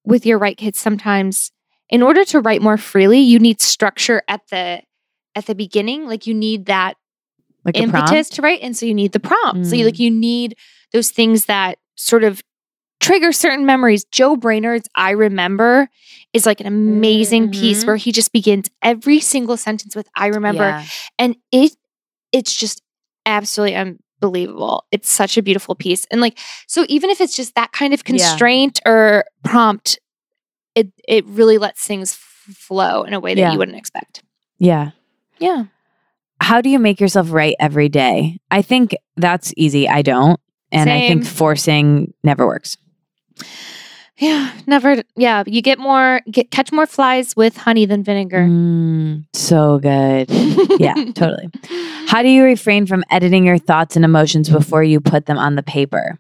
with 0.05 0.24
your 0.27 0.39
right 0.39 0.56
kids 0.56 0.78
sometimes 0.78 1.51
in 1.89 2.02
order 2.02 2.24
to 2.24 2.40
write 2.40 2.62
more 2.62 2.77
freely 2.77 3.18
you 3.20 3.39
need 3.39 3.60
structure 3.60 4.22
at 4.28 4.40
the 4.51 4.82
at 5.35 5.47
the 5.47 5.55
beginning 5.55 6.06
like 6.06 6.27
you 6.27 6.35
need 6.35 6.66
that 6.66 6.94
like 7.64 7.77
impetus 7.77 8.28
to 8.31 8.43
write 8.43 8.60
and 8.62 8.77
so 8.77 8.86
you 8.86 8.94
need 8.94 9.12
the 9.12 9.20
prompt 9.20 9.66
so 9.66 9.77
you 9.77 9.82
Mm. 9.82 9.86
like 9.86 9.98
you 9.98 10.10
need 10.10 10.56
those 10.93 11.10
things 11.10 11.44
that 11.47 11.78
sort 11.97 12.24
of 12.24 12.43
trigger 13.01 13.32
certain 13.32 13.64
memories 13.66 14.05
joe 14.05 14.36
brainard's 14.36 14.89
i 14.94 15.10
remember 15.10 15.89
is 16.32 16.47
like 16.47 16.60
an 16.60 16.66
amazing 16.66 17.51
piece 17.51 17.82
Mhm. 17.85 17.86
where 17.86 17.97
he 17.97 18.12
just 18.12 18.32
begins 18.32 18.68
every 18.82 19.20
single 19.20 19.56
sentence 19.56 19.94
with 19.97 20.09
i 20.16 20.27
remember 20.28 20.64
Yeah. 20.68 20.85
and 21.18 21.36
it 21.52 21.72
it's 22.32 22.55
just 22.56 22.82
absolutely 23.27 23.74
unbelievable 24.22 24.84
it's 24.92 25.10
such 25.10 25.36
a 25.38 25.42
beautiful 25.42 25.74
piece 25.74 26.05
and 26.10 26.20
like 26.20 26.38
so 26.66 26.84
even 26.88 27.09
if 27.10 27.20
it's 27.20 27.34
just 27.34 27.55
that 27.55 27.72
kind 27.72 27.94
of 27.94 28.01
Yeah. 28.01 28.05
constraint 28.06 28.80
or 28.86 29.24
prompt 29.44 29.98
it 30.74 30.92
it 31.09 31.24
really 31.26 31.56
lets 31.59 31.86
things 31.86 32.12
flow 32.14 33.02
in 33.05 33.14
a 33.14 33.20
way 33.20 33.34
that 33.34 33.40
Yeah. 33.40 33.52
you 33.52 33.59
wouldn't 33.59 33.78
expect 33.78 34.22
Yeah. 34.59 34.90
yeah 35.38 35.64
How 36.40 36.60
do 36.60 36.68
you 36.68 36.78
make 36.78 37.01
yourself 37.01 37.32
write 37.32 37.56
every 37.60 37.88
day? 37.90 38.38
I 38.51 38.62
think 38.62 38.94
that's 39.16 39.52
easy. 39.59 39.86
I 39.88 40.01
don't. 40.02 40.40
And 40.72 40.88
I 40.88 41.01
think 41.09 41.26
forcing 41.26 42.14
never 42.24 42.47
works. 42.47 42.78
Yeah 44.20 44.52
never 44.66 45.02
yeah 45.16 45.42
you 45.47 45.60
get 45.62 45.78
more 45.78 46.20
get 46.30 46.51
catch 46.51 46.70
more 46.72 46.86
flies 46.86 47.34
with 47.36 47.56
honey 47.56 47.86
than 47.86 48.02
vinegar 48.05 48.47
Mm, 48.48 49.24
so 49.34 49.78
good. 49.78 50.30
Yeah, 50.80 50.94
totally. 51.14 51.48
How 52.06 52.22
do 52.22 52.28
you 52.28 52.42
refrain 52.42 52.86
from 52.86 53.05
editing 53.10 53.44
your 53.44 53.59
thoughts 53.59 53.97
and 53.97 54.05
emotions 54.05 54.48
before 54.48 54.82
you 54.82 54.98
put 55.01 55.26
them 55.26 55.36
on 55.36 55.56
the 55.56 55.62
paper? 55.62 56.18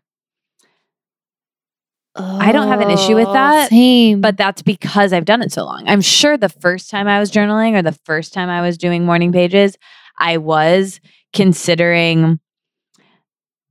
I 2.16 2.52
don't 2.52 2.68
have 2.68 2.80
an 2.80 2.90
issue 2.90 3.14
with 3.14 3.28
Oh, 3.28 3.32
that, 3.32 3.70
same 3.70 4.20
But 4.20 4.36
that's 4.36 4.60
because 4.60 5.12
I've 5.14 5.24
done 5.24 5.40
it 5.40 5.52
so 5.52 5.64
long. 5.64 5.84
I'm 5.86 6.02
sure 6.02 6.36
the 6.36 6.48
first 6.50 6.90
time 6.90 7.08
I 7.08 7.18
was 7.20 7.30
journaling 7.30 7.74
or 7.74 7.82
the 7.82 7.98
first 8.04 8.34
time 8.34 8.50
I 8.50 8.60
was 8.60 8.76
doing 8.76 9.06
morning 9.06 9.32
pages, 9.32 9.78
I 10.18 10.36
was 10.36 11.00
considering 11.32 12.38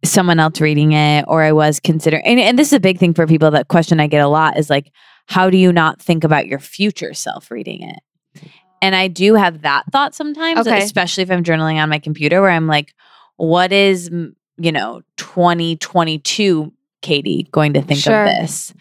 someone 0.04 0.40
else 0.40 0.62
reading 0.62 0.94
it 0.94 1.26
or 1.28 1.42
I 1.44 1.52
was 1.52 1.80
considering 1.80 2.24
and, 2.26 2.40
and 2.40 2.58
this 2.58 2.68
is 2.68 2.74
a 2.74 2.80
big 2.80 3.00
thing 3.00 3.14
for 3.14 3.28
people 3.28 3.52
that 3.52 3.68
question 3.68 4.00
I 4.00 4.08
get 4.08 4.22
a 4.24 4.28
lot 4.30 4.58
is 4.58 4.70
like 4.70 4.92
how 5.28 5.50
do 5.50 5.58
you 5.58 5.72
not 5.74 6.02
think 6.02 6.24
about 6.24 6.48
your 6.48 6.60
future 6.60 7.14
self 7.14 7.52
reading 7.52 7.84
it? 7.84 8.44
And 8.82 8.96
I 8.96 9.10
do 9.10 9.36
have 9.36 9.62
that 9.64 9.84
thought 9.92 10.16
sometimes, 10.16 10.60
Okay. 10.66 10.82
especially 10.82 11.24
if 11.24 11.30
I'm 11.32 11.44
journaling 11.44 11.76
on 11.84 11.90
my 11.90 12.00
computer 12.00 12.42
where 12.42 12.50
I'm 12.52 12.68
like 12.68 12.94
what 13.38 13.72
is 13.72 14.10
you 14.58 14.72
know 14.72 15.02
2022 15.18 16.72
Katie 17.02 17.48
going 17.52 17.74
to 17.74 17.82
think 17.82 18.00
Sure. 18.00 18.24
of 18.24 18.28
this? 18.28 18.74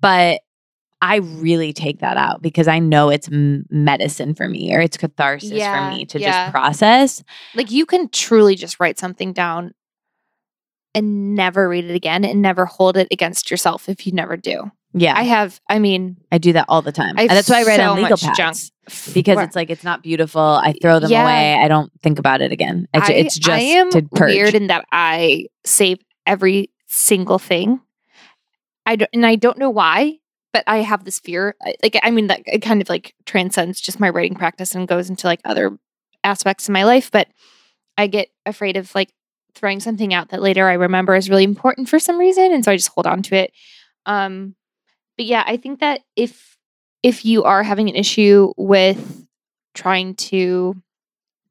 But 0.00 0.40
I 1.02 1.16
really 1.16 1.72
take 1.72 1.98
that 2.00 2.16
out 2.16 2.42
because 2.42 2.68
I 2.68 2.78
know 2.78 3.10
it's 3.10 3.28
medicine 3.30 4.34
for 4.34 4.48
me 4.48 4.74
or 4.74 4.80
it's 4.80 4.96
catharsis 4.96 5.50
Yeah, 5.50 5.90
for 5.90 5.96
me 5.96 6.04
to 6.06 6.18
yeah. 6.20 6.44
just 6.46 6.52
process. 6.52 7.24
like 7.54 7.70
you 7.70 7.86
can 7.86 8.08
truly 8.08 8.54
just 8.54 8.80
write 8.80 8.98
something 8.98 9.32
down 9.32 9.72
and 10.96 11.36
never 11.36 11.68
read 11.68 11.84
it 11.84 11.94
again 11.94 12.24
and 12.24 12.42
never 12.42 12.64
hold 12.66 12.96
it 12.96 13.06
against 13.12 13.50
yourself 13.50 13.88
if 13.88 14.04
you 14.06 14.12
never 14.12 14.36
do. 14.36 14.72
Yeah, 14.94 15.12
I 15.16 15.24
have, 15.24 15.60
I 15.68 15.78
mean, 15.78 16.16
I 16.32 16.38
do 16.38 16.54
that 16.54 16.64
all 16.68 16.80
the 16.82 16.90
time. 16.90 17.16
And 17.18 17.28
that's 17.28 17.50
why 17.50 17.60
I 17.60 17.64
read 17.64 17.76
so 17.80 17.90
on 17.90 17.96
legal 18.02 18.16
pads 18.16 18.38
junk. 18.38 18.56
because 19.14 19.36
Where- 19.36 19.44
it's 19.44 19.54
like 19.54 19.68
it's 19.70 19.84
not 19.84 20.02
beautiful. 20.02 20.40
I 20.40 20.72
throw 20.80 20.98
them 20.98 21.10
Yeah. 21.10 21.22
away. 21.22 21.54
I 21.62 21.68
don't 21.68 21.92
think 22.02 22.18
about 22.18 22.40
it 22.40 22.50
again. 22.50 22.88
It's, 22.94 23.08
I, 23.08 23.12
it's 23.12 23.38
just 23.38 23.50
I 23.50 23.60
am 23.60 23.90
weird 24.18 24.54
in 24.54 24.68
that 24.68 24.86
I 24.90 25.46
save 25.64 25.98
every 26.26 26.70
single 26.86 27.38
thing. 27.38 27.80
I 28.86 28.96
don't, 28.96 29.10
and 29.12 29.26
I 29.26 29.36
don't 29.36 29.58
know 29.58 29.68
why, 29.70 30.18
but 30.54 30.64
I 30.66 30.78
have 30.78 31.04
this 31.04 31.18
fear. 31.20 31.56
Like, 31.82 31.98
I 32.02 32.10
mean, 32.10 32.28
that 32.28 32.40
it 32.46 32.62
kind 32.62 32.80
of 32.80 32.88
like 32.88 33.14
transcends 33.26 33.80
just 33.82 34.00
my 34.00 34.08
writing 34.08 34.36
practice 34.36 34.74
and 34.74 34.88
goes 34.88 35.10
into 35.10 35.26
like 35.26 35.40
other 35.44 35.76
aspects 36.24 36.68
of 36.68 36.72
my 36.72 36.84
life. 36.84 37.10
But 37.10 37.28
I 37.98 38.06
get 38.06 38.28
afraid 38.46 38.76
of 38.78 38.94
like 38.94 39.12
throwing 39.56 39.80
something 39.80 40.14
out 40.14 40.28
that 40.28 40.42
later 40.42 40.68
I 40.68 40.74
remember 40.74 41.14
is 41.14 41.28
really 41.28 41.44
important 41.44 41.88
for 41.88 41.98
some 41.98 42.18
reason, 42.18 42.52
and 42.52 42.64
so 42.64 42.72
I 42.72 42.76
just 42.76 42.90
hold 42.90 43.06
on 43.06 43.22
to 43.24 43.36
it. 43.36 43.52
Um, 44.06 44.54
but 45.16 45.26
yeah, 45.26 45.42
I 45.46 45.56
think 45.56 45.80
that 45.80 46.02
if 46.14 46.56
if 47.02 47.24
you 47.24 47.44
are 47.44 47.62
having 47.62 47.88
an 47.88 47.96
issue 47.96 48.52
with 48.56 49.26
trying 49.74 50.14
to 50.14 50.74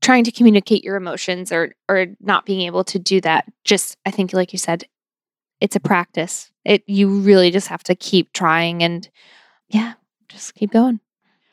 trying 0.02 0.24
to 0.24 0.32
communicate 0.32 0.84
your 0.84 0.96
emotions 0.96 1.52
or 1.52 1.76
or 1.90 2.08
not 2.20 2.46
being 2.46 2.62
able 2.62 2.84
to 2.84 3.00
do 3.00 3.20
that 3.22 3.46
just 3.64 3.98
i 4.06 4.12
think 4.12 4.34
like 4.34 4.52
you 4.52 4.60
said 4.60 4.86
it's 5.62 5.76
a 5.76 5.80
practice. 5.80 6.52
It 6.64 6.84
you 6.88 7.10
really 7.10 7.52
just 7.52 7.68
have 7.68 7.84
to 7.84 7.96
keep 7.96 8.34
trying 8.34 8.84
and 8.84 9.08
yeah 9.70 9.94
just 10.30 10.56
keep 10.56 10.72
going. 10.72 11.00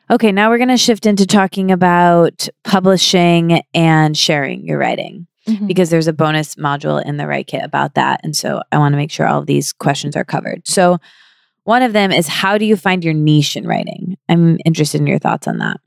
Okay, 0.09 0.31
now 0.31 0.49
we're 0.49 0.57
going 0.57 0.67
to 0.69 0.77
shift 0.77 1.05
into 1.05 1.25
talking 1.25 1.71
about 1.71 2.47
publishing 2.63 3.61
and 3.73 4.17
sharing 4.17 4.65
your 4.65 4.77
writing 4.77 5.27
Mm-hmm. 5.47 5.67
because 5.67 5.89
there's 5.89 6.07
a 6.07 6.13
bonus 6.13 6.55
module 6.55 7.03
in 7.03 7.17
the 7.17 7.27
Write 7.27 7.47
Kit 7.47 7.63
about 7.63 7.95
that. 7.95 8.21
And 8.23 8.33
so 8.33 8.61
I 8.71 8.77
want 8.77 8.93
to 8.93 8.97
make 8.97 9.11
sure 9.11 9.27
all 9.27 9.39
of 9.39 9.45
these 9.45 9.73
questions 9.73 10.15
are 10.15 10.23
covered. 10.23 10.65
So, 10.65 10.99
one 11.65 11.81
of 11.81 11.91
them 11.91 12.11
is 12.13 12.27
how 12.27 12.57
do 12.57 12.63
you 12.65 12.77
find 12.77 13.03
your 13.03 13.13
niche 13.13 13.57
in 13.57 13.67
writing? 13.67 14.17
I'm 14.29 14.57
interested 14.65 15.01
in 15.01 15.07
your 15.07 15.19
thoughts 15.19 15.47
on 15.47 15.57
that. 15.57 15.77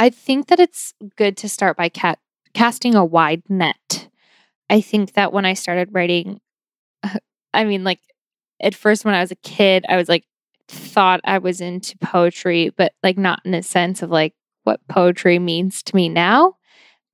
i 0.00 0.10
think 0.10 0.48
that 0.48 0.58
it's 0.60 0.94
good 1.16 1.36
to 1.36 1.48
start 1.48 1.76
by 1.76 1.88
cat 1.88 2.18
casting 2.54 2.94
a 2.96 3.04
wide 3.04 3.42
net 3.48 4.08
i 4.70 4.80
think 4.80 5.12
that 5.12 5.32
when 5.32 5.44
i 5.44 5.54
started 5.54 5.88
writing 5.92 6.40
i 7.54 7.64
mean 7.64 7.84
like 7.84 8.00
at 8.60 8.74
first 8.74 9.04
when 9.04 9.14
i 9.14 9.20
was 9.20 9.30
a 9.30 9.36
kid 9.36 9.84
i 9.88 9.96
was 9.96 10.08
like 10.08 10.24
thought 10.68 11.20
i 11.24 11.38
was 11.38 11.60
into 11.60 11.96
poetry 11.98 12.70
but 12.76 12.92
like 13.02 13.18
not 13.18 13.40
in 13.44 13.54
a 13.54 13.62
sense 13.62 14.02
of 14.02 14.10
like 14.10 14.34
what 14.64 14.80
poetry 14.88 15.38
means 15.38 15.82
to 15.82 15.94
me 15.94 16.08
now 16.08 16.54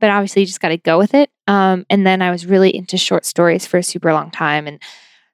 but 0.00 0.10
obviously 0.10 0.42
you 0.42 0.46
just 0.46 0.60
got 0.60 0.68
to 0.70 0.76
go 0.76 0.98
with 0.98 1.14
it. 1.14 1.30
Um, 1.46 1.84
and 1.90 2.06
then 2.06 2.22
i 2.22 2.30
was 2.30 2.46
really 2.46 2.74
into 2.74 2.96
short 2.96 3.24
stories 3.24 3.66
for 3.66 3.78
a 3.78 3.82
super 3.82 4.12
long 4.12 4.30
time 4.30 4.66
and 4.66 4.80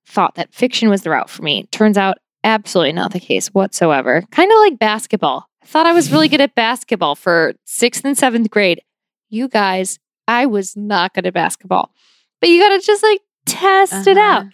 thought 0.06 0.34
that 0.36 0.54
fiction 0.54 0.88
was 0.88 1.02
the 1.02 1.10
route 1.10 1.30
for 1.30 1.42
me. 1.42 1.64
Turns 1.72 1.98
out 1.98 2.18
absolutely 2.44 2.92
not 2.92 3.12
the 3.12 3.20
case 3.20 3.48
whatsoever. 3.48 4.22
Kind 4.30 4.50
of 4.52 4.58
like 4.58 4.78
basketball. 4.78 5.48
I 5.62 5.66
thought 5.66 5.86
i 5.86 5.92
was 5.92 6.12
really 6.12 6.28
good 6.28 6.40
at 6.40 6.54
basketball 6.54 7.14
for 7.14 7.54
sixth 7.64 8.04
and 8.04 8.16
seventh 8.16 8.50
grade. 8.50 8.82
You 9.30 9.48
guys 9.48 9.98
i 10.28 10.46
was 10.46 10.76
not 10.76 11.14
good 11.14 11.26
at 11.26 11.34
basketball. 11.34 11.92
But 12.40 12.50
you 12.50 12.60
gotta 12.60 12.80
just 12.80 13.02
like 13.02 13.20
test 13.46 14.06
it 14.06 14.18
out. 14.18 14.42
Uh-huh. 14.42 14.50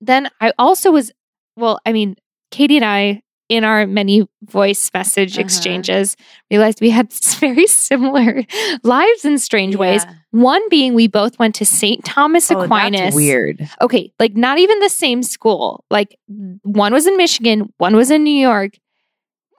then 0.00 0.28
I 0.40 0.52
also 0.58 0.90
was, 0.90 1.10
well, 1.56 1.80
I 1.84 1.92
mean, 1.92 2.16
Katie 2.50 2.76
and 2.76 2.84
I, 2.84 3.22
in 3.48 3.62
our 3.64 3.86
many 3.86 4.26
voice 4.42 4.90
message 4.92 5.34
Uh-huh. 5.34 5.42
exchanges, 5.44 6.16
realized 6.50 6.80
we 6.80 6.90
had 6.90 7.12
very 7.40 7.66
similar 7.66 8.42
lives 8.82 9.24
in 9.24 9.38
strange 9.38 9.76
ways. 9.76 10.04
One 10.32 10.68
being 10.68 10.94
we 10.94 11.06
both 11.06 11.38
went 11.38 11.54
to 11.56 11.64
St. 11.64 12.04
Thomas 12.04 12.50
Oh, 12.50 12.60
Aquinas. 12.60 13.14
weird. 13.14 13.68
Okay, 13.80 14.12
like 14.18 14.36
not 14.36 14.58
even 14.58 14.78
the 14.80 14.88
same 14.88 15.22
school. 15.22 15.84
Like 15.90 16.18
one 16.62 16.92
was 16.92 17.06
in 17.06 17.16
Michigan, 17.16 17.72
one 17.78 17.94
was 17.96 18.10
in 18.10 18.24
New 18.24 18.38
York. 18.38 18.72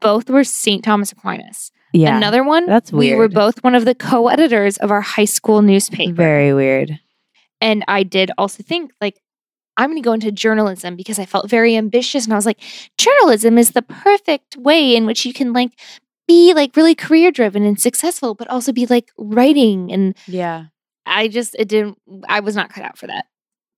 Both 0.02 0.30
were 0.30 0.44
St. 0.44 0.84
Thomas 0.84 1.12
Aquinas. 1.12 1.72
Yeah. 1.94 2.18
Another 2.18 2.44
one, 2.44 2.66
That's 2.68 2.92
weird. 2.92 3.16
we 3.16 3.18
were 3.20 3.30
both 3.30 3.64
one 3.64 3.74
of 3.74 3.86
the 3.86 3.96
co-editors 3.96 4.78
of 4.78 4.92
our 4.92 5.02
high 5.02 5.26
school 5.26 5.62
newspaper. 5.62 6.14
Very 6.14 6.54
weird. 6.54 7.00
And 7.62 7.84
I 7.88 8.04
did 8.04 8.30
also 8.38 8.62
think 8.62 8.92
like 9.02 9.18
I'm 9.78 9.90
going 9.90 10.02
to 10.02 10.06
go 10.06 10.14
into 10.14 10.32
journalism 10.32 10.95
because 10.95 11.20
I 11.20 11.26
felt 11.26 11.49
very 11.49 11.76
ambitious. 11.76 12.26
And 12.26 12.34
I 12.34 12.36
was 12.36 12.45
like, 12.45 12.60
journalism 12.98 13.58
is 13.58 13.72
the 13.72 13.84
perfect 13.84 14.58
way 14.58 14.95
in 14.95 15.06
which 15.06 15.26
you 15.26 15.34
can 15.34 15.54
like 15.54 15.72
be 16.28 16.54
like 16.54 16.76
really 16.76 16.95
career 16.95 17.32
driven 17.32 17.64
and 17.64 17.80
successful, 17.80 18.34
but 18.34 18.49
also 18.49 18.72
be 18.72 18.86
like 18.88 19.12
writing. 19.18 19.91
And 19.91 20.16
Yeah. 20.28 20.66
I 21.06 21.30
just, 21.30 21.56
it 21.58 21.70
didn't, 21.70 21.98
I 22.28 22.41
was 22.41 22.56
not 22.56 22.70
cut 22.72 22.84
out 22.84 22.98
for 22.98 23.08
that. 23.08 23.26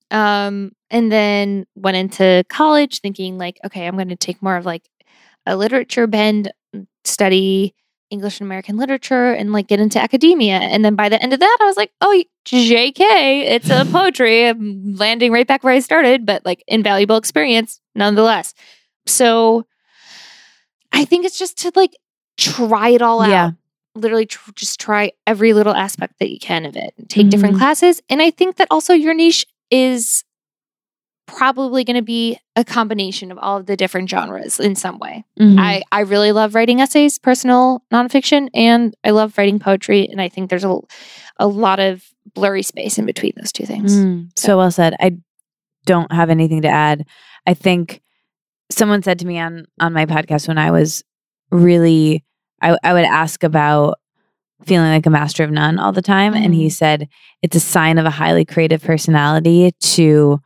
Um, 0.10 0.72
and 0.90 1.12
then 1.12 1.68
went 1.76 1.98
into 1.98 2.44
college 2.50 3.02
thinking 3.02 3.38
like, 3.38 3.60
okay, 3.64 3.86
I'm 3.86 3.96
going 3.96 4.10
to 4.10 4.16
take 4.16 4.42
more 4.42 4.58
of 4.58 4.66
like 4.66 4.90
a 5.46 5.56
literature 5.56 6.08
bend, 6.08 6.52
study 7.04 7.76
English 8.10 8.40
and 8.40 8.48
American 8.48 8.78
literature 8.78 9.32
and 9.34 9.52
like 9.54 9.68
get 9.68 9.80
into 9.80 10.02
academia. 10.02 10.56
And 10.58 10.84
then 10.84 10.96
by 10.96 11.10
the 11.10 11.22
end 11.22 11.34
of 11.34 11.40
that, 11.40 11.58
I 11.62 11.66
was 11.66 11.78
like, 11.78 11.92
oh, 12.02 12.24
JK, 12.46 13.00
it's 13.00 13.70
a 13.70 13.86
poetry. 13.92 14.48
I'm 14.48 14.96
landing 14.96 15.32
right 15.32 15.48
back 15.48 15.64
where 15.64 15.74
I 15.74 15.80
started, 15.80 16.26
but 16.26 16.46
like 16.46 16.64
invaluable 16.68 17.18
experience 17.18 17.80
nonetheless. 17.96 18.54
So 19.06 19.66
I 20.92 21.06
think 21.06 21.26
it's 21.26 21.38
just 21.38 21.58
to 21.60 21.72
like 21.76 21.96
try 22.38 22.90
it 22.90 23.02
all 23.02 23.22
out. 23.22 23.30
Yeah. 23.30 23.52
Literally 23.96 24.26
tr- 24.26 24.52
just 24.56 24.80
try 24.80 25.12
every 25.28 25.54
little 25.54 25.74
aspect 25.76 26.16
that 26.20 26.30
you 26.32 26.40
can 26.40 26.66
of 26.66 26.76
it. 26.76 26.94
Take 27.10 27.30
different 27.30 27.56
Mhm. 27.56 27.60
classes. 27.60 28.02
And 28.10 28.22
I 28.22 28.32
think 28.32 28.56
that 28.58 28.68
also 28.72 28.94
your 28.94 29.14
niche 29.14 29.46
is 29.72 30.24
probably 31.38 31.84
going 31.84 31.96
to 31.96 32.02
be 32.02 32.38
a 32.56 32.64
combination 32.64 33.32
of 33.32 33.38
all 33.38 33.58
of 33.58 33.66
the 33.66 33.78
different 33.78 34.10
genres 34.10 34.60
in 34.60 34.76
some 34.76 35.00
way. 35.00 35.24
Mhm. 35.40 35.60
I, 35.60 35.84
I 35.92 36.02
really 36.02 36.32
love 36.32 36.56
writing 36.56 36.82
essays, 36.82 37.18
personal 37.18 37.84
nonfiction, 37.92 38.50
and 38.54 38.96
I 39.04 39.12
love 39.12 39.38
writing 39.38 39.60
poetry. 39.60 40.08
And 40.08 40.22
I 40.22 40.30
think 40.30 40.50
there's 40.50 40.66
a, 40.66 40.80
a 41.38 41.48
lot 41.48 41.80
of 41.80 42.04
blurry 42.34 42.64
space 42.64 42.98
in 42.98 43.06
between 43.06 43.34
those 43.38 43.52
two 43.52 43.66
things. 43.66 43.96
Mm, 43.96 44.30
so 44.36 44.58
well 44.58 44.72
said. 44.72 44.96
I 45.00 45.18
don't 45.86 46.12
have 46.12 46.30
anything 46.30 46.62
to 46.64 46.68
add. 46.68 47.06
I 47.48 47.54
think 47.54 48.02
someone 48.72 49.02
said 49.02 49.20
to 49.20 49.26
me 49.26 49.40
on 49.40 49.66
on 49.80 49.94
my 49.94 50.06
podcast 50.06 50.48
when 50.48 50.58
I 50.58 50.72
was 50.72 51.04
really 51.52 52.24
I, 52.62 52.78
I 52.84 52.94
would 52.94 53.06
ask 53.06 53.44
about 53.44 54.00
feeling 54.66 54.92
like 54.92 55.06
a 55.06 55.10
master 55.10 55.44
of 55.44 55.52
none 55.52 55.80
all 55.80 55.92
the 55.94 56.02
time 56.02 56.34
and 56.34 56.54
he 56.54 56.70
said 56.70 57.08
it's 57.42 57.56
a 57.56 57.62
sign 57.62 57.98
of 57.98 58.06
a 58.06 58.10
highly 58.10 58.44
creative 58.44 58.84
personality 58.84 59.72
to 59.80 60.40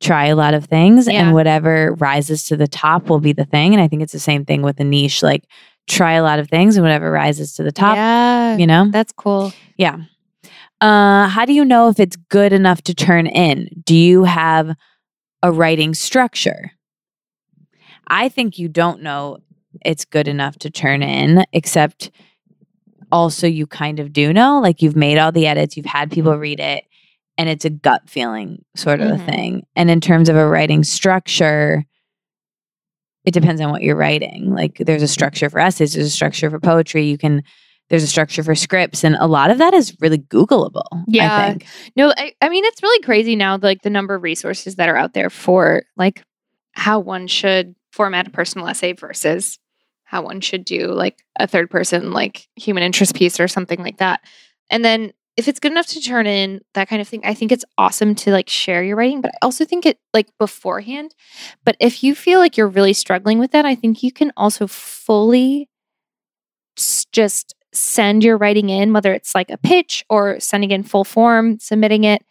try 0.00 0.26
a 0.26 0.36
lot 0.36 0.54
of 0.54 0.66
things 0.66 1.06
Yeah. 1.06 1.22
and 1.24 1.34
whatever 1.34 1.94
rises 1.98 2.44
to 2.44 2.56
the 2.56 2.66
top 2.68 3.08
will 3.08 3.20
be 3.20 3.32
the 3.32 3.44
thing 3.46 3.72
and 3.74 3.82
I 3.82 3.88
think 3.88 4.02
it's 4.02 4.12
the 4.12 4.18
same 4.18 4.44
thing 4.44 4.62
with 4.62 4.78
a 4.80 4.84
niche 4.84 5.22
like 5.22 5.44
try 5.88 6.12
a 6.14 6.22
lot 6.22 6.38
of 6.38 6.48
things 6.48 6.76
and 6.76 6.84
whatever 6.84 7.10
rises 7.10 7.54
to 7.54 7.62
the 7.62 7.72
top 7.72 7.96
yeah, 7.96 8.56
you 8.56 8.66
know 8.66 8.88
that's 8.90 9.12
cool. 9.12 9.52
yeah. 9.76 9.98
Uh, 10.82 11.26
how 11.28 11.46
do 11.46 11.54
you 11.54 11.64
know 11.64 11.88
if 11.88 11.98
it's 11.98 12.16
good 12.28 12.52
enough 12.52 12.82
to 12.82 12.92
turn 12.94 13.26
in? 13.26 13.66
Do 13.86 13.94
you 13.94 14.24
have 14.24 14.76
a 15.42 15.50
writing 15.50 15.94
structure? 15.94 16.72
I 18.08 18.28
think 18.28 18.58
you 18.58 18.68
don't 18.68 19.02
know 19.02 19.38
it's 19.84 20.04
good 20.04 20.28
enough 20.28 20.58
to 20.58 20.70
turn 20.70 21.02
in, 21.02 21.44
except 21.54 22.10
also 23.10 23.46
you 23.46 23.66
kind 23.66 24.00
of 24.00 24.12
do 24.12 24.32
know. 24.34 24.60
Like 24.60 24.82
you've 24.82 24.96
made 24.96 25.16
all 25.18 25.32
the 25.32 25.46
edits, 25.46 25.76
you've 25.76 25.86
had 25.86 26.10
people 26.10 26.36
read 26.36 26.60
it, 26.60 26.84
and 27.38 27.48
it's 27.48 27.64
a 27.64 27.70
gut 27.70 28.08
feeling 28.08 28.64
sort 28.76 29.00
of 29.00 29.10
Mhm. 29.10 29.14
a 29.22 29.24
thing. 29.26 29.62
And 29.76 29.90
in 29.90 30.00
terms 30.00 30.28
of 30.28 30.36
a 30.36 30.46
writing 30.46 30.84
structure, 30.84 31.84
it 33.24 33.34
depends 33.34 33.60
on 33.60 33.70
what 33.70 33.82
you're 33.82 33.96
writing. 33.96 34.54
Like 34.54 34.78
there's 34.78 35.02
a 35.02 35.08
structure 35.08 35.50
for 35.50 35.58
essays, 35.58 35.94
there's 35.94 36.06
a 36.06 36.10
structure 36.10 36.48
for 36.50 36.60
poetry. 36.60 37.04
You 37.06 37.18
can 37.18 37.42
there's 37.88 38.02
a 38.02 38.08
structure 38.08 38.42
for 38.42 38.56
scripts, 38.56 39.04
and 39.04 39.14
a 39.20 39.28
lot 39.28 39.48
of 39.52 39.58
that 39.58 39.72
is 39.72 39.96
really 40.00 40.18
Googleable. 40.18 41.04
Yeah. 41.06 41.36
I 41.36 41.48
think. 41.50 41.66
No, 41.94 42.12
I, 42.16 42.32
I 42.40 42.48
mean, 42.48 42.64
it's 42.64 42.82
really 42.82 43.00
crazy 43.04 43.36
now, 43.36 43.58
like 43.62 43.82
the 43.82 43.90
number 43.90 44.16
of 44.16 44.24
resources 44.24 44.74
that 44.74 44.88
are 44.88 44.96
out 44.96 45.14
there 45.14 45.30
for 45.30 45.84
like 45.96 46.20
how 46.72 46.98
one 46.98 47.28
should 47.28 47.76
format 47.92 48.26
a 48.26 48.30
personal 48.30 48.66
essay 48.66 48.92
versus 48.92 49.60
how 50.02 50.22
one 50.22 50.40
should 50.40 50.64
do 50.64 50.88
like 50.88 51.22
a 51.38 51.46
third 51.46 51.70
person, 51.70 52.10
like 52.10 52.48
human 52.56 52.82
interest 52.82 53.14
piece 53.14 53.38
or 53.38 53.46
something 53.46 53.78
like 53.78 53.98
that. 53.98 54.20
And 54.68 54.84
then 54.84 55.12
if 55.36 55.48
it's 55.48 55.60
good 55.60 55.72
enough 55.72 55.86
to 55.88 56.00
turn 56.00 56.26
in 56.26 56.60
that 56.74 56.88
kind 56.88 57.02
of 57.02 57.08
thing, 57.08 57.20
I 57.24 57.34
think 57.34 57.52
it's 57.52 57.64
awesome 57.76 58.14
to 58.16 58.30
like 58.30 58.48
share 58.48 58.82
your 58.82 58.96
writing, 58.96 59.20
but 59.20 59.32
I 59.34 59.38
also 59.42 59.64
think 59.64 59.84
it 59.84 59.98
like 60.14 60.28
beforehand. 60.38 61.14
But 61.64 61.76
if 61.78 62.02
you 62.02 62.14
feel 62.14 62.38
like 62.38 62.56
you're 62.56 62.68
really 62.68 62.94
struggling 62.94 63.38
with 63.38 63.50
that, 63.52 63.66
I 63.66 63.74
think 63.74 64.02
you 64.02 64.12
can 64.12 64.32
also 64.36 64.66
fully 64.66 65.68
just 67.12 67.54
send 67.72 68.24
your 68.24 68.36
writing 68.38 68.70
in, 68.70 68.92
whether 68.92 69.12
it's 69.12 69.34
like 69.34 69.50
a 69.50 69.58
pitch 69.58 70.04
or 70.08 70.40
sending 70.40 70.70
in 70.70 70.82
full 70.82 71.04
form, 71.04 71.58
submitting 71.58 72.04
it 72.04 72.22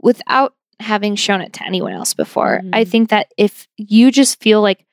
without 0.00 0.54
having 0.80 1.14
shown 1.16 1.40
it 1.40 1.52
to 1.54 1.66
anyone 1.66 1.92
else 1.92 2.12
before. 2.12 2.62
I 2.72 2.84
Mhm. 2.84 2.88
think 2.88 3.10
that 3.10 3.28
if 3.38 3.68
you 3.76 4.10
just 4.10 4.42
feel 4.42 4.60
like 4.60 4.84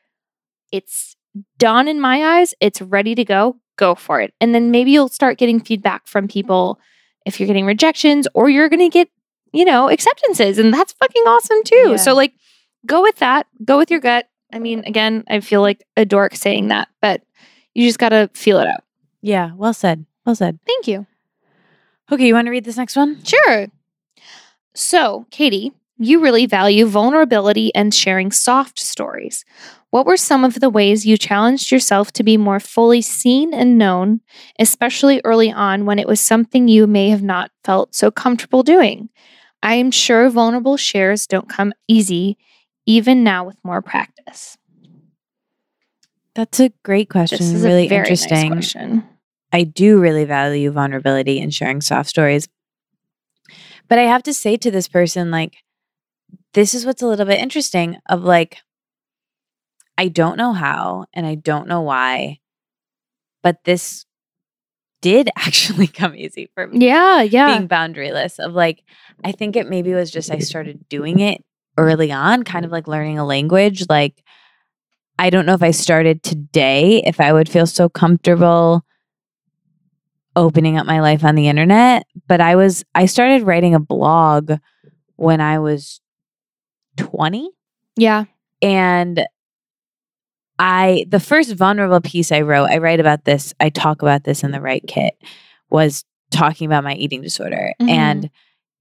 it's 0.72 1.16
done 1.58 1.88
in 1.88 2.00
my 2.00 2.40
eyes, 2.40 2.54
it's 2.60 2.82
ready 2.82 3.16
to 3.16 3.26
go, 3.26 3.58
go 3.78 3.96
for 3.96 4.22
it. 4.22 4.34
And 4.40 4.54
then 4.54 4.72
maybe 4.72 4.92
you'll 4.92 5.10
start 5.10 5.38
getting 5.38 5.60
feedback 5.60 6.08
from 6.08 6.28
people 6.28 6.80
if 7.26 7.40
you're 7.40 7.48
getting 7.48 7.66
rejections 7.66 8.28
or 8.34 8.50
you're 8.50 8.70
going 8.70 8.80
to 8.80 8.90
get, 8.90 9.10
you 9.52 9.66
know, 9.66 9.90
acceptances. 9.90 10.58
And 10.58 10.74
that's 10.74 10.94
fucking 10.94 11.24
awesome 11.24 11.64
too. 11.64 11.90
Yeah. 11.92 11.96
So, 11.98 12.14
like, 12.14 12.34
go 12.86 13.02
with 13.02 13.18
that, 13.18 13.48
go 13.64 13.78
with 13.78 13.92
your 13.92 14.00
gut. 14.00 14.28
I 14.52 14.60
mean, 14.60 14.84
again, 14.86 15.24
I 15.30 15.40
feel 15.42 15.62
like 15.62 15.86
a 15.96 16.06
dork 16.06 16.36
saying 16.36 16.70
that, 16.70 16.88
but 17.02 17.22
you 17.76 17.88
just 17.88 18.00
got 18.00 18.10
to 18.10 18.30
feel 18.34 18.60
it 18.60 18.68
out. 18.68 18.84
Yeah. 19.22 19.52
Well 19.56 19.74
said. 19.74 20.06
Well 20.26 20.36
said. 20.36 20.60
Thank 20.66 20.88
you. 20.88 21.06
Okay, 22.12 22.26
you 22.26 22.34
want 22.34 22.48
to 22.48 22.52
read 22.52 22.66
this 22.66 22.78
next 22.78 22.96
one? 22.96 23.24
Sure. 23.24 23.68
So, 24.74 25.28
Katie, 25.30 25.74
you 25.98 26.22
really 26.22 26.46
value 26.46 26.86
vulnerability 26.86 27.74
and 27.76 27.94
sharing 27.94 28.32
soft 28.32 28.80
stories. 28.80 29.46
What 29.92 30.06
were 30.06 30.18
some 30.18 30.46
of 30.46 30.60
the 30.60 30.70
ways 30.70 31.06
you 31.06 31.18
challenged 31.18 31.72
yourself 31.72 32.12
to 32.14 32.24
be 32.24 32.38
more 32.38 32.60
fully 32.60 33.02
seen 33.02 33.54
and 33.54 33.78
known, 33.78 34.22
especially 34.60 35.20
early 35.24 35.52
on 35.52 35.86
when 35.86 35.98
it 35.98 36.08
was 36.08 36.20
something 36.20 36.68
you 36.68 36.86
may 36.86 37.10
have 37.10 37.24
not 37.24 37.52
felt 37.64 37.96
so 37.96 38.12
comfortable 38.12 38.62
doing? 38.62 39.10
I 39.64 39.76
am 39.76 39.92
sure 39.92 40.30
vulnerable 40.30 40.78
shares 40.78 41.26
don't 41.26 41.50
come 41.50 41.74
easy, 41.88 42.38
even 42.86 43.24
now 43.24 43.44
with 43.44 43.58
more 43.64 43.82
practice. 43.82 44.58
That's 46.36 46.60
a 46.60 46.72
great 46.84 47.10
question. 47.10 47.40
This 47.40 47.54
is 47.54 47.64
really 47.64 47.88
a 47.88 47.90
very 47.90 48.02
interesting. 48.02 48.52
nice 48.52 48.72
question. 48.72 49.04
I 49.52 49.64
do 49.64 50.00
really 50.00 50.26
value 50.26 50.72
vulnerability 50.72 51.42
and 51.42 51.54
sharing 51.54 51.82
soft 51.82 52.10
stories. 52.10 52.48
But 53.88 53.98
I 53.98 54.04
have 54.04 54.22
to 54.24 54.34
say 54.34 54.56
to 54.58 54.70
this 54.70 54.88
person, 54.88 55.32
like, 55.32 55.58
this 56.54 56.76
is 56.76 56.86
what's 56.86 57.02
a 57.02 57.08
little 57.08 57.26
bit 57.26 57.40
interesting 57.40 57.98
of 58.08 58.24
like, 58.24 58.60
I 60.00 60.08
don't 60.08 60.38
know 60.38 60.54
how 60.54 61.08
and 61.14 61.26
I 61.26 61.36
don't 61.36 61.68
know 61.68 61.82
why, 61.82 62.40
but 63.44 63.66
this 63.66 64.06
did 65.02 65.30
actually 65.36 65.88
come 65.88 66.16
easy 66.16 66.50
for 66.56 66.68
me. 66.68 66.88
Yeah, 66.88 67.22
yeah. 67.22 67.58
Being 67.58 67.68
boundaryless 67.68 68.40
of 68.40 68.54
like, 68.54 68.82
I 69.26 69.34
think 69.34 69.58
it 69.58 69.68
maybe 69.68 69.94
was 69.94 70.10
just 70.10 70.32
I 70.32 70.40
started 70.40 70.88
doing 70.88 71.20
it 71.20 71.44
early 71.78 72.14
on, 72.14 72.44
kind 72.44 72.64
of 72.64 72.72
like 72.72 72.88
learning 72.88 73.20
a 73.20 73.26
language. 73.26 73.88
Like, 73.90 74.24
I 75.18 75.30
don't 75.30 75.46
know 75.46 75.54
if 75.54 75.64
I 75.64 75.72
started 75.72 76.24
today, 76.24 77.04
if 77.06 77.20
I 77.20 77.34
would 77.34 77.50
feel 77.50 77.68
so 77.68 77.90
comfortable 77.90 78.86
opening 80.34 80.78
up 80.78 80.86
my 80.86 81.02
life 81.02 81.26
on 81.26 81.36
the 81.36 81.50
internet, 81.50 82.06
but 82.26 82.40
I 82.40 82.56
was 82.56 82.86
I 82.96 83.06
started 83.06 83.44
writing 83.44 83.76
a 83.76 83.82
blog 83.82 84.54
when 85.18 85.42
I 85.42 85.60
was 85.60 86.00
20 86.96 87.50
yeah. 87.98 88.24
and 88.62 89.26
I 90.60 91.06
the 91.08 91.20
first 91.22 91.54
vulnerable 91.56 92.02
piece 92.02 92.32
I 92.32 92.42
wrote, 92.42 92.66
I 92.70 92.78
write 92.80 93.00
about 93.00 93.24
this, 93.26 93.54
I 93.60 93.70
talk 93.70 94.02
about 94.02 94.26
this 94.26 94.44
in 94.44 94.52
the 94.52 94.62
Write 94.62 94.86
Kit 94.88 95.14
was 95.70 96.04
talking 96.32 96.66
about 96.68 96.84
my 96.84 96.94
eating 96.96 97.22
disorder 97.22 97.74
Mhm. 97.82 97.90
and 97.90 98.30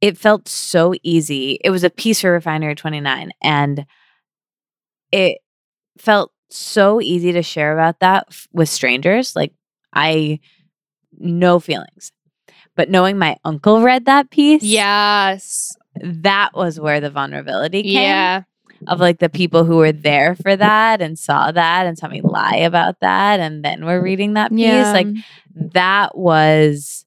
it 0.01 0.19
felt 0.19 0.49
so 0.49 0.95
easy. 1.03 1.59
It 1.65 1.71
was 1.71 1.85
a 1.85 1.91
piece 1.91 2.21
for 2.21 2.31
Refinery 2.33 2.75
29 2.75 3.31
and 3.43 3.87
it 5.13 5.39
felt 5.99 6.33
so 6.51 7.01
easy 7.01 7.33
to 7.33 7.43
share 7.43 7.73
about 7.73 8.01
that 8.01 8.25
f- 8.31 8.49
with 8.53 8.69
strangers. 8.69 9.35
Like 9.37 9.53
I 9.93 10.41
no 11.19 11.59
feelings. 11.61 12.13
But 12.77 12.91
knowing 12.91 13.19
my 13.19 13.37
uncle 13.45 13.83
read 13.83 14.05
that 14.07 14.31
piece, 14.31 14.63
Yes. 14.63 15.75
that 16.01 16.51
was 16.55 16.79
where 16.79 17.01
the 17.01 17.11
vulnerability 17.11 17.83
came 17.83 17.93
Yeah. 18.03 18.43
Of 18.87 19.01
like 19.01 19.19
the 19.19 19.29
people 19.29 19.65
who 19.65 19.77
were 19.77 19.93
there 19.93 20.35
for 20.37 20.55
that 20.57 21.03
and 21.03 21.19
saw 21.19 21.51
that 21.51 21.87
and 21.87 21.99
saw 21.99 22.09
me 22.09 22.21
lie 22.23 22.57
about 22.57 23.01
that 23.01 23.41
and 23.41 23.65
then 23.65 23.85
were 23.85 24.01
reading 24.01 24.35
that 24.35 24.51
piece. 24.51 24.61
Yeah. 24.61 24.93
Like 24.93 25.09
that 25.55 26.17
was 26.17 27.05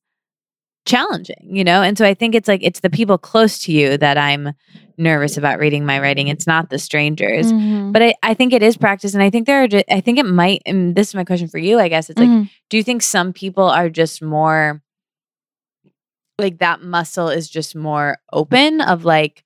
challenging, 0.86 1.48
you 1.56 1.64
know? 1.64 1.82
And 1.82 1.98
so 1.98 2.06
I 2.06 2.14
think 2.14 2.36
it's 2.36 2.48
like 2.48 2.62
it's 2.64 2.82
the 2.82 2.90
people 2.90 3.18
close 3.18 3.60
to 3.60 3.72
you 3.72 3.98
that 3.98 4.18
I'm 4.18 4.54
nervous 4.98 5.38
about 5.38 5.60
reading 5.60 5.86
my 5.86 6.00
writing. 6.00 6.28
It's 6.28 6.46
not 6.48 6.70
the 6.70 6.78
strangers. 6.80 7.52
Mhm. 7.52 7.94
But 7.94 8.02
I, 8.02 8.14
I 8.24 8.34
think 8.34 8.52
it 8.54 8.62
is 8.62 8.78
practice. 8.78 9.14
And 9.14 9.24
I 9.24 9.30
think 9.30 9.48
there 9.48 9.64
are, 9.64 9.68
ju- 9.68 9.84
I 9.90 10.02
think 10.02 10.20
it 10.20 10.26
might, 10.26 10.62
and 10.66 10.96
this 10.96 11.10
is 11.10 11.16
my 11.16 11.24
question 11.24 11.48
for 11.48 11.58
you, 11.60 11.80
I 11.80 11.88
guess. 11.88 12.10
It's 12.10 12.20
like, 12.20 12.28
Mhm. 12.30 12.50
do 12.70 12.78
you 12.78 12.84
think 12.84 13.02
some 13.02 13.32
people 13.32 13.64
are 13.64 13.90
just 13.90 14.22
more 14.22 14.82
like 16.38 16.58
that 16.60 16.82
muscle 16.82 17.30
is 17.30 17.50
just 17.50 17.76
more 17.76 18.18
open 18.34 18.82
of 18.82 19.06
like 19.06 19.44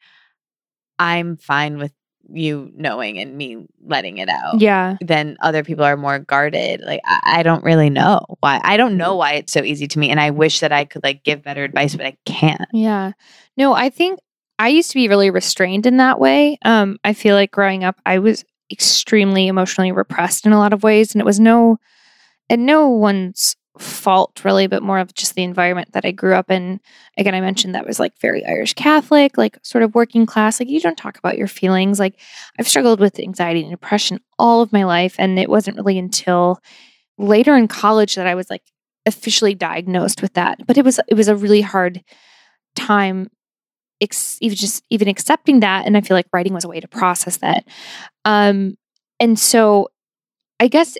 I'm 0.97 1.35
fine 1.35 1.77
with 1.77 1.91
you 2.31 2.71
knowing 2.75 3.19
and 3.19 3.37
me 3.37 3.65
letting 3.85 4.17
it 4.17 4.29
out. 4.29 4.59
Yeah. 4.59 4.97
Then 5.01 5.37
other 5.41 5.63
people 5.63 5.85
are 5.85 5.97
more 5.97 6.19
guarded. 6.19 6.81
Like 6.81 7.01
I, 7.05 7.39
I 7.39 7.43
don't 7.43 7.63
really 7.63 7.89
know 7.89 8.21
why. 8.39 8.59
I 8.63 8.77
don't 8.77 8.97
know 8.97 9.15
why 9.15 9.33
it's 9.33 9.53
so 9.53 9.63
easy 9.63 9.87
to 9.87 9.99
me. 9.99 10.09
And 10.09 10.19
I 10.19 10.31
wish 10.31 10.59
that 10.59 10.71
I 10.71 10.85
could 10.85 11.03
like 11.03 11.23
give 11.23 11.43
better 11.43 11.63
advice, 11.63 11.95
but 11.95 12.05
I 12.05 12.17
can't. 12.25 12.67
Yeah. 12.73 13.11
No, 13.57 13.73
I 13.73 13.89
think 13.89 14.19
I 14.57 14.69
used 14.69 14.89
to 14.91 14.95
be 14.95 15.07
really 15.07 15.29
restrained 15.29 15.85
in 15.85 15.97
that 15.97 16.19
way. 16.19 16.57
Um, 16.63 16.97
I 17.03 17.13
feel 17.13 17.35
like 17.35 17.51
growing 17.51 17.83
up, 17.83 17.99
I 18.05 18.19
was 18.19 18.45
extremely 18.71 19.47
emotionally 19.47 19.91
repressed 19.91 20.45
in 20.45 20.53
a 20.53 20.57
lot 20.57 20.73
of 20.73 20.83
ways, 20.83 21.13
and 21.13 21.21
it 21.21 21.25
was 21.25 21.39
no, 21.39 21.77
and 22.49 22.65
no 22.65 22.87
one's 22.87 23.55
fault 23.79 24.43
really, 24.43 24.67
but 24.67 24.83
more 24.83 24.99
of 24.99 25.13
just 25.13 25.35
the 25.35 25.43
environment 25.43 25.91
that 25.93 26.05
I 26.05 26.11
grew 26.11 26.35
up 26.35 26.51
in. 26.51 26.79
Again, 27.17 27.35
I 27.35 27.41
mentioned 27.41 27.75
that 27.75 27.85
was 27.85 27.99
like 27.99 28.17
very 28.19 28.45
Irish 28.45 28.73
Catholic, 28.73 29.37
like 29.37 29.57
sort 29.63 29.83
of 29.83 29.95
working 29.95 30.25
class. 30.25 30.59
Like 30.59 30.69
you 30.69 30.79
don't 30.79 30.97
talk 30.97 31.17
about 31.17 31.37
your 31.37 31.47
feelings. 31.47 31.99
Like 31.99 32.19
I've 32.59 32.67
struggled 32.67 32.99
with 32.99 33.19
anxiety 33.19 33.61
and 33.61 33.71
depression 33.71 34.19
all 34.39 34.61
of 34.61 34.73
my 34.73 34.83
life, 34.83 35.15
and 35.17 35.39
it 35.39 35.49
wasn't 35.49 35.77
really 35.77 35.97
until 35.97 36.59
later 37.17 37.55
in 37.55 37.67
college 37.67 38.15
that 38.15 38.27
I 38.27 38.35
was 38.35 38.49
like 38.49 38.63
officially 39.05 39.55
diagnosed 39.55 40.21
with 40.21 40.33
that. 40.33 40.65
But 40.65 40.77
it 40.77 40.85
was 40.85 40.99
it 41.07 41.15
was 41.15 41.27
a 41.27 41.35
really 41.35 41.61
hard 41.61 42.03
time 42.75 43.29
ex- 44.01 44.37
even 44.41 44.55
just 44.55 44.83
even 44.89 45.07
accepting 45.07 45.59
that 45.61 45.85
and 45.85 45.97
i 45.97 46.01
feel 46.01 46.15
like 46.15 46.27
writing 46.33 46.53
was 46.53 46.63
a 46.63 46.67
way 46.67 46.79
to 46.79 46.87
process 46.87 47.37
that 47.37 47.65
um 48.25 48.77
and 49.19 49.39
so 49.39 49.87
i 50.59 50.67
guess 50.67 50.97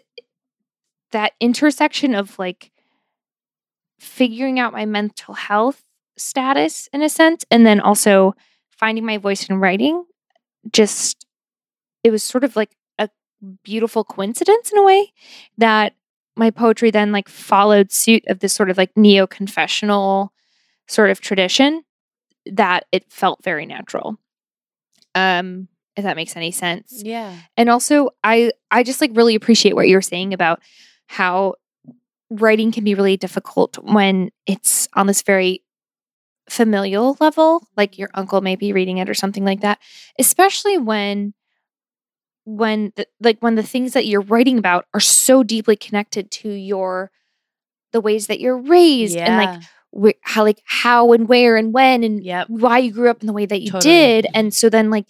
that 1.12 1.34
intersection 1.40 2.16
of 2.16 2.38
like 2.40 2.72
figuring 4.00 4.60
out 4.60 4.74
my 4.74 4.86
mental 4.86 5.34
health 5.34 5.84
status 6.18 6.90
in 6.94 7.02
a 7.02 7.10
sense 7.10 7.46
and 7.52 7.66
then 7.66 7.80
also 7.80 8.34
finding 8.70 9.06
my 9.06 9.18
voice 9.18 9.50
in 9.50 9.58
writing 9.60 10.04
just 10.72 11.26
it 12.04 12.12
was 12.12 12.24
sort 12.24 12.44
of 12.44 12.56
like 12.56 12.76
a 12.98 13.10
beautiful 13.64 14.04
coincidence 14.04 14.72
in 14.72 14.78
a 14.78 14.84
way 14.84 15.12
that 15.58 15.94
my 16.36 16.52
poetry 16.52 16.92
then 16.92 17.12
like 17.12 17.30
followed 17.30 17.92
suit 17.92 18.24
of 18.28 18.40
this 18.40 18.54
sort 18.54 18.70
of 18.70 18.78
like 18.78 18.96
neo 18.96 19.26
confessional 19.26 20.34
sort 20.88 21.10
of 21.10 21.20
tradition 21.22 21.84
that 22.46 22.86
it 22.92 23.12
felt 23.12 23.44
very 23.44 23.66
natural. 23.66 24.18
Um, 25.16 25.68
if 25.96 26.04
that 26.04 26.18
makes 26.18 26.36
any 26.36 26.52
sense. 26.52 27.02
Yeah. 27.04 27.34
And 27.56 27.70
also 27.70 28.10
I 28.24 28.52
I 28.70 28.84
just 28.84 29.00
like 29.00 29.12
really 29.14 29.36
appreciate 29.36 29.76
what 29.76 29.88
you're 29.88 30.02
saying 30.02 30.34
about 30.34 30.60
how 31.08 31.56
writing 32.30 32.72
can 32.72 32.84
be 32.84 32.96
really 32.96 33.18
difficult 33.18 33.78
when 33.84 34.30
it's 34.46 34.88
on 34.94 35.08
this 35.08 35.22
very 35.22 35.62
familial 36.50 37.18
level, 37.20 37.66
like 37.78 37.98
your 37.98 38.10
uncle 38.14 38.42
may 38.42 38.56
be 38.56 38.74
reading 38.74 38.98
it 38.98 39.10
or 39.10 39.14
something 39.14 39.46
like 39.46 39.62
that, 39.62 39.80
especially 40.20 40.78
when 40.78 41.34
when 42.46 42.94
the, 42.96 43.08
like 43.20 43.40
when 43.40 43.56
the 43.56 43.64
things 43.64 43.94
that 43.94 44.06
you're 44.06 44.22
writing 44.22 44.58
about 44.58 44.86
are 44.94 45.00
so 45.00 45.44
deeply 45.44 45.76
connected 45.76 46.30
to 46.30 46.50
your 46.50 47.12
the 47.92 48.02
ways 48.02 48.28
that 48.28 48.40
you're 48.40 48.58
raised 48.58 49.18
and 49.18 49.38
like 49.38 49.64
where, 49.92 50.14
how 50.22 50.44
like 50.44 50.62
how 50.66 51.12
and 51.14 51.28
where 51.28 51.56
and 51.56 51.74
when 51.74 52.04
and 52.04 52.24
Yep. 52.24 52.48
why 52.50 52.78
you 52.80 52.92
grew 52.92 53.10
up 53.10 53.22
in 53.22 53.28
the 53.28 53.34
way 53.34 53.46
that 53.46 53.62
you 53.62 53.72
Totally. 53.72 53.94
did 53.94 54.28
and 54.36 54.54
so 54.54 54.70
then 54.70 54.90
like 54.92 55.08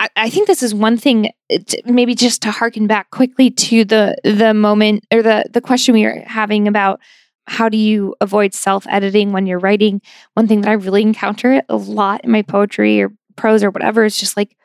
I, 0.00 0.08
I 0.16 0.30
think 0.30 0.46
this 0.46 0.62
is 0.62 0.74
one 0.74 0.96
thing 0.96 1.30
uh, 1.52 1.58
t- 1.64 1.82
maybe 1.84 2.14
just 2.14 2.42
to 2.42 2.50
harken 2.50 2.86
back 2.86 3.10
quickly 3.10 3.50
to 3.50 3.84
the 3.84 4.16
the 4.24 4.54
moment 4.54 5.04
or 5.12 5.22
the 5.22 5.44
the 5.50 5.60
question 5.60 5.94
we 5.94 6.04
were 6.04 6.22
having 6.26 6.66
about 6.66 7.00
how 7.46 7.68
do 7.68 7.76
you 7.76 8.14
avoid 8.20 8.54
self-editing 8.54 9.32
when 9.32 9.46
you're 9.46 9.58
writing. 9.58 10.00
One 10.34 10.48
thing 10.48 10.62
that 10.62 10.70
i 10.70 10.74
really 10.74 11.02
encounter 11.02 11.62
a 11.68 11.76
lot 11.76 12.24
in 12.24 12.30
my 12.30 12.42
poetry 12.42 13.00
or 13.02 13.12
prose 13.36 13.62
or 13.62 13.70
whatever 13.70 14.04
is 14.04 14.18
just 14.18 14.36
like 14.36 14.56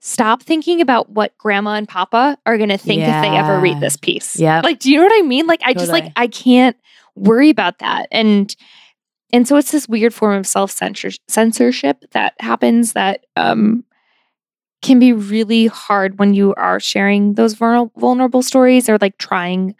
stop 0.00 0.42
thinking 0.42 0.80
about 0.80 1.10
what 1.10 1.36
grandma 1.36 1.74
and 1.74 1.86
papa 1.86 2.38
are 2.46 2.56
going 2.56 2.70
to 2.70 2.78
think 2.78 3.02
if 3.02 3.22
they 3.22 3.36
ever 3.36 3.60
read 3.60 3.80
this 3.80 3.96
piece. 3.96 4.38
Yep. 4.38 4.64
like 4.64 4.78
do 4.78 4.90
you 4.90 4.96
know 4.96 5.04
what 5.04 5.22
i 5.22 5.26
mean? 5.26 5.46
Like 5.46 5.60
i 5.62 5.74
just 5.74 5.92
like 5.92 6.10
i 6.16 6.26
can't 6.26 6.76
worry 7.14 7.50
about 7.50 7.78
that. 7.80 8.08
And 8.10 8.54
and 9.32 9.46
so 9.46 9.56
it's 9.56 9.70
this 9.70 9.88
weird 9.88 10.12
form 10.12 10.36
of 10.38 10.46
self 10.46 10.70
censorship 10.70 12.04
that 12.12 12.34
happens 12.40 12.94
that 12.94 13.26
um, 13.36 13.84
can 14.82 14.98
be 14.98 15.12
really 15.12 15.66
hard 15.66 16.18
when 16.18 16.34
you 16.34 16.54
are 16.54 16.80
sharing 16.80 17.34
those 17.34 17.54
vulnerable 17.54 18.42
stories 18.42 18.88
or 18.88 18.98
like 19.00 19.18
trying 19.18 19.74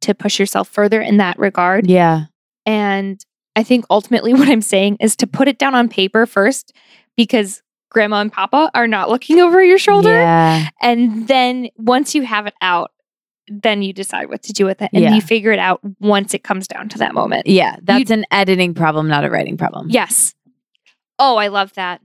to 0.00 0.14
push 0.14 0.38
yourself 0.38 0.68
further 0.68 1.00
in 1.00 1.16
that 1.16 1.38
regard. 1.38 1.88
Yeah. 1.88 2.24
And 2.66 3.24
I 3.56 3.62
think 3.62 3.84
ultimately 3.90 4.32
what 4.34 4.48
I'm 4.48 4.62
saying 4.62 4.98
is 5.00 5.16
to 5.16 5.26
put 5.26 5.48
it 5.48 5.58
down 5.58 5.74
on 5.74 5.88
paper 5.88 6.26
first 6.26 6.72
because 7.16 7.62
grandma 7.90 8.20
and 8.20 8.32
papa 8.32 8.70
are 8.74 8.86
not 8.88 9.08
looking 9.08 9.40
over 9.40 9.62
your 9.62 9.78
shoulder. 9.78 10.10
Yeah. 10.10 10.68
And 10.80 11.26
then 11.28 11.68
once 11.76 12.14
you 12.14 12.22
have 12.22 12.46
it 12.46 12.54
out, 12.60 12.90
then 13.48 13.82
you 13.82 13.92
decide 13.92 14.28
what 14.28 14.42
to 14.44 14.52
do 14.52 14.64
with 14.64 14.80
it 14.82 14.90
and 14.92 15.02
Yeah. 15.02 15.14
you 15.14 15.20
figure 15.20 15.52
it 15.52 15.58
out 15.58 15.80
once 16.00 16.32
it 16.32 16.42
comes 16.42 16.66
down 16.66 16.88
to 16.90 16.98
that 16.98 17.12
moment. 17.14 17.46
Yeah. 17.46 17.76
That's 17.82 18.10
an 18.10 18.24
editing 18.30 18.74
problem, 18.74 19.06
not 19.08 19.24
a 19.24 19.30
writing 19.30 19.56
problem. 19.56 19.88
Yes. 19.90 20.34
Oh, 21.18 21.36
I 21.36 21.48
love 21.48 21.72
that. 21.74 22.00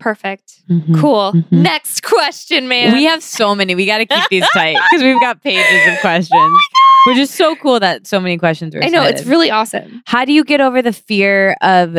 Perfect. 0.00 0.52
Mhm. 0.68 0.98
Cool. 0.98 1.32
Mhm. 1.34 1.44
Next 1.52 2.02
question, 2.02 2.66
man. 2.66 2.92
We 2.94 3.04
have 3.04 3.22
so 3.22 3.54
many. 3.54 3.74
We 3.74 3.86
got 3.86 3.98
to 3.98 4.06
keep 4.06 4.28
these 4.30 4.48
tight 4.52 4.76
because 4.90 5.04
we've 5.04 5.20
got 5.20 5.42
pages 5.42 5.92
of 5.92 6.00
questions. 6.00 6.58
Which 7.06 7.18
is 7.18 7.30
so 7.30 7.54
cool 7.56 7.78
that 7.80 8.06
so 8.06 8.18
many 8.20 8.36
questions 8.38 8.74
were 8.74 8.82
I 8.84 8.88
know 8.88 9.02
it's 9.04 9.24
really 9.24 9.50
awesome. 9.50 10.02
How 10.06 10.24
do 10.24 10.32
you 10.32 10.42
get 10.44 10.60
over 10.60 10.82
the 10.82 10.92
fear 10.92 11.56
of 11.62 11.96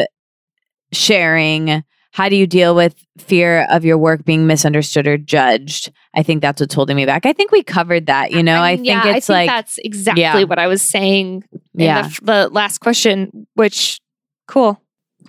sharing? 0.93 1.83
How 2.13 2.27
do 2.27 2.35
you 2.35 2.45
deal 2.45 2.75
with 2.75 2.93
fear 3.17 3.65
of 3.69 3.85
your 3.85 3.97
work 3.97 4.25
being 4.25 4.45
misunderstood 4.45 5.07
or 5.07 5.17
judged? 5.17 5.91
I 6.13 6.23
think 6.23 6.41
that's 6.41 6.59
what's 6.59 6.73
holding 6.73 6.97
me 6.97 7.05
back. 7.05 7.25
I 7.25 7.31
think 7.33 7.51
we 7.51 7.63
covered 7.63 8.07
that. 8.07 8.31
You 8.31 8.43
know, 8.43 8.57
I, 8.61 8.71
mean, 8.75 8.85
think 8.85 8.87
yeah, 9.05 9.15
it's 9.15 9.29
I 9.29 9.33
like, 9.33 9.49
that's 9.49 9.77
exactly 9.77 10.21
Yeah. 10.21 10.43
what 10.43 10.59
I 10.59 10.67
was 10.67 10.81
saying 10.81 11.45
in 11.53 11.61
yeah, 11.73 12.01
the, 12.01 12.07
f- 12.07 12.19
the 12.21 12.49
last 12.49 12.79
question, 12.79 13.47
which 13.53 14.01
cool. 14.47 14.81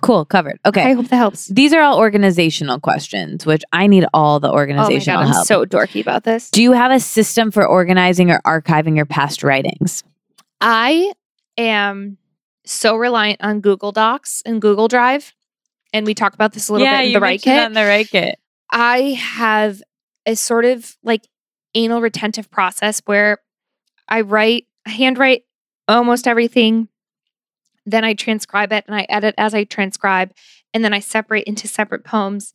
Cool, 0.03 0.25
covered. 0.25 0.59
Okay. 0.65 0.83
I 0.83 0.93
hope 0.93 1.07
that 1.07 1.15
helps. 1.15 1.47
These 1.47 1.73
are 1.73 1.81
all 1.81 1.97
organizational 1.97 2.79
questions, 2.79 3.45
which 3.45 3.63
I 3.71 3.87
need 3.87 4.05
all 4.13 4.39
the 4.39 4.49
Oh 4.49 4.53
organizational 4.53 5.21
god, 5.21 5.27
I'm 5.27 5.33
help. 5.33 5.47
so 5.47 5.65
dorky 5.65 6.01
about 6.01 6.23
this. 6.23 6.49
do 6.49 6.61
you 6.61 6.73
have 6.73 6.91
a 6.91 6.99
system 6.99 7.51
for 7.51 7.65
organizing 7.65 8.29
or 8.29 8.39
archiving 8.45 8.95
your 8.95 9.05
past 9.05 9.43
writings? 9.43 10.03
I 10.61 11.13
am 11.57 12.17
so 12.65 12.95
reliant 12.95 13.41
on 13.43 13.61
Google 13.61 13.91
Docs 13.91 14.41
and 14.45 14.61
Google 14.61 14.87
Drive. 14.87 15.33
And 15.93 16.05
we 16.05 16.13
talk 16.13 16.33
about 16.33 16.53
this 16.53 16.69
a 16.69 16.73
little 16.73 16.87
bit 16.87 17.07
in 17.07 17.13
the 17.13 17.19
Write 17.19 17.41
Kit. 17.41 17.63
on 17.65 17.73
the 17.73 17.83
Write 17.83 18.09
Kit. 18.09 18.39
I 18.71 19.11
have 19.19 19.81
a 20.25 20.35
sort 20.35 20.65
of 20.65 20.97
like 21.03 21.27
anal 21.75 22.01
retentive 22.01 22.49
process 22.49 23.01
where 23.05 23.37
I 24.07 24.21
write, 24.21 24.65
handwrite 24.85 25.43
almost 25.87 26.27
everything. 26.27 26.87
Then 27.85 28.03
I 28.03 28.13
transcribe 28.13 28.71
it 28.71 28.85
and 28.87 28.95
I 28.95 29.05
edit 29.09 29.35
as 29.37 29.53
I 29.53 29.63
transcribe. 29.63 30.33
And 30.73 30.83
then 30.83 30.93
I 30.93 30.99
separate 30.99 31.45
into 31.45 31.67
separate 31.67 32.03
poems 32.03 32.53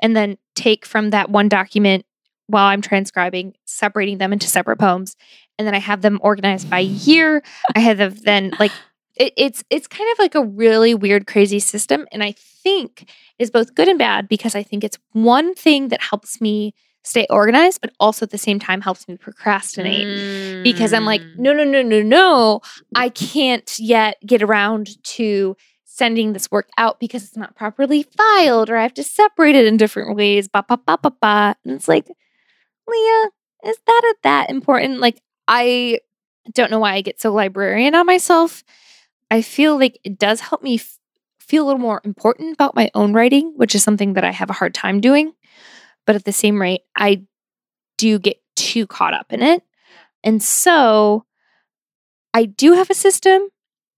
and 0.00 0.14
then 0.14 0.36
take 0.54 0.84
from 0.84 1.10
that 1.10 1.30
one 1.30 1.48
document 1.48 2.04
while 2.46 2.66
I'm 2.66 2.82
transcribing, 2.82 3.54
separating 3.64 4.18
them 4.18 4.32
into 4.32 4.46
separate 4.46 4.78
poems. 4.78 5.16
And 5.58 5.66
then 5.66 5.74
I 5.74 5.78
have 5.78 6.02
them 6.02 6.18
organized 6.22 6.68
by 6.68 6.80
year. 6.80 7.42
I 7.74 7.80
have 7.80 7.98
them 7.98 8.16
then 8.22 8.52
like 8.58 8.72
it, 9.16 9.32
it's 9.36 9.64
it's 9.70 9.86
kind 9.86 10.10
of 10.12 10.18
like 10.18 10.34
a 10.34 10.44
really 10.44 10.94
weird, 10.94 11.26
crazy 11.26 11.60
system. 11.60 12.06
And 12.12 12.22
I 12.22 12.32
think 12.32 13.08
is 13.38 13.50
both 13.50 13.74
good 13.74 13.88
and 13.88 13.98
bad 13.98 14.28
because 14.28 14.54
I 14.54 14.62
think 14.62 14.84
it's 14.84 14.98
one 15.12 15.54
thing 15.54 15.88
that 15.88 16.02
helps 16.02 16.40
me 16.40 16.74
stay 17.02 17.26
organized, 17.30 17.80
but 17.80 17.92
also 17.98 18.24
at 18.26 18.30
the 18.30 18.38
same 18.38 18.58
time 18.58 18.80
helps 18.80 19.08
me 19.08 19.16
procrastinate 19.16 20.62
because 20.62 20.92
I'm 20.92 21.04
like, 21.06 21.22
Mm. 21.22 21.38
no, 21.38 21.52
no, 21.52 21.64
no, 21.64 21.82
no, 21.82 22.02
no, 22.02 22.60
I 22.94 23.08
can't 23.08 23.78
yet 23.78 24.16
get 24.26 24.42
around 24.42 25.02
to 25.16 25.56
sending 25.84 26.32
this 26.32 26.50
work 26.50 26.68
out 26.78 27.00
because 27.00 27.24
it's 27.24 27.36
not 27.36 27.54
properly 27.56 28.02
filed 28.16 28.70
or 28.70 28.76
I 28.76 28.82
have 28.82 28.94
to 28.94 29.02
separate 29.02 29.54
it 29.54 29.66
in 29.66 29.76
different 29.76 30.16
ways. 30.16 30.48
Ba 30.48 30.64
ba 30.68 30.78
ba 30.78 30.98
ba 31.02 31.10
ba. 31.20 31.56
And 31.64 31.74
it's 31.74 31.88
like, 31.88 32.06
Leah, 32.88 33.30
is 33.64 33.76
that 33.86 34.02
a 34.04 34.14
that 34.22 34.50
important? 34.50 35.00
Like, 35.00 35.20
I 35.48 35.98
don't 36.54 36.70
know 36.70 36.78
why 36.78 36.94
I 36.94 37.00
get 37.02 37.20
so 37.20 37.32
librarian 37.32 37.94
on 37.94 38.06
myself. 38.06 38.64
I 39.30 39.42
feel 39.42 39.78
like 39.78 39.98
it 40.04 40.18
does 40.18 40.40
help 40.40 40.62
me 40.62 40.76
f- 40.76 40.98
feel 41.38 41.64
a 41.64 41.66
little 41.66 41.80
more 41.80 42.00
important 42.04 42.54
about 42.54 42.74
my 42.74 42.90
own 42.94 43.12
writing, 43.12 43.52
which 43.56 43.74
is 43.74 43.82
something 43.82 44.14
that 44.14 44.24
I 44.24 44.30
have 44.32 44.50
a 44.50 44.54
hard 44.54 44.74
time 44.74 45.00
doing. 45.00 45.32
But 46.06 46.16
at 46.16 46.24
the 46.24 46.32
same 46.32 46.60
rate, 46.60 46.82
I 46.96 47.22
do 47.98 48.18
get 48.18 48.40
too 48.56 48.86
caught 48.86 49.14
up 49.14 49.32
in 49.32 49.42
it. 49.42 49.62
And 50.24 50.42
so 50.42 51.24
I 52.34 52.44
do 52.44 52.74
have 52.74 52.90
a 52.90 52.94
system 52.94 53.48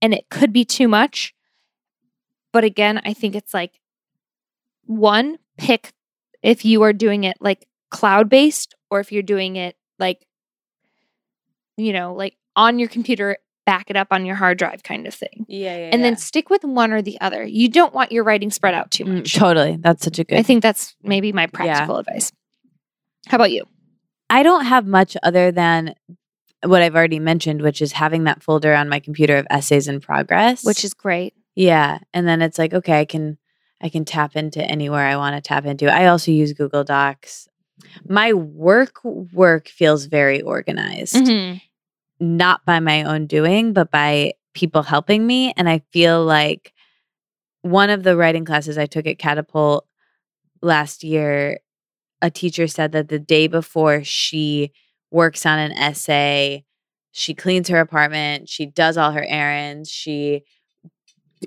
and 0.00 0.12
it 0.14 0.28
could 0.30 0.52
be 0.52 0.64
too 0.64 0.88
much. 0.88 1.34
But 2.52 2.64
again, 2.64 3.00
I 3.04 3.14
think 3.14 3.34
it's 3.34 3.54
like 3.54 3.80
one, 4.84 5.38
pick 5.56 5.92
if 6.42 6.64
you 6.64 6.82
are 6.82 6.92
doing 6.92 7.24
it 7.24 7.36
like 7.40 7.66
cloud 7.90 8.28
based 8.28 8.74
or 8.90 9.00
if 9.00 9.12
you're 9.12 9.22
doing 9.22 9.56
it 9.56 9.76
like, 9.98 10.26
you 11.76 11.92
know, 11.92 12.14
like 12.14 12.36
on 12.56 12.78
your 12.78 12.88
computer 12.88 13.38
back 13.64 13.90
it 13.90 13.97
up 13.97 14.09
on 14.10 14.24
your 14.26 14.36
hard 14.36 14.59
drive 14.59 14.82
kind 14.82 15.06
of 15.06 15.14
thing. 15.14 15.44
Yeah, 15.48 15.76
yeah. 15.76 15.90
And 15.93 16.02
then 16.02 16.16
stick 16.16 16.51
with 16.51 16.64
one 16.64 16.93
or 16.93 17.01
the 17.02 17.20
other. 17.20 17.44
You 17.44 17.68
don't 17.68 17.94
want 17.94 18.10
your 18.12 18.24
writing 18.24 18.51
spread 18.51 18.74
out 18.74 18.90
too 18.90 19.05
Mm, 19.05 19.14
much. 19.18 19.34
totally. 19.34 19.76
That's 19.78 20.05
such 20.05 20.18
a 20.18 20.24
good. 20.24 20.39
I 20.39 20.43
think 20.43 20.62
that's 20.62 20.97
maybe 21.02 21.32
my 21.32 21.47
practical 21.47 21.98
advice. 21.98 22.32
How 23.28 23.36
about 23.36 23.52
you? 23.52 23.64
I 24.28 24.43
don't 24.43 24.64
have 24.64 24.86
much 24.86 25.16
other 25.22 25.52
than 25.52 25.94
what 26.64 26.82
I've 26.82 26.94
already 26.97 27.18
mentioned, 27.20 27.62
which 27.62 27.80
is 27.82 27.93
having 27.93 28.24
that 28.24 28.43
folder 28.43 28.74
on 28.74 28.89
my 28.89 28.98
computer 29.01 29.36
of 29.36 29.47
essays 29.51 29.86
in 29.89 30.01
progress. 30.01 30.64
Which 30.64 30.84
is 30.84 30.94
great. 30.94 31.34
yeah, 31.55 31.98
and 32.14 32.26
then 32.26 32.43
it's 32.43 32.59
like 32.59 32.72
okay, 32.74 32.98
I 33.01 33.05
can 33.05 33.39
I 33.80 33.89
can 33.89 34.05
tap 34.05 34.36
into 34.36 34.62
anywhere 34.64 35.06
I 35.06 35.16
want 35.16 35.36
to 35.36 35.40
tap 35.47 35.66
into. 35.66 35.93
I 35.93 36.06
also 36.06 36.30
use 36.32 36.52
Google 36.52 36.82
Docs. 36.84 37.48
My 38.09 38.32
work 38.32 39.01
work 39.05 39.68
feels 39.68 40.06
very 40.06 40.40
organized, 40.40 41.14
Mhm. 41.16 41.60
Not 42.23 42.65
by 42.65 42.78
my 42.81 43.03
own 43.03 43.27
doing, 43.27 43.73
but 43.73 43.90
by 43.90 44.32
people 44.55 44.82
helping 44.82 45.27
me. 45.27 45.53
And 45.57 45.69
I 45.69 45.82
feel 45.93 46.24
like 46.24 46.73
one 47.62 47.90
of 47.90 48.05
the 48.05 48.16
writing 48.16 48.44
classes 48.44 48.78
I 48.78 48.86
took 48.86 49.07
at 49.07 49.19
Catapult 49.19 49.86
last 50.62 51.03
year, 51.03 51.59
a 52.20 52.31
teacher 52.31 52.69
said 52.69 52.93
that 52.93 53.09
the 53.09 53.19
day 53.19 53.49
before 53.49 54.05
she 54.05 54.73
works 55.11 55.44
on 55.44 55.59
an 55.59 55.73
essay, 55.73 56.65
she 57.11 57.35
cleans 57.35 57.69
her 57.69 57.81
apartment, 57.81 58.49
she 58.49 58.66
does 58.66 58.97
all 58.97 59.11
her 59.11 59.27
errands, 59.27 59.90
she 59.90 60.44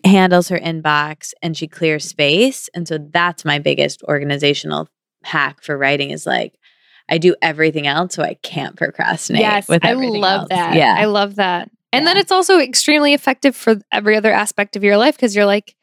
handles 0.03 0.49
her 0.49 0.59
inbox, 0.59 1.33
and 1.41 1.55
she 1.55 1.67
clears 1.67 2.05
space. 2.05 2.69
And 2.75 2.85
so 2.87 2.97
that's 2.97 3.45
my 3.45 3.59
biggest 3.59 4.03
organizational 4.03 4.89
hack 5.23 5.63
for 5.63 5.77
writing 5.77 6.11
is 6.11 6.25
like, 6.25 6.59
I 7.09 7.17
do 7.17 7.35
everything 7.41 7.87
else 7.87 8.15
so 8.15 8.23
I 8.23 8.35
can't 8.41 8.75
procrastinate. 8.75 9.41
Yes, 9.41 9.69
I 9.69 9.93
love 9.93 10.41
else. 10.41 10.49
that. 10.49 10.75
Yeah. 10.75 10.95
I 10.97 11.05
love 11.05 11.35
that. 11.35 11.69
And 11.93 12.05
then 12.05 12.17
it's 12.17 12.31
also 12.31 12.59
extremely 12.59 13.13
effective 13.13 13.55
for 13.55 13.75
every 13.91 14.17
other 14.17 14.31
aspect 14.31 14.75
of 14.75 14.83
your 14.83 14.97
life 14.97 15.15
because 15.15 15.33
you're 15.35 15.45
like 15.45 15.75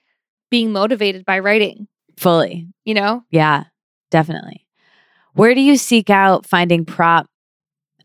being 0.50 0.70
motivated 0.70 1.24
by 1.24 1.38
writing, 1.38 1.88
fully. 2.18 2.68
you 2.84 2.92
know? 2.92 3.24
Yeah, 3.30 3.64
definitely. 4.10 4.66
Where 5.32 5.54
do 5.54 5.62
you 5.62 5.78
seek 5.78 6.10
out 6.10 6.44
finding 6.44 6.84
prop? 6.84 7.26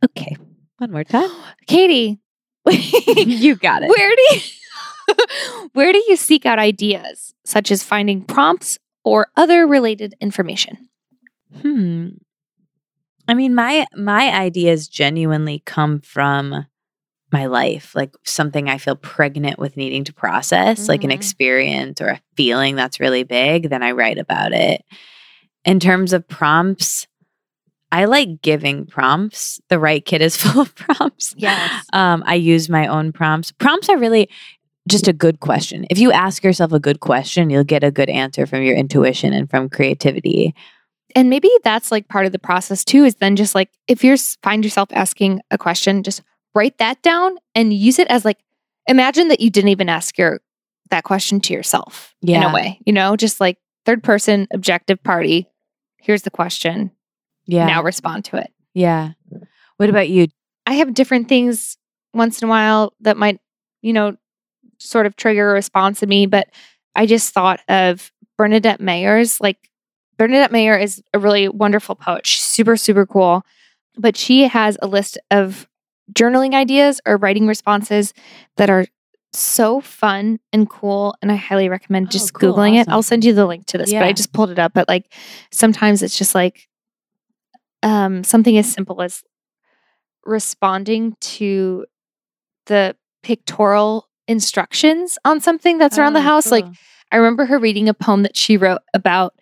Okay, 0.06 0.38
one 0.78 0.92
more 0.92 1.04
time. 1.04 1.30
Katie, 1.68 2.20
you 2.70 3.56
got 3.56 3.84
it. 3.84 3.90
where 3.90 4.16
do 4.16 4.36
you 4.36 4.42
where 5.74 5.92
do 5.92 6.04
you 6.08 6.16
seek 6.16 6.46
out 6.46 6.60
ideas 6.60 7.34
such 7.46 7.72
as 7.72 7.84
finding 7.84 8.24
prompts 8.24 8.78
or 9.04 9.28
other 9.36 9.68
related 9.68 10.16
information? 10.22 10.90
Hmm. 11.62 12.10
I 13.28 13.34
mean, 13.34 13.54
my 13.56 13.86
my 13.96 14.34
ideas 14.34 14.88
genuinely 14.88 15.62
come 15.66 16.00
from 16.00 16.66
my 17.34 17.46
life, 17.48 17.94
like 17.94 18.16
something 18.24 18.70
I 18.70 18.78
feel 18.78 18.96
pregnant 18.96 19.60
with 19.60 19.76
needing 19.76 20.06
to 20.06 20.14
process, 20.14 20.88
like 20.88 21.04
an 21.04 21.10
Mhm. 21.10 21.16
experience 21.16 22.00
or 22.00 22.08
a 22.08 22.22
feeling 22.38 22.76
that's 22.78 23.02
really 23.02 23.24
big. 23.24 23.70
Then 23.70 23.84
I 23.84 23.92
write 23.92 24.18
about 24.18 24.54
it. 24.54 24.82
In 25.66 25.80
terms 25.82 26.14
of 26.14 26.26
prompts, 26.28 27.06
I 27.92 28.06
like 28.06 28.42
giving 28.42 28.86
prompts. 28.86 29.60
The 29.70 29.78
Write 29.78 30.06
Kit 30.06 30.22
is 30.22 30.38
full 30.42 30.62
of 30.62 30.74
prompts. 30.76 31.34
Yes. 31.38 31.86
Um, 31.92 32.24
I 32.26 32.36
use 32.36 32.70
my 32.70 32.88
own 32.88 33.12
prompts. 33.12 33.52
Prompts 33.52 33.90
are 33.90 33.98
really 33.98 34.30
just 34.88 35.10
a 35.10 35.14
good 35.14 35.42
question. 35.42 35.86
If 35.90 36.00
you 36.00 36.14
ask 36.14 36.46
yourself 36.46 36.72
a 36.72 36.80
good 36.80 37.02
question, 37.02 37.50
you'll 37.50 37.66
get 37.66 37.84
a 37.84 37.92
good 37.92 38.10
answer 38.10 38.46
from 38.46 38.62
your 38.62 38.76
intuition 38.78 39.34
and 39.34 39.50
from 39.50 39.68
creativity. 39.68 40.56
And 41.16 41.30
maybe 41.30 41.50
that's 41.64 41.92
like 41.92 42.08
part 42.08 42.26
of 42.26 42.32
the 42.32 42.40
process 42.40 42.84
too 42.84 43.04
is 43.06 43.16
then 43.16 43.36
just 43.36 43.56
like 43.56 43.70
if 43.88 44.04
you 44.04 44.16
find 44.44 44.64
yourself 44.64 44.90
asking 44.92 45.42
a 45.52 45.58
question, 45.58 46.04
just 46.04 46.22
write 46.54 46.78
that 46.80 47.02
down 47.02 47.38
and 47.56 47.74
use 47.74 48.00
it 48.00 48.08
as 48.10 48.26
like 48.26 48.38
imagine 48.88 49.28
that 49.30 49.40
you 49.40 49.50
didn't 49.50 49.70
even 49.70 49.90
ask 49.90 50.18
your 50.18 50.40
that 50.90 51.04
question 51.04 51.40
to 51.42 51.54
yourself 51.54 52.14
in 52.22 52.30
Yeah. 52.30 52.52
a 52.52 52.54
way, 52.54 52.80
you 52.86 52.94
know, 52.94 53.16
just 53.16 53.40
like 53.40 53.58
third 53.86 54.04
person 54.04 54.48
objective 54.54 55.02
party. 55.04 55.48
Here's 55.98 56.22
the 56.22 56.30
question. 56.32 56.92
Yeah. 57.46 57.66
Now 57.68 57.84
respond 57.84 58.26
to 58.26 58.38
it. 58.38 58.52
yeah. 58.74 59.12
What 59.78 59.90
about 59.90 60.10
you? 60.10 60.28
I 60.66 60.74
have 60.74 60.94
different 60.94 61.30
things 61.30 61.78
once 62.14 62.42
in 62.42 62.48
a 62.48 62.50
while 62.50 62.94
that 63.02 63.16
might, 63.18 63.40
you 63.82 63.94
know, 63.94 64.16
sort 64.80 65.06
of 65.06 65.16
trigger 65.16 65.52
a 65.52 65.54
response 65.54 66.02
in 66.02 66.10
me, 66.10 66.26
but 66.26 66.48
I 66.96 67.06
just 67.06 67.34
thought 67.34 67.60
of 67.70 68.12
Bernadette 68.38 68.82
Mayer's 68.82 69.40
like 69.40 69.70
Bernadette 70.18 70.52
Mayer 70.52 70.78
is 70.78 71.02
a 71.14 71.20
really 71.20 71.48
wonderful 71.50 71.96
poet. 71.96 72.26
She's 72.26 72.44
super, 72.44 72.76
super 72.78 73.06
cool. 73.06 73.44
But 73.98 74.16
she 74.18 74.44
has 74.48 74.78
a 74.82 74.88
list 74.88 75.18
of 75.32 75.68
journaling 76.14 76.54
ideas 76.54 77.02
or 77.06 77.18
writing 77.18 77.48
responses 77.48 78.14
that 78.58 78.70
are 78.70 78.86
so 79.34 79.82
fun 79.82 80.40
and 80.54 80.70
cool. 80.70 81.16
And 81.22 81.32
I 81.32 81.36
highly 81.36 81.68
recommend 81.70 82.08
Oh, 82.08 82.12
just 82.12 82.34
cool. 82.34 82.54
Googling 82.54 82.80
it. 82.80 82.88
I'll 82.90 83.04
send 83.04 83.26
you 83.26 83.34
the 83.34 83.46
link 83.46 83.66
to 83.68 83.78
this, 83.78 83.92
but 83.92 84.04
I 84.04 84.14
just 84.14 84.34
pulled 84.34 84.50
it 84.52 84.60
up. 84.60 84.74
But 84.74 84.88
like 84.88 85.12
sometimes 85.52 86.02
it's 86.02 86.18
just 86.18 86.34
like 86.36 86.68
um, 87.84 88.24
something 88.24 88.58
as 88.58 88.72
simple 88.72 89.02
as 89.02 89.24
responding 90.26 91.16
to 91.22 91.86
the 92.66 92.96
pictorial 93.24 94.08
instructions 94.28 95.18
on 95.26 95.40
something 95.40 95.78
that's 95.78 95.98
around 95.98 96.14
the 96.14 96.20
Oh, 96.20 96.24
house. 96.24 96.52
Like. 96.52 96.66
I 97.10 97.16
remember 97.16 97.46
her 97.46 97.58
reading 97.58 97.88
a 97.88 97.94
poem 97.94 98.24
that 98.24 98.36
she 98.36 98.58
wrote 98.58 98.82
about 98.94 99.34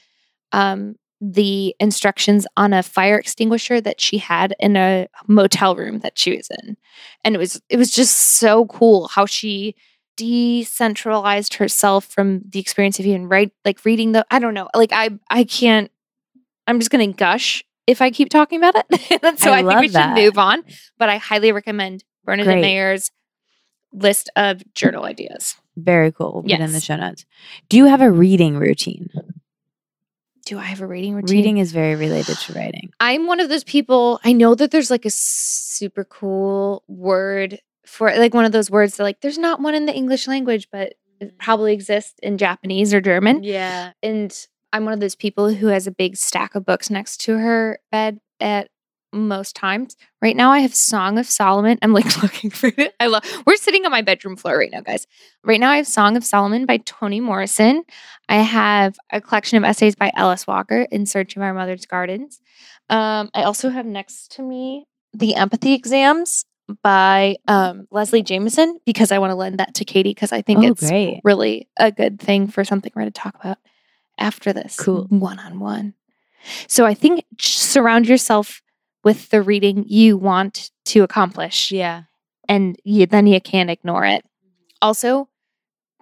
um, 0.55 0.95
the 1.19 1.75
instructions 1.79 2.47
on 2.55 2.71
a 2.73 2.81
fire 2.81 3.17
extinguisher 3.17 3.81
that 3.81 3.99
she 3.99 4.17
had 4.17 4.55
in 4.59 4.77
a 4.77 5.07
motel 5.27 5.75
room 5.75 5.99
that 5.99 6.17
she 6.17 6.35
was 6.35 6.47
in, 6.63 6.77
and 7.23 7.35
it 7.35 7.37
was 7.37 7.61
it 7.69 7.77
was 7.77 7.91
just 7.91 8.17
so 8.17 8.65
cool 8.65 9.07
how 9.09 9.25
she 9.25 9.75
decentralized 10.17 11.55
herself 11.55 12.05
from 12.05 12.41
the 12.49 12.59
experience 12.59 12.99
of 12.99 13.05
even 13.05 13.27
right 13.27 13.51
like 13.65 13.83
reading 13.83 14.13
the 14.13 14.25
I 14.31 14.39
don't 14.39 14.53
know 14.53 14.69
like 14.73 14.93
I 14.93 15.09
I 15.29 15.43
can't 15.43 15.91
I'm 16.67 16.79
just 16.79 16.89
gonna 16.89 17.07
gush 17.07 17.63
if 17.85 18.01
I 18.01 18.11
keep 18.11 18.29
talking 18.29 18.63
about 18.63 18.75
it. 18.77 19.21
So 19.39 19.51
I 19.51 19.59
I, 19.59 19.63
think 19.63 19.79
we 19.81 19.89
should 19.89 20.15
move 20.15 20.37
on. 20.37 20.63
But 20.97 21.09
I 21.09 21.17
highly 21.17 21.51
recommend 21.51 22.03
Bernadette 22.23 22.53
Great. 22.53 22.61
Mayer's 22.61 23.11
list 23.91 24.29
of 24.35 24.61
journal 24.73 25.05
ideas. 25.05 25.55
Very 25.75 26.11
cool. 26.11 26.33
We'll 26.33 26.43
put 26.43 26.51
it 26.51 26.61
in 26.61 26.71
the 26.71 26.79
show 26.79 26.95
notes. 26.95 27.25
Do 27.69 27.77
you 27.77 27.85
have 27.85 28.01
a 28.01 28.09
reading 28.11 28.57
routine? 28.57 29.09
Do 30.45 30.59
I 30.59 30.63
have 30.63 30.81
a 30.81 30.87
reading 30.87 31.15
routine? 31.15 31.37
Reading 31.37 31.57
is 31.57 31.71
very 31.71 31.95
related 31.95 32.37
to 32.37 32.53
writing. 32.53 32.91
I'm 32.99 33.27
one 33.27 33.39
of 33.39 33.49
those 33.49 33.63
people. 33.63 34.19
I 34.23 34.31
know 34.31 34.55
that 34.55 34.71
there's 34.71 34.91
like 34.91 35.05
a 35.05 35.09
super 35.09 36.03
cool 36.03 36.83
word 36.87 37.59
for 37.85 38.15
like 38.15 38.33
one 38.33 38.45
of 38.45 38.51
those 38.51 38.69
words 38.71 38.97
that 38.97 39.03
like 39.03 39.21
there's 39.21 39.37
not 39.37 39.59
one 39.59 39.75
in 39.75 39.85
the 39.85 39.93
English 39.93 40.27
language, 40.27 40.67
but 40.71 40.93
it 41.19 41.27
mm-hmm. 41.27 41.37
probably 41.37 41.73
exists 41.73 42.15
in 42.21 42.37
Japanese 42.37 42.93
or 42.93 43.01
German. 43.01 43.43
Yeah. 43.43 43.93
And 44.03 44.47
I'm 44.71 44.85
one 44.85 44.93
of 44.93 44.99
those 44.99 45.15
people 45.15 45.53
who 45.53 45.67
has 45.67 45.87
a 45.87 45.91
big 45.91 46.15
stack 46.15 46.55
of 46.55 46.65
books 46.65 46.89
next 46.89 47.21
to 47.21 47.37
her 47.37 47.79
bed 47.91 48.19
at 48.39 48.69
most 49.15 49.55
times. 49.55 49.95
Right 50.21 50.35
now 50.35 50.51
I 50.51 50.59
have 50.59 50.75
Song 50.75 51.17
of 51.17 51.25
Solomon. 51.27 51.77
I'm 51.81 51.93
like 51.93 52.21
looking 52.23 52.49
for 52.49 52.71
it. 52.77 52.93
I 52.99 53.07
love 53.07 53.23
we're 53.45 53.55
sitting 53.55 53.85
on 53.85 53.91
my 53.91 54.01
bedroom 54.01 54.35
floor 54.35 54.57
right 54.57 54.71
now, 54.71 54.81
guys. 54.81 55.07
Right 55.43 55.59
now 55.59 55.71
I 55.71 55.77
have 55.77 55.87
Song 55.87 56.15
of 56.17 56.23
Solomon 56.25 56.65
by 56.65 56.77
Toni 56.77 57.19
Morrison. 57.19 57.83
I 58.29 58.37
have 58.37 58.95
a 59.11 59.21
collection 59.21 59.57
of 59.57 59.63
essays 59.63 59.95
by 59.95 60.11
Alice 60.15 60.45
Walker 60.47 60.87
in 60.91 61.05
Search 61.05 61.35
of 61.35 61.41
Our 61.41 61.53
Mother's 61.53 61.85
Gardens. 61.85 62.39
Um, 62.89 63.29
I 63.33 63.43
also 63.43 63.69
have 63.69 63.85
next 63.85 64.31
to 64.33 64.41
me 64.41 64.85
The 65.13 65.35
Empathy 65.35 65.73
Exams 65.73 66.45
by 66.81 67.35
um, 67.47 67.87
Leslie 67.91 68.23
Jamison 68.23 68.79
because 68.85 69.11
I 69.11 69.19
want 69.19 69.31
to 69.31 69.35
lend 69.35 69.59
that 69.59 69.75
to 69.75 69.85
Katie 69.85 70.09
because 70.11 70.31
I 70.31 70.41
think 70.41 70.59
Oh, 70.59 70.67
it's 70.71 70.89
great. 70.89 71.21
really 71.23 71.67
a 71.77 71.91
good 71.91 72.19
thing 72.19 72.47
for 72.47 72.63
something 72.63 72.91
we're 72.95 73.03
going 73.03 73.11
to 73.11 73.19
talk 73.21 73.35
about 73.35 73.57
after 74.17 74.51
this. 74.51 74.75
Cool. 74.75 75.05
One 75.09 75.37
on 75.37 75.59
one. 75.59 75.93
So 76.67 76.85
I 76.85 76.93
think 76.95 77.23
surround 77.39 78.07
yourself 78.07 78.61
with 79.05 79.29
the 79.29 79.41
reading 79.41 79.85
you 79.87 80.17
want 80.17 80.71
to 80.85 81.03
accomplish, 81.03 81.71
Yeah. 81.71 82.03
and 82.49 82.75
you, 82.83 83.05
then 83.05 83.27
you 83.27 83.39
can't 83.39 83.69
ignore 83.69 84.03
it. 84.05 84.25
Also, 84.81 85.29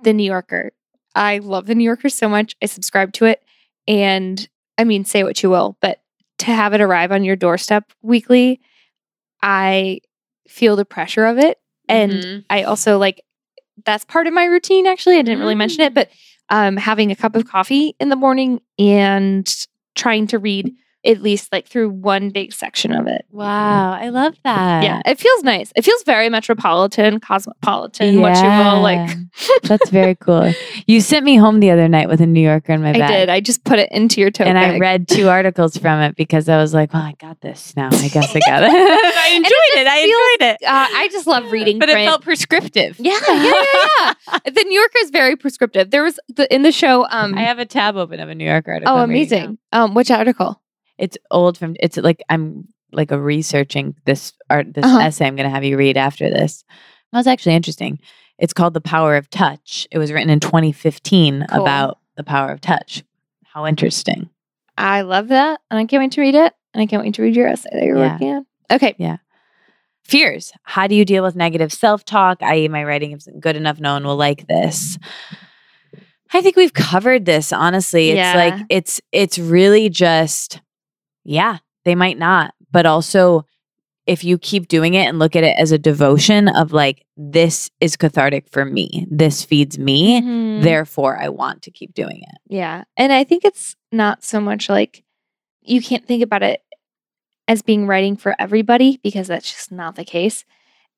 The 0.01 0.13
New 0.13 0.23
Yorker. 0.23 0.71
I 1.13 1.37
love 1.37 1.67
The 1.67 1.75
New 1.75 1.83
Yorker 1.83 2.09
so 2.09 2.27
much. 2.27 2.55
I 2.63 2.65
subscribe 2.65 3.13
to 3.13 3.25
it. 3.25 3.43
And 3.87 4.47
I 4.79 4.83
mean, 4.85 5.05
say 5.05 5.23
what 5.23 5.43
you 5.43 5.49
will, 5.51 5.77
but 5.81 5.99
to 6.39 6.45
have 6.45 6.73
it 6.73 6.81
arrive 6.81 7.11
on 7.11 7.23
your 7.23 7.35
doorstep 7.35 7.91
weekly, 8.01 8.59
I 9.41 9.99
feel 10.47 10.75
the 10.75 10.85
pressure 10.85 11.25
of 11.25 11.37
it. 11.37 11.59
And 11.87 12.11
Mhm. 12.13 12.45
I 12.49 12.63
also 12.63 12.97
like 12.97 13.21
that's 13.85 14.05
part 14.05 14.27
of 14.27 14.33
my 14.33 14.45
routine 14.45 14.85
actually. 14.87 15.17
I 15.17 15.23
didn't 15.23 15.39
really 15.39 15.55
mention 15.55 15.81
it, 15.81 15.93
but 15.93 16.09
um 16.49 16.77
having 16.77 17.11
a 17.11 17.15
cup 17.15 17.35
of 17.35 17.47
coffee 17.47 17.95
in 17.99 18.09
the 18.09 18.15
morning 18.15 18.61
and 18.79 19.47
trying 19.95 20.27
to 20.27 20.39
read 20.39 20.73
at 21.05 21.21
least 21.21 21.51
like 21.51 21.67
through 21.67 21.89
one 21.89 22.29
big 22.29 22.53
section 22.53 22.91
of 22.93 23.07
it. 23.07 23.25
Wow, 23.29 23.91
I 23.93 24.09
love 24.09 24.35
that. 24.43 24.83
yeah, 24.83 25.01
it 25.05 25.19
feels 25.19 25.43
nice. 25.43 25.71
It 25.75 25.83
feels 25.83 26.03
very 26.03 26.29
metropolitan, 26.29 27.19
cosmopolitan, 27.19 28.21
what 28.21 28.35
you 28.37 28.43
will. 28.43 28.81
Like 28.81 29.17
That's 29.63 29.89
very 29.89 30.15
cool. 30.15 30.53
You 30.87 31.01
sent 31.01 31.25
me 31.25 31.35
home 31.35 31.59
the 31.59 31.71
other 31.71 31.87
night 31.87 32.07
with 32.09 32.21
a 32.21 32.25
New 32.25 32.41
Yorker 32.41 32.73
in 32.73 32.81
my 32.81 32.89
I 32.89 32.93
bag. 32.93 33.01
I 33.01 33.07
did. 33.17 33.29
I 33.29 33.39
just 33.41 33.63
put 33.63 33.79
it 33.79 33.89
into 33.91 34.21
your 34.21 34.31
tote 34.31 34.47
and 34.47 34.57
I 34.57 34.77
read 34.77 35.07
two 35.07 35.27
articles 35.37 35.75
from 35.77 36.01
it 36.01 36.15
because 36.15 36.47
I 36.49 36.57
was 36.57 36.73
like, 36.73 36.93
well, 36.93 37.01
I 37.03 37.13
got 37.19 37.41
this 37.41 37.75
now. 37.75 37.89
I 37.91 38.07
guess 38.07 38.35
I 38.35 38.39
got 38.39 38.63
it. 38.63 38.71
I 38.71 39.29
enjoyed 39.35 39.51
it 39.51 39.79
it. 39.81 39.87
I 39.87 40.03
feels- 40.03 40.05
enjoyed 40.05 40.49
it. 40.61 40.67
Uh, 40.67 40.87
I 40.99 41.09
just 41.11 41.27
love 41.27 41.51
reading 41.51 41.79
But 41.79 41.87
print. 41.89 42.01
it 42.01 42.05
felt 42.05 42.21
prescriptive. 42.21 42.99
yeah, 42.99 43.17
yeah, 43.27 43.43
yeah, 43.43 44.13
yeah. 44.31 44.39
the 44.45 44.63
New 44.63 44.79
Yorker 44.79 44.97
is 45.01 45.09
very 45.09 45.35
prescriptive. 45.35 45.91
There 45.91 46.03
was 46.03 46.19
the, 46.29 46.53
in 46.53 46.61
the 46.63 46.71
show. 46.71 47.05
Um, 47.09 47.35
I 47.37 47.41
have 47.41 47.59
a 47.59 47.65
tab 47.65 47.95
open 47.97 48.19
of 48.19 48.29
a 48.29 48.35
New 48.35 48.45
Yorker 48.45 48.73
article. 48.73 48.93
oh, 48.93 48.97
I'm 48.99 49.09
reading 49.09 49.29
now. 49.29 49.37
amazing. 49.45 49.57
Um, 49.73 49.93
which 49.95 50.11
article? 50.11 50.61
It's 50.97 51.17
old 51.31 51.57
from. 51.57 51.75
It's 51.79 51.97
like 51.97 52.21
I'm 52.29 52.67
like 52.91 53.11
a 53.11 53.19
researching 53.19 53.95
this 54.05 54.33
art 54.49 54.73
this 54.73 54.85
Uh-huh. 54.85 54.99
essay 54.99 55.25
I'm 55.25 55.35
going 55.35 55.49
to 55.49 55.53
have 55.55 55.63
you 55.63 55.77
read 55.77 55.97
after 55.97 56.29
this. 56.29 56.63
That 57.11 57.19
was 57.19 57.27
actually 57.27 57.55
interesting. 57.55 57.99
It's 58.37 58.53
called 58.53 58.73
The 58.73 58.81
Power 58.81 59.15
of 59.15 59.29
Touch. 59.29 59.87
It 59.91 59.97
was 59.97 60.11
written 60.11 60.29
in 60.29 60.39
2015 60.39 61.45
Cool. 61.49 61.61
about 61.61 61.99
the 62.17 62.23
power 62.23 62.51
of 62.51 62.61
touch. 62.61 63.03
How 63.45 63.65
interesting. 63.65 64.29
I 64.77 65.01
love 65.01 65.27
that, 65.29 65.59
and 65.69 65.79
I 65.79 65.85
can't 65.85 66.01
wait 66.01 66.11
to 66.13 66.21
read 66.21 66.35
it. 66.35 66.53
And 66.73 66.81
I 66.81 66.87
can't 66.87 67.03
wait 67.03 67.13
to 67.15 67.21
read 67.21 67.35
your 67.35 67.47
essay 67.47 67.69
that 67.71 67.83
you're 67.83 67.97
Yeah. 67.97 68.11
working 68.13 68.33
on. 68.33 68.45
Okay. 68.71 68.95
Yeah. 68.97 69.17
Fears. 70.03 70.51
How 70.63 70.87
do 70.87 70.95
you 70.95 71.05
deal 71.05 71.23
with 71.23 71.35
negative 71.35 71.71
self 71.71 72.03
talk? 72.03 72.41
I.e., 72.41 72.67
my 72.67 72.83
writing 72.83 73.11
isn't 73.11 73.39
good 73.39 73.55
enough. 73.55 73.79
No 73.79 73.93
one 73.93 74.03
will 74.03 74.15
like 74.17 74.47
this. 74.47 74.97
I 76.33 76.41
think 76.41 76.55
we've 76.55 76.73
covered 76.73 77.25
this. 77.25 77.53
Honestly, 77.53 78.09
it's 78.09 78.17
Yeah. 78.17 78.33
like 78.35 78.65
it's 78.69 78.99
it's 79.11 79.37
really 79.37 79.89
just 79.89 80.59
yeah. 81.23 81.57
They 81.85 81.95
might 81.95 82.17
not, 82.17 82.53
but 82.71 82.85
also 82.85 83.45
if 84.05 84.23
you 84.23 84.37
keep 84.37 84.67
doing 84.67 84.93
it 84.95 85.05
and 85.07 85.19
look 85.19 85.35
at 85.35 85.43
it 85.43 85.55
as 85.57 85.71
a 85.71 85.77
devotion 85.77 86.47
of 86.49 86.73
like 86.73 87.05
this 87.15 87.69
is 87.79 87.95
cathartic 87.95 88.49
for 88.49 88.65
me. 88.65 89.07
This 89.09 89.45
feeds 89.45 89.77
me. 89.79 90.21
Mhm. 90.21 90.61
Therefore, 90.63 91.17
I 91.17 91.29
want 91.29 91.61
to 91.63 91.71
keep 91.71 91.93
doing 91.93 92.21
it. 92.21 92.37
Yeah. 92.47 92.83
And 92.97 93.13
I 93.13 93.23
think 93.23 93.45
it's 93.45 93.75
not 93.91 94.23
so 94.23 94.39
much 94.41 94.69
like 94.69 95.03
you 95.61 95.81
can't 95.81 96.05
think 96.05 96.21
about 96.23 96.43
it 96.43 96.61
as 97.47 97.61
being 97.61 97.87
writing 97.87 98.17
for 98.17 98.35
everybody 98.39 98.99
because 99.03 99.27
that's 99.27 99.51
just 99.51 99.71
not 99.71 99.95
the 99.95 100.05
case. 100.05 100.43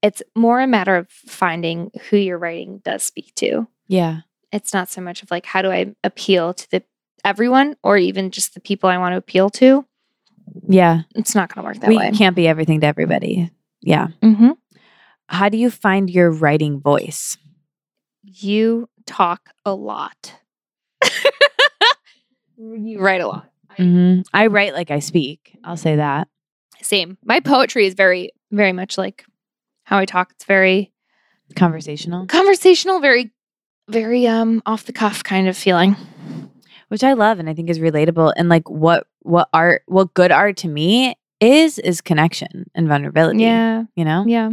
It's 0.02 0.22
more 0.36 0.60
a 0.60 0.68
matter 0.68 0.96
of 0.96 1.10
finding 1.10 1.92
who 2.10 2.18
your 2.18 2.38
writing 2.38 2.82
does 2.84 3.04
speak 3.04 3.34
to. 3.36 3.68
Yeah. 3.88 4.22
It's 4.52 4.74
not 4.74 4.90
so 4.90 5.02
much 5.02 5.22
of 5.24 5.32
like 5.32 5.46
how 5.46 5.62
do 5.62 5.72
I 5.72 5.96
appeal 6.04 6.54
to 6.54 6.72
the 6.72 6.84
everyone 7.24 7.76
or 7.84 7.98
even 7.98 8.32
just 8.32 8.54
the 8.54 8.60
people 8.60 8.90
I 8.90 8.98
want 8.98 9.14
to 9.14 9.18
appeal 9.18 9.50
to. 9.52 9.86
Yeah. 10.68 11.02
It's 11.16 11.36
not 11.36 11.54
going 11.54 11.64
to 11.64 11.68
work 11.70 11.80
that 11.82 11.88
we 11.88 11.98
way. 11.98 12.12
can't 12.12 12.36
be 12.36 12.48
everything 12.48 12.82
to 12.82 12.88
everybody. 12.88 13.52
Yeah. 13.82 14.08
Mm-hmm. 14.22 14.52
How 15.28 15.50
do 15.50 15.58
you 15.58 15.70
find 15.70 16.10
your 16.10 16.32
writing 16.32 16.80
voice? 16.80 17.38
You 18.24 18.90
talk 19.06 19.50
a 19.66 19.74
lot. 19.74 20.34
you 22.58 23.00
write 23.00 23.22
a 23.22 23.28
lot. 23.28 23.50
Mm-hmm. 23.78 24.22
I 24.34 24.48
write 24.48 24.74
like 24.74 24.92
I 24.92 25.00
speak. 25.00 25.58
I'll 25.64 25.78
say 25.78 25.98
that. 25.98 26.28
Same. 26.82 27.18
My 27.24 27.40
poetry 27.40 27.86
is 27.86 27.94
very, 27.94 28.32
very 28.52 28.72
much 28.74 28.98
like 28.98 29.26
how 29.84 29.98
I 29.98 30.06
talk. 30.06 30.32
It's 30.36 30.46
very 30.46 30.92
Conversational, 31.56 32.26
conversational, 32.26 33.00
very, 33.00 33.32
very 33.88 34.26
um 34.26 34.64
off 34.66 34.86
the 34.86 34.94
cuff 34.94 35.24
kind 35.24 35.48
of 35.48 35.56
feeling. 35.56 35.96
which 36.88 37.04
I 37.04 37.14
love 37.14 37.38
and 37.40 37.48
I 37.50 37.54
think 37.54 37.70
is 37.70 37.78
relatable. 37.80 38.34
And 38.36 38.50
like 38.50 38.68
what 38.70 39.06
what 39.26 39.50
art, 39.54 39.84
what 39.88 40.14
good 40.14 40.32
art 40.32 40.58
to 40.58 40.68
me 40.68 41.16
is 41.42 41.80
is 41.80 42.00
connection 42.02 42.70
and 42.76 42.88
vulnerability. 42.88 43.44
Yeah, 43.44 43.84
You 43.96 44.06
know? 44.06 44.24
yeah. 44.28 44.52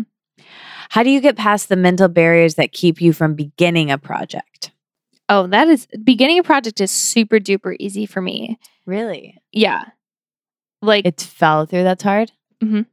How 0.91 1.03
do 1.03 1.11
you 1.11 1.21
get 1.21 1.37
past 1.37 1.69
the 1.69 1.77
mental 1.77 2.09
barriers 2.09 2.57
that 2.57 2.73
keep 2.73 3.01
you 3.01 3.13
from 3.13 3.35
beginning 3.35 3.91
a 3.91 3.99
project? 3.99 4.73
Oh, 5.29 5.47
that 5.47 5.69
is 5.69 5.87
beginning 6.05 6.39
a 6.39 6.43
project 6.43 6.81
is 6.81 6.91
super 6.91 7.39
duper 7.39 7.77
easy 7.79 8.05
for 8.07 8.21
me. 8.21 8.59
Really? 8.85 9.39
Yeah, 9.53 9.85
like 10.83 11.07
It's 11.07 11.25
follow 11.25 11.65
through 11.67 11.85
that's 11.85 12.03
hard? 12.03 12.33
Mhm. 12.63 12.87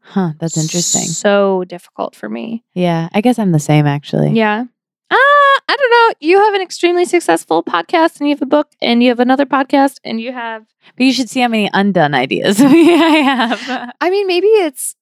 Huh. 0.00 0.32
That's 0.38 0.56
interesting. 0.56 1.02
So 1.02 1.64
difficult 1.64 2.14
for 2.14 2.28
me. 2.30 2.64
Yeah. 2.72 3.08
I 3.12 3.20
guess 3.20 3.38
I'm 3.38 3.52
the 3.52 3.58
same 3.58 3.86
actually. 3.86 4.30
Yeah. 4.30 4.64
I 5.70 5.76
don't 5.76 5.90
know. 5.90 6.14
You 6.26 6.38
have 6.42 6.54
an 6.54 6.62
extremely 6.62 7.04
successful 7.04 7.62
podcast, 7.62 8.18
and 8.20 8.28
you 8.28 8.34
have 8.34 8.42
a 8.42 8.46
book, 8.46 8.72
and 8.80 9.02
you 9.02 9.10
have 9.10 9.20
another 9.20 9.44
podcast, 9.44 9.98
and 10.02 10.18
you 10.20 10.32
have. 10.32 10.64
But 10.96 11.04
you 11.04 11.12
should 11.12 11.28
see 11.28 11.40
how 11.40 11.48
many 11.48 11.68
undone 11.74 12.14
ideas 12.14 12.60
I 12.62 12.66
have. 12.66 13.92
I 14.00 14.08
mean, 14.10 14.26
maybe 14.26 14.46
it's 14.46 14.94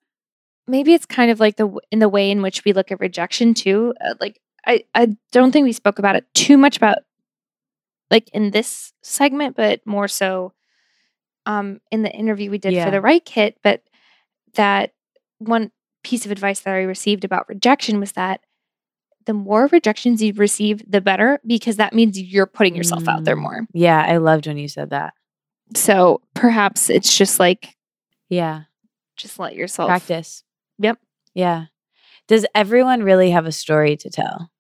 maybe 0.67 0.93
it's 0.95 1.07
kind 1.07 1.31
of 1.31 1.39
like 1.39 1.57
the 1.57 1.71
in 1.93 2.01
the 2.01 2.09
way 2.09 2.31
in 2.31 2.43
which 2.43 2.65
we 2.65 2.73
look 2.73 2.91
at 2.91 2.99
rejection 3.01 3.55
too. 3.55 3.95
Uh, 4.05 4.15
like 4.21 4.41
I 4.67 4.85
I 4.95 5.17
don't 5.31 5.53
think 5.53 5.65
we 5.65 5.73
spoke 5.73 5.99
about 6.01 6.17
it 6.17 6.27
too 6.35 6.59
much 6.59 6.77
about 6.77 6.99
like 8.11 8.29
in 8.31 8.51
this 8.51 8.93
segment, 9.03 9.57
but 9.57 9.87
more 9.87 10.09
so 10.09 10.53
um 11.47 11.81
in 11.93 12.03
the 12.03 12.11
interview 12.13 12.51
we 12.51 12.59
did 12.59 12.73
Yeah. 12.73 12.85
for 12.87 12.91
the 12.91 13.01
Write 13.01 13.25
Kit. 13.25 13.57
But 13.63 13.83
that 14.55 14.93
one 15.39 15.71
piece 16.03 16.25
of 16.27 16.33
advice 16.33 16.61
that 16.61 16.75
I 16.75 16.83
received 16.83 17.25
about 17.25 17.49
rejection 17.49 18.01
was 18.01 18.13
that 18.13 18.41
the 19.27 19.35
more 19.35 19.69
rejections 19.73 20.23
you 20.23 20.33
receive, 20.35 20.83
the 20.91 21.01
better, 21.01 21.39
because 21.47 21.77
that 21.77 21.93
means 21.93 22.19
you're 22.19 22.47
putting 22.47 22.75
yourself 22.75 23.07
out 23.09 23.25
there 23.25 23.37
Mm. 23.37 23.43
more. 23.43 23.67
yeah. 23.75 24.01
I 24.07 24.17
loved 24.17 24.47
when 24.47 24.57
you 24.59 24.69
said 24.69 24.91
that. 24.91 25.15
So 25.75 26.21
perhaps 26.35 26.89
it's 26.91 27.17
just 27.17 27.39
like 27.41 27.77
Yeah. 28.29 28.63
just 29.17 29.39
let 29.39 29.55
yourself 29.55 29.89
Practice. 29.89 30.43
Yep. 30.79 30.99
Yeah. 31.35 31.67
Does 32.29 32.47
everyone 32.55 33.03
really 33.03 33.31
have 33.31 33.47
a 33.47 33.53
story 33.53 33.97
to 33.99 34.11
tell? 34.11 34.51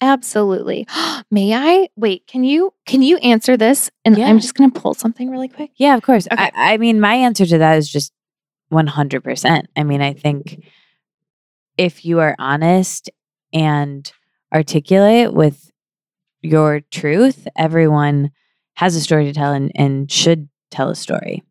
Absolutely. 0.00 0.86
May 1.30 1.54
I? 1.54 1.88
Wait, 1.96 2.26
can 2.26 2.44
you 2.44 2.74
can 2.84 3.02
you 3.02 3.16
answer 3.18 3.56
this? 3.56 3.90
And 4.04 4.16
Yeah. 4.18 4.26
I'm 4.28 4.38
just 4.40 4.54
gonna 4.54 4.70
pull 4.70 4.94
something 4.94 5.30
really 5.30 5.48
quick. 5.48 5.70
Yeah, 5.76 5.94
of 5.96 6.02
course. 6.02 6.28
Okay. 6.30 6.50
I, 6.54 6.74
I 6.74 6.76
mean, 6.76 7.00
my 7.00 7.14
answer 7.14 7.46
to 7.46 7.58
that 7.58 7.78
is 7.78 7.88
just 7.90 8.12
100%. 8.72 9.66
I 9.76 9.82
mean, 9.84 10.02
I 10.02 10.12
think 10.12 10.64
if 11.78 12.04
you 12.04 12.20
are 12.20 12.34
honest 12.38 13.10
and 13.52 14.10
articulate 14.52 15.32
with 15.32 15.70
your 16.42 16.80
truth, 16.90 17.48
everyone 17.56 18.30
has 18.74 18.94
a 18.94 19.00
story 19.00 19.24
to 19.24 19.32
tell 19.32 19.52
and, 19.52 19.72
and 19.74 20.10
should 20.10 20.48
tell 20.70 20.90
a 20.90 20.94
story. 20.94 21.42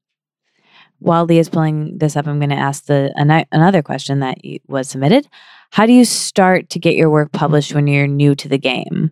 While 1.00 1.26
Leah's 1.26 1.50
pulling 1.50 1.98
this 1.98 2.16
up, 2.16 2.28
I'm 2.28 2.40
going 2.40 2.50
to 2.50 2.56
ask 2.56 2.86
the 2.86 3.14
ano- 3.18 3.46
another 3.52 3.82
question 3.82 4.20
that 4.20 4.38
was 4.68 4.90
submitted. 4.90 5.28
How 5.72 5.86
do 5.86 5.94
you 5.94 6.06
start 6.06 6.70
to 6.70 6.80
get 6.80 6.96
your 6.96 7.10
work 7.10 7.32
published 7.32 7.74
when 7.74 7.88
you're 7.88 8.08
new 8.08 8.34
to 8.36 8.48
the 8.48 8.58
game? 8.58 9.12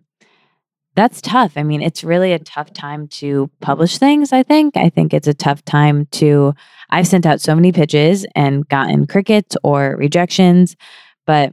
That's 0.96 1.20
tough. 1.20 1.54
I 1.56 1.64
mean, 1.64 1.82
it's 1.82 2.04
really 2.04 2.32
a 2.32 2.38
tough 2.38 2.72
time 2.72 3.08
to 3.08 3.50
publish 3.60 3.98
things, 3.98 4.32
I 4.32 4.44
think. 4.44 4.76
I 4.76 4.88
think 4.88 5.12
it's 5.12 5.26
a 5.26 5.34
tough 5.34 5.64
time 5.64 6.06
to 6.12 6.54
I've 6.90 7.08
sent 7.08 7.26
out 7.26 7.40
so 7.40 7.54
many 7.54 7.72
pitches 7.72 8.24
and 8.36 8.68
gotten 8.68 9.06
crickets 9.06 9.56
or 9.64 9.96
rejections, 9.98 10.76
but 11.26 11.52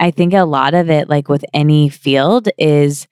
I 0.00 0.10
think 0.10 0.32
a 0.34 0.44
lot 0.44 0.74
of 0.74 0.90
it 0.90 1.08
like 1.08 1.28
with 1.28 1.44
any 1.52 1.88
field 1.88 2.48
is 2.58 3.06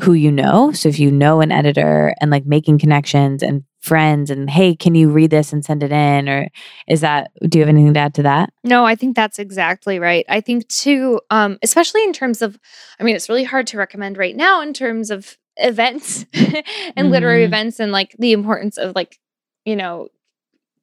who 0.00 0.12
you 0.12 0.32
know. 0.32 0.72
So 0.72 0.88
if 0.88 0.98
you 0.98 1.10
know 1.10 1.40
an 1.40 1.52
editor 1.52 2.14
and 2.20 2.30
like 2.30 2.46
making 2.46 2.78
connections 2.80 3.42
and 3.42 3.62
friends 3.80 4.28
and 4.30 4.50
hey, 4.50 4.74
can 4.74 4.94
you 4.94 5.08
read 5.10 5.30
this 5.30 5.52
and 5.52 5.64
send 5.64 5.82
it 5.82 5.92
in 5.92 6.28
or 6.28 6.48
is 6.88 7.00
that 7.02 7.30
do 7.48 7.58
you 7.58 7.62
have 7.62 7.68
anything 7.68 7.94
to 7.94 8.00
add 8.00 8.14
to 8.14 8.22
that? 8.22 8.50
No, 8.64 8.84
I 8.84 8.96
think 8.96 9.14
that's 9.14 9.38
exactly 9.38 9.98
right. 10.00 10.24
I 10.28 10.40
think 10.40 10.66
too, 10.68 11.20
um, 11.30 11.58
especially 11.62 12.02
in 12.02 12.12
terms 12.12 12.42
of, 12.42 12.58
I 12.98 13.04
mean, 13.04 13.14
it's 13.14 13.28
really 13.28 13.44
hard 13.44 13.66
to 13.68 13.76
recommend 13.78 14.18
right 14.18 14.34
now 14.34 14.60
in 14.62 14.72
terms 14.72 15.10
of 15.10 15.36
events 15.58 16.26
and 16.96 17.10
literary 17.10 17.42
Mhm. 17.42 17.46
events 17.48 17.78
and 17.78 17.92
like 17.92 18.16
the 18.18 18.32
importance 18.32 18.78
of 18.78 18.94
like, 18.96 19.18
you 19.64 19.76
know, 19.76 20.08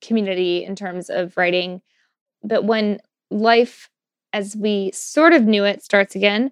community 0.01 0.63
in 0.63 0.75
terms 0.75 1.09
of 1.09 1.35
writing. 1.35 1.81
But 2.43 2.63
when 2.63 2.99
life 3.29 3.89
as 4.33 4.55
we 4.55 4.91
sort 4.93 5.33
of 5.33 5.43
knew 5.43 5.63
it 5.65 5.83
starts 5.83 6.15
again, 6.15 6.51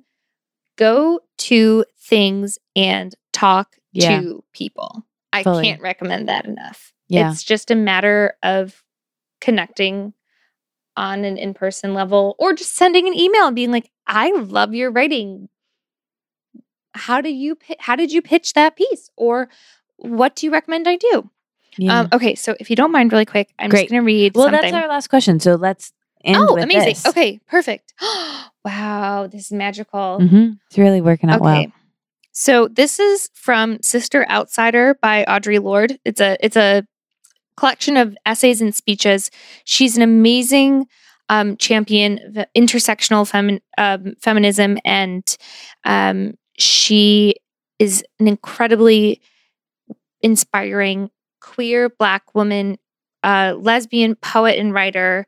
go 0.77 1.19
to 1.38 1.85
things 1.99 2.57
and 2.76 3.15
talk 3.34 3.76
Yeah. 3.93 4.22
to 4.22 4.43
people. 4.53 5.06
I 5.31 5.43
Fully. 5.43 5.64
can't 5.64 5.81
recommend 5.81 6.27
that 6.30 6.45
enough. 6.45 6.93
Yeah. 7.07 7.31
It's 7.31 7.43
just 7.43 7.72
a 7.72 7.76
matter 7.76 8.35
of 8.43 8.84
connecting 9.41 10.14
on 10.97 11.23
an 11.23 11.38
in 11.38 11.53
person 11.53 11.93
level 11.93 12.35
or 12.39 12.53
just 12.53 12.76
sending 12.76 13.07
an 13.07 13.14
email 13.14 13.47
and 13.47 13.56
being 13.56 13.72
like, 13.72 13.89
I 14.07 14.31
love 14.31 14.73
your 14.73 14.91
writing. 14.91 15.49
How 16.93 17.22
do 17.22 17.30
you 17.30 17.57
how 17.80 17.95
did 17.95 18.11
you 18.11 18.22
pitch 18.22 18.53
that 18.53 18.76
piece? 18.76 19.10
Or 19.15 19.49
what 19.97 20.35
do 20.35 20.45
you 20.45 20.51
recommend 20.51 20.88
I 20.88 20.97
do? 20.97 21.30
Yeah. 21.77 21.99
Um, 22.01 22.10
okay, 22.11 22.35
so 22.35 22.56
if 22.60 22.69
you 22.69 22.76
don't 22.76 22.91
mind, 22.91 23.11
really 23.14 23.26
quick, 23.26 23.53
I'm 23.60 23.69
Great. 23.69 23.84
just 23.84 23.91
gonna 23.91 24.03
read 24.03 24.35
well, 24.35 24.45
something. 24.45 24.61
that's 24.61 24.73
our 24.73 24.89
last 24.89 25.07
question. 25.07 25.39
So 25.39 25.56
let's 25.56 25.93
oh, 26.25 26.57
amazing. 26.57 26.89
this. 26.89 27.05
Okay, 27.05 27.39
perfect. 27.47 27.93
wow, 28.65 29.27
this 29.31 29.45
is 29.45 29.51
magical. 29.51 30.19
Mhm. 30.21 30.57
It's 30.67 30.77
really 30.77 31.01
working 31.01 31.29
out 31.29 31.37
Okay. 31.41 31.43
well. 31.45 31.65
So 32.31 32.67
this 32.67 32.99
is 32.99 33.29
from 33.33 33.81
Sister 33.81 34.25
Outsider 34.29 34.97
by 35.01 35.25
Audre 35.27 35.61
Lorde. 35.61 35.99
It's 36.05 36.21
a 36.21 36.37
it's 36.39 36.55
a 36.55 36.85
collection 37.57 37.97
of 37.97 38.15
essays 38.25 38.61
and 38.61 38.73
speeches. 38.73 39.29
She's 39.65 39.97
an 39.97 40.03
amazing 40.03 40.87
um, 41.27 41.57
champion 41.57 42.19
of 42.37 42.45
intersectional 42.55 43.29
femi- 43.29 43.61
um, 43.77 44.13
feminism, 44.21 44.77
and 44.85 45.23
um, 45.85 46.35
she 46.57 47.35
is 47.77 48.03
an 48.19 48.27
incredibly 48.27 49.21
inspiring 50.21 51.09
queer 51.41 51.89
Black 51.89 52.33
woman, 52.35 52.77
uh, 53.23 53.55
lesbian 53.57 54.15
poet 54.15 54.57
and 54.57 54.73
writer. 54.73 55.25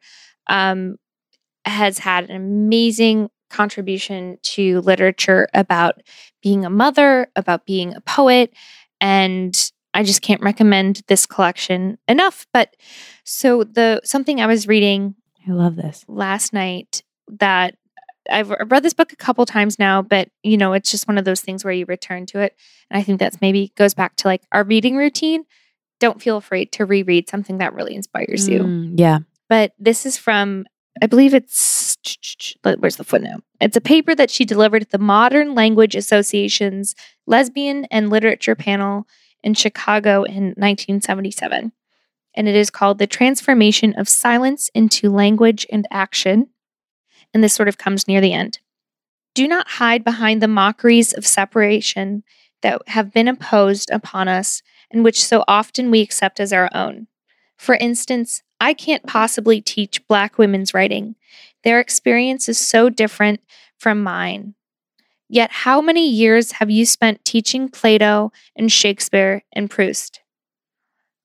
Um, 0.51 0.97
has 1.65 1.99
had 1.99 2.29
an 2.29 2.35
amazing 2.35 3.29
contribution 3.51 4.37
to 4.41 4.81
literature 4.81 5.47
about 5.53 6.01
being 6.41 6.65
a 6.65 6.69
mother, 6.69 7.27
about 7.35 7.65
being 7.65 7.93
a 7.93 8.01
poet, 8.01 8.53
and 8.99 9.55
I 9.93 10.03
just 10.03 10.21
can't 10.21 10.41
recommend 10.41 11.01
this 11.07 11.25
collection 11.25 11.97
enough. 12.07 12.47
But 12.53 12.75
so 13.23 13.63
the 13.63 14.01
something 14.03 14.41
I 14.41 14.47
was 14.47 14.67
reading 14.67 15.15
I 15.47 15.51
love 15.51 15.75
this. 15.75 16.05
last 16.07 16.53
night 16.53 17.03
that 17.39 17.75
I've 18.29 18.49
read 18.49 18.83
this 18.83 18.93
book 18.93 19.11
a 19.11 19.17
couple 19.17 19.45
times 19.45 19.79
now, 19.79 20.01
but 20.01 20.29
you 20.43 20.57
know, 20.57 20.73
it's 20.73 20.91
just 20.91 21.07
one 21.07 21.17
of 21.17 21.25
those 21.25 21.41
things 21.41 21.63
where 21.63 21.73
you 21.73 21.85
return 21.85 22.25
to 22.27 22.39
it. 22.39 22.55
And 22.89 22.99
I 22.99 23.03
think 23.03 23.19
that's 23.19 23.41
maybe 23.41 23.73
goes 23.75 23.93
back 23.93 24.15
to 24.17 24.27
like 24.27 24.43
our 24.51 24.63
reading 24.63 24.95
routine. 24.95 25.43
Don't 25.99 26.21
feel 26.21 26.37
afraid 26.37 26.71
to 26.73 26.85
reread 26.85 27.29
something 27.29 27.57
that 27.59 27.73
really 27.73 27.95
inspires 27.95 28.47
you. 28.47 28.59
Mm, 28.59 28.93
yeah. 28.99 29.19
But 29.51 29.73
this 29.77 30.05
is 30.05 30.15
from, 30.15 30.65
I 31.01 31.07
believe 31.07 31.33
it's, 31.33 31.97
where's 32.63 32.95
the 32.95 33.03
footnote? 33.03 33.43
It's 33.59 33.75
a 33.75 33.81
paper 33.81 34.15
that 34.15 34.31
she 34.31 34.45
delivered 34.45 34.83
at 34.83 34.91
the 34.91 34.97
Modern 34.97 35.53
Language 35.55 35.93
Association's 35.93 36.95
Lesbian 37.27 37.83
and 37.91 38.09
Literature 38.09 38.55
panel 38.55 39.07
in 39.43 39.53
Chicago 39.53 40.23
in 40.23 40.53
1977. 40.55 41.73
And 42.33 42.47
it 42.47 42.55
is 42.55 42.69
called 42.69 42.97
The 42.97 43.07
Transformation 43.07 43.93
of 43.97 44.07
Silence 44.07 44.69
into 44.73 45.09
Language 45.09 45.67
and 45.69 45.85
Action. 45.91 46.47
And 47.33 47.43
this 47.43 47.53
sort 47.53 47.67
of 47.67 47.77
comes 47.77 48.07
near 48.07 48.21
the 48.21 48.31
end. 48.31 48.59
Do 49.35 49.49
not 49.49 49.67
hide 49.67 50.05
behind 50.05 50.41
the 50.41 50.47
mockeries 50.47 51.11
of 51.11 51.27
separation 51.27 52.23
that 52.61 52.81
have 52.87 53.11
been 53.11 53.27
imposed 53.27 53.91
upon 53.91 54.29
us 54.29 54.61
and 54.89 55.03
which 55.03 55.21
so 55.21 55.43
often 55.45 55.91
we 55.91 55.99
accept 55.99 56.39
as 56.39 56.53
our 56.53 56.69
own. 56.73 57.07
For 57.57 57.75
instance, 57.75 58.43
I 58.61 58.75
can't 58.75 59.07
possibly 59.07 59.59
teach 59.59 60.07
Black 60.07 60.37
women's 60.37 60.71
writing. 60.71 61.15
Their 61.63 61.79
experience 61.79 62.47
is 62.47 62.59
so 62.59 62.89
different 62.89 63.41
from 63.79 64.03
mine. 64.03 64.53
Yet, 65.27 65.49
how 65.51 65.81
many 65.81 66.07
years 66.07 66.53
have 66.53 66.69
you 66.69 66.85
spent 66.85 67.25
teaching 67.25 67.69
Plato 67.69 68.31
and 68.55 68.71
Shakespeare 68.71 69.41
and 69.51 69.67
Proust? 69.67 70.21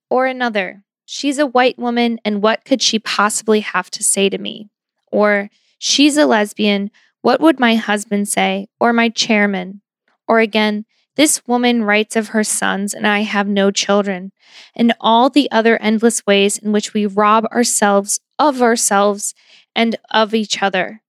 Or 0.09 0.25
another, 0.27 0.83
she's 1.05 1.39
a 1.39 1.45
white 1.47 1.79
woman, 1.79 2.19
and 2.25 2.41
what 2.41 2.65
could 2.65 2.81
she 2.81 2.99
possibly 2.99 3.61
have 3.61 3.91
to 3.91 4.03
say 4.03 4.31
to 4.31 4.39
me? 4.39 4.71
Or, 5.13 5.51
she's 5.79 6.17
a 6.17 6.25
lesbian, 6.25 6.91
what 7.21 7.41
would 7.41 7.61
my 7.61 7.75
husband 7.75 8.29
say? 8.29 8.69
Or 8.81 8.95
my 8.95 9.11
chairman? 9.11 9.83
Or 10.27 10.41
again, 10.41 10.87
this 11.17 11.47
woman 11.47 11.83
writes 11.83 12.15
of 12.15 12.29
her 12.29 12.45
sons, 12.45 12.95
and 12.95 13.07
I 13.07 13.21
have 13.21 13.49
no 13.49 13.71
children, 13.71 14.33
and 14.75 14.95
all 15.01 15.31
the 15.31 15.51
other 15.51 15.81
endless 15.83 16.25
ways 16.27 16.59
in 16.59 16.73
which 16.73 16.95
we 16.95 17.07
rob 17.07 17.47
ourselves 17.47 18.21
of 18.39 18.63
ourselves 18.63 19.35
and 19.75 19.97
of 20.11 20.35
each 20.35 20.63
other. 20.63 21.03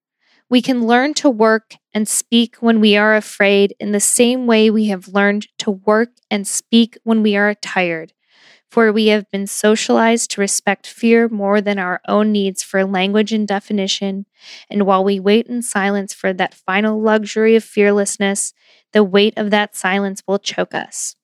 We 0.49 0.61
can 0.61 0.87
learn 0.87 1.13
to 1.15 1.29
work 1.29 1.75
and 1.93 2.07
speak 2.07 2.55
when 2.57 2.79
we 2.79 2.95
are 2.95 3.15
afraid 3.15 3.75
in 3.79 3.91
the 3.91 3.99
same 3.99 4.47
way 4.47 4.69
we 4.69 4.85
have 4.87 5.09
learned 5.09 5.47
to 5.59 5.71
work 5.71 6.09
and 6.31 6.47
speak 6.47 6.97
when 7.03 7.21
we 7.21 7.35
are 7.35 7.53
tired. 7.53 8.13
For 8.69 8.91
we 8.91 9.07
have 9.07 9.29
been 9.31 9.47
socialized 9.47 10.31
to 10.31 10.41
respect 10.41 10.87
fear 10.87 11.29
more 11.29 11.61
than 11.61 11.79
our 11.79 12.01
own 12.07 12.31
needs 12.31 12.63
for 12.63 12.83
language 12.85 13.31
and 13.31 13.47
definition. 13.47 14.25
And 14.69 14.85
while 14.85 15.03
we 15.03 15.19
wait 15.19 15.47
in 15.47 15.61
silence 15.61 16.13
for 16.13 16.33
that 16.33 16.53
final 16.53 17.01
luxury 17.01 17.55
of 17.55 17.63
fearlessness, 17.63 18.53
the 18.97 19.03
weight 19.03 19.35
of 19.37 19.51
that 19.51 19.75
silence 19.75 20.23
will 20.27 20.39
choke 20.39 20.73
us. 20.73 21.15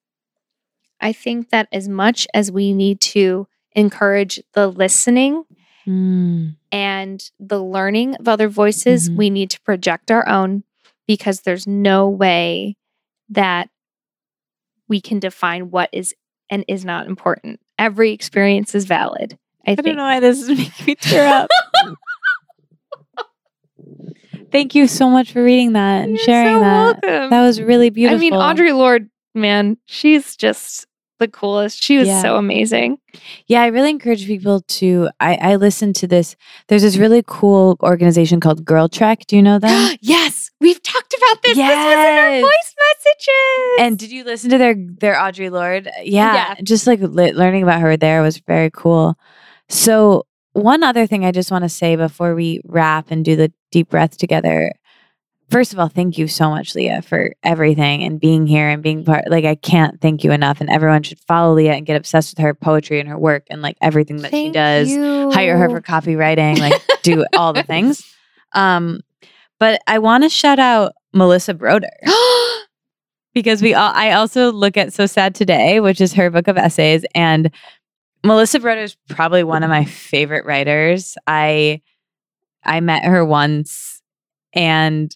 I 1.02 1.12
think 1.12 1.50
that 1.50 1.68
as 1.72 1.88
much 1.88 2.28
as 2.36 2.52
we 2.52 2.72
need 2.72 3.02
to 3.02 3.48
encourage 3.76 4.40
the 4.54 4.68
listening 4.68 5.44
Mm. 5.88 6.56
and 6.72 7.32
the 7.40 7.62
learning 7.62 8.16
of 8.18 8.28
other 8.28 8.48
voices, 8.48 9.10
Mhm. 9.10 9.16
we 9.18 9.30
need 9.32 9.50
to 9.50 9.60
project 9.62 10.12
our 10.12 10.26
own 10.30 10.64
because 11.08 11.41
there's 11.41 11.66
no 11.66 12.08
way 12.08 12.78
that 13.30 13.70
we 14.88 15.02
can 15.02 15.20
define 15.20 15.72
what 15.72 15.90
is 15.91 16.14
and 16.52 16.64
is 16.68 16.86
not 16.86 17.08
important. 17.08 17.60
Every 17.80 18.12
experience 18.12 18.76
is 18.76 18.86
valid. 18.86 19.40
I, 19.68 19.72
I 19.72 19.76
don't 19.76 19.95
know 19.95 20.04
why 20.04 20.20
this 20.20 20.41
is 20.44 20.50
making 20.50 20.86
me 20.86 20.95
tear 20.95 21.26
up. 21.28 21.50
Thank 24.53 24.73
you 24.75 24.88
so 24.88 25.09
much 25.09 25.34
for 25.34 25.43
reading 25.43 25.73
that 25.73 26.03
and 26.03 26.11
You're 26.15 26.23
sharing 26.25 26.55
so 26.55 26.59
that. 26.61 26.99
welcome. 27.03 27.30
That 27.31 27.41
was 27.41 27.61
really 27.61 27.89
beautiful. 27.89 28.17
I 28.17 28.21
mean, 28.21 28.34
Audre 28.34 28.73
Lorde, 28.73 29.09
man, 29.35 29.77
she's 29.88 30.38
just 30.38 30.85
the 31.19 31.27
coolest. 31.27 31.81
She 31.84 31.97
was 31.97 32.07
Yeah. 32.07 32.21
so 32.21 32.38
amazing. 32.38 32.97
Yeah, 33.47 33.61
I 33.61 33.67
really 33.67 33.89
encourage 33.89 34.25
people 34.27 34.61
to. 34.61 35.09
I, 35.19 35.35
I 35.35 35.55
listened 35.55 35.95
to 35.97 36.07
this. 36.07 36.35
There's 36.67 36.81
this 36.84 36.97
really 36.97 37.23
cool 37.25 37.77
organization 37.81 38.39
called 38.39 38.63
Girl 38.65 38.88
Trek. 38.89 39.25
Do 39.27 39.35
you 39.35 39.41
know 39.41 39.57
them? 39.59 39.95
yes, 40.01 40.49
we've 40.61 40.81
talked 40.81 41.13
about 41.17 41.41
this. 41.43 41.55
This 41.55 41.67
was 41.67 41.93
in 41.93 41.99
our 41.99 42.31
Yes. 42.31 42.41
voice 42.41 42.75
messages. 42.89 43.80
and 43.80 43.97
did 43.99 44.11
you 44.11 44.23
listen 44.23 44.49
to 44.51 44.57
their 44.57 44.75
their 44.77 45.15
Audre 45.15 45.49
Lorde? 45.51 45.89
Yeah, 46.03 46.34
Yeah. 46.35 46.55
just 46.63 46.85
like 46.88 46.99
li- 47.01 47.31
learning 47.34 47.63
about 47.63 47.81
her 47.81 47.97
there 47.97 48.21
was 48.21 48.38
very 48.39 48.69
cool. 48.71 49.15
So 49.69 50.25
one 50.53 50.84
other 50.84 51.07
thing 51.07 51.25
I 51.25 51.31
just 51.31 51.51
want 51.51 51.63
to 51.63 51.69
say 51.69 51.95
before 51.95 52.35
we 52.35 52.61
wrap 52.65 53.09
and 53.11 53.23
do 53.25 53.35
the 53.35 53.51
deep 53.74 53.90
breath 53.90 54.18
together. 54.18 54.72
First 55.50 55.74
of 55.74 55.80
all, 55.80 55.90
thank 55.90 56.18
you 56.18 56.28
so 56.28 56.50
much, 56.50 56.74
Leah, 56.74 57.02
for 57.02 57.34
everything 57.44 58.04
and 58.04 58.20
being 58.20 58.48
here 58.48 58.70
and 58.70 58.82
being 58.82 59.04
part. 59.04 59.30
Like 59.30 59.44
I 59.44 59.56
can't 59.56 60.00
thank 60.00 60.24
you 60.24 60.32
enough, 60.32 60.62
and 60.62 60.70
everyone 60.70 61.04
should 61.04 61.20
follow 61.20 61.54
Leah 61.54 61.74
and 61.74 61.86
get 61.86 61.98
obsessed 61.98 62.36
with 62.36 62.44
her 62.44 62.54
poetry 62.54 63.00
and 63.00 63.10
her 63.10 63.18
work 63.18 63.44
and 63.50 63.62
like 63.62 63.78
everything 63.82 64.18
that 64.18 64.32
she 64.32 64.52
does. 64.52 64.90
you. 64.90 65.32
hire 65.32 65.58
her 65.58 65.70
for 65.70 65.82
copywriting, 65.82 66.60
like 66.60 66.82
do 67.02 67.26
all 67.38 67.52
the 67.52 67.64
things. 67.64 68.16
Um, 68.54 69.02
but 69.60 69.82
I 69.88 70.00
want 70.00 70.24
to 70.24 70.30
shout 70.30 70.60
out 70.60 70.94
Melissa 71.14 71.54
Broder 71.54 71.90
because 73.34 73.62
we 73.62 73.74
all, 73.74 73.91
I 73.94 74.12
also 74.12 74.52
look 74.52 74.78
at 74.78 74.94
So 74.94 75.06
Sad 75.06 75.36
Today, 75.36 75.80
which 75.80 76.00
is 76.00 76.14
her 76.14 76.30
book 76.30 76.48
of 76.48 76.58
essays, 76.58 77.06
and 77.14 77.52
Melissa 78.24 78.60
Broder 78.60 78.82
is 78.82 78.95
probably 79.10 79.44
one 79.44 79.64
of 79.64 79.70
my 79.70 79.84
favorite 79.86 80.45
writers. 80.45 81.18
I 81.28 81.82
I 82.65 82.80
met 82.80 83.06
her 83.06 83.26
once, 83.26 84.02
and 84.53 85.15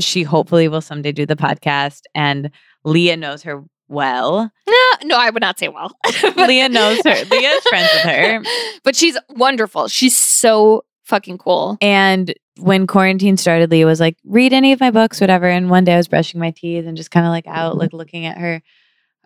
she 0.00 0.22
hopefully 0.22 0.68
will 0.68 0.80
someday 0.80 1.12
do 1.12 1.26
the 1.26 1.36
podcast. 1.36 2.02
And 2.14 2.50
Leah 2.84 3.16
knows 3.16 3.42
her 3.42 3.64
well. 3.88 4.50
no, 4.68 4.74
no, 5.04 5.16
I 5.18 5.30
would 5.30 5.40
not 5.40 5.58
say 5.58 5.68
well. 5.68 5.96
Leah 6.36 6.68
knows 6.68 6.98
her. 7.04 7.24
Leah's 7.24 7.62
friends 7.64 7.90
with 7.94 8.02
her. 8.02 8.42
but 8.84 8.94
she's 8.94 9.16
wonderful. 9.30 9.88
She's 9.88 10.16
so 10.16 10.84
fucking 11.04 11.38
cool. 11.38 11.78
And 11.80 12.34
when 12.58 12.86
quarantine 12.86 13.36
started, 13.36 13.70
Leah 13.70 13.86
was 13.86 14.00
like, 14.00 14.16
read 14.24 14.52
any 14.52 14.72
of 14.72 14.80
my 14.80 14.90
books, 14.90 15.20
whatever. 15.20 15.48
And 15.48 15.70
one 15.70 15.84
day 15.84 15.94
I 15.94 15.96
was 15.96 16.08
brushing 16.08 16.40
my 16.40 16.50
teeth 16.50 16.86
and 16.86 16.96
just 16.96 17.10
kind 17.10 17.26
of 17.26 17.30
like 17.30 17.46
out, 17.46 17.76
like 17.78 17.88
mm-hmm. 17.88 17.96
looking 17.96 18.26
at 18.26 18.38
her 18.38 18.62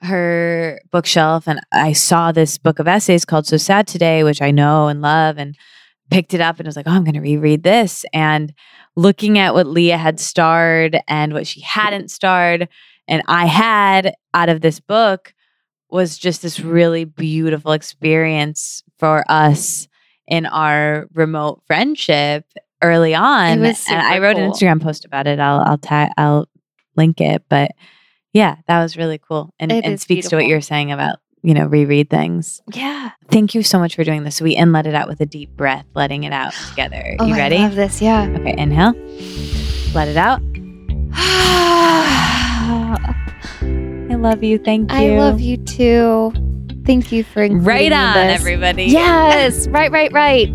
her 0.02 0.80
bookshelf 0.90 1.46
and 1.46 1.60
I 1.72 1.92
saw 1.92 2.32
this 2.32 2.58
book 2.58 2.80
of 2.80 2.88
essays 2.88 3.24
called 3.24 3.46
So 3.46 3.56
Sad 3.56 3.86
Today, 3.86 4.24
which 4.24 4.42
I 4.42 4.50
know 4.50 4.88
and 4.88 5.00
love, 5.00 5.38
and 5.38 5.56
picked 6.12 6.34
it 6.34 6.40
up 6.40 6.58
and 6.58 6.66
was 6.66 6.76
like, 6.76 6.86
oh, 6.86 6.92
I'm 6.92 7.04
gonna 7.04 7.20
reread 7.20 7.62
this. 7.62 8.04
And 8.12 8.52
looking 8.96 9.38
at 9.38 9.54
what 9.54 9.66
Leah 9.66 9.98
had 9.98 10.20
starred 10.20 11.00
and 11.08 11.32
what 11.32 11.46
she 11.46 11.60
hadn't 11.60 12.10
starred, 12.10 12.68
and 13.08 13.22
I 13.26 13.46
had 13.46 14.14
out 14.34 14.48
of 14.48 14.60
this 14.60 14.80
book 14.80 15.34
was 15.90 16.18
just 16.18 16.42
this 16.42 16.60
really 16.60 17.04
beautiful 17.04 17.72
experience 17.72 18.82
for 18.98 19.24
us 19.28 19.88
in 20.26 20.46
our 20.46 21.06
remote 21.12 21.62
friendship 21.66 22.46
early 22.82 23.14
on. 23.14 23.60
and 23.90 24.00
I 24.00 24.18
wrote 24.18 24.36
an. 24.36 24.50
Instagram 24.50 24.82
post 24.82 25.04
about 25.04 25.26
it. 25.26 25.38
I'll 25.38 25.60
I'll 25.60 25.78
tag 25.78 26.10
I'll 26.16 26.48
link 26.96 27.20
it. 27.20 27.44
But 27.48 27.72
yeah, 28.32 28.56
that 28.66 28.82
was 28.82 28.96
really 28.96 29.18
cool. 29.18 29.52
And 29.58 29.70
It 29.70 29.84
and 29.84 30.00
speaks 30.00 30.28
to 30.28 30.36
what 30.36 30.46
you're 30.46 30.60
saying 30.60 30.92
about, 30.92 31.18
you 31.42 31.54
know, 31.54 31.66
reread 31.66 32.08
things. 32.10 32.62
Yeah. 32.72 33.10
Thank 33.28 33.54
you 33.54 33.62
so 33.62 33.78
much 33.78 33.96
for 33.96 34.04
doing 34.04 34.24
this. 34.24 34.40
We 34.40 34.54
and 34.56 34.72
let 34.72 34.86
it 34.86 34.94
out 34.94 35.08
with 35.08 35.20
a 35.20 35.26
deep 35.26 35.50
breath, 35.56 35.84
letting 35.94 36.24
it 36.24 36.32
out 36.32 36.52
together. 36.70 37.16
Oh, 37.18 37.26
you 37.26 37.34
I 37.34 37.38
ready? 37.38 37.58
love 37.58 37.74
this. 37.74 38.00
Yeah. 38.00 38.28
Okay, 38.38 38.54
inhale. 38.56 38.92
Let 39.94 40.08
it 40.08 40.16
out. 40.16 40.40
I 43.62 44.14
love 44.16 44.42
you. 44.42 44.58
Thank 44.58 44.90
you. 44.92 44.96
I 44.98 45.18
love 45.18 45.40
you 45.40 45.56
too. 45.56 46.32
Thank 46.84 47.12
you 47.12 47.22
for 47.24 47.42
including 47.42 47.64
Right 47.66 47.92
on, 47.92 48.14
this. 48.28 48.40
everybody. 48.40 48.84
Yes, 48.84 49.68
right, 49.68 49.90
right, 49.90 50.12
right. 50.12 50.48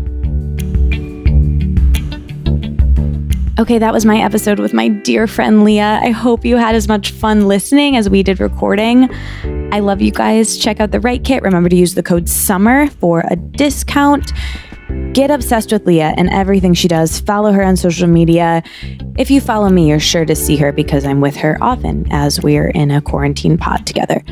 Okay, 3.58 3.78
that 3.78 3.92
was 3.92 4.04
my 4.04 4.20
episode 4.20 4.60
with 4.60 4.72
my 4.72 4.86
dear 4.86 5.26
friend 5.26 5.64
Leah. 5.64 5.98
I 6.00 6.10
hope 6.10 6.44
you 6.44 6.56
had 6.56 6.76
as 6.76 6.86
much 6.86 7.10
fun 7.10 7.48
listening 7.48 7.96
as 7.96 8.08
we 8.08 8.22
did 8.22 8.38
recording. 8.38 9.12
I 9.72 9.80
love 9.80 10.00
you 10.00 10.12
guys. 10.12 10.56
Check 10.56 10.78
out 10.78 10.92
the 10.92 11.00
Write 11.00 11.24
Kit. 11.24 11.42
Remember 11.42 11.68
to 11.68 11.74
use 11.74 11.94
the 11.94 12.02
code 12.04 12.28
SUMMER 12.28 12.86
for 12.86 13.24
a 13.28 13.34
discount. 13.34 14.32
Get 15.12 15.32
obsessed 15.32 15.72
with 15.72 15.84
Leah 15.88 16.14
and 16.16 16.30
everything 16.30 16.72
she 16.72 16.86
does. 16.86 17.18
Follow 17.18 17.50
her 17.50 17.64
on 17.64 17.76
social 17.76 18.06
media. 18.06 18.62
If 19.18 19.28
you 19.28 19.40
follow 19.40 19.70
me, 19.70 19.88
you're 19.88 19.98
sure 19.98 20.24
to 20.24 20.36
see 20.36 20.56
her 20.58 20.70
because 20.70 21.04
I'm 21.04 21.20
with 21.20 21.34
her 21.38 21.58
often 21.60 22.06
as 22.12 22.40
we're 22.40 22.68
in 22.68 22.92
a 22.92 23.00
quarantine 23.00 23.58
pod 23.58 23.88
together. 23.88 24.22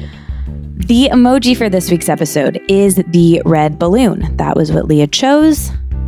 The 0.77 1.09
emoji 1.11 1.57
for 1.57 1.69
this 1.69 1.91
week's 1.91 2.09
episode 2.09 2.63
is 2.69 3.03
the 3.09 3.43
red 3.45 3.77
balloon. 3.77 4.37
That 4.37 4.55
was 4.55 4.71
what 4.71 4.87
Leah 4.87 5.09
chose. 5.09 5.73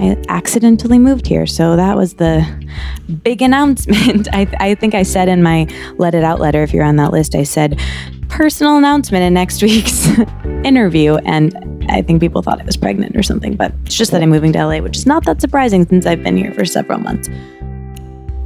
I 0.00 0.16
accidentally 0.28 0.98
moved 0.98 1.26
here. 1.26 1.46
So 1.46 1.76
that 1.76 1.96
was 1.96 2.14
the 2.14 2.44
big 3.22 3.42
announcement. 3.42 4.28
I, 4.34 4.48
I 4.58 4.74
think 4.74 4.94
I 4.94 5.02
said 5.02 5.28
in 5.28 5.42
my 5.42 5.66
Let 5.96 6.14
It 6.14 6.24
Out 6.24 6.40
letter, 6.40 6.62
if 6.62 6.72
you're 6.72 6.84
on 6.84 6.96
that 6.96 7.12
list, 7.12 7.34
I 7.34 7.44
said 7.44 7.80
personal 8.28 8.76
announcement 8.76 9.22
in 9.22 9.34
next 9.34 9.62
week's 9.62 10.08
interview. 10.64 11.16
And 11.24 11.84
I 11.88 12.02
think 12.02 12.20
people 12.20 12.42
thought 12.42 12.60
I 12.60 12.64
was 12.64 12.76
pregnant 12.76 13.16
or 13.16 13.22
something, 13.22 13.56
but 13.56 13.72
it's 13.84 13.94
just 13.94 14.10
that 14.10 14.22
I'm 14.22 14.30
moving 14.30 14.52
to 14.52 14.66
LA, 14.66 14.78
which 14.78 14.96
is 14.96 15.06
not 15.06 15.24
that 15.26 15.40
surprising 15.40 15.86
since 15.86 16.06
I've 16.06 16.22
been 16.22 16.36
here 16.36 16.52
for 16.52 16.64
several 16.64 16.98
months. 16.98 17.28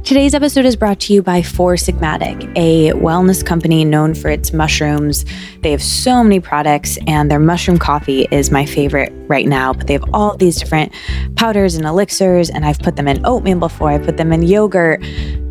Today's 0.09 0.33
episode 0.33 0.65
is 0.65 0.75
brought 0.75 0.99
to 1.01 1.13
you 1.13 1.21
by 1.21 1.43
Four 1.43 1.75
Sigmatic, 1.75 2.51
a 2.55 2.93
wellness 2.93 3.45
company 3.45 3.85
known 3.85 4.15
for 4.15 4.27
its 4.29 4.51
mushrooms. 4.51 5.23
They 5.61 5.69
have 5.69 5.83
so 5.83 6.23
many 6.23 6.39
products, 6.39 6.97
and 7.05 7.29
their 7.29 7.37
mushroom 7.37 7.77
coffee 7.77 8.27
is 8.31 8.49
my 8.49 8.65
favorite 8.65 9.13
right 9.27 9.45
now. 9.45 9.71
But 9.71 9.85
they 9.85 9.93
have 9.93 10.05
all 10.11 10.35
these 10.35 10.57
different 10.57 10.91
powders 11.35 11.75
and 11.75 11.85
elixirs, 11.85 12.49
and 12.49 12.65
I've 12.65 12.79
put 12.79 12.95
them 12.95 13.07
in 13.07 13.23
oatmeal 13.23 13.59
before, 13.59 13.91
I 13.91 13.99
put 13.99 14.17
them 14.17 14.33
in 14.33 14.41
yogurt. 14.41 14.99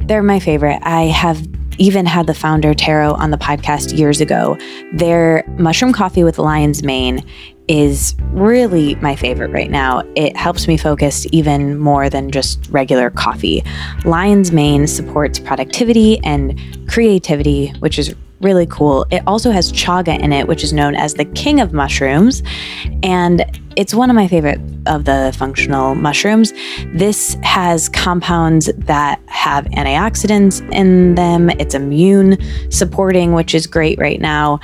They're 0.08 0.24
my 0.24 0.40
favorite. 0.40 0.80
I 0.82 1.02
have 1.04 1.40
even 1.78 2.04
had 2.04 2.26
the 2.26 2.34
founder 2.34 2.74
Tero 2.74 3.14
on 3.14 3.30
the 3.30 3.38
podcast 3.38 3.96
years 3.96 4.20
ago. 4.20 4.58
Their 4.92 5.44
mushroom 5.56 5.92
coffee 5.92 6.24
with 6.24 6.36
lion's 6.36 6.82
mane 6.82 7.24
is 7.68 8.16
really 8.32 8.94
my 8.96 9.14
favorite 9.14 9.50
right 9.50 9.70
now. 9.70 10.02
It 10.16 10.36
helps 10.36 10.66
me 10.66 10.76
focus 10.76 11.26
even 11.32 11.78
more 11.78 12.08
than 12.08 12.30
just 12.30 12.68
regular 12.70 13.10
coffee. 13.10 13.62
Lion's 14.04 14.50
Mane 14.52 14.86
supports 14.86 15.38
productivity 15.38 16.18
and 16.24 16.58
creativity, 16.88 17.68
which 17.80 17.98
is 17.98 18.14
really 18.40 18.66
cool. 18.66 19.06
It 19.10 19.22
also 19.26 19.50
has 19.50 19.72
chaga 19.72 20.18
in 20.18 20.32
it, 20.32 20.48
which 20.48 20.64
is 20.64 20.72
known 20.72 20.94
as 20.94 21.14
the 21.14 21.24
king 21.24 21.60
of 21.60 21.72
mushrooms. 21.72 22.42
And 23.02 23.44
it's 23.78 23.94
one 23.94 24.10
of 24.10 24.16
my 24.16 24.26
favorite 24.26 24.60
of 24.86 25.04
the 25.04 25.32
functional 25.38 25.94
mushrooms. 25.94 26.52
This 26.94 27.36
has 27.44 27.88
compounds 27.88 28.68
that 28.76 29.22
have 29.26 29.66
antioxidants 29.66 30.68
in 30.72 31.14
them. 31.14 31.48
It's 31.48 31.76
immune 31.76 32.38
supporting, 32.72 33.34
which 33.34 33.54
is 33.54 33.68
great 33.68 33.96
right 34.00 34.20
now. 34.20 34.58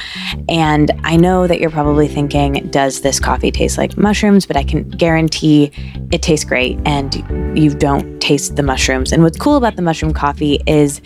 And 0.49 0.91
I 1.05 1.17
know 1.17 1.47
that 1.47 1.61
you're 1.61 1.71
probably 1.71 2.09
thinking, 2.09 2.69
does 2.71 3.03
this 3.03 3.21
coffee 3.21 3.53
taste 3.53 3.79
like 3.79 3.97
mushrooms? 3.97 4.47
But 4.47 4.57
I 4.57 4.65
can 4.65 4.89
guarantee 4.91 5.71
it 6.11 6.21
tastes 6.21 6.45
great 6.45 6.77
and 6.85 7.15
you 7.57 7.73
don't 7.73 8.21
taste 8.21 8.57
the 8.57 8.65
mushrooms. 8.65 9.13
And 9.13 9.23
what's 9.23 9.39
cool 9.39 9.55
about 9.55 9.77
the 9.77 9.83
mushroom 9.83 10.13
coffee 10.13 10.61
is 10.67 11.01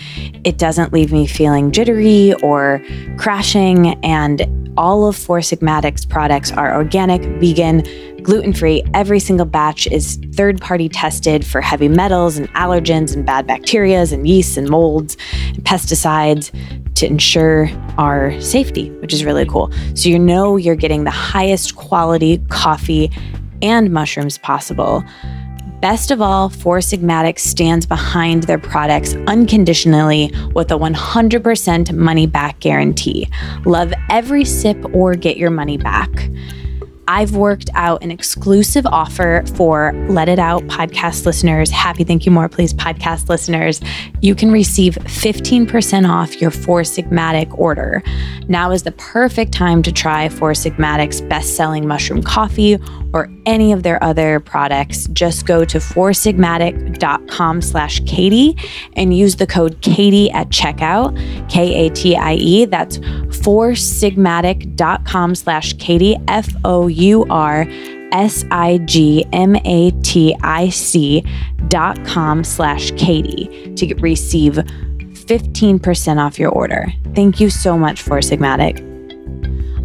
it 0.44 0.56
doesn't 0.56 0.94
leave 0.94 1.12
me 1.12 1.26
feeling 1.26 1.72
jittery 1.72 2.32
or 2.42 2.82
crashing. 3.18 4.02
And 4.02 4.46
all 4.78 5.08
of 5.08 5.16
Four 5.16 5.42
Sigmatic's 5.42 6.06
products 6.06 6.52
are 6.52 6.74
organic, 6.74 7.22
vegan, 7.40 7.82
gluten 8.22 8.52
free. 8.52 8.82
Every 8.94 9.20
single 9.20 9.46
batch 9.46 9.86
is 9.86 10.18
third 10.34 10.60
party 10.60 10.88
tested 10.88 11.46
for 11.46 11.60
heavy 11.60 11.88
metals 11.88 12.36
and 12.36 12.48
allergens 12.54 13.14
and 13.14 13.24
bad 13.24 13.46
bacteria 13.46 14.02
and 14.10 14.26
yeasts 14.26 14.56
and 14.56 14.68
molds 14.68 15.16
and 15.48 15.64
pesticides 15.64 16.50
to 16.94 17.06
ensure 17.06 17.70
our 17.96 18.38
safety, 18.40 18.90
which 19.00 19.12
is 19.12 19.24
really 19.24 19.46
cool. 19.46 19.72
So 19.94 20.08
you 20.08 20.18
know 20.18 20.56
you're 20.56 20.76
getting 20.76 21.04
the 21.04 21.10
highest 21.10 21.76
quality 21.76 22.38
coffee 22.48 23.10
and 23.62 23.92
mushrooms 23.92 24.38
possible. 24.38 25.04
Best 25.80 26.10
of 26.10 26.20
all, 26.20 26.48
Four 26.48 26.78
Sigmatic 26.78 27.38
stands 27.38 27.86
behind 27.86 28.42
their 28.44 28.58
products 28.58 29.14
unconditionally 29.28 30.32
with 30.52 30.72
a 30.72 30.74
100% 30.74 31.92
money 31.92 32.26
back 32.26 32.58
guarantee. 32.58 33.28
Love 33.64 33.92
every 34.10 34.44
sip 34.44 34.76
or 34.92 35.14
get 35.14 35.36
your 35.36 35.50
money 35.50 35.76
back. 35.76 36.10
I've 37.08 37.34
worked 37.34 37.70
out 37.72 38.04
an 38.04 38.10
exclusive 38.10 38.84
offer 38.84 39.42
for 39.54 39.94
Let 40.10 40.28
It 40.28 40.38
Out 40.38 40.62
podcast 40.64 41.24
listeners. 41.24 41.70
Happy 41.70 42.04
Thank 42.04 42.26
You 42.26 42.32
More 42.32 42.50
Please 42.50 42.74
podcast 42.74 43.30
listeners. 43.30 43.80
You 44.20 44.34
can 44.34 44.52
receive 44.52 44.96
15% 44.96 46.06
off 46.06 46.38
your 46.38 46.50
Four 46.50 46.82
Sigmatic 46.82 47.58
order. 47.58 48.02
Now 48.46 48.72
is 48.72 48.82
the 48.82 48.92
perfect 48.92 49.52
time 49.52 49.82
to 49.84 49.90
try 49.90 50.28
Four 50.28 50.52
Sigmatic's 50.52 51.22
best 51.22 51.56
selling 51.56 51.88
mushroom 51.88 52.22
coffee 52.22 52.76
or 53.12 53.30
any 53.46 53.72
of 53.72 53.82
their 53.82 54.00
other 54.02 54.40
products. 54.40 55.06
Just 55.08 55.46
go 55.46 55.64
to 55.64 55.78
foursigmatic.com 55.78 57.62
slash 57.62 58.00
Katie 58.00 58.56
and 58.94 59.16
use 59.16 59.36
the 59.36 59.46
code 59.46 59.80
Katie 59.80 60.28
at 60.30 60.48
checkout, 60.50 61.16
K 61.48 61.86
A 61.86 61.90
T 61.90 62.16
I 62.16 62.34
E. 62.34 62.64
That's 62.64 62.98
foursigmatic.com 62.98 65.34
slash 65.34 65.72
Katie, 65.74 66.16
F 66.28 66.48
O 66.64 66.88
U 66.88 67.26
R 67.30 67.66
S 68.12 68.44
I 68.50 68.78
G 68.78 69.24
M 69.32 69.56
A 69.64 69.90
T 70.02 70.36
I 70.42 70.68
C 70.68 71.24
dot 71.68 72.04
com 72.04 72.44
slash 72.44 72.90
Katie 72.92 73.74
to 73.74 73.94
receive 73.96 74.54
15% 74.54 76.18
off 76.18 76.38
your 76.38 76.50
order. 76.50 76.86
Thank 77.14 77.40
you 77.40 77.50
so 77.50 77.76
much 77.76 78.00
Four 78.00 78.18
Sigmatic. 78.18 78.84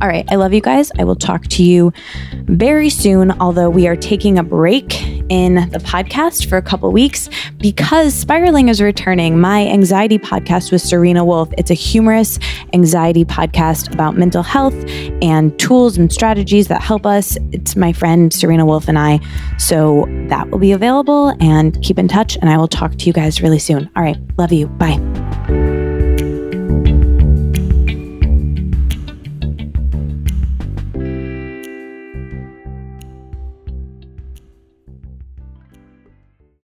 All 0.03 0.09
right, 0.09 0.25
I 0.29 0.35
love 0.35 0.51
you 0.51 0.59
guys. 0.59 0.91
I 0.99 1.05
will 1.05 1.15
talk 1.15 1.47
to 1.47 1.63
you 1.63 1.93
very 2.33 2.89
soon, 2.89 3.31
although 3.39 3.69
we 3.69 3.87
are 3.87 3.95
taking 3.95 4.37
a 4.37 4.43
break 4.43 5.01
in 5.29 5.55
the 5.69 5.79
podcast 5.79 6.49
for 6.49 6.57
a 6.57 6.61
couple 6.61 6.91
weeks 6.91 7.29
because 7.59 8.13
Spiraling 8.13 8.67
is 8.67 8.81
returning. 8.81 9.39
My 9.39 9.65
anxiety 9.65 10.19
podcast 10.19 10.73
with 10.73 10.81
Serena 10.81 11.23
Wolf. 11.23 11.53
It's 11.57 11.71
a 11.71 11.73
humorous 11.73 12.37
anxiety 12.73 13.23
podcast 13.23 13.93
about 13.93 14.17
mental 14.17 14.43
health 14.43 14.75
and 15.21 15.57
tools 15.57 15.97
and 15.97 16.11
strategies 16.11 16.67
that 16.67 16.81
help 16.81 17.05
us. 17.05 17.37
It's 17.53 17.77
my 17.77 17.93
friend 17.93 18.33
Serena 18.33 18.65
Wolf 18.65 18.89
and 18.89 18.99
I. 18.99 19.21
So 19.57 20.05
that 20.27 20.49
will 20.49 20.59
be 20.59 20.73
available 20.73 21.33
and 21.39 21.81
keep 21.81 21.97
in 21.97 22.09
touch 22.09 22.35
and 22.41 22.49
I 22.49 22.57
will 22.57 22.67
talk 22.67 22.97
to 22.97 23.05
you 23.05 23.13
guys 23.13 23.41
really 23.41 23.59
soon. 23.59 23.89
All 23.95 24.03
right, 24.03 24.17
love 24.37 24.51
you. 24.51 24.67
Bye. 24.67 25.72